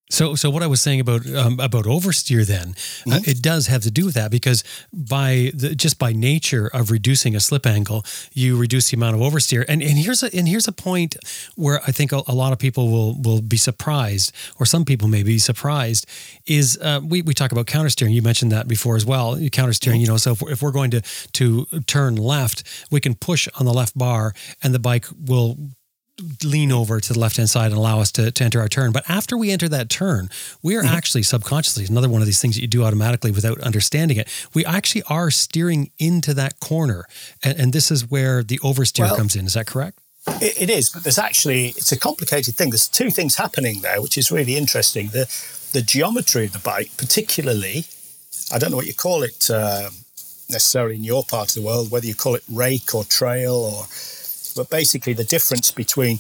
So, 0.10 0.36
so 0.36 0.50
what 0.50 0.64
I 0.64 0.68
was 0.68 0.82
saying 0.82 1.02
about 1.02 1.28
um, 1.28 1.60
about 1.60 1.86
oversteer, 1.86 2.46
then 2.46 2.70
uh, 2.70 2.72
mm-hmm. 2.72 3.12
uh, 3.12 3.20
it 3.26 3.42
does 3.42 3.68
have 3.68 3.82
to 3.84 3.92
do 3.92 4.06
with 4.06 4.14
that 4.14 4.32
because 4.32 4.64
by 4.94 5.52
the, 5.54 5.76
just 5.76 6.00
by 6.00 6.14
nature 6.14 6.68
of 6.68 6.92
reducing 6.92 7.36
a 7.36 7.42
slip 7.42 7.66
angle, 7.66 8.06
you 8.32 8.58
reduce 8.58 8.90
the 8.90 8.96
amount 8.96 9.16
of 9.16 9.22
oversteer. 9.22 9.66
And 9.68 9.82
and 9.82 9.98
here's 9.98 10.24
a 10.24 10.34
and 10.34 10.48
here's 10.48 10.68
a 10.68 10.72
point 10.72 11.18
where 11.56 11.82
I 11.86 11.92
think 11.92 12.14
a, 12.14 12.24
a 12.28 12.34
lot 12.34 12.54
of 12.54 12.60
people 12.60 12.90
will 12.90 13.22
will 13.22 13.42
be 13.42 13.58
surprised, 13.58 14.32
or 14.60 14.66
some 14.66 14.86
people 14.86 15.10
may 15.10 15.24
be 15.24 15.40
surprised. 15.40 16.06
Is 16.46 16.78
uh, 16.82 17.02
we 17.04 17.22
we 17.22 17.34
talk 17.34 17.52
about 17.52 17.66
countersteering? 17.66 18.14
You 18.14 18.22
mentioned 18.22 18.52
that 18.54 18.68
before 18.68 18.96
as 18.96 19.06
well. 19.06 19.36
Countersteering, 19.36 19.96
mm-hmm. 19.96 20.02
you 20.02 20.08
know. 20.08 20.18
So 20.18 20.32
if 20.32 20.42
we're, 20.42 20.52
if 20.52 20.62
we're 20.62 20.72
going 20.72 20.92
to 20.92 21.02
to 21.34 21.66
turn 21.86 22.16
left, 22.16 22.64
we 22.92 23.02
can 23.02 23.14
push 23.14 23.50
on 23.60 23.66
the 23.66 23.74
left 23.74 23.98
bar, 23.98 24.34
and 24.64 24.74
the 24.74 24.80
bike 24.80 25.06
will 25.20 25.58
lean 26.44 26.72
over 26.72 27.00
to 27.00 27.14
the 27.14 27.20
left 27.20 27.38
hand 27.38 27.50
side 27.50 27.68
and 27.68 27.76
allow 27.76 28.00
us 28.00 28.12
to, 28.14 28.32
to 28.32 28.44
enter 28.44 28.60
our 28.60 28.68
turn. 28.68 28.92
But 28.92 29.10
after 29.10 29.38
we 29.38 29.52
enter 29.52 29.70
that 29.70 29.90
turn, 29.90 30.30
we 30.64 30.76
are 30.76 30.84
mm-hmm. 30.84 30.96
actually 30.96 31.24
subconsciously, 31.24 31.86
another 31.86 32.10
one 32.10 32.22
of 32.22 32.26
these 32.26 32.42
things 32.42 32.56
that 32.56 32.62
you 32.62 32.68
do 32.68 32.84
automatically 32.84 33.32
without 33.32 33.60
understanding 33.62 34.18
it, 34.18 34.28
we 34.54 34.66
actually 34.66 35.04
are 35.10 35.30
steering 35.32 35.92
into 35.98 36.34
that 36.34 36.60
corner. 36.60 37.06
And, 37.44 37.60
and 37.60 37.74
this 37.74 37.92
is 37.92 38.10
where 38.10 38.44
the 38.44 38.60
oversteer 38.60 39.02
well, 39.02 39.16
comes 39.16 39.36
in. 39.36 39.46
Is 39.46 39.54
that 39.54 39.68
correct? 39.68 40.00
It, 40.42 40.64
it 40.64 40.70
is, 40.70 40.90
but 40.90 41.04
there's 41.04 41.20
actually, 41.20 41.70
it's 41.70 41.92
a 41.92 42.00
complicated 42.00 42.56
thing. 42.56 42.72
There's 42.72 42.88
two 42.88 43.12
things 43.12 43.36
happening 43.36 43.82
there, 43.82 44.02
which 44.02 44.18
is 44.18 44.32
really 44.32 44.56
interesting. 44.56 45.08
The, 45.10 45.30
the 45.74 45.82
geometry 45.82 46.46
of 46.46 46.54
the 46.54 46.60
bike, 46.60 46.92
particularly, 46.98 47.86
I 48.52 48.58
don't 48.58 48.72
know 48.72 48.78
what 48.78 48.88
you 48.88 48.94
call 48.94 49.24
it 49.24 49.50
uh, 49.50 49.90
necessarily 50.50 50.96
in 50.96 51.04
your 51.04 51.24
part 51.24 51.50
of 51.50 51.56
the 51.56 51.62
world, 51.62 51.92
whether 51.92 52.08
you 52.08 52.16
call 52.16 52.36
it 52.36 52.44
rake 52.52 52.96
or 52.96 53.04
trail 53.04 53.54
or 53.54 53.86
but 54.58 54.70
basically 54.70 55.14
the 55.14 55.24
difference 55.24 55.72
between 55.72 56.20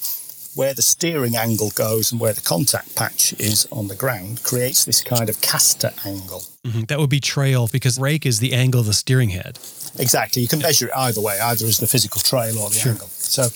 where 0.55 0.73
the 0.73 0.81
steering 0.81 1.35
angle 1.35 1.69
goes 1.71 2.11
and 2.11 2.19
where 2.19 2.33
the 2.33 2.41
contact 2.41 2.95
patch 2.95 3.33
is 3.33 3.67
on 3.71 3.87
the 3.87 3.95
ground 3.95 4.41
creates 4.43 4.85
this 4.85 5.03
kind 5.03 5.29
of 5.29 5.39
caster 5.41 5.91
angle. 6.03 6.43
Mm-hmm. 6.65 6.81
That 6.83 6.99
would 6.99 7.11
be 7.11 7.19
trail 7.19 7.67
because 7.71 7.99
rake 7.99 8.25
is 8.25 8.39
the 8.39 8.53
angle 8.53 8.79
of 8.79 8.87
the 8.87 8.93
steering 8.93 9.29
head. 9.29 9.59
Exactly. 9.99 10.41
You 10.41 10.47
can 10.47 10.59
measure 10.59 10.87
it 10.87 10.93
either 10.95 11.21
way, 11.21 11.39
either 11.39 11.65
as 11.65 11.77
the 11.77 11.85
physical 11.85 12.21
trail 12.21 12.57
or 12.57 12.69
the 12.69 12.75
sure. 12.75 12.93
angle. 12.93 13.07
So 13.07 13.49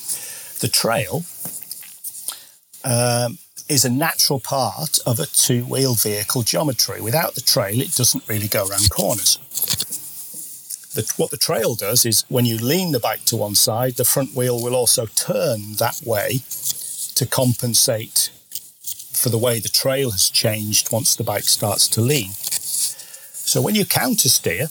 the 0.59 0.67
trail 0.67 1.23
um, 2.83 3.39
is 3.67 3.83
a 3.83 3.89
natural 3.89 4.39
part 4.39 4.99
of 5.05 5.19
a 5.19 5.25
two 5.25 5.65
wheel 5.65 5.95
vehicle 5.95 6.43
geometry. 6.43 7.01
Without 7.01 7.33
the 7.33 7.41
trail, 7.41 7.81
it 7.81 7.95
doesn't 7.95 8.27
really 8.27 8.47
go 8.47 8.67
around 8.67 8.89
corners 8.91 9.39
the, 10.93 11.09
what 11.17 11.31
the 11.31 11.37
trail 11.37 11.75
does 11.75 12.05
is 12.05 12.25
when 12.27 12.45
you 12.45 12.57
lean 12.57 12.91
the 12.91 12.99
bike 12.99 13.23
to 13.25 13.37
one 13.37 13.55
side, 13.55 13.95
the 13.95 14.05
front 14.05 14.35
wheel 14.35 14.61
will 14.61 14.75
also 14.75 15.05
turn 15.05 15.73
that 15.77 16.01
way 16.05 16.41
to 17.15 17.25
compensate 17.25 18.29
for 19.13 19.29
the 19.29 19.37
way 19.37 19.59
the 19.59 19.69
trail 19.69 20.11
has 20.11 20.29
changed 20.29 20.91
once 20.91 21.15
the 21.15 21.23
bike 21.23 21.43
starts 21.43 21.87
to 21.87 22.01
lean. 22.01 22.31
So 22.31 23.61
when 23.61 23.75
you 23.75 23.85
counter 23.85 24.29
steer, 24.29 24.67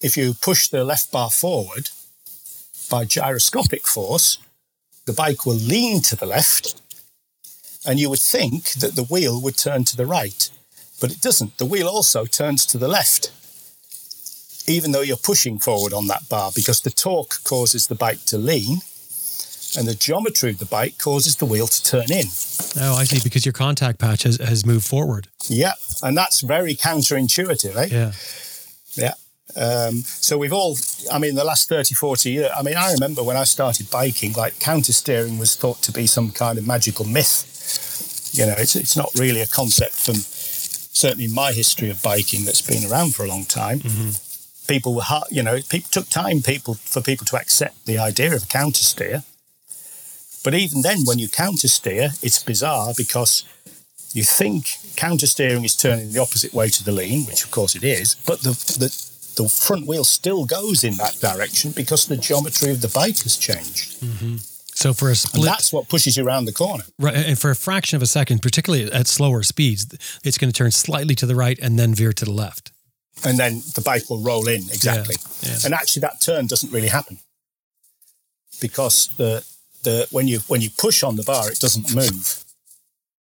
if 0.00 0.16
you 0.16 0.34
push 0.34 0.68
the 0.68 0.84
left 0.84 1.10
bar 1.10 1.30
forward 1.30 1.90
by 2.90 3.04
gyroscopic 3.04 3.86
force, 3.86 4.38
the 5.06 5.12
bike 5.12 5.46
will 5.46 5.54
lean 5.54 6.02
to 6.02 6.16
the 6.16 6.26
left, 6.26 6.80
and 7.86 7.98
you 7.98 8.10
would 8.10 8.20
think 8.20 8.72
that 8.72 8.96
the 8.96 9.04
wheel 9.04 9.40
would 9.40 9.56
turn 9.56 9.84
to 9.84 9.96
the 9.96 10.06
right, 10.06 10.50
but 11.00 11.12
it 11.12 11.20
doesn't. 11.20 11.58
The 11.58 11.64
wheel 11.64 11.88
also 11.88 12.26
turns 12.26 12.66
to 12.66 12.78
the 12.78 12.88
left 12.88 13.30
even 14.68 14.92
though 14.92 15.00
you're 15.00 15.16
pushing 15.16 15.58
forward 15.58 15.92
on 15.92 16.06
that 16.08 16.28
bar, 16.28 16.50
because 16.54 16.80
the 16.80 16.90
torque 16.90 17.42
causes 17.44 17.86
the 17.86 17.94
bike 17.94 18.24
to 18.26 18.38
lean 18.38 18.78
and 19.76 19.86
the 19.86 19.94
geometry 19.94 20.50
of 20.50 20.58
the 20.58 20.64
bike 20.64 20.98
causes 20.98 21.36
the 21.36 21.44
wheel 21.44 21.66
to 21.66 21.82
turn 21.82 22.10
in. 22.10 22.26
Oh, 22.80 22.96
I 22.96 23.04
see, 23.04 23.20
because 23.22 23.44
your 23.44 23.52
contact 23.52 23.98
patch 23.98 24.22
has, 24.22 24.38
has 24.38 24.64
moved 24.64 24.86
forward. 24.86 25.28
Yeah, 25.48 25.72
and 26.02 26.16
that's 26.16 26.40
very 26.40 26.74
counterintuitive, 26.74 27.76
eh? 27.76 27.88
Yeah. 27.90 28.12
Yeah. 28.94 29.14
Um, 29.56 30.02
so 30.02 30.38
we've 30.38 30.52
all, 30.52 30.76
I 31.12 31.18
mean, 31.18 31.34
the 31.34 31.44
last 31.44 31.68
30, 31.68 31.94
40 31.94 32.30
years, 32.30 32.50
I 32.56 32.62
mean, 32.62 32.76
I 32.76 32.92
remember 32.92 33.22
when 33.22 33.36
I 33.36 33.44
started 33.44 33.90
biking, 33.90 34.32
like 34.32 34.58
counter 34.60 34.92
steering 34.92 35.38
was 35.38 35.56
thought 35.56 35.82
to 35.82 35.92
be 35.92 36.06
some 36.06 36.30
kind 36.30 36.58
of 36.58 36.66
magical 36.66 37.04
myth. 37.04 38.32
You 38.32 38.46
know, 38.46 38.54
it's, 38.58 38.76
it's 38.76 38.96
not 38.96 39.10
really 39.14 39.40
a 39.40 39.46
concept 39.46 39.94
from 39.94 40.16
certainly 40.16 41.28
my 41.28 41.52
history 41.52 41.90
of 41.90 42.02
biking 42.02 42.44
that's 42.44 42.62
been 42.62 42.90
around 42.90 43.14
for 43.14 43.24
a 43.24 43.28
long 43.28 43.44
time. 43.44 43.80
Mm-hmm 43.80 44.25
people 44.66 44.94
were, 44.94 45.02
you 45.30 45.42
know, 45.42 45.60
people 45.68 45.88
took 45.90 46.08
time 46.08 46.42
people 46.42 46.74
for 46.74 47.00
people 47.00 47.26
to 47.26 47.36
accept 47.36 47.86
the 47.86 47.98
idea 47.98 48.34
of 48.34 48.44
a 48.44 48.46
counter 48.46 48.82
steer. 48.82 49.22
But 50.44 50.54
even 50.54 50.82
then, 50.82 50.98
when 51.04 51.18
you 51.18 51.28
counter 51.28 51.68
steer, 51.68 52.10
it's 52.22 52.42
bizarre 52.42 52.92
because 52.96 53.44
you 54.12 54.22
think 54.22 54.66
counter 54.96 55.26
steering 55.26 55.64
is 55.64 55.76
turning 55.76 56.12
the 56.12 56.20
opposite 56.20 56.54
way 56.54 56.68
to 56.68 56.84
the 56.84 56.92
lean, 56.92 57.26
which 57.26 57.44
of 57.44 57.50
course 57.50 57.74
it 57.74 57.84
is, 57.84 58.14
but 58.26 58.40
the, 58.42 58.50
the, 58.78 59.42
the 59.42 59.48
front 59.48 59.86
wheel 59.86 60.04
still 60.04 60.44
goes 60.44 60.84
in 60.84 60.96
that 60.96 61.16
direction 61.20 61.72
because 61.72 62.06
the 62.06 62.16
geometry 62.16 62.70
of 62.70 62.80
the 62.80 62.88
bike 62.88 63.18
has 63.24 63.36
changed. 63.36 64.00
Mm-hmm. 64.00 64.36
So 64.76 64.92
for 64.92 65.10
a 65.10 65.14
split, 65.14 65.36
and 65.36 65.44
that's 65.44 65.72
what 65.72 65.88
pushes 65.88 66.16
you 66.16 66.26
around 66.26 66.44
the 66.44 66.52
corner. 66.52 66.84
Right, 66.98 67.16
and 67.16 67.38
for 67.38 67.50
a 67.50 67.56
fraction 67.56 67.96
of 67.96 68.02
a 68.02 68.06
second, 68.06 68.42
particularly 68.42 68.92
at 68.92 69.06
slower 69.06 69.42
speeds, 69.42 69.86
it's 70.22 70.38
going 70.38 70.52
to 70.52 70.56
turn 70.56 70.70
slightly 70.70 71.14
to 71.16 71.26
the 71.26 71.34
right 71.34 71.58
and 71.60 71.78
then 71.78 71.94
veer 71.94 72.12
to 72.12 72.24
the 72.24 72.32
left 72.32 72.72
and 73.24 73.38
then 73.38 73.62
the 73.74 73.82
bike 73.82 74.08
will 74.10 74.22
roll 74.22 74.48
in 74.48 74.60
exactly. 74.62 75.16
Yeah, 75.42 75.50
yeah. 75.50 75.58
And 75.64 75.74
actually, 75.74 76.00
that 76.00 76.20
turn 76.20 76.46
doesn't 76.46 76.72
really 76.72 76.88
happen 76.88 77.18
because 78.60 79.08
the 79.16 79.44
the 79.82 80.06
when 80.10 80.28
you 80.28 80.40
when 80.48 80.60
you 80.60 80.70
push 80.76 81.02
on 81.02 81.16
the 81.16 81.22
bar, 81.22 81.50
it 81.50 81.60
doesn't 81.60 81.94
move. 81.94 82.44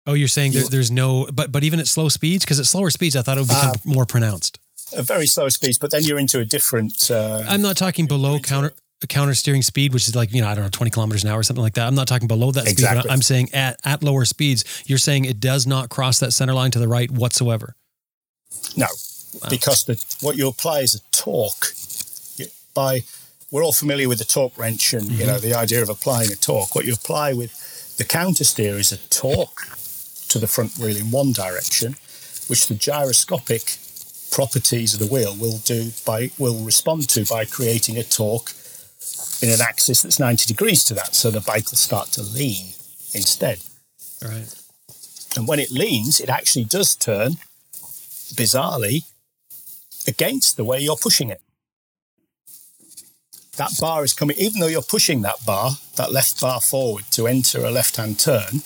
Oh, 0.06 0.15
you're 0.15 0.28
saying 0.28 0.52
there, 0.52 0.65
there's 0.65 0.90
no, 0.90 1.27
but 1.32 1.51
but 1.51 1.65
even 1.65 1.81
at 1.81 1.89
slow 1.89 2.09
speeds, 2.09 2.44
because 2.44 2.61
at 2.61 2.66
slower 2.66 2.90
speeds, 2.90 3.16
I 3.16 3.23
thought 3.23 3.39
it 3.39 3.43
would 3.43 3.48
become 3.48 3.70
uh, 3.70 3.74
more 3.85 4.05
pronounced. 4.05 4.59
At 4.97 5.06
very 5.06 5.27
slow 5.27 5.48
speeds, 5.48 5.78
but 5.78 5.90
then 5.90 6.02
you're 6.02 6.19
into 6.19 6.40
a 6.40 6.44
different. 6.44 7.11
Uh, 7.11 7.43
I'm 7.48 7.62
not 7.62 7.77
talking 7.77 8.06
below 8.06 8.39
counter 8.39 8.74
counter 9.09 9.35
steering 9.35 9.62
speed, 9.62 9.93
which 9.93 10.09
is 10.09 10.15
like 10.15 10.32
you 10.32 10.43
know 10.43 10.48
I 10.48 10.55
don't 10.55 10.65
know 10.65 10.70
20 10.70 10.90
kilometers 10.90 11.24
an 11.24 11.31
hour 11.31 11.39
or 11.39 11.43
something 11.43 11.62
like 11.62 11.74
that. 11.74 11.86
I'm 11.86 11.94
not 11.94 12.06
talking 12.06 12.28
below 12.28 12.51
that 12.52 12.69
exactly. 12.69 13.02
speed. 13.02 13.12
I'm 13.12 13.23
saying 13.23 13.55
at 13.55 13.81
at 13.85 14.02
lower 14.02 14.24
speeds, 14.24 14.65
you're 14.86 14.98
saying 14.98 15.24
it 15.24 15.40
does 15.40 15.66
not 15.66 15.89
cross 15.89 16.20
that 16.20 16.32
center 16.32 16.55
line 16.55 16.70
to 16.73 16.78
the 16.78 16.89
right 16.89 17.11
whatsoever. 17.11 17.74
No, 18.77 18.86
wow. 19.43 19.48
because 19.51 19.85
the, 19.85 20.02
what 20.20 20.36
you 20.36 20.48
apply 20.48 20.81
is 20.81 20.94
a 20.94 21.01
torque. 21.11 21.73
By 22.74 23.02
we're 23.51 23.62
all 23.62 23.73
familiar 23.73 24.09
with 24.09 24.19
the 24.19 24.24
torque 24.24 24.59
wrench 24.59 24.93
and 24.94 25.05
mm-hmm. 25.05 25.20
you 25.20 25.27
know 25.27 25.39
the 25.39 25.55
idea 25.55 25.81
of 25.82 25.89
applying 25.89 26.32
a 26.32 26.36
torque. 26.36 26.74
What 26.74 26.85
you 26.85 26.94
apply 26.94 27.32
with 27.35 27.97
the 27.98 28.05
counter 28.05 28.44
steer 28.44 28.74
is 28.77 28.90
a 28.90 28.98
torque 29.11 29.69
to 30.28 30.39
the 30.39 30.48
front 30.48 30.77
wheel 30.77 30.97
in 30.97 31.12
one 31.12 31.32
direction, 31.32 31.94
which 32.48 32.66
the 32.66 32.74
gyroscopic 32.74 33.78
properties 34.32 34.94
of 34.94 35.01
the 35.01 35.06
wheel 35.06 35.36
will 35.39 35.59
do 35.59 35.93
by 36.05 36.31
will 36.39 36.65
respond 36.65 37.09
to 37.11 37.24
by 37.27 37.44
creating 37.44 37.97
a 37.97 38.02
torque 38.02 38.52
in 39.40 39.51
an 39.51 39.61
axis 39.61 40.02
that's 40.02 40.19
90 40.19 40.47
degrees 40.47 40.82
to 40.82 40.94
that 40.94 41.15
so 41.15 41.31
the 41.31 41.40
bike 41.40 41.70
will 41.70 41.77
start 41.77 42.09
to 42.09 42.23
lean 42.23 42.73
instead 43.12 43.61
right 44.24 44.52
And 45.36 45.48
when 45.48 45.59
it 45.59 45.70
leans, 45.70 46.20
it 46.20 46.28
actually 46.28 46.65
does 46.65 46.94
turn, 46.94 47.32
bizarrely, 48.35 49.05
against 50.06 50.56
the 50.56 50.64
way 50.64 50.81
you're 50.81 50.97
pushing 50.97 51.31
it. 51.31 51.40
That 53.56 53.70
bar 53.81 54.02
is 54.05 54.12
coming, 54.12 54.36
even 54.39 54.60
though 54.60 54.66
you're 54.66 54.82
pushing 54.82 55.22
that 55.22 55.44
bar, 55.47 55.72
that 55.97 56.10
left 56.10 56.40
bar 56.40 56.60
forward 56.60 57.05
to 57.12 57.28
enter 57.28 57.64
a 57.64 57.70
left 57.70 57.97
hand 57.97 58.18
turn, 58.18 58.62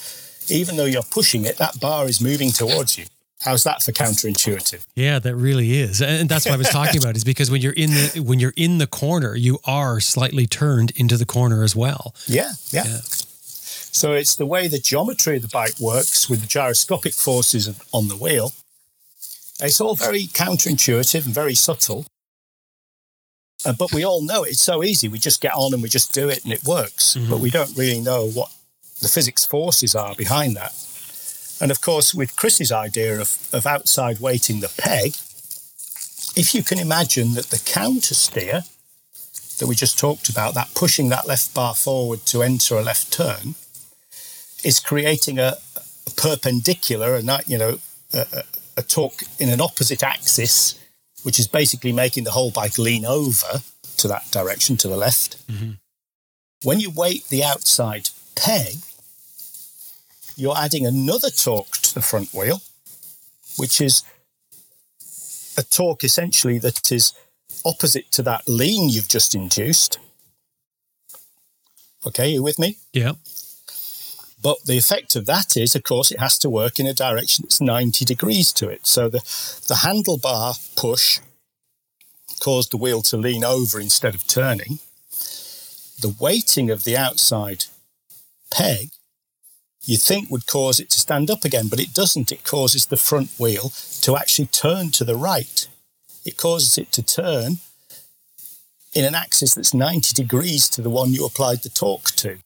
even 0.49 0.77
though 0.77 0.87
you're 0.87 1.03
pushing 1.03 1.45
it, 1.45 1.59
that 1.59 1.79
bar 1.79 2.07
is 2.07 2.21
moving 2.21 2.51
towards 2.51 2.97
you. 2.97 3.05
How's 3.43 3.65
that 3.65 3.83
for 3.83 3.93
counterintuitive? 3.93 4.85
Yeah, 4.97 5.21
that 5.21 5.37
really 5.37 5.79
is, 5.79 6.03
and 6.03 6.29
that's 6.29 6.45
what 6.45 6.55
I 6.55 6.57
was 6.57 6.71
talking 6.71 7.01
about. 7.01 7.17
Is 7.17 7.23
because 7.23 7.51
when 7.51 7.61
you're 7.61 7.73
in 7.73 7.91
the 7.91 8.23
when 8.25 8.41
you're 8.41 8.55
in 8.57 8.79
the 8.79 8.87
corner, 8.89 9.37
you 9.37 9.61
are 9.65 10.01
slightly 10.01 10.47
turned 10.47 10.91
into 10.97 11.17
the 11.17 11.27
corner 11.27 11.63
as 11.63 11.77
well. 11.77 12.15
Yeah, 12.27 12.53
yeah. 12.71 12.85
Yeah. 12.87 13.01
So 13.01 14.13
it's 14.13 14.35
the 14.35 14.47
way 14.47 14.69
the 14.69 14.79
geometry 14.79 15.37
of 15.37 15.43
the 15.43 15.49
bike 15.49 15.79
works 15.81 16.29
with 16.29 16.41
the 16.41 16.47
gyroscopic 16.47 17.15
forces 17.15 17.69
on 17.93 18.09
the 18.09 18.17
wheel. 18.17 18.53
It's 19.61 19.81
all 19.81 19.97
very 19.97 20.23
counterintuitive 20.27 21.25
and 21.27 21.35
very 21.35 21.55
subtle. 21.55 22.07
Uh, 23.67 23.73
but 23.77 23.93
we 23.93 24.05
all 24.05 24.23
know 24.23 24.45
it. 24.45 24.51
it's 24.51 24.63
so 24.63 24.85
easy. 24.85 25.09
We 25.09 25.19
just 25.19 25.41
get 25.41 25.53
on 25.55 25.75
and 25.75 25.83
we 25.83 25.89
just 25.89 26.15
do 26.15 26.29
it 26.29 26.45
and 26.45 26.53
it 26.53 26.65
works. 26.65 27.17
But 27.29 27.41
we 27.41 27.51
don't 27.51 27.77
really 27.77 28.01
know 28.01 28.29
what 28.29 28.53
the 29.01 29.09
physics 29.09 29.45
forces 29.45 29.95
are 29.95 30.15
behind 30.15 30.57
that. 30.57 30.73
And 31.61 31.73
of 31.73 31.81
course, 31.81 32.15
with 32.15 32.37
Chris's 32.37 32.71
idea 32.71 33.21
of, 33.21 33.49
of 33.53 33.67
outside 33.67 34.21
weighting 34.21 34.61
the 34.61 34.73
peg, 34.79 35.15
if 36.37 36.55
you 36.55 36.63
can 36.63 36.79
imagine 36.79 37.35
that 37.35 37.47
the 37.47 37.61
counter 37.65 38.15
steer 38.15 38.63
that 39.59 39.67
we 39.67 39.75
just 39.75 39.99
talked 39.99 40.29
about, 40.29 40.55
that 40.55 40.73
pushing 40.77 41.09
that 41.09 41.27
left 41.27 41.53
bar 41.53 41.75
forward 41.75 42.25
to 42.27 42.45
enter 42.45 42.77
a 42.77 42.83
left 42.83 43.13
turn, 43.13 43.57
is 44.63 44.79
creating 44.79 45.41
a, 45.41 45.57
a 46.07 46.11
perpendicular, 46.17 47.17
a 47.17 47.23
not- 47.23 47.49
you 47.49 47.59
know, 47.59 47.79
a, 48.13 48.45
a, 48.79 48.83
torque 48.83 49.25
in 49.39 49.49
an 49.49 49.61
opposite 49.61 50.03
axis, 50.03 50.79
which 51.23 51.39
is 51.39 51.47
basically 51.47 51.93
making 51.93 52.25
the 52.25 52.31
whole 52.31 52.51
bike 52.51 52.79
lean 52.79 53.05
over 53.05 53.63
to 53.99 54.09
that 54.09 54.31
direction, 54.31 54.77
to 54.79 54.89
the 54.89 54.97
left. 54.97 55.47
Mm-hmm. 55.49 55.73
When 56.63 56.81
you 56.81 56.91
weight 56.91 57.29
the 57.29 57.45
outside 57.45 58.11
peg, 58.35 58.77
you're 60.37 60.57
adding 60.57 60.87
another 60.87 61.31
torque 61.31 61.77
to 61.79 61.95
the 61.95 62.03
front 62.03 62.33
wheel, 62.33 62.63
which 63.57 63.81
is 63.81 64.03
a 65.57 65.63
torque 65.63 66.05
essentially 66.05 66.59
that 66.59 66.93
is 66.93 67.13
opposite 67.65 68.11
to 68.13 68.23
that 68.23 68.43
lean 68.47 68.89
you've 68.89 69.09
just 69.09 69.35
induced. 69.35 69.99
Okay, 72.07 72.31
you 72.31 72.43
with 72.43 72.59
me? 72.59 72.79
Yeah. 72.93 73.13
But 74.49 74.65
the 74.65 74.79
effect 74.79 75.15
of 75.15 75.27
that 75.27 75.59
is, 75.59 75.77
of 75.77 75.83
course, 75.83 76.11
it 76.11 76.21
has 76.21 76.39
to 76.39 76.49
work 76.49 76.81
in 76.81 76.87
a 76.87 76.95
direction 76.95 77.43
that's 77.45 77.61
90 77.61 78.07
degrees 78.07 78.51
to 78.55 78.71
it. 78.71 78.87
So 78.87 79.11
the, 79.11 79.19
the 79.69 79.81
handlebar 79.85 80.57
push 80.75 81.21
caused 82.41 82.71
the 82.71 82.79
wheel 82.79 83.03
to 83.03 83.19
lean 83.19 83.45
over 83.45 83.79
instead 83.79 84.15
of 84.15 84.27
turning. 84.27 84.79
The 86.01 86.17
weighting 86.19 86.71
of 86.71 86.85
the 86.85 86.97
outside 86.97 87.67
peg, 88.51 88.89
you 89.85 89.99
think 89.99 90.31
would 90.31 90.47
cause 90.47 90.81
it 90.81 90.89
to 90.93 90.99
stand 90.99 91.31
up 91.31 91.45
again, 91.45 91.69
but 91.69 91.79
it 91.79 91.93
doesn't. 91.93 92.33
It 92.33 92.43
causes 92.43 92.87
the 92.87 92.97
front 92.97 93.29
wheel 93.39 93.71
to 94.01 94.17
actually 94.17 94.47
turn 94.47 94.93
to 94.93 95.05
the 95.05 95.17
right. 95.17 95.69
It 96.25 96.39
causes 96.39 96.79
it 96.79 96.91
to 96.93 97.03
turn 97.03 97.59
in 98.95 99.05
an 99.05 99.15
axis 99.15 99.53
that's 99.53 99.75
90 99.75 100.15
degrees 100.15 100.71
to 100.71 100.81
the 100.81 100.89
one 100.89 101.13
you 101.13 101.27
applied 101.27 101.65
the 101.65 101.69
torque 101.69 102.13
to. 102.13 102.39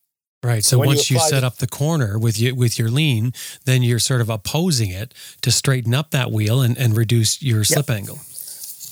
Right. 0.43 0.65
So 0.65 0.79
When 0.79 0.89
once 0.89 1.09
you, 1.11 1.19
apply 1.19 1.29
set 1.29 1.41
the- 1.41 1.47
up 1.47 1.57
the 1.59 1.69
corner 1.69 2.19
with 2.19 2.39
you 2.41 2.55
with 2.55 2.79
your 2.79 2.91
lean, 2.91 3.33
then 3.65 3.83
you're 3.83 4.01
sort 4.01 4.21
of 4.21 4.29
opposing 4.29 4.91
it 4.91 5.15
to 5.43 5.53
straighten 5.53 5.95
up 5.95 6.11
that 6.11 6.33
wheel 6.33 6.61
and, 6.61 6.77
and 6.77 6.97
reduce 6.97 7.41
your 7.41 7.63
slip 7.63 7.89
angle. 7.89 8.19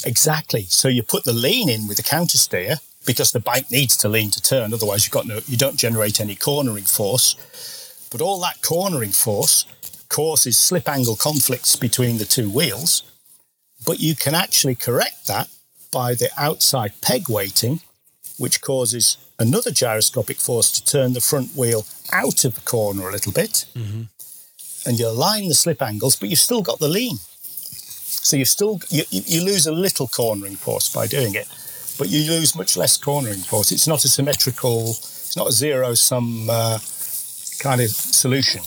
Exactly. 0.05 0.63
So 0.63 0.89
you 0.89 1.03
put 1.03 1.25
the 1.25 1.33
lean 1.33 1.69
in 1.69 1.89
with 1.89 1.97
the 1.97 2.03
counter 2.05 2.39
steer 2.39 2.77
because 3.05 3.33
the 3.33 3.41
bike 3.41 3.71
needs 3.71 3.97
to 3.99 4.09
lean 4.09 4.31
to 4.31 4.41
turn. 4.41 4.73
Otherwise, 4.73 5.05
you've 5.05 5.13
got 5.13 5.27
no, 5.27 5.41
you 5.47 5.57
don't 5.57 5.77
generate 5.77 6.21
any 6.21 6.37
cornering 6.37 6.85
force. 6.85 8.07
But 8.11 8.21
all 8.21 8.41
that 8.41 8.63
cornering 8.63 9.11
force 9.11 9.67
causes 10.09 10.57
slip 10.57 10.89
angle 10.89 11.17
conflicts 11.17 11.77
between 11.77 12.19
the 12.19 12.25
two 12.25 12.49
wheels. 12.49 13.03
But 13.85 14.01
you 14.01 14.15
can 14.15 14.35
actually 14.35 14.75
correct 14.75 15.27
that 15.27 15.49
by 15.93 16.15
the 16.15 16.31
outside 16.37 16.93
peg 17.01 17.29
weighting, 17.29 17.81
which 18.41 18.63
causes 18.63 19.19
another 19.39 19.71
gyroscopic 19.71 20.39
force 20.39 20.73
to 20.73 20.85
turn 20.85 21.13
the 21.13 21.21
front 21.21 21.55
wheel 21.55 21.85
out 22.11 22.45
of 22.47 22.55
the 22.55 22.61
corner 22.63 23.09
a 23.09 23.13
little 23.13 23.33
bit. 23.33 23.67
And 24.87 24.99
you 24.99 25.07
align 25.09 25.49
the 25.49 25.55
slip 25.55 25.83
angles, 25.83 26.17
but 26.17 26.31
you've 26.31 26.39
still 26.39 26.63
got 26.63 26.79
the 26.79 26.89
lean. 26.89 27.19
So 28.23 28.37
you 28.37 28.47
still 28.47 28.81
you, 28.89 29.03
you 29.11 29.23
you 29.27 29.45
lose 29.45 29.67
a 29.67 29.73
little 29.73 30.09
cornering 30.09 30.57
force 30.57 30.89
by 30.93 31.07
doing 31.07 31.35
it, 31.35 31.49
but 31.99 32.09
you 32.09 32.21
lose 32.31 32.57
much 32.57 32.77
less 32.77 32.97
cornering 32.97 33.41
force. 33.51 33.73
It's 33.73 33.87
not 33.87 34.05
a 34.05 34.09
symmetrical. 34.09 34.91
It's 34.91 35.37
not 35.37 35.49
a 35.49 35.53
zero 35.53 35.95
sum 35.95 36.49
uh, 36.49 36.79
kind 37.61 37.81
of 37.81 37.91
solution. 37.91 38.63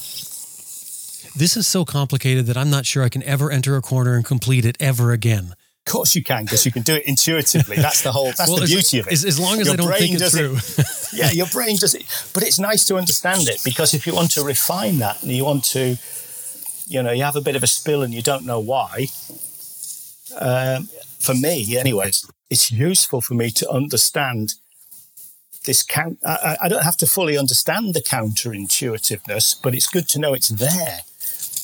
This 1.36 1.58
is 1.58 1.66
so 1.66 1.84
complicated 1.84 2.46
that 2.46 2.58
I'm 2.58 2.70
not 2.70 2.86
sure 2.86 3.04
I 3.04 3.10
can 3.10 3.24
ever 3.24 3.50
enter 3.50 3.76
a 3.76 3.82
corner 3.82 4.14
and 4.16 4.24
complete 4.24 4.66
it 4.66 4.78
ever 4.80 5.12
again. 5.12 5.56
Of 5.86 5.92
course 5.92 6.16
you 6.16 6.24
can, 6.24 6.46
because 6.46 6.66
you 6.66 6.72
can 6.72 6.82
do 6.84 6.96
it 6.96 7.04
intuitively. 7.06 7.76
That's 7.76 8.04
the 8.04 8.14
whole. 8.14 8.32
That's 8.38 8.50
the 8.58 8.66
beauty 8.66 9.00
of 9.00 9.08
it. 9.08 9.14
As, 9.14 9.26
as 9.26 9.38
long 9.38 9.60
as 9.60 9.68
Your 9.68 9.74
I 9.74 9.76
don't 9.76 9.88
brain 9.88 10.18
think 10.18 10.22
it 10.22 10.30
through. 10.30 10.58
yeah, 11.14 11.32
your 11.32 11.48
brain 11.48 11.76
does 11.76 11.94
it. 11.94 12.06
But 12.34 12.44
it's 12.44 12.58
nice 12.58 12.86
to 12.86 12.96
understand 12.96 13.50
it 13.50 13.62
because 13.66 13.94
if 13.94 14.08
you 14.08 14.16
want 14.16 14.32
to 14.32 14.44
refine 14.46 15.00
that 15.00 15.22
and 15.22 15.32
you 15.32 15.44
want 15.44 15.66
to, 15.66 15.98
you 16.88 17.04
know, 17.04 17.12
you 17.12 17.24
have 17.24 17.36
a 17.36 17.42
bit 17.42 17.58
of 17.58 17.64
a 17.64 17.68
spill 17.68 18.02
and 18.02 18.14
you 18.14 18.22
don't 18.22 18.46
know 18.46 18.62
why. 18.62 19.08
Um, 20.40 20.88
for 21.20 21.34
me, 21.34 21.78
anyways, 21.78 22.30
it's 22.50 22.72
useful 22.72 23.20
for 23.20 23.34
me 23.34 23.52
to 23.52 23.70
understand 23.70 24.54
this 25.66 25.84
count. 25.84 26.20
I 26.26 26.56
I 26.62 26.70
don't 26.70 26.84
have 26.84 26.98
to 26.98 27.06
fully 27.06 27.38
understand 27.38 27.94
the 27.94 28.02
counterintuitiveness, 28.02 29.62
but 29.62 29.76
it's 29.76 29.88
good 29.88 30.08
to 30.10 30.20
know 30.20 30.34
it's 30.34 30.50
there. 30.50 31.00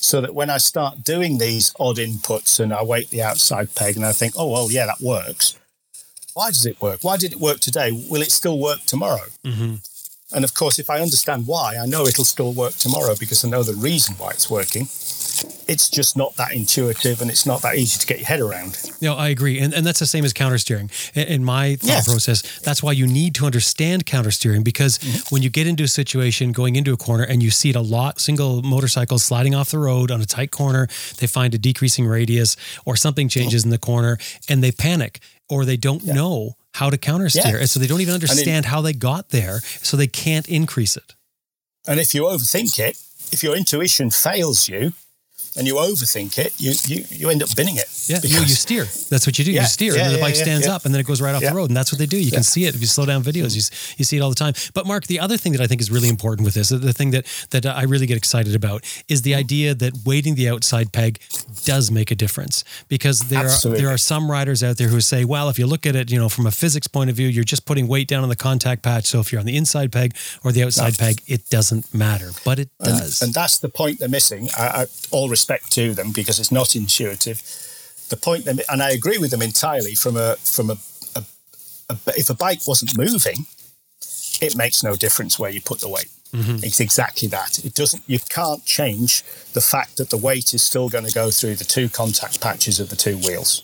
So 0.01 0.21
that 0.21 0.33
when 0.33 0.49
I 0.49 0.57
start 0.57 1.03
doing 1.03 1.37
these 1.37 1.73
odd 1.79 1.97
inputs 1.97 2.59
and 2.59 2.73
I 2.73 2.83
weight 2.83 3.09
the 3.09 3.21
outside 3.21 3.75
peg 3.75 3.95
and 3.95 4.05
I 4.05 4.11
think, 4.11 4.33
oh, 4.37 4.51
well, 4.51 4.71
yeah, 4.71 4.85
that 4.85 5.01
works. 5.01 5.57
Why 6.33 6.49
does 6.49 6.65
it 6.65 6.81
work? 6.81 6.99
Why 7.01 7.17
did 7.17 7.33
it 7.33 7.39
work 7.39 7.59
today? 7.59 7.91
Will 7.91 8.21
it 8.21 8.31
still 8.31 8.57
work 8.59 8.85
tomorrow? 8.85 9.25
Mm-hmm. 9.43 9.75
And 10.31 10.45
of 10.45 10.53
course, 10.53 10.79
if 10.79 10.89
I 10.89 11.01
understand 11.01 11.47
why, 11.47 11.75
I 11.75 11.85
know 11.85 12.05
it'll 12.05 12.23
still 12.23 12.53
work 12.53 12.75
tomorrow 12.75 13.15
because 13.19 13.43
I 13.43 13.49
know 13.49 13.63
the 13.63 13.73
reason 13.73 14.15
why 14.15 14.29
it's 14.29 14.49
working. 14.49 14.87
It's 15.67 15.89
just 15.89 16.17
not 16.17 16.35
that 16.35 16.53
intuitive 16.53 17.21
and 17.21 17.29
it's 17.29 17.45
not 17.45 17.61
that 17.61 17.75
easy 17.75 17.99
to 17.99 18.07
get 18.07 18.17
your 18.19 18.27
head 18.27 18.39
around. 18.39 18.91
No, 19.01 19.15
I 19.15 19.29
agree. 19.29 19.59
And, 19.59 19.73
and 19.73 19.85
that's 19.85 19.99
the 19.99 20.05
same 20.07 20.25
as 20.25 20.33
countersteering. 20.33 20.89
In, 21.15 21.27
in 21.27 21.43
my 21.43 21.75
thought 21.75 21.87
Yes. 21.87 22.07
process, 22.07 22.59
that's 22.59 22.81
why 22.81 22.91
you 22.91 23.05
need 23.07 23.35
to 23.35 23.45
understand 23.45 24.05
countersteering 24.05 24.63
because 24.63 24.97
Mm-hmm. 24.99 25.33
when 25.35 25.43
you 25.43 25.49
get 25.49 25.67
into 25.67 25.83
a 25.83 25.87
situation 25.87 26.51
going 26.51 26.75
into 26.75 26.91
a 26.93 26.97
corner 26.97 27.23
and 27.23 27.41
you 27.43 27.51
see 27.51 27.69
it 27.69 27.75
a 27.75 27.81
lot, 27.81 28.19
single 28.19 28.61
motorcycles 28.63 29.23
sliding 29.23 29.53
off 29.55 29.69
the 29.71 29.77
road 29.79 30.09
on 30.11 30.19
a 30.21 30.25
tight 30.25 30.51
corner, 30.51 30.87
they 31.19 31.27
find 31.27 31.53
a 31.53 31.57
decreasing 31.57 32.05
radius 32.07 32.55
or 32.85 32.95
something 32.95 33.29
changes 33.29 33.63
in 33.63 33.69
the 33.69 33.77
corner 33.77 34.17
and 34.49 34.63
they 34.63 34.71
panic 34.71 35.19
or 35.49 35.65
they 35.65 35.77
don't 35.77 36.03
know 36.05 36.53
how 36.73 36.89
to 36.89 36.97
countersteer. 36.97 37.53
Yeah. 37.53 37.57
And 37.59 37.69
so 37.69 37.79
they 37.79 37.87
don't 37.87 38.01
even 38.01 38.13
understand 38.13 38.65
how 38.65 38.81
they 38.81 38.93
got 38.93 39.29
there. 39.29 39.59
So 39.81 39.95
they 39.97 40.07
can't 40.07 40.47
increase 40.49 40.95
it. 40.97 41.15
And 41.87 41.99
if 41.99 42.13
you 42.13 42.23
overthink 42.23 42.77
it, 42.79 42.97
if 43.31 43.43
your 43.43 43.55
intuition 43.55 44.09
fails 44.11 44.67
you 44.67 44.93
and 45.59 45.67
you 45.67 45.75
overthink 45.75 46.39
it, 46.39 46.53
you 46.57 46.73
you, 46.85 47.05
you 47.09 47.29
end 47.29 47.43
up 47.43 47.53
binning 47.55 47.75
it. 47.75 47.85
Yeah, 48.07 48.15
you, 48.15 48.21
Because- 48.21 48.49
you 48.49 48.55
steer. 48.55 48.85
That's 49.09 49.27
what 49.27 49.37
you 49.37 49.45
do. 49.45 49.51
Yeah, 49.51 49.61
you 49.61 49.67
steer, 49.67 49.93
yeah, 49.93 49.99
and 49.99 50.09
then 50.09 50.15
the 50.15 50.21
bike 50.21 50.35
stands 50.35 50.65
up, 50.65 50.85
and 50.85 50.93
then 50.93 51.01
it 51.01 51.05
goes 51.05 51.21
right 51.21 51.35
off 51.35 51.41
the 51.41 51.53
road. 51.53 51.69
And 51.69 51.77
that's 51.77 51.91
what 51.91 51.99
they 51.99 52.05
do. 52.05 52.17
You 52.17 52.31
can 52.31 52.43
see 52.43 52.65
it 52.65 52.73
if 52.73 52.81
you 52.81 52.87
slow 52.87 53.05
down 53.05 53.21
videos. 53.23 53.55
You, 53.55 53.63
you 53.97 54.05
see 54.05 54.17
it 54.17 54.21
all 54.21 54.29
the 54.29 54.35
time. 54.35 54.53
But 54.73 54.87
Mark, 54.87 55.05
the 55.07 55.19
other 55.19 55.37
thing 55.37 55.51
that 55.53 55.61
I 55.61 55.67
think 55.67 55.81
is 55.81 55.91
really 55.91 56.09
important 56.09 56.45
with 56.45 56.55
this, 56.55 56.69
the 56.69 56.93
thing 56.93 57.11
that 57.11 57.25
that 57.51 57.65
I 57.65 57.83
really 57.83 58.07
get 58.07 58.17
excited 58.17 58.55
about, 58.55 58.83
is 59.07 59.21
the 59.21 59.33
mm. 59.33 59.37
idea 59.37 59.75
that 59.75 59.93
weighting 60.05 60.35
the 60.35 60.49
outside 60.49 60.91
peg 60.93 61.19
does 61.65 61.91
make 61.91 62.09
a 62.09 62.15
difference. 62.15 62.63
Because 62.87 63.19
there 63.27 63.45
Absolutely. 63.45 63.79
are 63.79 63.81
there 63.83 63.93
are 63.93 63.97
some 63.97 64.31
riders 64.31 64.63
out 64.63 64.77
there 64.77 64.87
who 64.87 65.01
say, 65.01 65.25
well, 65.25 65.49
if 65.49 65.59
you 65.59 65.67
look 65.67 65.85
at 65.85 65.95
it, 65.95 66.09
you 66.11 66.17
know, 66.17 66.29
from 66.29 66.45
a 66.47 66.51
physics 66.51 66.87
point 66.87 67.09
of 67.09 67.15
view, 67.15 67.27
you're 67.27 67.43
just 67.43 67.65
putting 67.65 67.87
weight 67.87 68.07
down 68.07 68.23
on 68.23 68.29
the 68.29 68.35
contact 68.35 68.81
patch. 68.81 69.05
So 69.05 69.19
if 69.19 69.31
you're 69.31 69.39
on 69.39 69.45
the 69.45 69.57
inside 69.57 69.91
peg 69.91 70.15
or 70.43 70.51
the 70.51 70.63
outside 70.63 70.97
peg, 70.97 71.21
it 71.27 71.49
doesn't 71.49 71.93
matter. 71.93 72.29
But 72.45 72.59
it 72.59 72.69
And, 72.79 72.99
does. 72.99 73.21
and 73.21 73.33
that's 73.33 73.57
the 73.59 73.69
point 73.69 73.99
they're 73.99 74.09
missing. 74.09 74.49
I, 74.57 74.63
I, 74.63 74.85
all 75.11 75.27
respect 75.29 75.48
to 75.69 75.93
them 75.93 76.11
because 76.11 76.39
it's 76.39 76.51
not 76.51 76.75
intuitive. 76.75 77.41
The 78.09 78.17
point, 78.17 78.45
they, 78.45 78.53
and 78.69 78.81
I 78.81 78.91
agree 78.91 79.17
with 79.17 79.31
them 79.31 79.41
entirely. 79.41 79.95
From 79.95 80.17
a 80.17 80.35
from 80.37 80.69
a, 80.69 80.77
a, 81.15 81.23
a 81.89 81.97
if 82.17 82.29
a 82.29 82.33
bike 82.33 82.67
wasn't 82.67 82.97
moving, 82.97 83.45
it 84.41 84.55
makes 84.55 84.83
no 84.83 84.95
difference 84.95 85.37
where 85.39 85.51
you 85.51 85.61
put 85.61 85.79
the 85.79 85.89
weight. 85.89 86.09
Mm-hmm. 86.33 86.63
It's 86.63 86.79
exactly 86.79 87.27
that. 87.29 87.59
It 87.65 87.73
doesn't. 87.73 88.03
You 88.07 88.19
can't 88.29 88.63
change 88.65 89.23
the 89.53 89.61
fact 89.61 89.97
that 89.97 90.09
the 90.09 90.17
weight 90.17 90.53
is 90.53 90.61
still 90.61 90.89
going 90.89 91.05
to 91.05 91.11
go 91.13 91.31
through 91.31 91.55
the 91.55 91.63
two 91.65 91.89
contact 91.89 92.39
patches 92.41 92.79
of 92.79 92.89
the 92.89 92.95
two 92.95 93.17
wheels. 93.17 93.63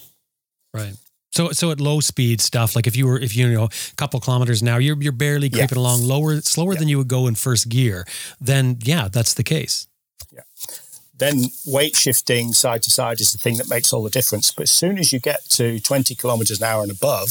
Right. 0.74 0.95
So 1.32 1.52
so 1.52 1.72
at 1.72 1.80
low 1.80 1.99
speed 1.99 2.40
stuff, 2.41 2.76
like 2.76 2.88
if 2.88 2.95
you 2.95 3.07
were 3.07 3.20
if 3.20 3.36
you, 3.36 3.48
you 3.48 3.53
know 3.53 3.66
a 3.66 3.95
couple 3.98 4.20
kilometers 4.20 4.64
now, 4.64 4.78
you're 4.78 5.02
you're 5.02 5.12
barely 5.12 5.48
Yeah. 5.48 5.60
creeping 5.60 5.78
along 5.78 6.03
lower 6.03 6.41
slower 6.41 6.76
than 6.76 6.88
you 6.88 6.98
would 6.98 7.07
go 7.07 7.28
in 7.28 7.36
first 7.36 7.68
gear, 7.70 8.06
then 8.40 8.78
yeah, 8.84 9.10
that's 9.12 9.34
the 9.34 9.44
case. 9.44 9.88
Then 11.18 11.46
weight 11.66 11.96
shifting 11.96 12.54
side 12.54 12.84
to 12.84 12.92
side 12.92 13.22
is 13.22 13.32
the 13.32 13.38
thing 13.38 13.58
that 13.58 13.70
makes 13.70 13.94
all 13.94 14.04
the 14.04 14.10
difference. 14.10 14.52
But 14.52 14.64
as 14.64 14.72
soon 14.72 14.98
as 14.98 15.14
you 15.14 15.20
get 15.20 15.46
to 15.52 15.80
20 15.80 16.16
kilometers 16.16 16.60
an 16.60 16.68
hour 16.68 16.84
and 16.84 16.92
above, 16.92 17.30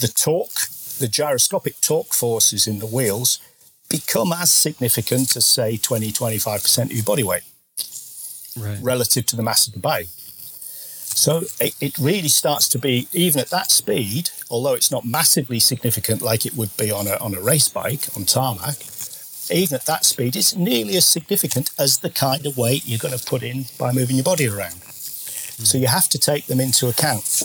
the 0.00 0.08
torque, 0.14 0.68
the 0.98 1.08
gyroscopic 1.08 1.80
torque 1.80 2.14
forces 2.14 2.66
in 2.66 2.78
the 2.78 2.86
wheels 2.86 3.38
become 3.88 4.32
as 4.32 4.50
significant 4.50 5.34
as, 5.36 5.46
say, 5.46 5.76
20, 5.76 6.12
25% 6.12 6.84
of 6.84 6.92
your 6.92 7.04
body 7.04 7.22
weight 7.22 7.42
Right. 8.56 8.78
relative 8.82 9.24
to 9.26 9.36
the 9.36 9.42
mass 9.42 9.66
of 9.68 9.72
the 9.74 9.78
bike. 9.78 10.08
So 10.10 11.42
it, 11.60 11.74
it 11.80 11.98
really 11.98 12.28
starts 12.28 12.68
to 12.70 12.78
be, 12.78 13.08
even 13.12 13.40
at 13.40 13.50
that 13.50 13.70
speed, 13.70 14.30
although 14.50 14.74
it's 14.74 14.90
not 14.90 15.04
massively 15.04 15.58
significant 15.60 16.22
like 16.22 16.44
it 16.46 16.54
would 16.54 16.76
be 16.76 16.90
on 16.90 17.06
a, 17.06 17.16
on 17.16 17.34
a 17.34 17.40
race 17.40 17.68
bike 17.68 18.06
on 18.16 18.24
tarmac, 18.24 18.76
even 19.50 19.76
at 19.76 19.86
that 19.86 20.04
speed, 20.04 20.36
it's 20.36 20.54
nearly 20.54 20.96
as 20.96 21.06
significant 21.06 21.70
as 21.78 21.98
the 21.98 22.10
kind 22.10 22.46
of 22.46 22.56
weight 22.56 22.86
you're 22.86 22.98
going 22.98 23.16
to 23.16 23.24
put 23.24 23.42
in 23.42 23.66
by 23.78 23.92
moving 23.92 24.16
your 24.16 24.24
body 24.24 24.48
around. 24.48 24.82
So 24.82 25.78
you 25.78 25.86
have 25.88 26.08
to 26.10 26.18
take 26.18 26.46
them 26.46 26.60
into 26.60 26.88
account. 26.88 27.42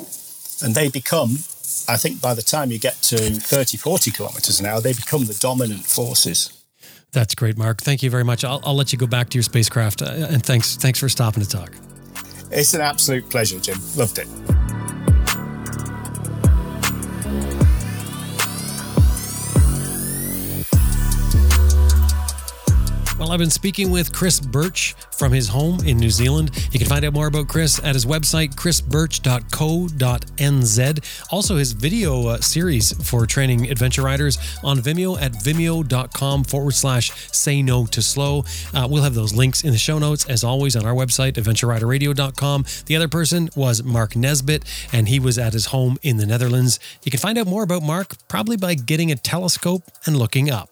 And 0.61 0.75
they 0.75 0.89
become, 0.89 1.31
I 1.87 1.97
think 1.97 2.21
by 2.21 2.33
the 2.33 2.41
time 2.41 2.71
you 2.71 2.79
get 2.79 2.95
to 3.03 3.17
30, 3.17 3.77
40 3.77 4.11
kilometers 4.11 4.59
an 4.59 4.65
hour, 4.65 4.81
they 4.81 4.93
become 4.93 5.25
the 5.25 5.37
dominant 5.39 5.85
forces. 5.85 6.63
That's 7.11 7.35
great, 7.35 7.57
Mark. 7.57 7.81
Thank 7.81 8.01
you 8.03 8.09
very 8.09 8.23
much. 8.23 8.43
I'll, 8.43 8.61
I'll 8.63 8.75
let 8.75 8.91
you 8.91 8.99
go 8.99 9.07
back 9.07 9.29
to 9.29 9.37
your 9.37 9.43
spacecraft. 9.43 10.01
Uh, 10.01 10.27
and 10.29 10.43
thanks, 10.43 10.75
thanks 10.75 10.99
for 10.99 11.09
stopping 11.09 11.43
to 11.43 11.49
talk. 11.49 11.71
It's 12.51 12.73
an 12.73 12.81
absolute 12.81 13.29
pleasure, 13.29 13.59
Jim. 13.59 13.77
Loved 13.95 14.19
it. 14.19 15.12
Well, 23.23 23.31
I've 23.31 23.39
been 23.39 23.49
speaking 23.49 23.89
with 23.89 24.11
Chris 24.11 24.41
Birch 24.41 24.95
from 25.11 25.31
his 25.31 25.47
home 25.47 25.79
in 25.85 25.95
New 25.95 26.09
Zealand. 26.09 26.51
You 26.73 26.79
can 26.79 26.89
find 26.89 27.05
out 27.05 27.13
more 27.13 27.27
about 27.27 27.47
Chris 27.47 27.81
at 27.81 27.95
his 27.95 28.05
website, 28.05 28.53
chrisbirch.co.nz. 28.55 31.25
Also, 31.31 31.55
his 31.55 31.71
video 31.71 32.27
uh, 32.27 32.41
series 32.41 33.09
for 33.09 33.25
training 33.25 33.71
adventure 33.71 34.01
riders 34.01 34.37
on 34.61 34.79
Vimeo 34.79 35.17
at 35.21 35.31
vimeo.com 35.31 36.43
forward 36.43 36.73
slash 36.73 37.11
say 37.31 37.61
no 37.61 37.85
to 37.85 38.01
slow. 38.01 38.43
Uh, 38.73 38.89
we'll 38.91 39.03
have 39.03 39.15
those 39.15 39.33
links 39.33 39.63
in 39.63 39.71
the 39.71 39.77
show 39.77 39.99
notes, 39.99 40.25
as 40.25 40.43
always, 40.43 40.75
on 40.75 40.85
our 40.85 40.93
website, 40.93 41.35
adventureriderradio.com. 41.35 42.65
The 42.87 42.97
other 42.97 43.07
person 43.07 43.49
was 43.55 43.83
Mark 43.83 44.17
Nesbit, 44.17 44.65
and 44.91 45.07
he 45.07 45.21
was 45.21 45.37
at 45.37 45.53
his 45.53 45.67
home 45.67 45.97
in 46.01 46.17
the 46.17 46.25
Netherlands. 46.25 46.77
You 47.03 47.11
can 47.11 47.21
find 47.21 47.37
out 47.37 47.47
more 47.47 47.63
about 47.63 47.83
Mark 47.83 48.17
probably 48.27 48.57
by 48.57 48.75
getting 48.75 49.13
a 49.13 49.15
telescope 49.15 49.83
and 50.05 50.17
looking 50.17 50.51
up. 50.51 50.71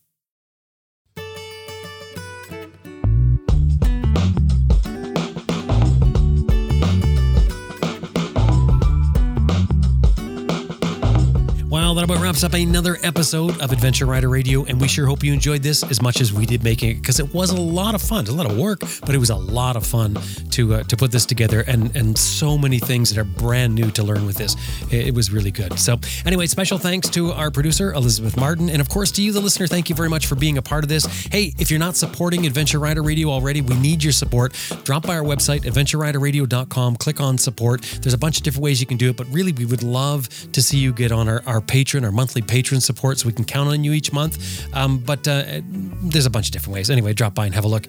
That 12.01 12.11
about 12.11 12.23
wraps 12.23 12.43
up 12.43 12.53
another 12.53 12.97
episode 13.03 13.61
of 13.61 13.71
Adventure 13.71 14.07
Rider 14.07 14.27
Radio, 14.27 14.63
and 14.63 14.81
we 14.81 14.87
sure 14.87 15.05
hope 15.05 15.23
you 15.23 15.33
enjoyed 15.33 15.61
this 15.61 15.83
as 15.83 16.01
much 16.01 16.19
as 16.19 16.33
we 16.33 16.47
did 16.47 16.63
making 16.63 16.89
it 16.89 16.93
because 16.95 17.19
it 17.19 17.31
was 17.31 17.51
a 17.51 17.61
lot 17.61 17.93
of 17.93 18.01
fun. 18.01 18.25
A 18.25 18.31
lot 18.31 18.49
of 18.49 18.57
work, 18.57 18.79
but 19.01 19.13
it 19.13 19.19
was 19.19 19.29
a 19.29 19.35
lot 19.35 19.75
of 19.75 19.85
fun 19.85 20.17
to 20.51 20.73
uh, 20.73 20.83
to 20.83 20.97
put 20.97 21.11
this 21.11 21.27
together, 21.27 21.61
and 21.67 21.95
and 21.95 22.17
so 22.17 22.57
many 22.57 22.79
things 22.79 23.11
that 23.11 23.19
are 23.19 23.23
brand 23.23 23.75
new 23.75 23.91
to 23.91 24.03
learn 24.03 24.25
with 24.25 24.35
this. 24.35 24.55
It, 24.91 25.13
was 25.13 25.31
really 25.31 25.51
good. 25.51 25.77
So, 25.77 25.99
anyway, 26.25 26.47
special 26.47 26.77
thanks 26.77 27.09
to 27.09 27.33
our 27.33 27.51
producer 27.51 27.93
Elizabeth 27.93 28.37
Martin, 28.37 28.69
and 28.69 28.81
of 28.81 28.89
course 28.89 29.11
to 29.11 29.21
you, 29.21 29.31
the 29.31 29.41
listener. 29.41 29.67
Thank 29.67 29.89
you 29.89 29.95
very 29.95 30.09
much 30.09 30.25
for 30.25 30.35
being 30.35 30.57
a 30.57 30.61
part 30.61 30.83
of 30.83 30.89
this. 30.89 31.05
Hey, 31.05 31.53
if 31.59 31.69
you're 31.69 31.79
not 31.79 31.95
supporting 31.97 32.47
Adventure 32.47 32.79
Rider 32.79 33.03
Radio 33.03 33.29
already, 33.29 33.61
we 33.61 33.75
need 33.75 34.03
your 34.03 34.13
support. 34.13 34.53
Drop 34.85 35.05
by 35.05 35.17
our 35.17 35.23
website, 35.23 35.65
adventureriderradio.com, 35.65 36.95
click 36.95 37.19
on 37.19 37.37
support. 37.37 37.81
There's 38.01 38.13
a 38.13 38.17
bunch 38.17 38.37
of 38.37 38.43
different 38.43 38.63
ways 38.63 38.79
you 38.79 38.87
can 38.87 38.97
do 38.97 39.09
it, 39.09 39.17
but 39.17 39.27
really, 39.27 39.51
we 39.51 39.65
would 39.65 39.83
love 39.83 40.29
to 40.53 40.61
see 40.63 40.79
you 40.79 40.93
get 40.93 41.11
on 41.11 41.27
our, 41.27 41.43
our 41.45 41.61
patron, 41.91 42.05
our 42.05 42.11
monthly 42.11 42.41
patron 42.41 42.79
support, 42.79 43.19
so 43.19 43.27
we 43.27 43.33
can 43.33 43.43
count 43.43 43.69
on 43.69 43.83
you 43.83 43.91
each 43.91 44.13
month. 44.13 44.65
Um, 44.73 44.97
but 44.99 45.27
uh, 45.27 45.59
there's 46.01 46.25
a 46.25 46.29
bunch 46.29 46.47
of 46.47 46.53
different 46.53 46.73
ways. 46.73 46.89
Anyway, 46.89 47.11
drop 47.11 47.35
by 47.35 47.45
and 47.45 47.53
have 47.53 47.65
a 47.65 47.67
look. 47.67 47.85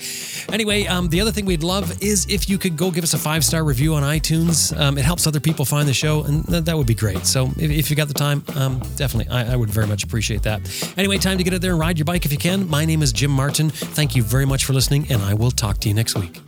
Anyway, 0.53 0.87
um, 0.87 1.09
the 1.09 1.21
other 1.21 1.31
thing 1.31 1.47
we'd 1.47 1.63
love 1.63 2.03
is 2.03 2.27
if 2.29 2.49
you 2.49 2.59
could 2.59 2.77
go 2.77 2.91
give 2.91 3.05
us 3.05 3.15
a 3.15 3.19
five 3.19 3.45
star 3.45 3.63
review 3.63 3.95
on 3.95 4.03
iTunes. 4.03 4.77
Um, 4.77 4.99
it 4.99 5.05
helps 5.05 5.27
other 5.29 5.39
people 5.39 5.65
find 5.65 5.89
the 5.89 5.95
show, 5.95 6.25
and 6.25 6.45
th- 6.49 6.65
that 6.65 6.77
would 6.77 6.87
be 6.87 6.95
great. 6.95 7.25
So 7.27 7.47
if, 7.57 7.71
if 7.71 7.91
you 7.91 7.97
got 7.97 8.09
the 8.09 8.15
time, 8.15 8.43
um, 8.57 8.81
definitely, 8.97 9.33
I, 9.33 9.53
I 9.53 9.57
would 9.57 9.71
very 9.71 9.87
much 9.87 10.03
appreciate 10.03 10.43
that. 10.43 10.61
Anyway, 10.97 11.19
time 11.19 11.39
to 11.39 11.45
get 11.45 11.55
out 11.55 11.61
there 11.61 11.71
and 11.71 11.81
ride 11.81 11.97
your 11.97 12.05
bike 12.05 12.25
if 12.25 12.33
you 12.33 12.39
can. 12.39 12.69
My 12.69 12.85
name 12.85 13.03
is 13.03 13.13
Jim 13.13 13.31
Martin. 13.31 13.71
Thank 13.71 14.17
you 14.17 14.25
very 14.25 14.47
much 14.47 14.65
for 14.65 14.73
listening, 14.73 15.07
and 15.11 15.23
I 15.23 15.35
will 15.35 15.53
talk 15.53 15.79
to 15.79 15.89
you 15.89 15.95
next 15.95 16.19
week. 16.19 16.41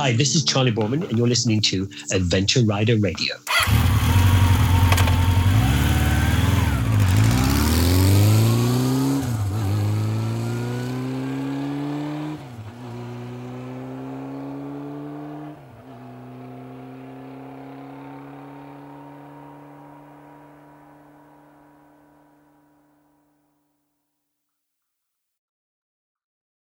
Hi, 0.00 0.12
this 0.12 0.36
is 0.36 0.44
Charlie 0.44 0.70
Boorman, 0.70 1.08
and 1.08 1.18
you're 1.18 1.26
listening 1.26 1.60
to 1.62 1.88
Adventure 2.12 2.60
Rider 2.60 2.96
Radio. 2.98 3.34